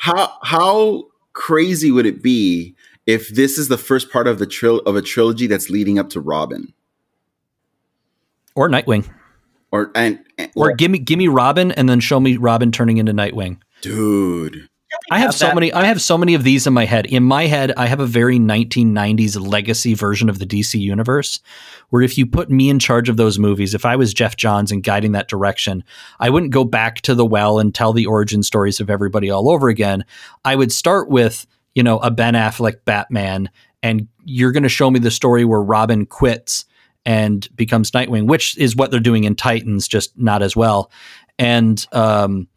How 0.00 0.32
how 0.42 1.04
crazy 1.32 1.90
would 1.90 2.06
it 2.06 2.22
be 2.22 2.74
if 3.08 3.28
this 3.30 3.58
is 3.58 3.66
the 3.66 3.78
first 3.78 4.12
part 4.12 4.28
of 4.28 4.38
the 4.38 4.46
tril- 4.46 4.86
of 4.86 4.94
a 4.94 5.02
trilogy 5.02 5.48
that's 5.48 5.68
leading 5.68 5.98
up 5.98 6.10
to 6.10 6.20
Robin? 6.20 6.72
or 8.58 8.68
nightwing 8.68 9.08
Or 9.70 9.92
and, 9.94 10.18
and 10.36 10.50
or 10.56 10.72
give 10.74 10.90
me 10.90 10.98
give 10.98 11.16
me 11.18 11.28
robin 11.28 11.70
and 11.70 11.88
then 11.88 12.00
show 12.00 12.18
me 12.18 12.36
robin 12.36 12.72
turning 12.72 12.98
into 12.98 13.12
nightwing 13.12 13.58
dude. 13.82 14.68
I 15.10 15.18
have 15.18 15.26
have 15.26 15.34
so 15.34 15.46
that. 15.46 15.54
many. 15.54 15.72
I 15.72 15.84
have 15.84 16.00
so 16.00 16.16
many 16.18 16.34
of 16.34 16.44
these 16.44 16.66
in 16.66 16.72
my 16.72 16.86
head. 16.86 17.06
In 17.06 17.22
my 17.22 17.46
head, 17.46 17.72
I 17.76 17.86
have 17.86 18.00
a 18.00 18.06
very 18.06 18.38
1990s 18.38 19.38
legacy 19.38 19.92
version 19.94 20.30
of 20.30 20.38
the 20.38 20.46
DC 20.46 20.80
universe, 20.80 21.40
where 21.90 22.02
if 22.02 22.16
you 22.16 22.26
put 22.26 22.50
me 22.50 22.70
in 22.70 22.78
charge 22.78 23.10
of 23.10 23.18
those 23.18 23.38
movies, 23.38 23.74
if 23.74 23.84
I 23.84 23.96
was 23.96 24.14
Geoff 24.14 24.36
Johns 24.36 24.72
and 24.72 24.82
guiding 24.82 25.12
that 25.12 25.28
direction, 25.28 25.84
I 26.20 26.30
wouldn't 26.30 26.52
go 26.52 26.64
back 26.64 27.02
to 27.02 27.14
the 27.14 27.26
well 27.26 27.58
and 27.58 27.74
tell 27.74 27.92
the 27.92 28.06
origin 28.06 28.42
stories 28.42 28.80
of 28.80 28.88
everybody 28.90 29.30
all 29.30 29.50
over 29.50 29.68
again. 29.68 30.04
I 30.44 30.56
would 30.56 30.72
start 30.72 31.10
with 31.10 31.46
you 31.78 31.84
know 31.84 31.98
a 32.00 32.10
Ben 32.10 32.34
Affleck 32.34 32.84
Batman, 32.84 33.48
and 33.84 34.08
you're 34.24 34.50
going 34.50 34.64
to 34.64 34.68
show 34.68 34.90
me 34.90 34.98
the 34.98 35.12
story 35.12 35.44
where 35.44 35.62
Robin 35.62 36.06
quits 36.06 36.64
and 37.06 37.48
becomes 37.54 37.92
Nightwing, 37.92 38.26
which 38.26 38.58
is 38.58 38.74
what 38.74 38.90
they're 38.90 38.98
doing 38.98 39.22
in 39.22 39.36
Titans, 39.36 39.86
just 39.86 40.18
not 40.18 40.42
as 40.42 40.56
well. 40.56 40.90
And 41.38 41.86
um, 41.92 42.48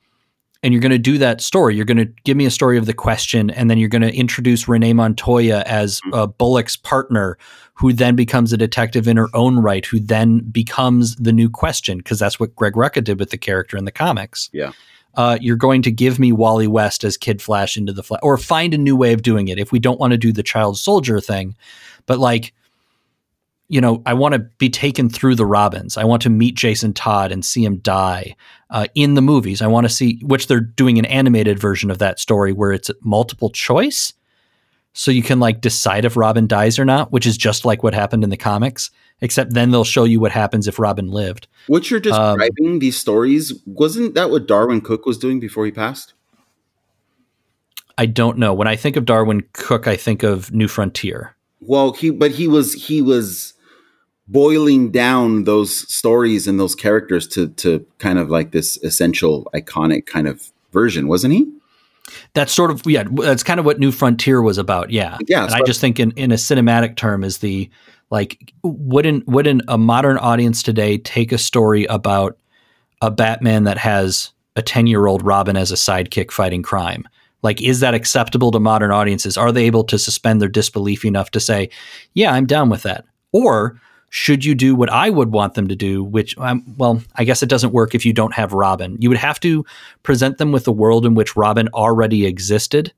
and 0.63 0.73
you're 0.73 0.81
going 0.81 0.89
to 0.91 0.97
do 0.97 1.19
that 1.19 1.39
story. 1.39 1.75
You're 1.75 1.85
going 1.85 1.97
to 1.97 2.11
give 2.23 2.35
me 2.35 2.47
a 2.47 2.51
story 2.51 2.79
of 2.79 2.87
the 2.87 2.95
question, 2.95 3.51
and 3.51 3.69
then 3.69 3.77
you're 3.77 3.89
going 3.89 4.01
to 4.01 4.11
introduce 4.11 4.67
Renee 4.67 4.93
Montoya 4.93 5.61
as 5.67 6.01
uh, 6.13 6.25
Bullock's 6.25 6.75
partner, 6.75 7.37
who 7.75 7.93
then 7.93 8.15
becomes 8.15 8.51
a 8.51 8.57
detective 8.57 9.07
in 9.07 9.17
her 9.17 9.29
own 9.35 9.59
right, 9.59 9.85
who 9.85 9.99
then 9.99 10.39
becomes 10.39 11.15
the 11.17 11.31
new 11.31 11.47
question, 11.47 11.99
because 11.99 12.17
that's 12.17 12.39
what 12.39 12.55
Greg 12.55 12.73
Rucka 12.73 13.03
did 13.03 13.19
with 13.19 13.29
the 13.29 13.37
character 13.37 13.77
in 13.77 13.85
the 13.85 13.91
comics. 13.91 14.49
Yeah. 14.51 14.71
Uh, 15.15 15.37
you're 15.41 15.57
going 15.57 15.81
to 15.81 15.91
give 15.91 16.19
me 16.19 16.31
Wally 16.31 16.67
West 16.67 17.03
as 17.03 17.17
Kid 17.17 17.41
Flash 17.41 17.77
into 17.77 17.93
the 17.93 18.03
Flash, 18.03 18.21
or 18.23 18.37
find 18.37 18.73
a 18.73 18.77
new 18.77 18.95
way 18.95 19.13
of 19.13 19.23
doing 19.23 19.49
it 19.49 19.59
if 19.59 19.71
we 19.71 19.79
don't 19.79 19.99
want 19.99 20.11
to 20.11 20.17
do 20.17 20.31
the 20.31 20.43
child 20.43 20.77
soldier 20.77 21.19
thing. 21.19 21.55
But 22.05 22.19
like, 22.19 22.53
you 23.67 23.79
know, 23.79 24.01
I 24.05 24.13
want 24.13 24.33
to 24.33 24.39
be 24.39 24.69
taken 24.69 25.09
through 25.09 25.35
the 25.35 25.45
Robins. 25.45 25.95
I 25.97 26.03
want 26.03 26.21
to 26.23 26.29
meet 26.29 26.55
Jason 26.55 26.93
Todd 26.93 27.31
and 27.31 27.43
see 27.45 27.63
him 27.63 27.77
die 27.77 28.35
uh, 28.69 28.87
in 28.95 29.13
the 29.13 29.21
movies. 29.21 29.61
I 29.61 29.67
want 29.67 29.85
to 29.85 29.93
see, 29.93 30.19
which 30.23 30.47
they're 30.47 30.59
doing 30.59 30.99
an 30.99 31.05
animated 31.05 31.57
version 31.57 31.89
of 31.89 31.99
that 31.99 32.19
story 32.19 32.51
where 32.51 32.73
it's 32.73 32.91
multiple 33.01 33.49
choice. 33.49 34.13
So 34.93 35.09
you 35.09 35.23
can 35.23 35.39
like 35.39 35.61
decide 35.61 36.03
if 36.03 36.17
Robin 36.17 36.47
dies 36.47 36.77
or 36.77 36.83
not, 36.83 37.13
which 37.13 37.25
is 37.25 37.37
just 37.37 37.63
like 37.63 37.81
what 37.81 37.93
happened 37.93 38.25
in 38.25 38.29
the 38.29 38.35
comics, 38.35 38.91
except 39.21 39.53
then 39.53 39.71
they'll 39.71 39.83
show 39.83 40.03
you 40.03 40.19
what 40.19 40.31
happens 40.31 40.67
if 40.67 40.79
Robin 40.79 41.07
lived. 41.07 41.47
What 41.67 41.89
you're 41.89 41.99
um, 42.11 42.37
describing 42.37 42.79
these 42.79 42.97
stories 42.97 43.53
wasn't 43.65 44.15
that 44.15 44.29
what 44.29 44.47
Darwyn 44.47 44.81
Cooke 44.81 45.05
was 45.05 45.17
doing 45.17 45.39
before 45.39 45.65
he 45.65 45.71
passed? 45.71 46.13
I 47.97 48.07
don't 48.07 48.37
know. 48.37 48.53
When 48.53 48.67
I 48.67 48.75
think 48.75 48.95
of 48.95 49.05
Darwyn 49.05 49.43
Cooke, 49.53 49.87
I 49.87 49.95
think 49.95 50.23
of 50.23 50.51
New 50.51 50.67
Frontier. 50.67 51.35
Well, 51.59 51.93
he 51.93 52.09
but 52.09 52.31
he 52.31 52.47
was 52.47 52.73
he 52.73 53.01
was 53.01 53.53
boiling 54.27 54.91
down 54.91 55.43
those 55.43 55.93
stories 55.93 56.47
and 56.47 56.59
those 56.59 56.73
characters 56.73 57.27
to 57.27 57.49
to 57.49 57.85
kind 57.99 58.17
of 58.17 58.29
like 58.29 58.51
this 58.51 58.77
essential 58.77 59.49
iconic 59.53 60.07
kind 60.07 60.27
of 60.27 60.51
version, 60.71 61.07
wasn't 61.07 61.33
he? 61.33 61.51
That's 62.33 62.51
sort 62.51 62.71
of 62.71 62.81
yeah. 62.85 63.03
That's 63.11 63.43
kind 63.43 63.59
of 63.59 63.65
what 63.65 63.79
New 63.79 63.91
Frontier 63.91 64.41
was 64.41 64.57
about. 64.57 64.89
Yeah, 64.89 65.17
Yeah, 65.27 65.45
And 65.45 65.53
I 65.53 65.61
just 65.61 65.79
think 65.79 65.99
in 65.99 66.11
in 66.11 66.31
a 66.31 66.35
cinematic 66.35 66.95
term 66.95 67.23
is 67.23 67.39
the 67.39 67.69
like 68.11 68.53
wouldn't 68.63 69.25
wouldn't 69.27 69.63
a 69.67 69.77
modern 69.77 70.17
audience 70.17 70.61
today 70.61 70.97
take 70.97 71.31
a 71.31 71.37
story 71.37 71.85
about 71.85 72.37
a 73.01 73.09
Batman 73.09 73.63
that 73.63 73.77
has 73.77 74.31
a 74.55 74.61
ten 74.61 74.85
year 74.85 75.07
old 75.07 75.25
Robin 75.25 75.57
as 75.57 75.71
a 75.71 75.75
sidekick 75.75 76.31
fighting 76.31 76.61
crime? 76.61 77.07
Like, 77.41 77.61
is 77.61 77.79
that 77.79 77.95
acceptable 77.95 78.51
to 78.51 78.59
modern 78.59 78.91
audiences? 78.91 79.37
Are 79.37 79.51
they 79.51 79.65
able 79.65 79.83
to 79.85 79.97
suspend 79.97 80.41
their 80.41 80.49
disbelief 80.49 81.03
enough 81.03 81.31
to 81.31 81.39
say, 81.39 81.69
"Yeah, 82.13 82.33
I'm 82.33 82.45
down 82.45 82.69
with 82.69 82.83
that"? 82.83 83.05
Or 83.31 83.79
should 84.09 84.43
you 84.43 84.53
do 84.53 84.75
what 84.75 84.91
I 84.91 85.09
would 85.09 85.31
want 85.31 85.53
them 85.53 85.69
to 85.69 85.75
do, 85.75 86.03
which, 86.03 86.37
um, 86.37 86.63
well, 86.77 87.01
I 87.15 87.23
guess 87.23 87.41
it 87.41 87.47
doesn't 87.47 87.71
work 87.71 87.95
if 87.95 88.05
you 88.05 88.11
don't 88.11 88.33
have 88.33 88.51
Robin. 88.51 88.97
You 88.99 89.07
would 89.07 89.17
have 89.17 89.39
to 89.39 89.65
present 90.03 90.37
them 90.37 90.51
with 90.51 90.67
a 90.67 90.71
world 90.71 91.05
in 91.05 91.15
which 91.15 91.37
Robin 91.37 91.69
already 91.69 92.25
existed 92.25 92.91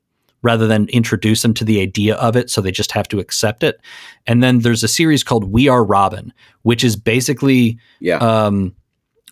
rather 0.44 0.68
than 0.68 0.86
introduce 0.90 1.42
them 1.42 1.54
to 1.54 1.64
the 1.64 1.80
idea 1.80 2.14
of 2.16 2.36
it. 2.36 2.50
So 2.50 2.60
they 2.60 2.70
just 2.70 2.92
have 2.92 3.08
to 3.08 3.18
accept 3.18 3.64
it. 3.64 3.80
And 4.26 4.42
then 4.42 4.60
there's 4.60 4.84
a 4.84 4.88
series 4.88 5.24
called 5.24 5.50
We 5.50 5.66
Are 5.68 5.82
Robin, 5.82 6.32
which 6.62 6.84
is 6.84 6.94
basically 6.94 7.78
Yeah. 7.98 8.18
um, 8.18 8.76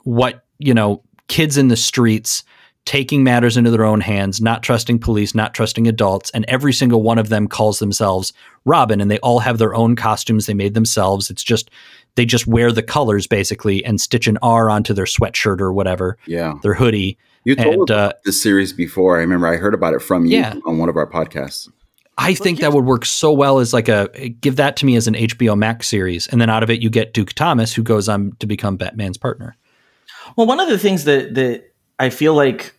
what, 0.02 0.44
you 0.58 0.74
know, 0.74 1.04
kids 1.28 1.56
in 1.56 1.68
the 1.68 1.76
streets 1.76 2.42
taking 2.84 3.22
matters 3.22 3.57
into 3.57 3.70
their 3.70 3.84
own 3.84 4.00
hands, 4.00 4.41
not 4.41 4.62
trusting 4.64 4.99
police, 4.99 5.37
not 5.37 5.54
trusting 5.54 5.87
adults, 5.87 6.30
and 6.30 6.45
every 6.49 6.72
single 6.72 7.00
one 7.03 7.16
of 7.18 7.28
them 7.28 7.46
calls 7.46 7.78
themselves 7.78 8.32
Robin, 8.64 9.00
and 9.00 9.08
they 9.08 9.20
all 9.20 9.38
have 9.38 9.58
their 9.58 9.72
own 9.74 9.95
costumes 9.95 10.46
they 10.46 10.54
made 10.54 10.74
themselves. 10.74 11.30
It's 11.30 11.45
just 11.45 11.70
they 12.16 12.24
just 12.26 12.46
wear 12.49 12.72
the 12.72 12.82
colors 12.82 13.26
basically 13.28 13.84
and 13.84 14.00
stitch 14.00 14.26
an 14.26 14.37
R 14.42 14.68
onto 14.68 14.92
their 14.95 15.04
sweatshirt 15.04 15.61
or 15.61 15.72
whatever, 15.72 16.18
Yeah. 16.26 16.54
their 16.62 16.74
hoodie. 16.74 17.18
You 17.44 17.56
told 17.56 17.90
And, 17.90 17.98
us 17.98 18.12
uh, 18.12 18.16
this 18.24 18.42
series 18.42 18.72
before. 18.72 19.16
I 19.16 19.20
remember 19.20 19.46
I 19.46 19.56
heard 19.56 19.74
about 19.74 19.94
it 19.94 20.00
from 20.02 20.24
you 20.26 20.38
Yeah. 20.38 20.54
on 20.64 20.78
one 20.78 20.88
of 20.88 20.96
our 20.96 21.08
podcasts. 21.10 21.68
I 22.18 22.34
think 22.34 22.60
that 22.60 22.72
would 22.72 22.84
work 22.84 23.04
so 23.06 23.32
well 23.32 23.58
as 23.58 23.72
like 23.72 23.88
a 23.88 24.08
give 24.40 24.56
that 24.56 24.76
to 24.76 24.86
me 24.86 24.96
as 24.96 25.08
an 25.08 25.14
HBO 25.14 25.56
Max 25.56 25.88
series, 25.88 26.26
and 26.28 26.40
then 26.40 26.50
out 26.50 26.62
of 26.62 26.70
it 26.70 26.80
you 26.80 26.90
get 26.90 27.14
Duke 27.14 27.32
Thomas, 27.32 27.72
who 27.72 27.82
goes 27.82 28.08
on 28.08 28.36
to 28.38 28.46
become 28.46 28.76
Batman's 28.76 29.16
partner. 29.16 29.56
Well, 30.36 30.46
one 30.46 30.60
of 30.60 30.68
the 30.68 30.78
things 30.78 31.04
that 31.04 31.34
that 31.34 31.72
I 31.98 32.10
feel 32.10 32.34
like 32.34 32.74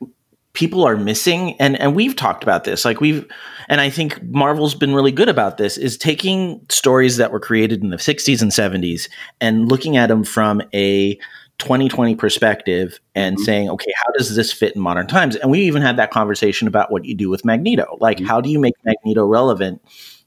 people 0.53 0.85
are 0.85 0.95
missing, 0.95 1.59
and 1.59 1.77
and 1.79 1.95
we've 1.95 2.15
talked 2.15 2.43
about 2.43 2.63
this, 2.63 2.85
like 2.85 3.01
we've, 3.01 3.25
and 3.69 3.81
I 3.81 3.89
think 3.89 4.21
Marvel's 4.23 4.75
been 4.75 4.93
really 4.93 5.11
good 5.11 5.29
about 5.29 5.57
this, 5.57 5.77
is 5.77 5.97
taking 5.97 6.63
stories 6.69 7.17
that 7.17 7.31
were 7.31 7.39
created 7.39 7.81
in 7.81 7.89
the 7.89 7.97
'60s 7.97 8.41
and 8.41 8.51
'70s 8.51 9.09
and 9.41 9.67
looking 9.67 9.97
at 9.97 10.07
them 10.07 10.23
from 10.23 10.61
a 10.75 11.17
2020 11.59 12.15
perspective 12.15 12.99
and 13.15 13.39
saying, 13.39 13.69
okay, 13.69 13.91
how 13.95 14.11
does 14.17 14.35
this 14.35 14.51
fit 14.51 14.75
in 14.75 14.81
modern 14.81 15.07
times? 15.07 15.35
And 15.35 15.49
we 15.49 15.61
even 15.61 15.81
had 15.81 15.97
that 15.97 16.11
conversation 16.11 16.67
about 16.67 16.91
what 16.91 17.05
you 17.05 17.15
do 17.15 17.29
with 17.29 17.45
Magneto. 17.45 17.97
Like, 17.99 18.19
how 18.19 18.41
do 18.41 18.49
you 18.49 18.59
make 18.59 18.73
Magneto 18.83 19.25
relevant 19.25 19.81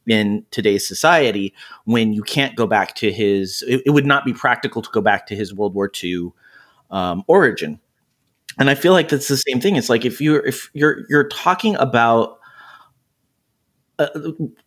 in 0.06 0.44
today's 0.50 0.86
society 0.86 1.52
when 1.84 2.12
you 2.12 2.22
can't 2.22 2.56
go 2.56 2.66
back 2.66 2.94
to 2.94 3.12
his, 3.12 3.62
it, 3.66 3.82
it 3.86 3.90
would 3.90 4.06
not 4.06 4.24
be 4.24 4.32
practical 4.32 4.80
to 4.80 4.90
go 4.92 5.00
back 5.00 5.26
to 5.26 5.36
his 5.36 5.52
World 5.52 5.74
War 5.74 5.90
II 6.02 6.30
um, 6.90 7.24
origin. 7.26 7.80
And 8.58 8.70
I 8.70 8.74
feel 8.74 8.92
like 8.92 9.08
that's 9.08 9.28
the 9.28 9.36
same 9.36 9.60
thing. 9.60 9.76
It's 9.76 9.90
like 9.90 10.04
if 10.04 10.20
you're 10.20 10.44
if 10.46 10.70
you're 10.72 11.04
you're 11.10 11.28
talking 11.28 11.76
about 11.76 12.38
uh, 13.98 14.08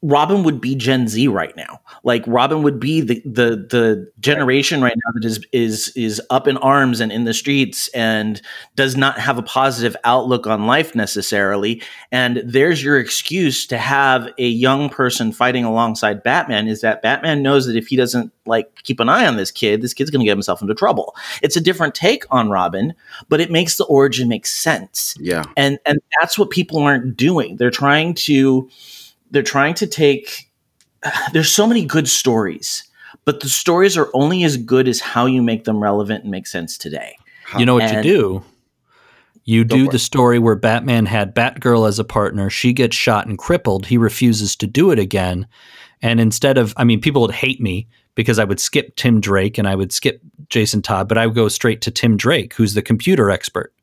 Robin 0.02 0.44
would 0.44 0.60
be 0.60 0.76
Gen 0.76 1.08
Z 1.08 1.28
right 1.28 1.56
now. 1.56 1.82
Like 2.04 2.24
Robin 2.26 2.64
would 2.64 2.80
be 2.80 3.02
the 3.02 3.22
the 3.26 3.68
the 3.70 4.12
generation 4.20 4.82
right 4.82 4.96
now 4.96 5.12
that 5.14 5.26
is 5.26 5.46
is 5.52 5.94
is 5.96 6.22
up 6.30 6.48
in 6.48 6.58
arms 6.58 7.00
and 7.00 7.12
in 7.12 7.26
the 7.26 7.34
streets 7.34 7.90
and 7.90 8.42
does 8.76 8.98
not 8.98 9.20
have 9.20 9.38
a 9.38 9.44
positive 9.44 9.96
outlook 10.04 10.48
on 10.48 10.66
life 10.66 10.96
necessarily. 10.96 11.82
And 12.12 12.42
there's 12.44 12.84
your 12.84 13.00
excuse 13.00 13.68
to 13.68 13.78
have 13.78 14.30
a 14.40 14.48
young 14.48 14.90
person 14.90 15.32
fighting 15.32 15.64
alongside 15.64 16.24
Batman 16.24 16.68
is 16.68 16.82
that 16.82 17.02
Batman 17.02 17.44
knows 17.44 17.68
that 17.68 17.76
if 17.76 17.88
he 17.88 17.96
doesn't 17.96 18.32
like 18.50 18.84
keep 18.84 19.00
an 19.00 19.08
eye 19.08 19.28
on 19.28 19.38
this 19.38 19.52
kid. 19.52 19.82
This 19.82 19.94
kid's 19.94 20.10
going 20.10 20.20
to 20.20 20.26
get 20.26 20.32
himself 20.32 20.62
into 20.62 20.74
trouble. 20.74 21.16
It's 21.42 21.56
a 21.56 21.62
different 21.62 21.96
take 21.96 22.26
on 22.32 22.50
Robin, 22.50 22.94
but 23.30 23.40
it 23.40 23.52
makes 23.52 23.78
the 23.78 23.86
origin 23.86 24.28
make 24.28 24.46
sense. 24.46 25.16
Yeah. 25.20 25.46
And 25.56 25.80
and 25.86 26.00
that's 26.20 26.38
what 26.38 26.50
people 26.50 26.80
aren't 26.80 27.16
doing. 27.16 27.56
They're 27.56 27.70
trying 27.70 28.16
to 28.16 28.70
they're 29.32 29.44
trying 29.44 29.74
to 29.76 29.88
take 29.88 30.50
there's 31.34 31.52
so 31.52 31.66
many 31.68 31.86
good 31.86 32.08
stories, 32.08 32.84
but 33.26 33.40
the 33.40 33.50
stories 33.50 33.98
are 33.98 34.10
only 34.14 34.44
as 34.44 34.58
good 34.58 34.88
as 34.88 35.00
how 35.00 35.26
you 35.26 35.42
make 35.42 35.64
them 35.66 35.82
relevant 35.82 36.24
and 36.24 36.32
make 36.32 36.48
sense 36.48 36.78
today. 36.78 37.16
You 37.58 37.66
know 37.66 37.76
what 37.76 37.84
And- 37.84 38.06
you 38.06 38.12
do? 38.12 38.44
You 39.46 39.64
do 39.64 39.88
the 39.88 39.96
it. 39.96 40.00
story 40.00 40.38
where 40.38 40.56
Batman 40.56 41.08
had 41.08 41.34
Batgirl 41.34 41.88
as 41.88 41.98
a 41.98 42.04
partner. 42.04 42.52
She 42.52 42.72
gets 42.72 42.96
shot 42.96 43.26
and 43.26 43.36
crippled. 43.36 43.88
He 43.88 43.98
refuses 43.98 44.56
to 44.58 44.68
do 44.68 44.92
it 44.92 45.00
again. 45.00 45.48
And 46.04 46.20
instead 46.20 46.60
of, 46.60 46.72
I 46.78 46.84
mean, 46.84 47.02
people 47.02 47.24
would 47.24 47.32
hate 47.32 47.60
me 47.60 47.88
because 48.14 48.38
I 48.38 48.44
would 48.44 48.60
skip 48.60 48.96
Tim 48.96 49.20
Drake 49.20 49.58
and 49.58 49.68
I 49.68 49.74
would 49.74 49.92
skip 49.92 50.22
Jason 50.50 50.84
Todd, 50.84 51.08
but 51.08 51.18
I 51.18 51.26
would 51.26 51.34
go 51.36 51.48
straight 51.48 51.82
to 51.82 51.90
Tim 51.90 52.16
Drake, 52.16 52.54
who's 52.54 52.76
the 52.76 52.84
computer 52.84 53.32
expert. 53.32 53.74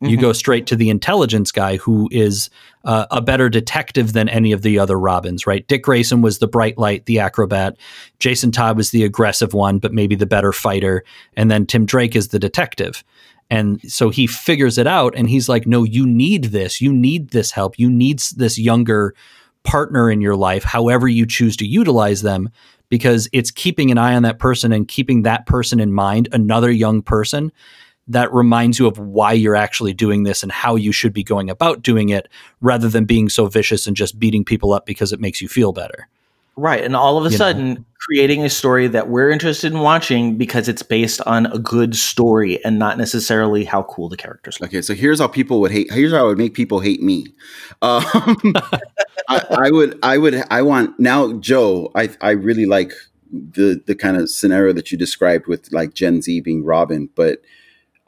You 0.00 0.16
Mhm. 0.16 0.20
go 0.20 0.32
straight 0.32 0.66
to 0.66 0.76
the 0.76 0.90
intelligence 0.90 1.50
guy 1.50 1.76
who 1.76 2.08
is 2.12 2.50
uh, 2.84 3.06
a 3.10 3.20
better 3.20 3.48
detective 3.48 4.12
than 4.12 4.28
any 4.28 4.52
of 4.52 4.62
the 4.62 4.78
other 4.78 4.98
Robins, 4.98 5.46
right? 5.46 5.66
Dick 5.66 5.82
Grayson 5.82 6.22
was 6.22 6.38
the 6.38 6.46
bright 6.46 6.78
light, 6.78 7.04
the 7.06 7.18
acrobat. 7.18 7.76
Jason 8.18 8.50
Todd 8.50 8.76
was 8.76 8.90
the 8.90 9.04
aggressive 9.04 9.52
one, 9.52 9.78
but 9.78 9.92
maybe 9.92 10.14
the 10.14 10.24
better 10.24 10.52
fighter. 10.52 11.04
And 11.36 11.50
then 11.50 11.66
Tim 11.66 11.84
Drake 11.84 12.16
is 12.16 12.28
the 12.28 12.38
detective. 12.38 13.04
And 13.50 13.80
so 13.90 14.08
he 14.10 14.26
figures 14.26 14.78
it 14.78 14.86
out 14.86 15.14
and 15.16 15.28
he's 15.28 15.48
like, 15.48 15.66
no, 15.66 15.82
you 15.82 16.06
need 16.06 16.44
this. 16.44 16.80
You 16.80 16.92
need 16.92 17.30
this 17.30 17.50
help. 17.50 17.78
You 17.78 17.90
need 17.90 18.20
this 18.36 18.58
younger 18.58 19.14
partner 19.64 20.10
in 20.10 20.20
your 20.20 20.36
life, 20.36 20.64
however 20.64 21.08
you 21.08 21.26
choose 21.26 21.56
to 21.56 21.66
utilize 21.66 22.22
them, 22.22 22.48
because 22.88 23.28
it's 23.32 23.50
keeping 23.50 23.90
an 23.90 23.98
eye 23.98 24.14
on 24.14 24.22
that 24.22 24.38
person 24.38 24.72
and 24.72 24.88
keeping 24.88 25.22
that 25.22 25.44
person 25.46 25.78
in 25.80 25.92
mind, 25.92 26.28
another 26.32 26.70
young 26.70 27.02
person 27.02 27.52
that 28.08 28.32
reminds 28.32 28.78
you 28.78 28.86
of 28.86 28.98
why 28.98 29.32
you're 29.32 29.56
actually 29.56 29.92
doing 29.92 30.22
this 30.22 30.42
and 30.42 30.50
how 30.50 30.76
you 30.76 30.92
should 30.92 31.12
be 31.12 31.22
going 31.22 31.50
about 31.50 31.82
doing 31.82 32.08
it 32.08 32.28
rather 32.60 32.88
than 32.88 33.04
being 33.04 33.28
so 33.28 33.46
vicious 33.46 33.86
and 33.86 33.96
just 33.96 34.18
beating 34.18 34.44
people 34.44 34.72
up 34.72 34.86
because 34.86 35.12
it 35.12 35.20
makes 35.20 35.40
you 35.42 35.48
feel 35.48 35.72
better. 35.72 36.08
Right. 36.56 36.82
And 36.82 36.96
all 36.96 37.18
of 37.18 37.24
a 37.24 37.28
You 37.28 37.32
know. 37.32 37.36
sudden, 37.36 37.84
creating 38.00 38.44
a 38.44 38.50
story 38.50 38.88
that 38.88 39.08
we're 39.08 39.30
interested 39.30 39.72
in 39.72 39.78
watching 39.78 40.36
because 40.36 40.68
it's 40.68 40.82
based 40.82 41.20
on 41.26 41.46
a 41.46 41.58
good 41.58 41.94
story 41.94 42.64
and 42.64 42.78
not 42.80 42.98
necessarily 42.98 43.62
how 43.64 43.84
cool 43.84 44.08
the 44.08 44.16
characters 44.16 44.60
look. 44.60 44.70
Okay, 44.70 44.82
so 44.82 44.92
here's 44.94 45.20
how 45.20 45.28
people 45.28 45.60
would 45.60 45.70
hate. 45.70 45.92
Here's 45.92 46.12
how 46.12 46.18
I 46.18 46.22
would 46.22 46.38
make 46.38 46.54
people 46.54 46.80
hate 46.80 47.00
me. 47.00 47.26
Um, 47.80 48.02
I, 49.28 49.44
I 49.50 49.70
would, 49.70 49.98
I 50.02 50.18
would, 50.18 50.42
I 50.50 50.62
want 50.62 50.98
now, 50.98 51.34
Joe. 51.34 51.92
I, 51.94 52.10
I 52.20 52.30
really 52.30 52.66
like 52.66 52.92
the 53.30 53.80
the 53.86 53.94
kind 53.94 54.16
of 54.16 54.30
scenario 54.30 54.72
that 54.72 54.90
you 54.90 54.98
described 54.98 55.46
with 55.46 55.70
like 55.70 55.94
Gen 55.94 56.22
Z 56.22 56.40
being 56.40 56.64
Robin, 56.64 57.08
but 57.14 57.40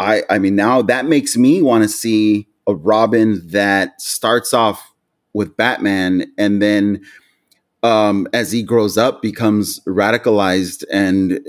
I, 0.00 0.22
I 0.28 0.38
mean, 0.38 0.56
now 0.56 0.82
that 0.82 1.04
makes 1.04 1.36
me 1.36 1.62
want 1.62 1.84
to 1.84 1.88
see 1.88 2.48
a 2.66 2.74
Robin 2.74 3.46
that 3.50 4.00
starts 4.00 4.52
off 4.52 4.92
with 5.32 5.56
Batman 5.56 6.32
and 6.36 6.60
then 6.60 7.02
um, 7.82 8.26
as 8.32 8.52
he 8.52 8.62
grows 8.62 8.98
up, 8.98 9.22
becomes 9.22 9.80
radicalized 9.80 10.84
and 10.92 11.40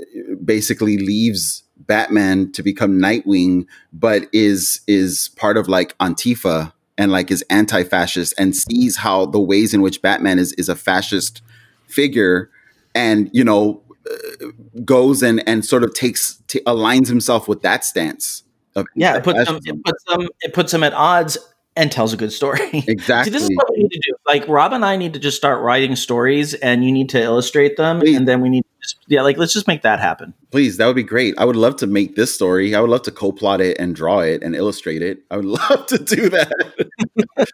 basically 0.44 0.96
leaves 0.98 1.62
Batman 1.76 2.52
to 2.52 2.62
become 2.62 2.98
Nightwing, 2.98 3.66
but 3.92 4.28
is 4.32 4.80
is 4.86 5.30
part 5.36 5.56
of 5.56 5.68
like 5.68 5.96
Antifa 5.98 6.72
and 6.96 7.10
like 7.12 7.30
is 7.30 7.42
anti-fascist 7.50 8.34
and 8.38 8.56
sees 8.56 8.96
how 8.96 9.26
the 9.26 9.40
ways 9.40 9.74
in 9.74 9.82
which 9.82 10.00
Batman 10.00 10.38
is 10.38 10.52
is 10.54 10.68
a 10.68 10.76
fascist 10.76 11.42
figure, 11.86 12.50
and 12.94 13.28
you 13.32 13.44
know 13.44 13.82
uh, 13.90 13.91
goes 14.84 15.22
and 15.22 15.46
and 15.48 15.64
sort 15.64 15.84
of 15.84 15.94
takes 15.94 16.42
t- 16.48 16.60
aligns 16.66 17.08
himself 17.08 17.48
with 17.48 17.62
that 17.62 17.84
stance. 17.84 18.42
Yeah, 18.94 19.16
it 19.16 19.24
puts 19.24 19.44
them, 19.46 19.60
it 19.64 19.84
puts 19.84 20.04
them, 20.04 20.28
it 20.40 20.54
puts 20.54 20.72
them 20.72 20.82
at 20.82 20.94
odds 20.94 21.38
and 21.76 21.90
tells 21.90 22.12
a 22.12 22.16
good 22.16 22.32
story. 22.32 22.84
exactly. 22.86 23.24
See, 23.24 23.30
this 23.30 23.42
is 23.44 23.50
what 23.54 23.70
we 23.70 23.82
need 23.82 23.90
to 23.90 24.00
do. 24.00 24.14
Like 24.26 24.46
Rob 24.46 24.72
and 24.72 24.84
I 24.84 24.96
need 24.96 25.14
to 25.14 25.18
just 25.18 25.36
start 25.36 25.62
writing 25.62 25.96
stories, 25.96 26.54
and 26.54 26.84
you 26.84 26.92
need 26.92 27.08
to 27.10 27.20
illustrate 27.20 27.76
them, 27.76 28.00
Please. 28.00 28.16
and 28.16 28.28
then 28.28 28.40
we 28.40 28.48
need 28.48 28.62
to 28.62 28.68
just, 28.82 28.98
yeah, 29.08 29.22
like 29.22 29.38
let's 29.38 29.52
just 29.52 29.66
make 29.66 29.82
that 29.82 29.98
happen. 29.98 30.34
Please, 30.50 30.76
that 30.76 30.86
would 30.86 30.96
be 30.96 31.02
great. 31.02 31.34
I 31.38 31.44
would 31.44 31.56
love 31.56 31.76
to 31.76 31.86
make 31.86 32.14
this 32.14 32.34
story. 32.34 32.74
I 32.74 32.80
would 32.80 32.90
love 32.90 33.02
to 33.02 33.10
co-plot 33.10 33.60
it 33.60 33.78
and 33.78 33.94
draw 33.94 34.20
it 34.20 34.42
and 34.42 34.54
illustrate 34.54 35.02
it. 35.02 35.20
I 35.30 35.36
would 35.36 35.44
love 35.70 35.86
to 35.86 35.98
do 35.98 36.28
that. 36.28 36.52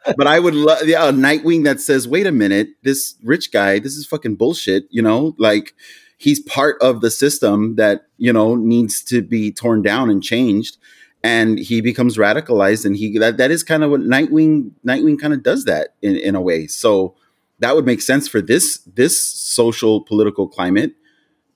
but 0.16 0.26
I 0.26 0.38
would 0.38 0.54
love 0.54 0.86
yeah, 0.86 1.08
a 1.08 1.12
Nightwing 1.12 1.64
that 1.64 1.80
says, 1.80 2.08
"Wait 2.08 2.26
a 2.26 2.32
minute, 2.32 2.68
this 2.82 3.14
rich 3.22 3.52
guy, 3.52 3.78
this 3.78 3.96
is 3.96 4.06
fucking 4.06 4.36
bullshit." 4.36 4.84
You 4.90 5.02
know, 5.02 5.34
like 5.38 5.74
he's 6.18 6.40
part 6.40 6.76
of 6.82 7.00
the 7.00 7.10
system 7.10 7.76
that 7.76 8.06
you 8.18 8.32
know 8.32 8.54
needs 8.54 9.02
to 9.04 9.22
be 9.22 9.50
torn 9.50 9.82
down 9.82 10.10
and 10.10 10.22
changed. 10.22 10.76
And 11.24 11.58
he 11.58 11.80
becomes 11.80 12.16
radicalized, 12.16 12.84
and 12.84 12.96
he 12.96 13.18
that, 13.18 13.38
that 13.38 13.50
is 13.50 13.64
kind 13.64 13.82
of 13.82 13.90
what 13.90 14.02
Nightwing 14.02 14.70
Nightwing 14.86 15.18
kind 15.20 15.32
of 15.32 15.42
does 15.42 15.64
that 15.64 15.94
in, 16.00 16.16
in 16.16 16.36
a 16.36 16.40
way. 16.40 16.66
So 16.68 17.16
that 17.58 17.74
would 17.74 17.86
make 17.86 18.02
sense 18.02 18.28
for 18.28 18.40
this 18.40 18.78
this 18.94 19.18
social 19.18 20.02
political 20.02 20.46
climate. 20.46 20.94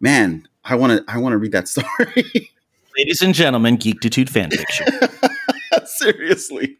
Man, 0.00 0.48
I 0.64 0.74
want 0.74 0.98
to 1.06 1.12
I 1.12 1.18
want 1.18 1.32
to 1.34 1.38
read 1.38 1.52
that 1.52 1.68
story. 1.68 2.50
Ladies 2.98 3.22
and 3.22 3.34
gentlemen, 3.34 3.78
Geektitude 3.78 4.28
fanfiction. 4.28 5.86
Seriously. 5.86 6.76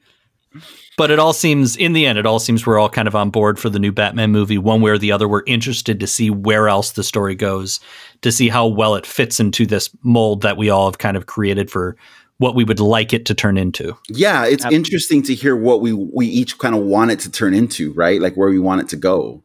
But 0.99 1.11
it 1.11 1.19
all 1.19 1.33
seems, 1.33 1.77
in 1.77 1.95
the 1.95 2.07
end, 2.07 2.19
it 2.19 2.27
all 2.27 2.39
seems 2.39 2.66
we're 2.66 2.79
all 2.79 2.91
kind 2.91 3.09
of 3.09 3.16
on 3.16 3.31
board 3.31 3.59
for 3.59 3.70
the 3.70 3.79
new 3.79 3.93
Batman 3.93 4.31
movie, 4.31 4.59
one 4.59 4.81
way 4.83 4.91
or 4.91 4.99
the 4.99 5.12
other. 5.12 5.27
We're 5.27 5.43
interested 5.47 5.99
to 6.01 6.07
see 6.07 6.31
where 6.31 6.69
else 6.69 6.93
the 6.93 7.03
story 7.03 7.35
goes, 7.35 7.81
to 8.20 8.31
see 8.31 8.49
how 8.49 8.66
well 8.66 8.95
it 8.95 9.07
fits 9.07 9.41
into 9.41 9.66
this 9.66 9.91
mold 10.03 10.43
that 10.43 10.57
we 10.57 10.69
all 10.69 10.87
have 10.87 10.99
kind 10.99 11.16
of 11.16 11.27
created 11.27 11.70
for 11.70 11.97
what 12.39 12.55
we 12.55 12.65
would 12.65 12.81
like 12.81 13.12
it 13.12 13.24
to 13.27 13.35
turn 13.35 13.57
into. 13.57 13.97
Yeah, 14.09 14.45
it's 14.45 14.65
Absolutely. 14.65 14.77
interesting 14.77 15.23
to 15.23 15.35
hear 15.35 15.57
what 15.57 15.81
we 15.81 15.93
we 15.93 16.27
each 16.27 16.59
kind 16.59 16.74
of 16.74 16.83
want 16.83 17.11
it 17.11 17.20
to 17.20 17.31
turn 17.31 17.55
into, 17.55 17.93
right? 17.93 18.20
Like 18.20 18.35
where 18.35 18.49
we 18.49 18.59
want 18.59 18.81
it 18.81 18.89
to 18.89 18.97
go. 18.97 19.43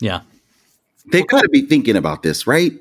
Yeah. 0.00 0.20
They've 1.10 1.26
got 1.26 1.42
to 1.42 1.48
be 1.48 1.62
thinking 1.62 1.96
about 1.96 2.22
this, 2.22 2.46
right? 2.46 2.72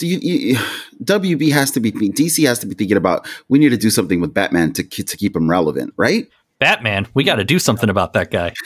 Do 0.00 0.06
you, 0.06 0.18
you, 0.22 0.56
WB 1.04 1.52
has 1.52 1.70
to 1.72 1.80
be 1.80 1.92
DC 1.92 2.46
has 2.46 2.58
to 2.60 2.66
be 2.66 2.74
thinking 2.74 2.96
about 2.96 3.28
we 3.48 3.58
need 3.58 3.68
to 3.68 3.76
do 3.76 3.90
something 3.90 4.18
with 4.18 4.32
Batman 4.32 4.72
to 4.72 4.82
to 4.82 5.16
keep 5.16 5.36
him 5.36 5.48
relevant, 5.48 5.92
right? 5.98 6.26
Batman, 6.58 7.06
we 7.12 7.22
got 7.22 7.36
to 7.36 7.44
do 7.44 7.58
something 7.58 7.90
about 7.90 8.14
that 8.14 8.30
guy. 8.30 8.54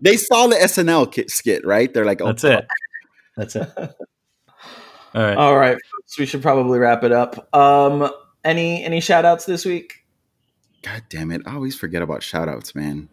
They 0.00 0.16
saw 0.16 0.46
the 0.46 0.56
SNL 0.56 1.10
ki- 1.10 1.28
skit, 1.28 1.66
right? 1.66 1.92
They're 1.92 2.04
like, 2.04 2.20
oh, 2.20 2.26
That's 2.26 2.44
it. 2.44 2.66
That's 3.36 3.56
it. 3.56 3.68
All 3.78 5.22
right. 5.22 5.36
All 5.36 5.56
right, 5.56 5.74
folks, 5.74 6.18
we 6.18 6.26
should 6.26 6.42
probably 6.42 6.78
wrap 6.78 7.02
it 7.02 7.12
up. 7.12 7.48
Um, 7.54 8.10
any 8.44 8.84
any 8.84 9.00
shout 9.00 9.24
outs 9.24 9.44
this 9.46 9.64
week? 9.64 10.04
God 10.82 11.02
damn 11.08 11.30
it! 11.30 11.42
I 11.46 11.54
always 11.54 11.76
forget 11.76 12.02
about 12.02 12.22
shout 12.22 12.48
outs, 12.48 12.74
man. 12.74 13.08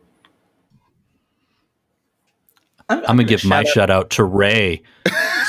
I'm 2.99 3.15
going 3.15 3.18
to 3.18 3.23
give 3.23 3.45
my 3.45 3.63
shout 3.63 3.89
out 3.89 4.09
to 4.11 4.23
Ray 4.23 4.81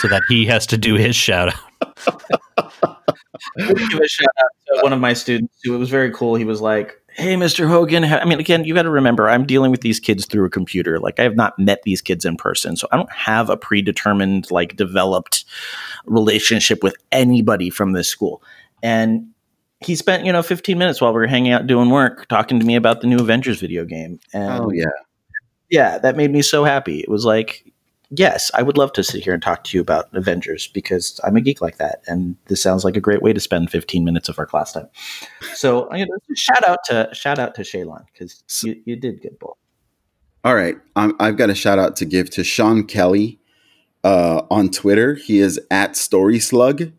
so 0.00 0.08
that 0.08 0.22
he 0.28 0.46
has 0.46 0.66
to 0.68 0.78
do 0.78 0.94
his 0.94 1.16
shout 1.16 1.54
out. 1.54 2.02
I'm 3.58 3.74
give 3.74 4.00
a 4.00 4.08
shout 4.08 4.28
out 4.38 4.50
to 4.66 4.82
one 4.82 4.92
of 4.92 5.00
my 5.00 5.12
students 5.12 5.54
who 5.64 5.74
it 5.74 5.78
was 5.78 5.90
very 5.90 6.10
cool. 6.10 6.34
He 6.36 6.44
was 6.44 6.60
like, 6.60 7.00
"Hey, 7.14 7.34
Mr. 7.34 7.68
Hogan." 7.68 8.04
I 8.04 8.24
mean, 8.24 8.38
again, 8.38 8.64
you 8.64 8.74
got 8.74 8.82
to 8.82 8.90
remember, 8.90 9.28
I'm 9.28 9.46
dealing 9.46 9.70
with 9.70 9.80
these 9.80 10.00
kids 10.00 10.26
through 10.26 10.46
a 10.46 10.50
computer. 10.50 10.98
Like, 10.98 11.18
I 11.18 11.22
have 11.24 11.36
not 11.36 11.58
met 11.58 11.82
these 11.82 12.00
kids 12.00 12.24
in 12.24 12.36
person, 12.36 12.76
so 12.76 12.88
I 12.92 12.96
don't 12.96 13.12
have 13.12 13.50
a 13.50 13.56
predetermined, 13.56 14.50
like, 14.50 14.76
developed 14.76 15.44
relationship 16.06 16.82
with 16.82 16.96
anybody 17.10 17.70
from 17.70 17.92
this 17.92 18.08
school. 18.08 18.42
And 18.82 19.28
he 19.80 19.96
spent, 19.96 20.24
you 20.24 20.32
know, 20.32 20.42
15 20.42 20.78
minutes 20.78 21.00
while 21.00 21.12
we 21.12 21.20
were 21.20 21.26
hanging 21.26 21.52
out 21.52 21.66
doing 21.66 21.90
work, 21.90 22.28
talking 22.28 22.60
to 22.60 22.66
me 22.66 22.76
about 22.76 23.00
the 23.00 23.06
new 23.06 23.18
Avengers 23.18 23.60
video 23.60 23.84
game. 23.84 24.20
And 24.32 24.52
Oh 24.52 24.70
yeah, 24.70 24.86
yeah, 25.72 25.98
that 25.98 26.16
made 26.16 26.30
me 26.30 26.42
so 26.42 26.64
happy. 26.64 27.00
It 27.00 27.08
was 27.08 27.24
like, 27.24 27.64
yes, 28.10 28.50
I 28.52 28.62
would 28.62 28.76
love 28.76 28.92
to 28.92 29.02
sit 29.02 29.24
here 29.24 29.32
and 29.32 29.42
talk 29.42 29.64
to 29.64 29.76
you 29.76 29.80
about 29.80 30.14
Avengers 30.14 30.68
because 30.68 31.18
I'm 31.24 31.34
a 31.34 31.40
geek 31.40 31.62
like 31.62 31.78
that, 31.78 32.02
and 32.06 32.36
this 32.46 32.62
sounds 32.62 32.84
like 32.84 32.94
a 32.94 33.00
great 33.00 33.22
way 33.22 33.32
to 33.32 33.40
spend 33.40 33.70
15 33.70 34.04
minutes 34.04 34.28
of 34.28 34.38
our 34.38 34.44
class 34.44 34.72
time. 34.72 34.88
So, 35.54 35.92
you 35.94 36.04
know, 36.06 36.16
shout 36.36 36.68
out 36.68 36.78
to 36.84 37.08
shout 37.14 37.38
out 37.38 37.54
to 37.54 37.62
Shaylon 37.62 38.04
because 38.12 38.44
you, 38.62 38.80
you 38.84 38.96
did 38.96 39.22
good, 39.22 39.38
bull. 39.38 39.56
All 40.44 40.54
right. 40.54 40.76
I've 40.96 41.36
got 41.36 41.50
a 41.50 41.54
shout 41.54 41.78
out 41.78 41.96
to 41.96 42.04
give 42.04 42.28
to 42.30 42.42
Sean 42.42 42.84
Kelly 42.84 43.38
uh, 44.02 44.42
on 44.50 44.70
Twitter. 44.70 45.14
He 45.14 45.38
is 45.38 45.60
at 45.70 45.96
Story 45.96 46.40
Slug. 46.40 46.92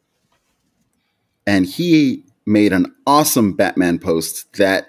And 1.45 1.65
he 1.65 2.23
made 2.45 2.71
an 2.71 2.95
awesome 3.05 3.53
Batman 3.53 3.99
post 3.99 4.53
that 4.53 4.87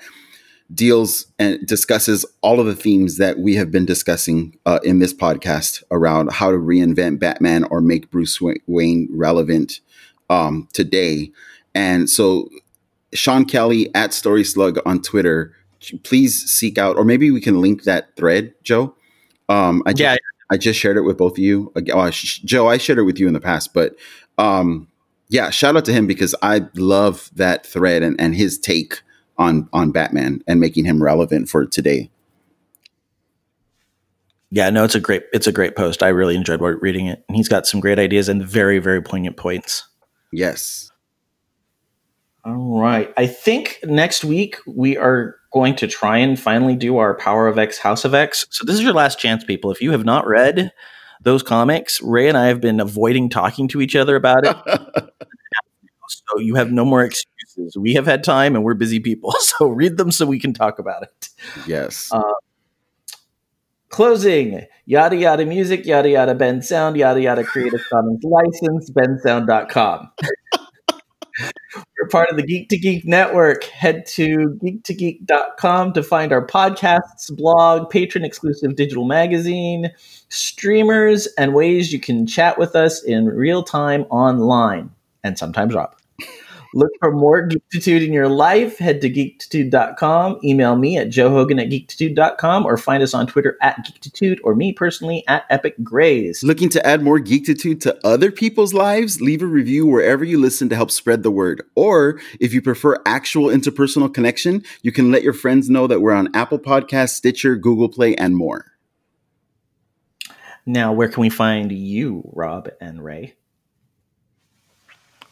deals 0.74 1.26
and 1.38 1.64
discusses 1.66 2.24
all 2.40 2.60
of 2.60 2.66
the 2.66 2.74
themes 2.74 3.18
that 3.18 3.38
we 3.38 3.54
have 3.54 3.70
been 3.70 3.84
discussing 3.84 4.56
uh, 4.66 4.80
in 4.82 4.98
this 4.98 5.14
podcast 5.14 5.82
around 5.90 6.32
how 6.32 6.50
to 6.50 6.56
reinvent 6.56 7.20
Batman 7.20 7.64
or 7.64 7.80
make 7.80 8.10
Bruce 8.10 8.40
Wayne 8.40 9.08
relevant 9.12 9.80
um, 10.30 10.68
today. 10.72 11.30
And 11.74 12.08
so, 12.08 12.48
Sean 13.12 13.44
Kelly 13.44 13.94
at 13.94 14.12
Story 14.12 14.42
Slug 14.42 14.78
on 14.84 15.00
Twitter 15.00 15.54
please 16.02 16.50
seek 16.50 16.78
out, 16.78 16.96
or 16.96 17.04
maybe 17.04 17.30
we 17.30 17.40
can 17.40 17.60
link 17.60 17.84
that 17.84 18.16
thread, 18.16 18.54
Joe. 18.62 18.94
Um, 19.48 19.82
I 19.86 19.92
just, 19.92 20.00
Yeah, 20.00 20.16
I 20.50 20.56
just 20.56 20.78
shared 20.80 20.96
it 20.96 21.02
with 21.02 21.18
both 21.18 21.32
of 21.32 21.38
you. 21.38 21.72
Oh, 21.92 22.10
Joe, 22.10 22.68
I 22.68 22.78
shared 22.78 22.98
it 22.98 23.02
with 23.02 23.18
you 23.18 23.26
in 23.26 23.34
the 23.34 23.40
past, 23.40 23.74
but 23.74 23.94
um, 24.38 24.88
yeah, 25.28 25.50
shout 25.50 25.76
out 25.76 25.84
to 25.86 25.92
him 25.92 26.06
because 26.06 26.34
I 26.42 26.62
love 26.74 27.30
that 27.34 27.66
thread 27.66 28.02
and, 28.02 28.20
and 28.20 28.34
his 28.34 28.58
take 28.58 29.02
on 29.38 29.68
on 29.72 29.90
Batman 29.90 30.42
and 30.46 30.60
making 30.60 30.84
him 30.84 31.02
relevant 31.02 31.48
for 31.48 31.66
today. 31.66 32.10
Yeah, 34.50 34.70
no, 34.70 34.84
it's 34.84 34.94
a 34.94 35.00
great 35.00 35.24
it's 35.32 35.46
a 35.46 35.52
great 35.52 35.74
post. 35.74 36.02
I 36.02 36.08
really 36.08 36.36
enjoyed 36.36 36.60
reading 36.60 37.06
it, 37.06 37.24
and 37.28 37.36
he's 37.36 37.48
got 37.48 37.66
some 37.66 37.80
great 37.80 37.98
ideas 37.98 38.28
and 38.28 38.46
very 38.46 38.78
very 38.78 39.02
poignant 39.02 39.36
points. 39.36 39.88
Yes. 40.32 40.90
All 42.44 42.78
right, 42.78 43.12
I 43.16 43.26
think 43.26 43.80
next 43.84 44.22
week 44.22 44.58
we 44.66 44.98
are 44.98 45.36
going 45.52 45.74
to 45.76 45.86
try 45.86 46.18
and 46.18 46.38
finally 46.38 46.76
do 46.76 46.98
our 46.98 47.14
Power 47.14 47.48
of 47.48 47.58
X 47.58 47.78
House 47.78 48.04
of 48.04 48.12
X. 48.12 48.46
So 48.50 48.64
this 48.64 48.74
is 48.76 48.82
your 48.82 48.92
last 48.92 49.18
chance, 49.18 49.42
people. 49.44 49.70
If 49.70 49.80
you 49.80 49.92
have 49.92 50.04
not 50.04 50.26
read 50.26 50.70
those 51.22 51.42
comics, 51.42 52.02
Ray 52.02 52.28
and 52.28 52.36
I 52.36 52.46
have 52.46 52.60
been 52.60 52.80
avoiding 52.80 53.30
talking 53.30 53.66
to 53.68 53.80
each 53.80 53.96
other 53.96 54.14
about 54.14 54.46
it. 54.46 54.56
so 56.08 56.38
you 56.38 56.54
have 56.56 56.70
no 56.70 56.84
more 56.84 57.02
We 57.76 57.94
have 57.94 58.06
had 58.06 58.24
time, 58.24 58.54
and 58.54 58.64
we're 58.64 58.74
busy 58.74 59.00
people. 59.00 59.34
So 59.40 59.68
read 59.68 59.98
them 59.98 60.10
so 60.10 60.26
we 60.26 60.40
can 60.40 60.52
talk 60.52 60.78
about 60.78 61.02
it. 61.02 61.28
Yes. 61.66 62.10
Uh, 62.10 62.22
closing 63.94 64.66
yada 64.86 65.14
yada 65.14 65.46
music 65.46 65.86
yada 65.86 66.08
yada 66.08 66.34
Bensound 66.34 66.96
yada 66.96 67.20
yada 67.20 67.44
creative 67.44 67.80
commons 67.92 68.24
license 68.24 68.90
bensound.com 68.90 70.10
we're 71.76 72.08
part 72.10 72.28
of 72.28 72.36
the 72.36 72.42
geek 72.42 72.68
to 72.70 72.76
geek 72.76 73.04
network 73.06 73.62
head 73.62 74.04
to 74.04 74.58
geek2geek.com 74.64 75.92
to 75.92 76.02
find 76.02 76.32
our 76.32 76.44
podcasts 76.44 77.30
blog 77.36 77.88
Patreon 77.92 78.24
exclusive 78.24 78.74
digital 78.74 79.04
magazine 79.04 79.92
streamers 80.28 81.28
and 81.38 81.54
ways 81.54 81.92
you 81.92 82.00
can 82.00 82.26
chat 82.26 82.58
with 82.58 82.74
us 82.74 83.00
in 83.04 83.26
real 83.26 83.62
time 83.62 84.02
online 84.10 84.90
and 85.22 85.38
sometimes 85.38 85.72
rob 85.72 85.94
Look 86.74 86.90
for 86.98 87.12
more 87.12 87.48
Geektitude 87.48 88.04
in 88.04 88.12
your 88.12 88.28
life. 88.28 88.78
Head 88.78 89.00
to 89.02 89.08
geektitude.com. 89.08 90.40
Email 90.42 90.74
me 90.74 90.98
at 90.98 91.06
joehogan 91.06 91.62
at 91.62 91.70
geektitude.com 91.70 92.66
or 92.66 92.76
find 92.76 93.00
us 93.00 93.14
on 93.14 93.28
Twitter 93.28 93.56
at 93.62 93.76
geektitude 93.86 94.40
or 94.42 94.56
me 94.56 94.72
personally 94.72 95.22
at 95.28 95.44
Epic 95.50 95.76
Grays. 95.84 96.42
Looking 96.42 96.68
to 96.70 96.84
add 96.84 97.00
more 97.00 97.20
geektitude 97.20 97.80
to 97.82 97.96
other 98.04 98.32
people's 98.32 98.74
lives? 98.74 99.20
Leave 99.20 99.40
a 99.40 99.46
review 99.46 99.86
wherever 99.86 100.24
you 100.24 100.36
listen 100.36 100.68
to 100.68 100.74
help 100.74 100.90
spread 100.90 101.22
the 101.22 101.30
word. 101.30 101.62
Or 101.76 102.20
if 102.40 102.52
you 102.52 102.60
prefer 102.60 103.00
actual 103.06 103.50
interpersonal 103.50 104.12
connection, 104.12 104.64
you 104.82 104.90
can 104.90 105.12
let 105.12 105.22
your 105.22 105.32
friends 105.32 105.70
know 105.70 105.86
that 105.86 106.00
we're 106.00 106.12
on 106.12 106.34
Apple 106.34 106.58
Podcasts, 106.58 107.10
Stitcher, 107.10 107.54
Google 107.54 107.88
Play, 107.88 108.16
and 108.16 108.36
more. 108.36 108.72
Now, 110.66 110.92
where 110.92 111.08
can 111.08 111.20
we 111.20 111.30
find 111.30 111.70
you, 111.70 112.28
Rob 112.32 112.68
and 112.80 113.04
Ray? 113.04 113.36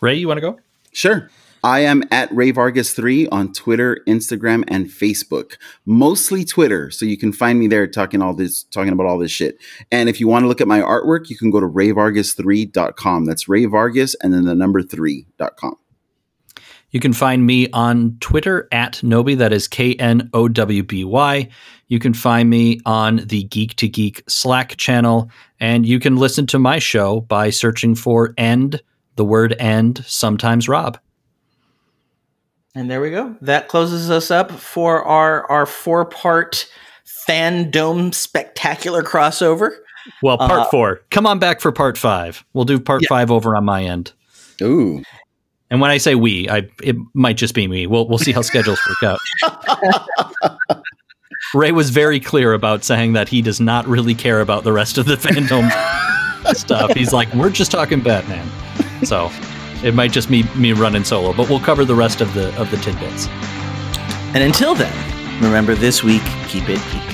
Ray, 0.00 0.14
you 0.14 0.28
want 0.28 0.38
to 0.38 0.40
go? 0.42 0.60
Sure. 0.92 1.30
I 1.64 1.80
am 1.80 2.02
at 2.10 2.34
Ray 2.34 2.50
Vargas 2.50 2.92
3 2.92 3.28
on 3.28 3.52
Twitter, 3.52 3.98
Instagram, 4.08 4.64
and 4.66 4.86
Facebook. 4.86 5.58
Mostly 5.86 6.44
Twitter, 6.44 6.90
so 6.90 7.06
you 7.06 7.16
can 7.16 7.32
find 7.32 7.60
me 7.60 7.68
there 7.68 7.86
talking 7.86 8.20
all 8.20 8.34
this 8.34 8.64
talking 8.64 8.92
about 8.92 9.06
all 9.06 9.18
this 9.18 9.30
shit. 9.30 9.58
And 9.92 10.08
if 10.08 10.18
you 10.18 10.26
want 10.26 10.42
to 10.42 10.48
look 10.48 10.60
at 10.60 10.66
my 10.66 10.80
artwork, 10.80 11.30
you 11.30 11.36
can 11.36 11.50
go 11.50 11.60
to 11.60 11.68
rayvargas3.com. 11.68 13.26
That's 13.26 13.48
Ray 13.48 13.66
Vargas 13.66 14.16
and 14.22 14.34
then 14.34 14.44
the 14.44 14.56
number 14.56 14.82
3.com. 14.82 15.76
You 16.90 17.00
can 17.00 17.12
find 17.12 17.46
me 17.46 17.70
on 17.70 18.18
Twitter 18.20 18.68
at 18.70 19.02
Knowby, 19.02 19.36
that 19.36 19.52
is 19.52 19.66
K 19.68 19.94
N 19.94 20.28
O 20.34 20.48
W 20.48 20.82
B 20.82 21.04
Y. 21.04 21.48
You 21.86 21.98
can 21.98 22.12
find 22.12 22.50
me 22.50 22.80
on 22.84 23.18
the 23.26 23.44
Geek 23.44 23.76
to 23.76 23.88
Geek 23.88 24.22
Slack 24.28 24.76
channel, 24.76 25.30
and 25.60 25.86
you 25.86 26.00
can 26.00 26.16
listen 26.16 26.46
to 26.48 26.58
my 26.58 26.78
show 26.78 27.20
by 27.20 27.50
searching 27.50 27.94
for 27.94 28.34
End, 28.36 28.82
the 29.16 29.24
word 29.24 29.54
End, 29.58 30.04
sometimes 30.06 30.68
Rob. 30.68 30.98
And 32.74 32.90
there 32.90 33.00
we 33.00 33.10
go. 33.10 33.36
That 33.42 33.68
closes 33.68 34.10
us 34.10 34.30
up 34.30 34.50
for 34.50 35.02
our, 35.04 35.44
our 35.50 35.66
four 35.66 36.04
part 36.06 36.68
Fandome 37.28 38.12
spectacular 38.14 39.02
crossover. 39.02 39.70
Well, 40.22 40.38
part 40.38 40.50
Uh, 40.52 40.64
four. 40.70 41.02
Come 41.10 41.26
on 41.26 41.38
back 41.38 41.60
for 41.60 41.70
part 41.70 41.96
five. 41.98 42.44
We'll 42.54 42.64
do 42.64 42.80
part 42.80 43.02
Yeah. 43.02 43.08
five 43.08 43.30
over 43.30 43.54
on 43.54 43.64
my 43.64 43.84
end. 43.84 44.12
Ooh. 44.62 45.02
And 45.70 45.80
when 45.80 45.90
I 45.90 45.98
say 45.98 46.14
we, 46.14 46.48
I 46.50 46.68
it 46.82 46.96
might 47.14 47.36
just 47.36 47.54
be 47.54 47.66
me. 47.68 47.86
We'll 47.86 48.06
we'll 48.08 48.18
see 48.18 48.32
how 48.32 48.42
schedules 48.42 48.80
work 48.88 49.02
out. 49.02 50.58
Ray 51.54 51.72
was 51.72 51.90
very 51.90 52.20
clear 52.20 52.52
about 52.54 52.84
saying 52.84 53.12
that 53.14 53.28
he 53.28 53.42
does 53.42 53.60
not 53.60 53.86
really 53.86 54.14
care 54.14 54.40
about 54.40 54.64
the 54.64 54.72
rest 54.72 54.96
of 54.98 55.06
the 55.06 55.16
Fandome 55.16 55.70
stuff. 56.56 56.92
He's 56.94 57.12
like, 57.12 57.32
we're 57.34 57.50
just 57.50 57.70
talking 57.70 58.00
Batman. 58.00 58.46
So 59.04 59.30
it 59.82 59.94
might 59.94 60.12
just 60.12 60.30
be 60.30 60.44
me 60.54 60.72
running 60.72 61.04
solo, 61.04 61.32
but 61.32 61.48
we'll 61.48 61.60
cover 61.60 61.84
the 61.84 61.94
rest 61.94 62.20
of 62.20 62.32
the 62.34 62.54
of 62.60 62.70
the 62.70 62.76
tidbits. 62.78 63.28
And 64.34 64.42
until 64.42 64.74
then, 64.74 64.94
remember 65.42 65.74
this 65.74 66.02
week, 66.02 66.22
keep 66.48 66.68
it 66.68 66.80
geek. 66.92 67.11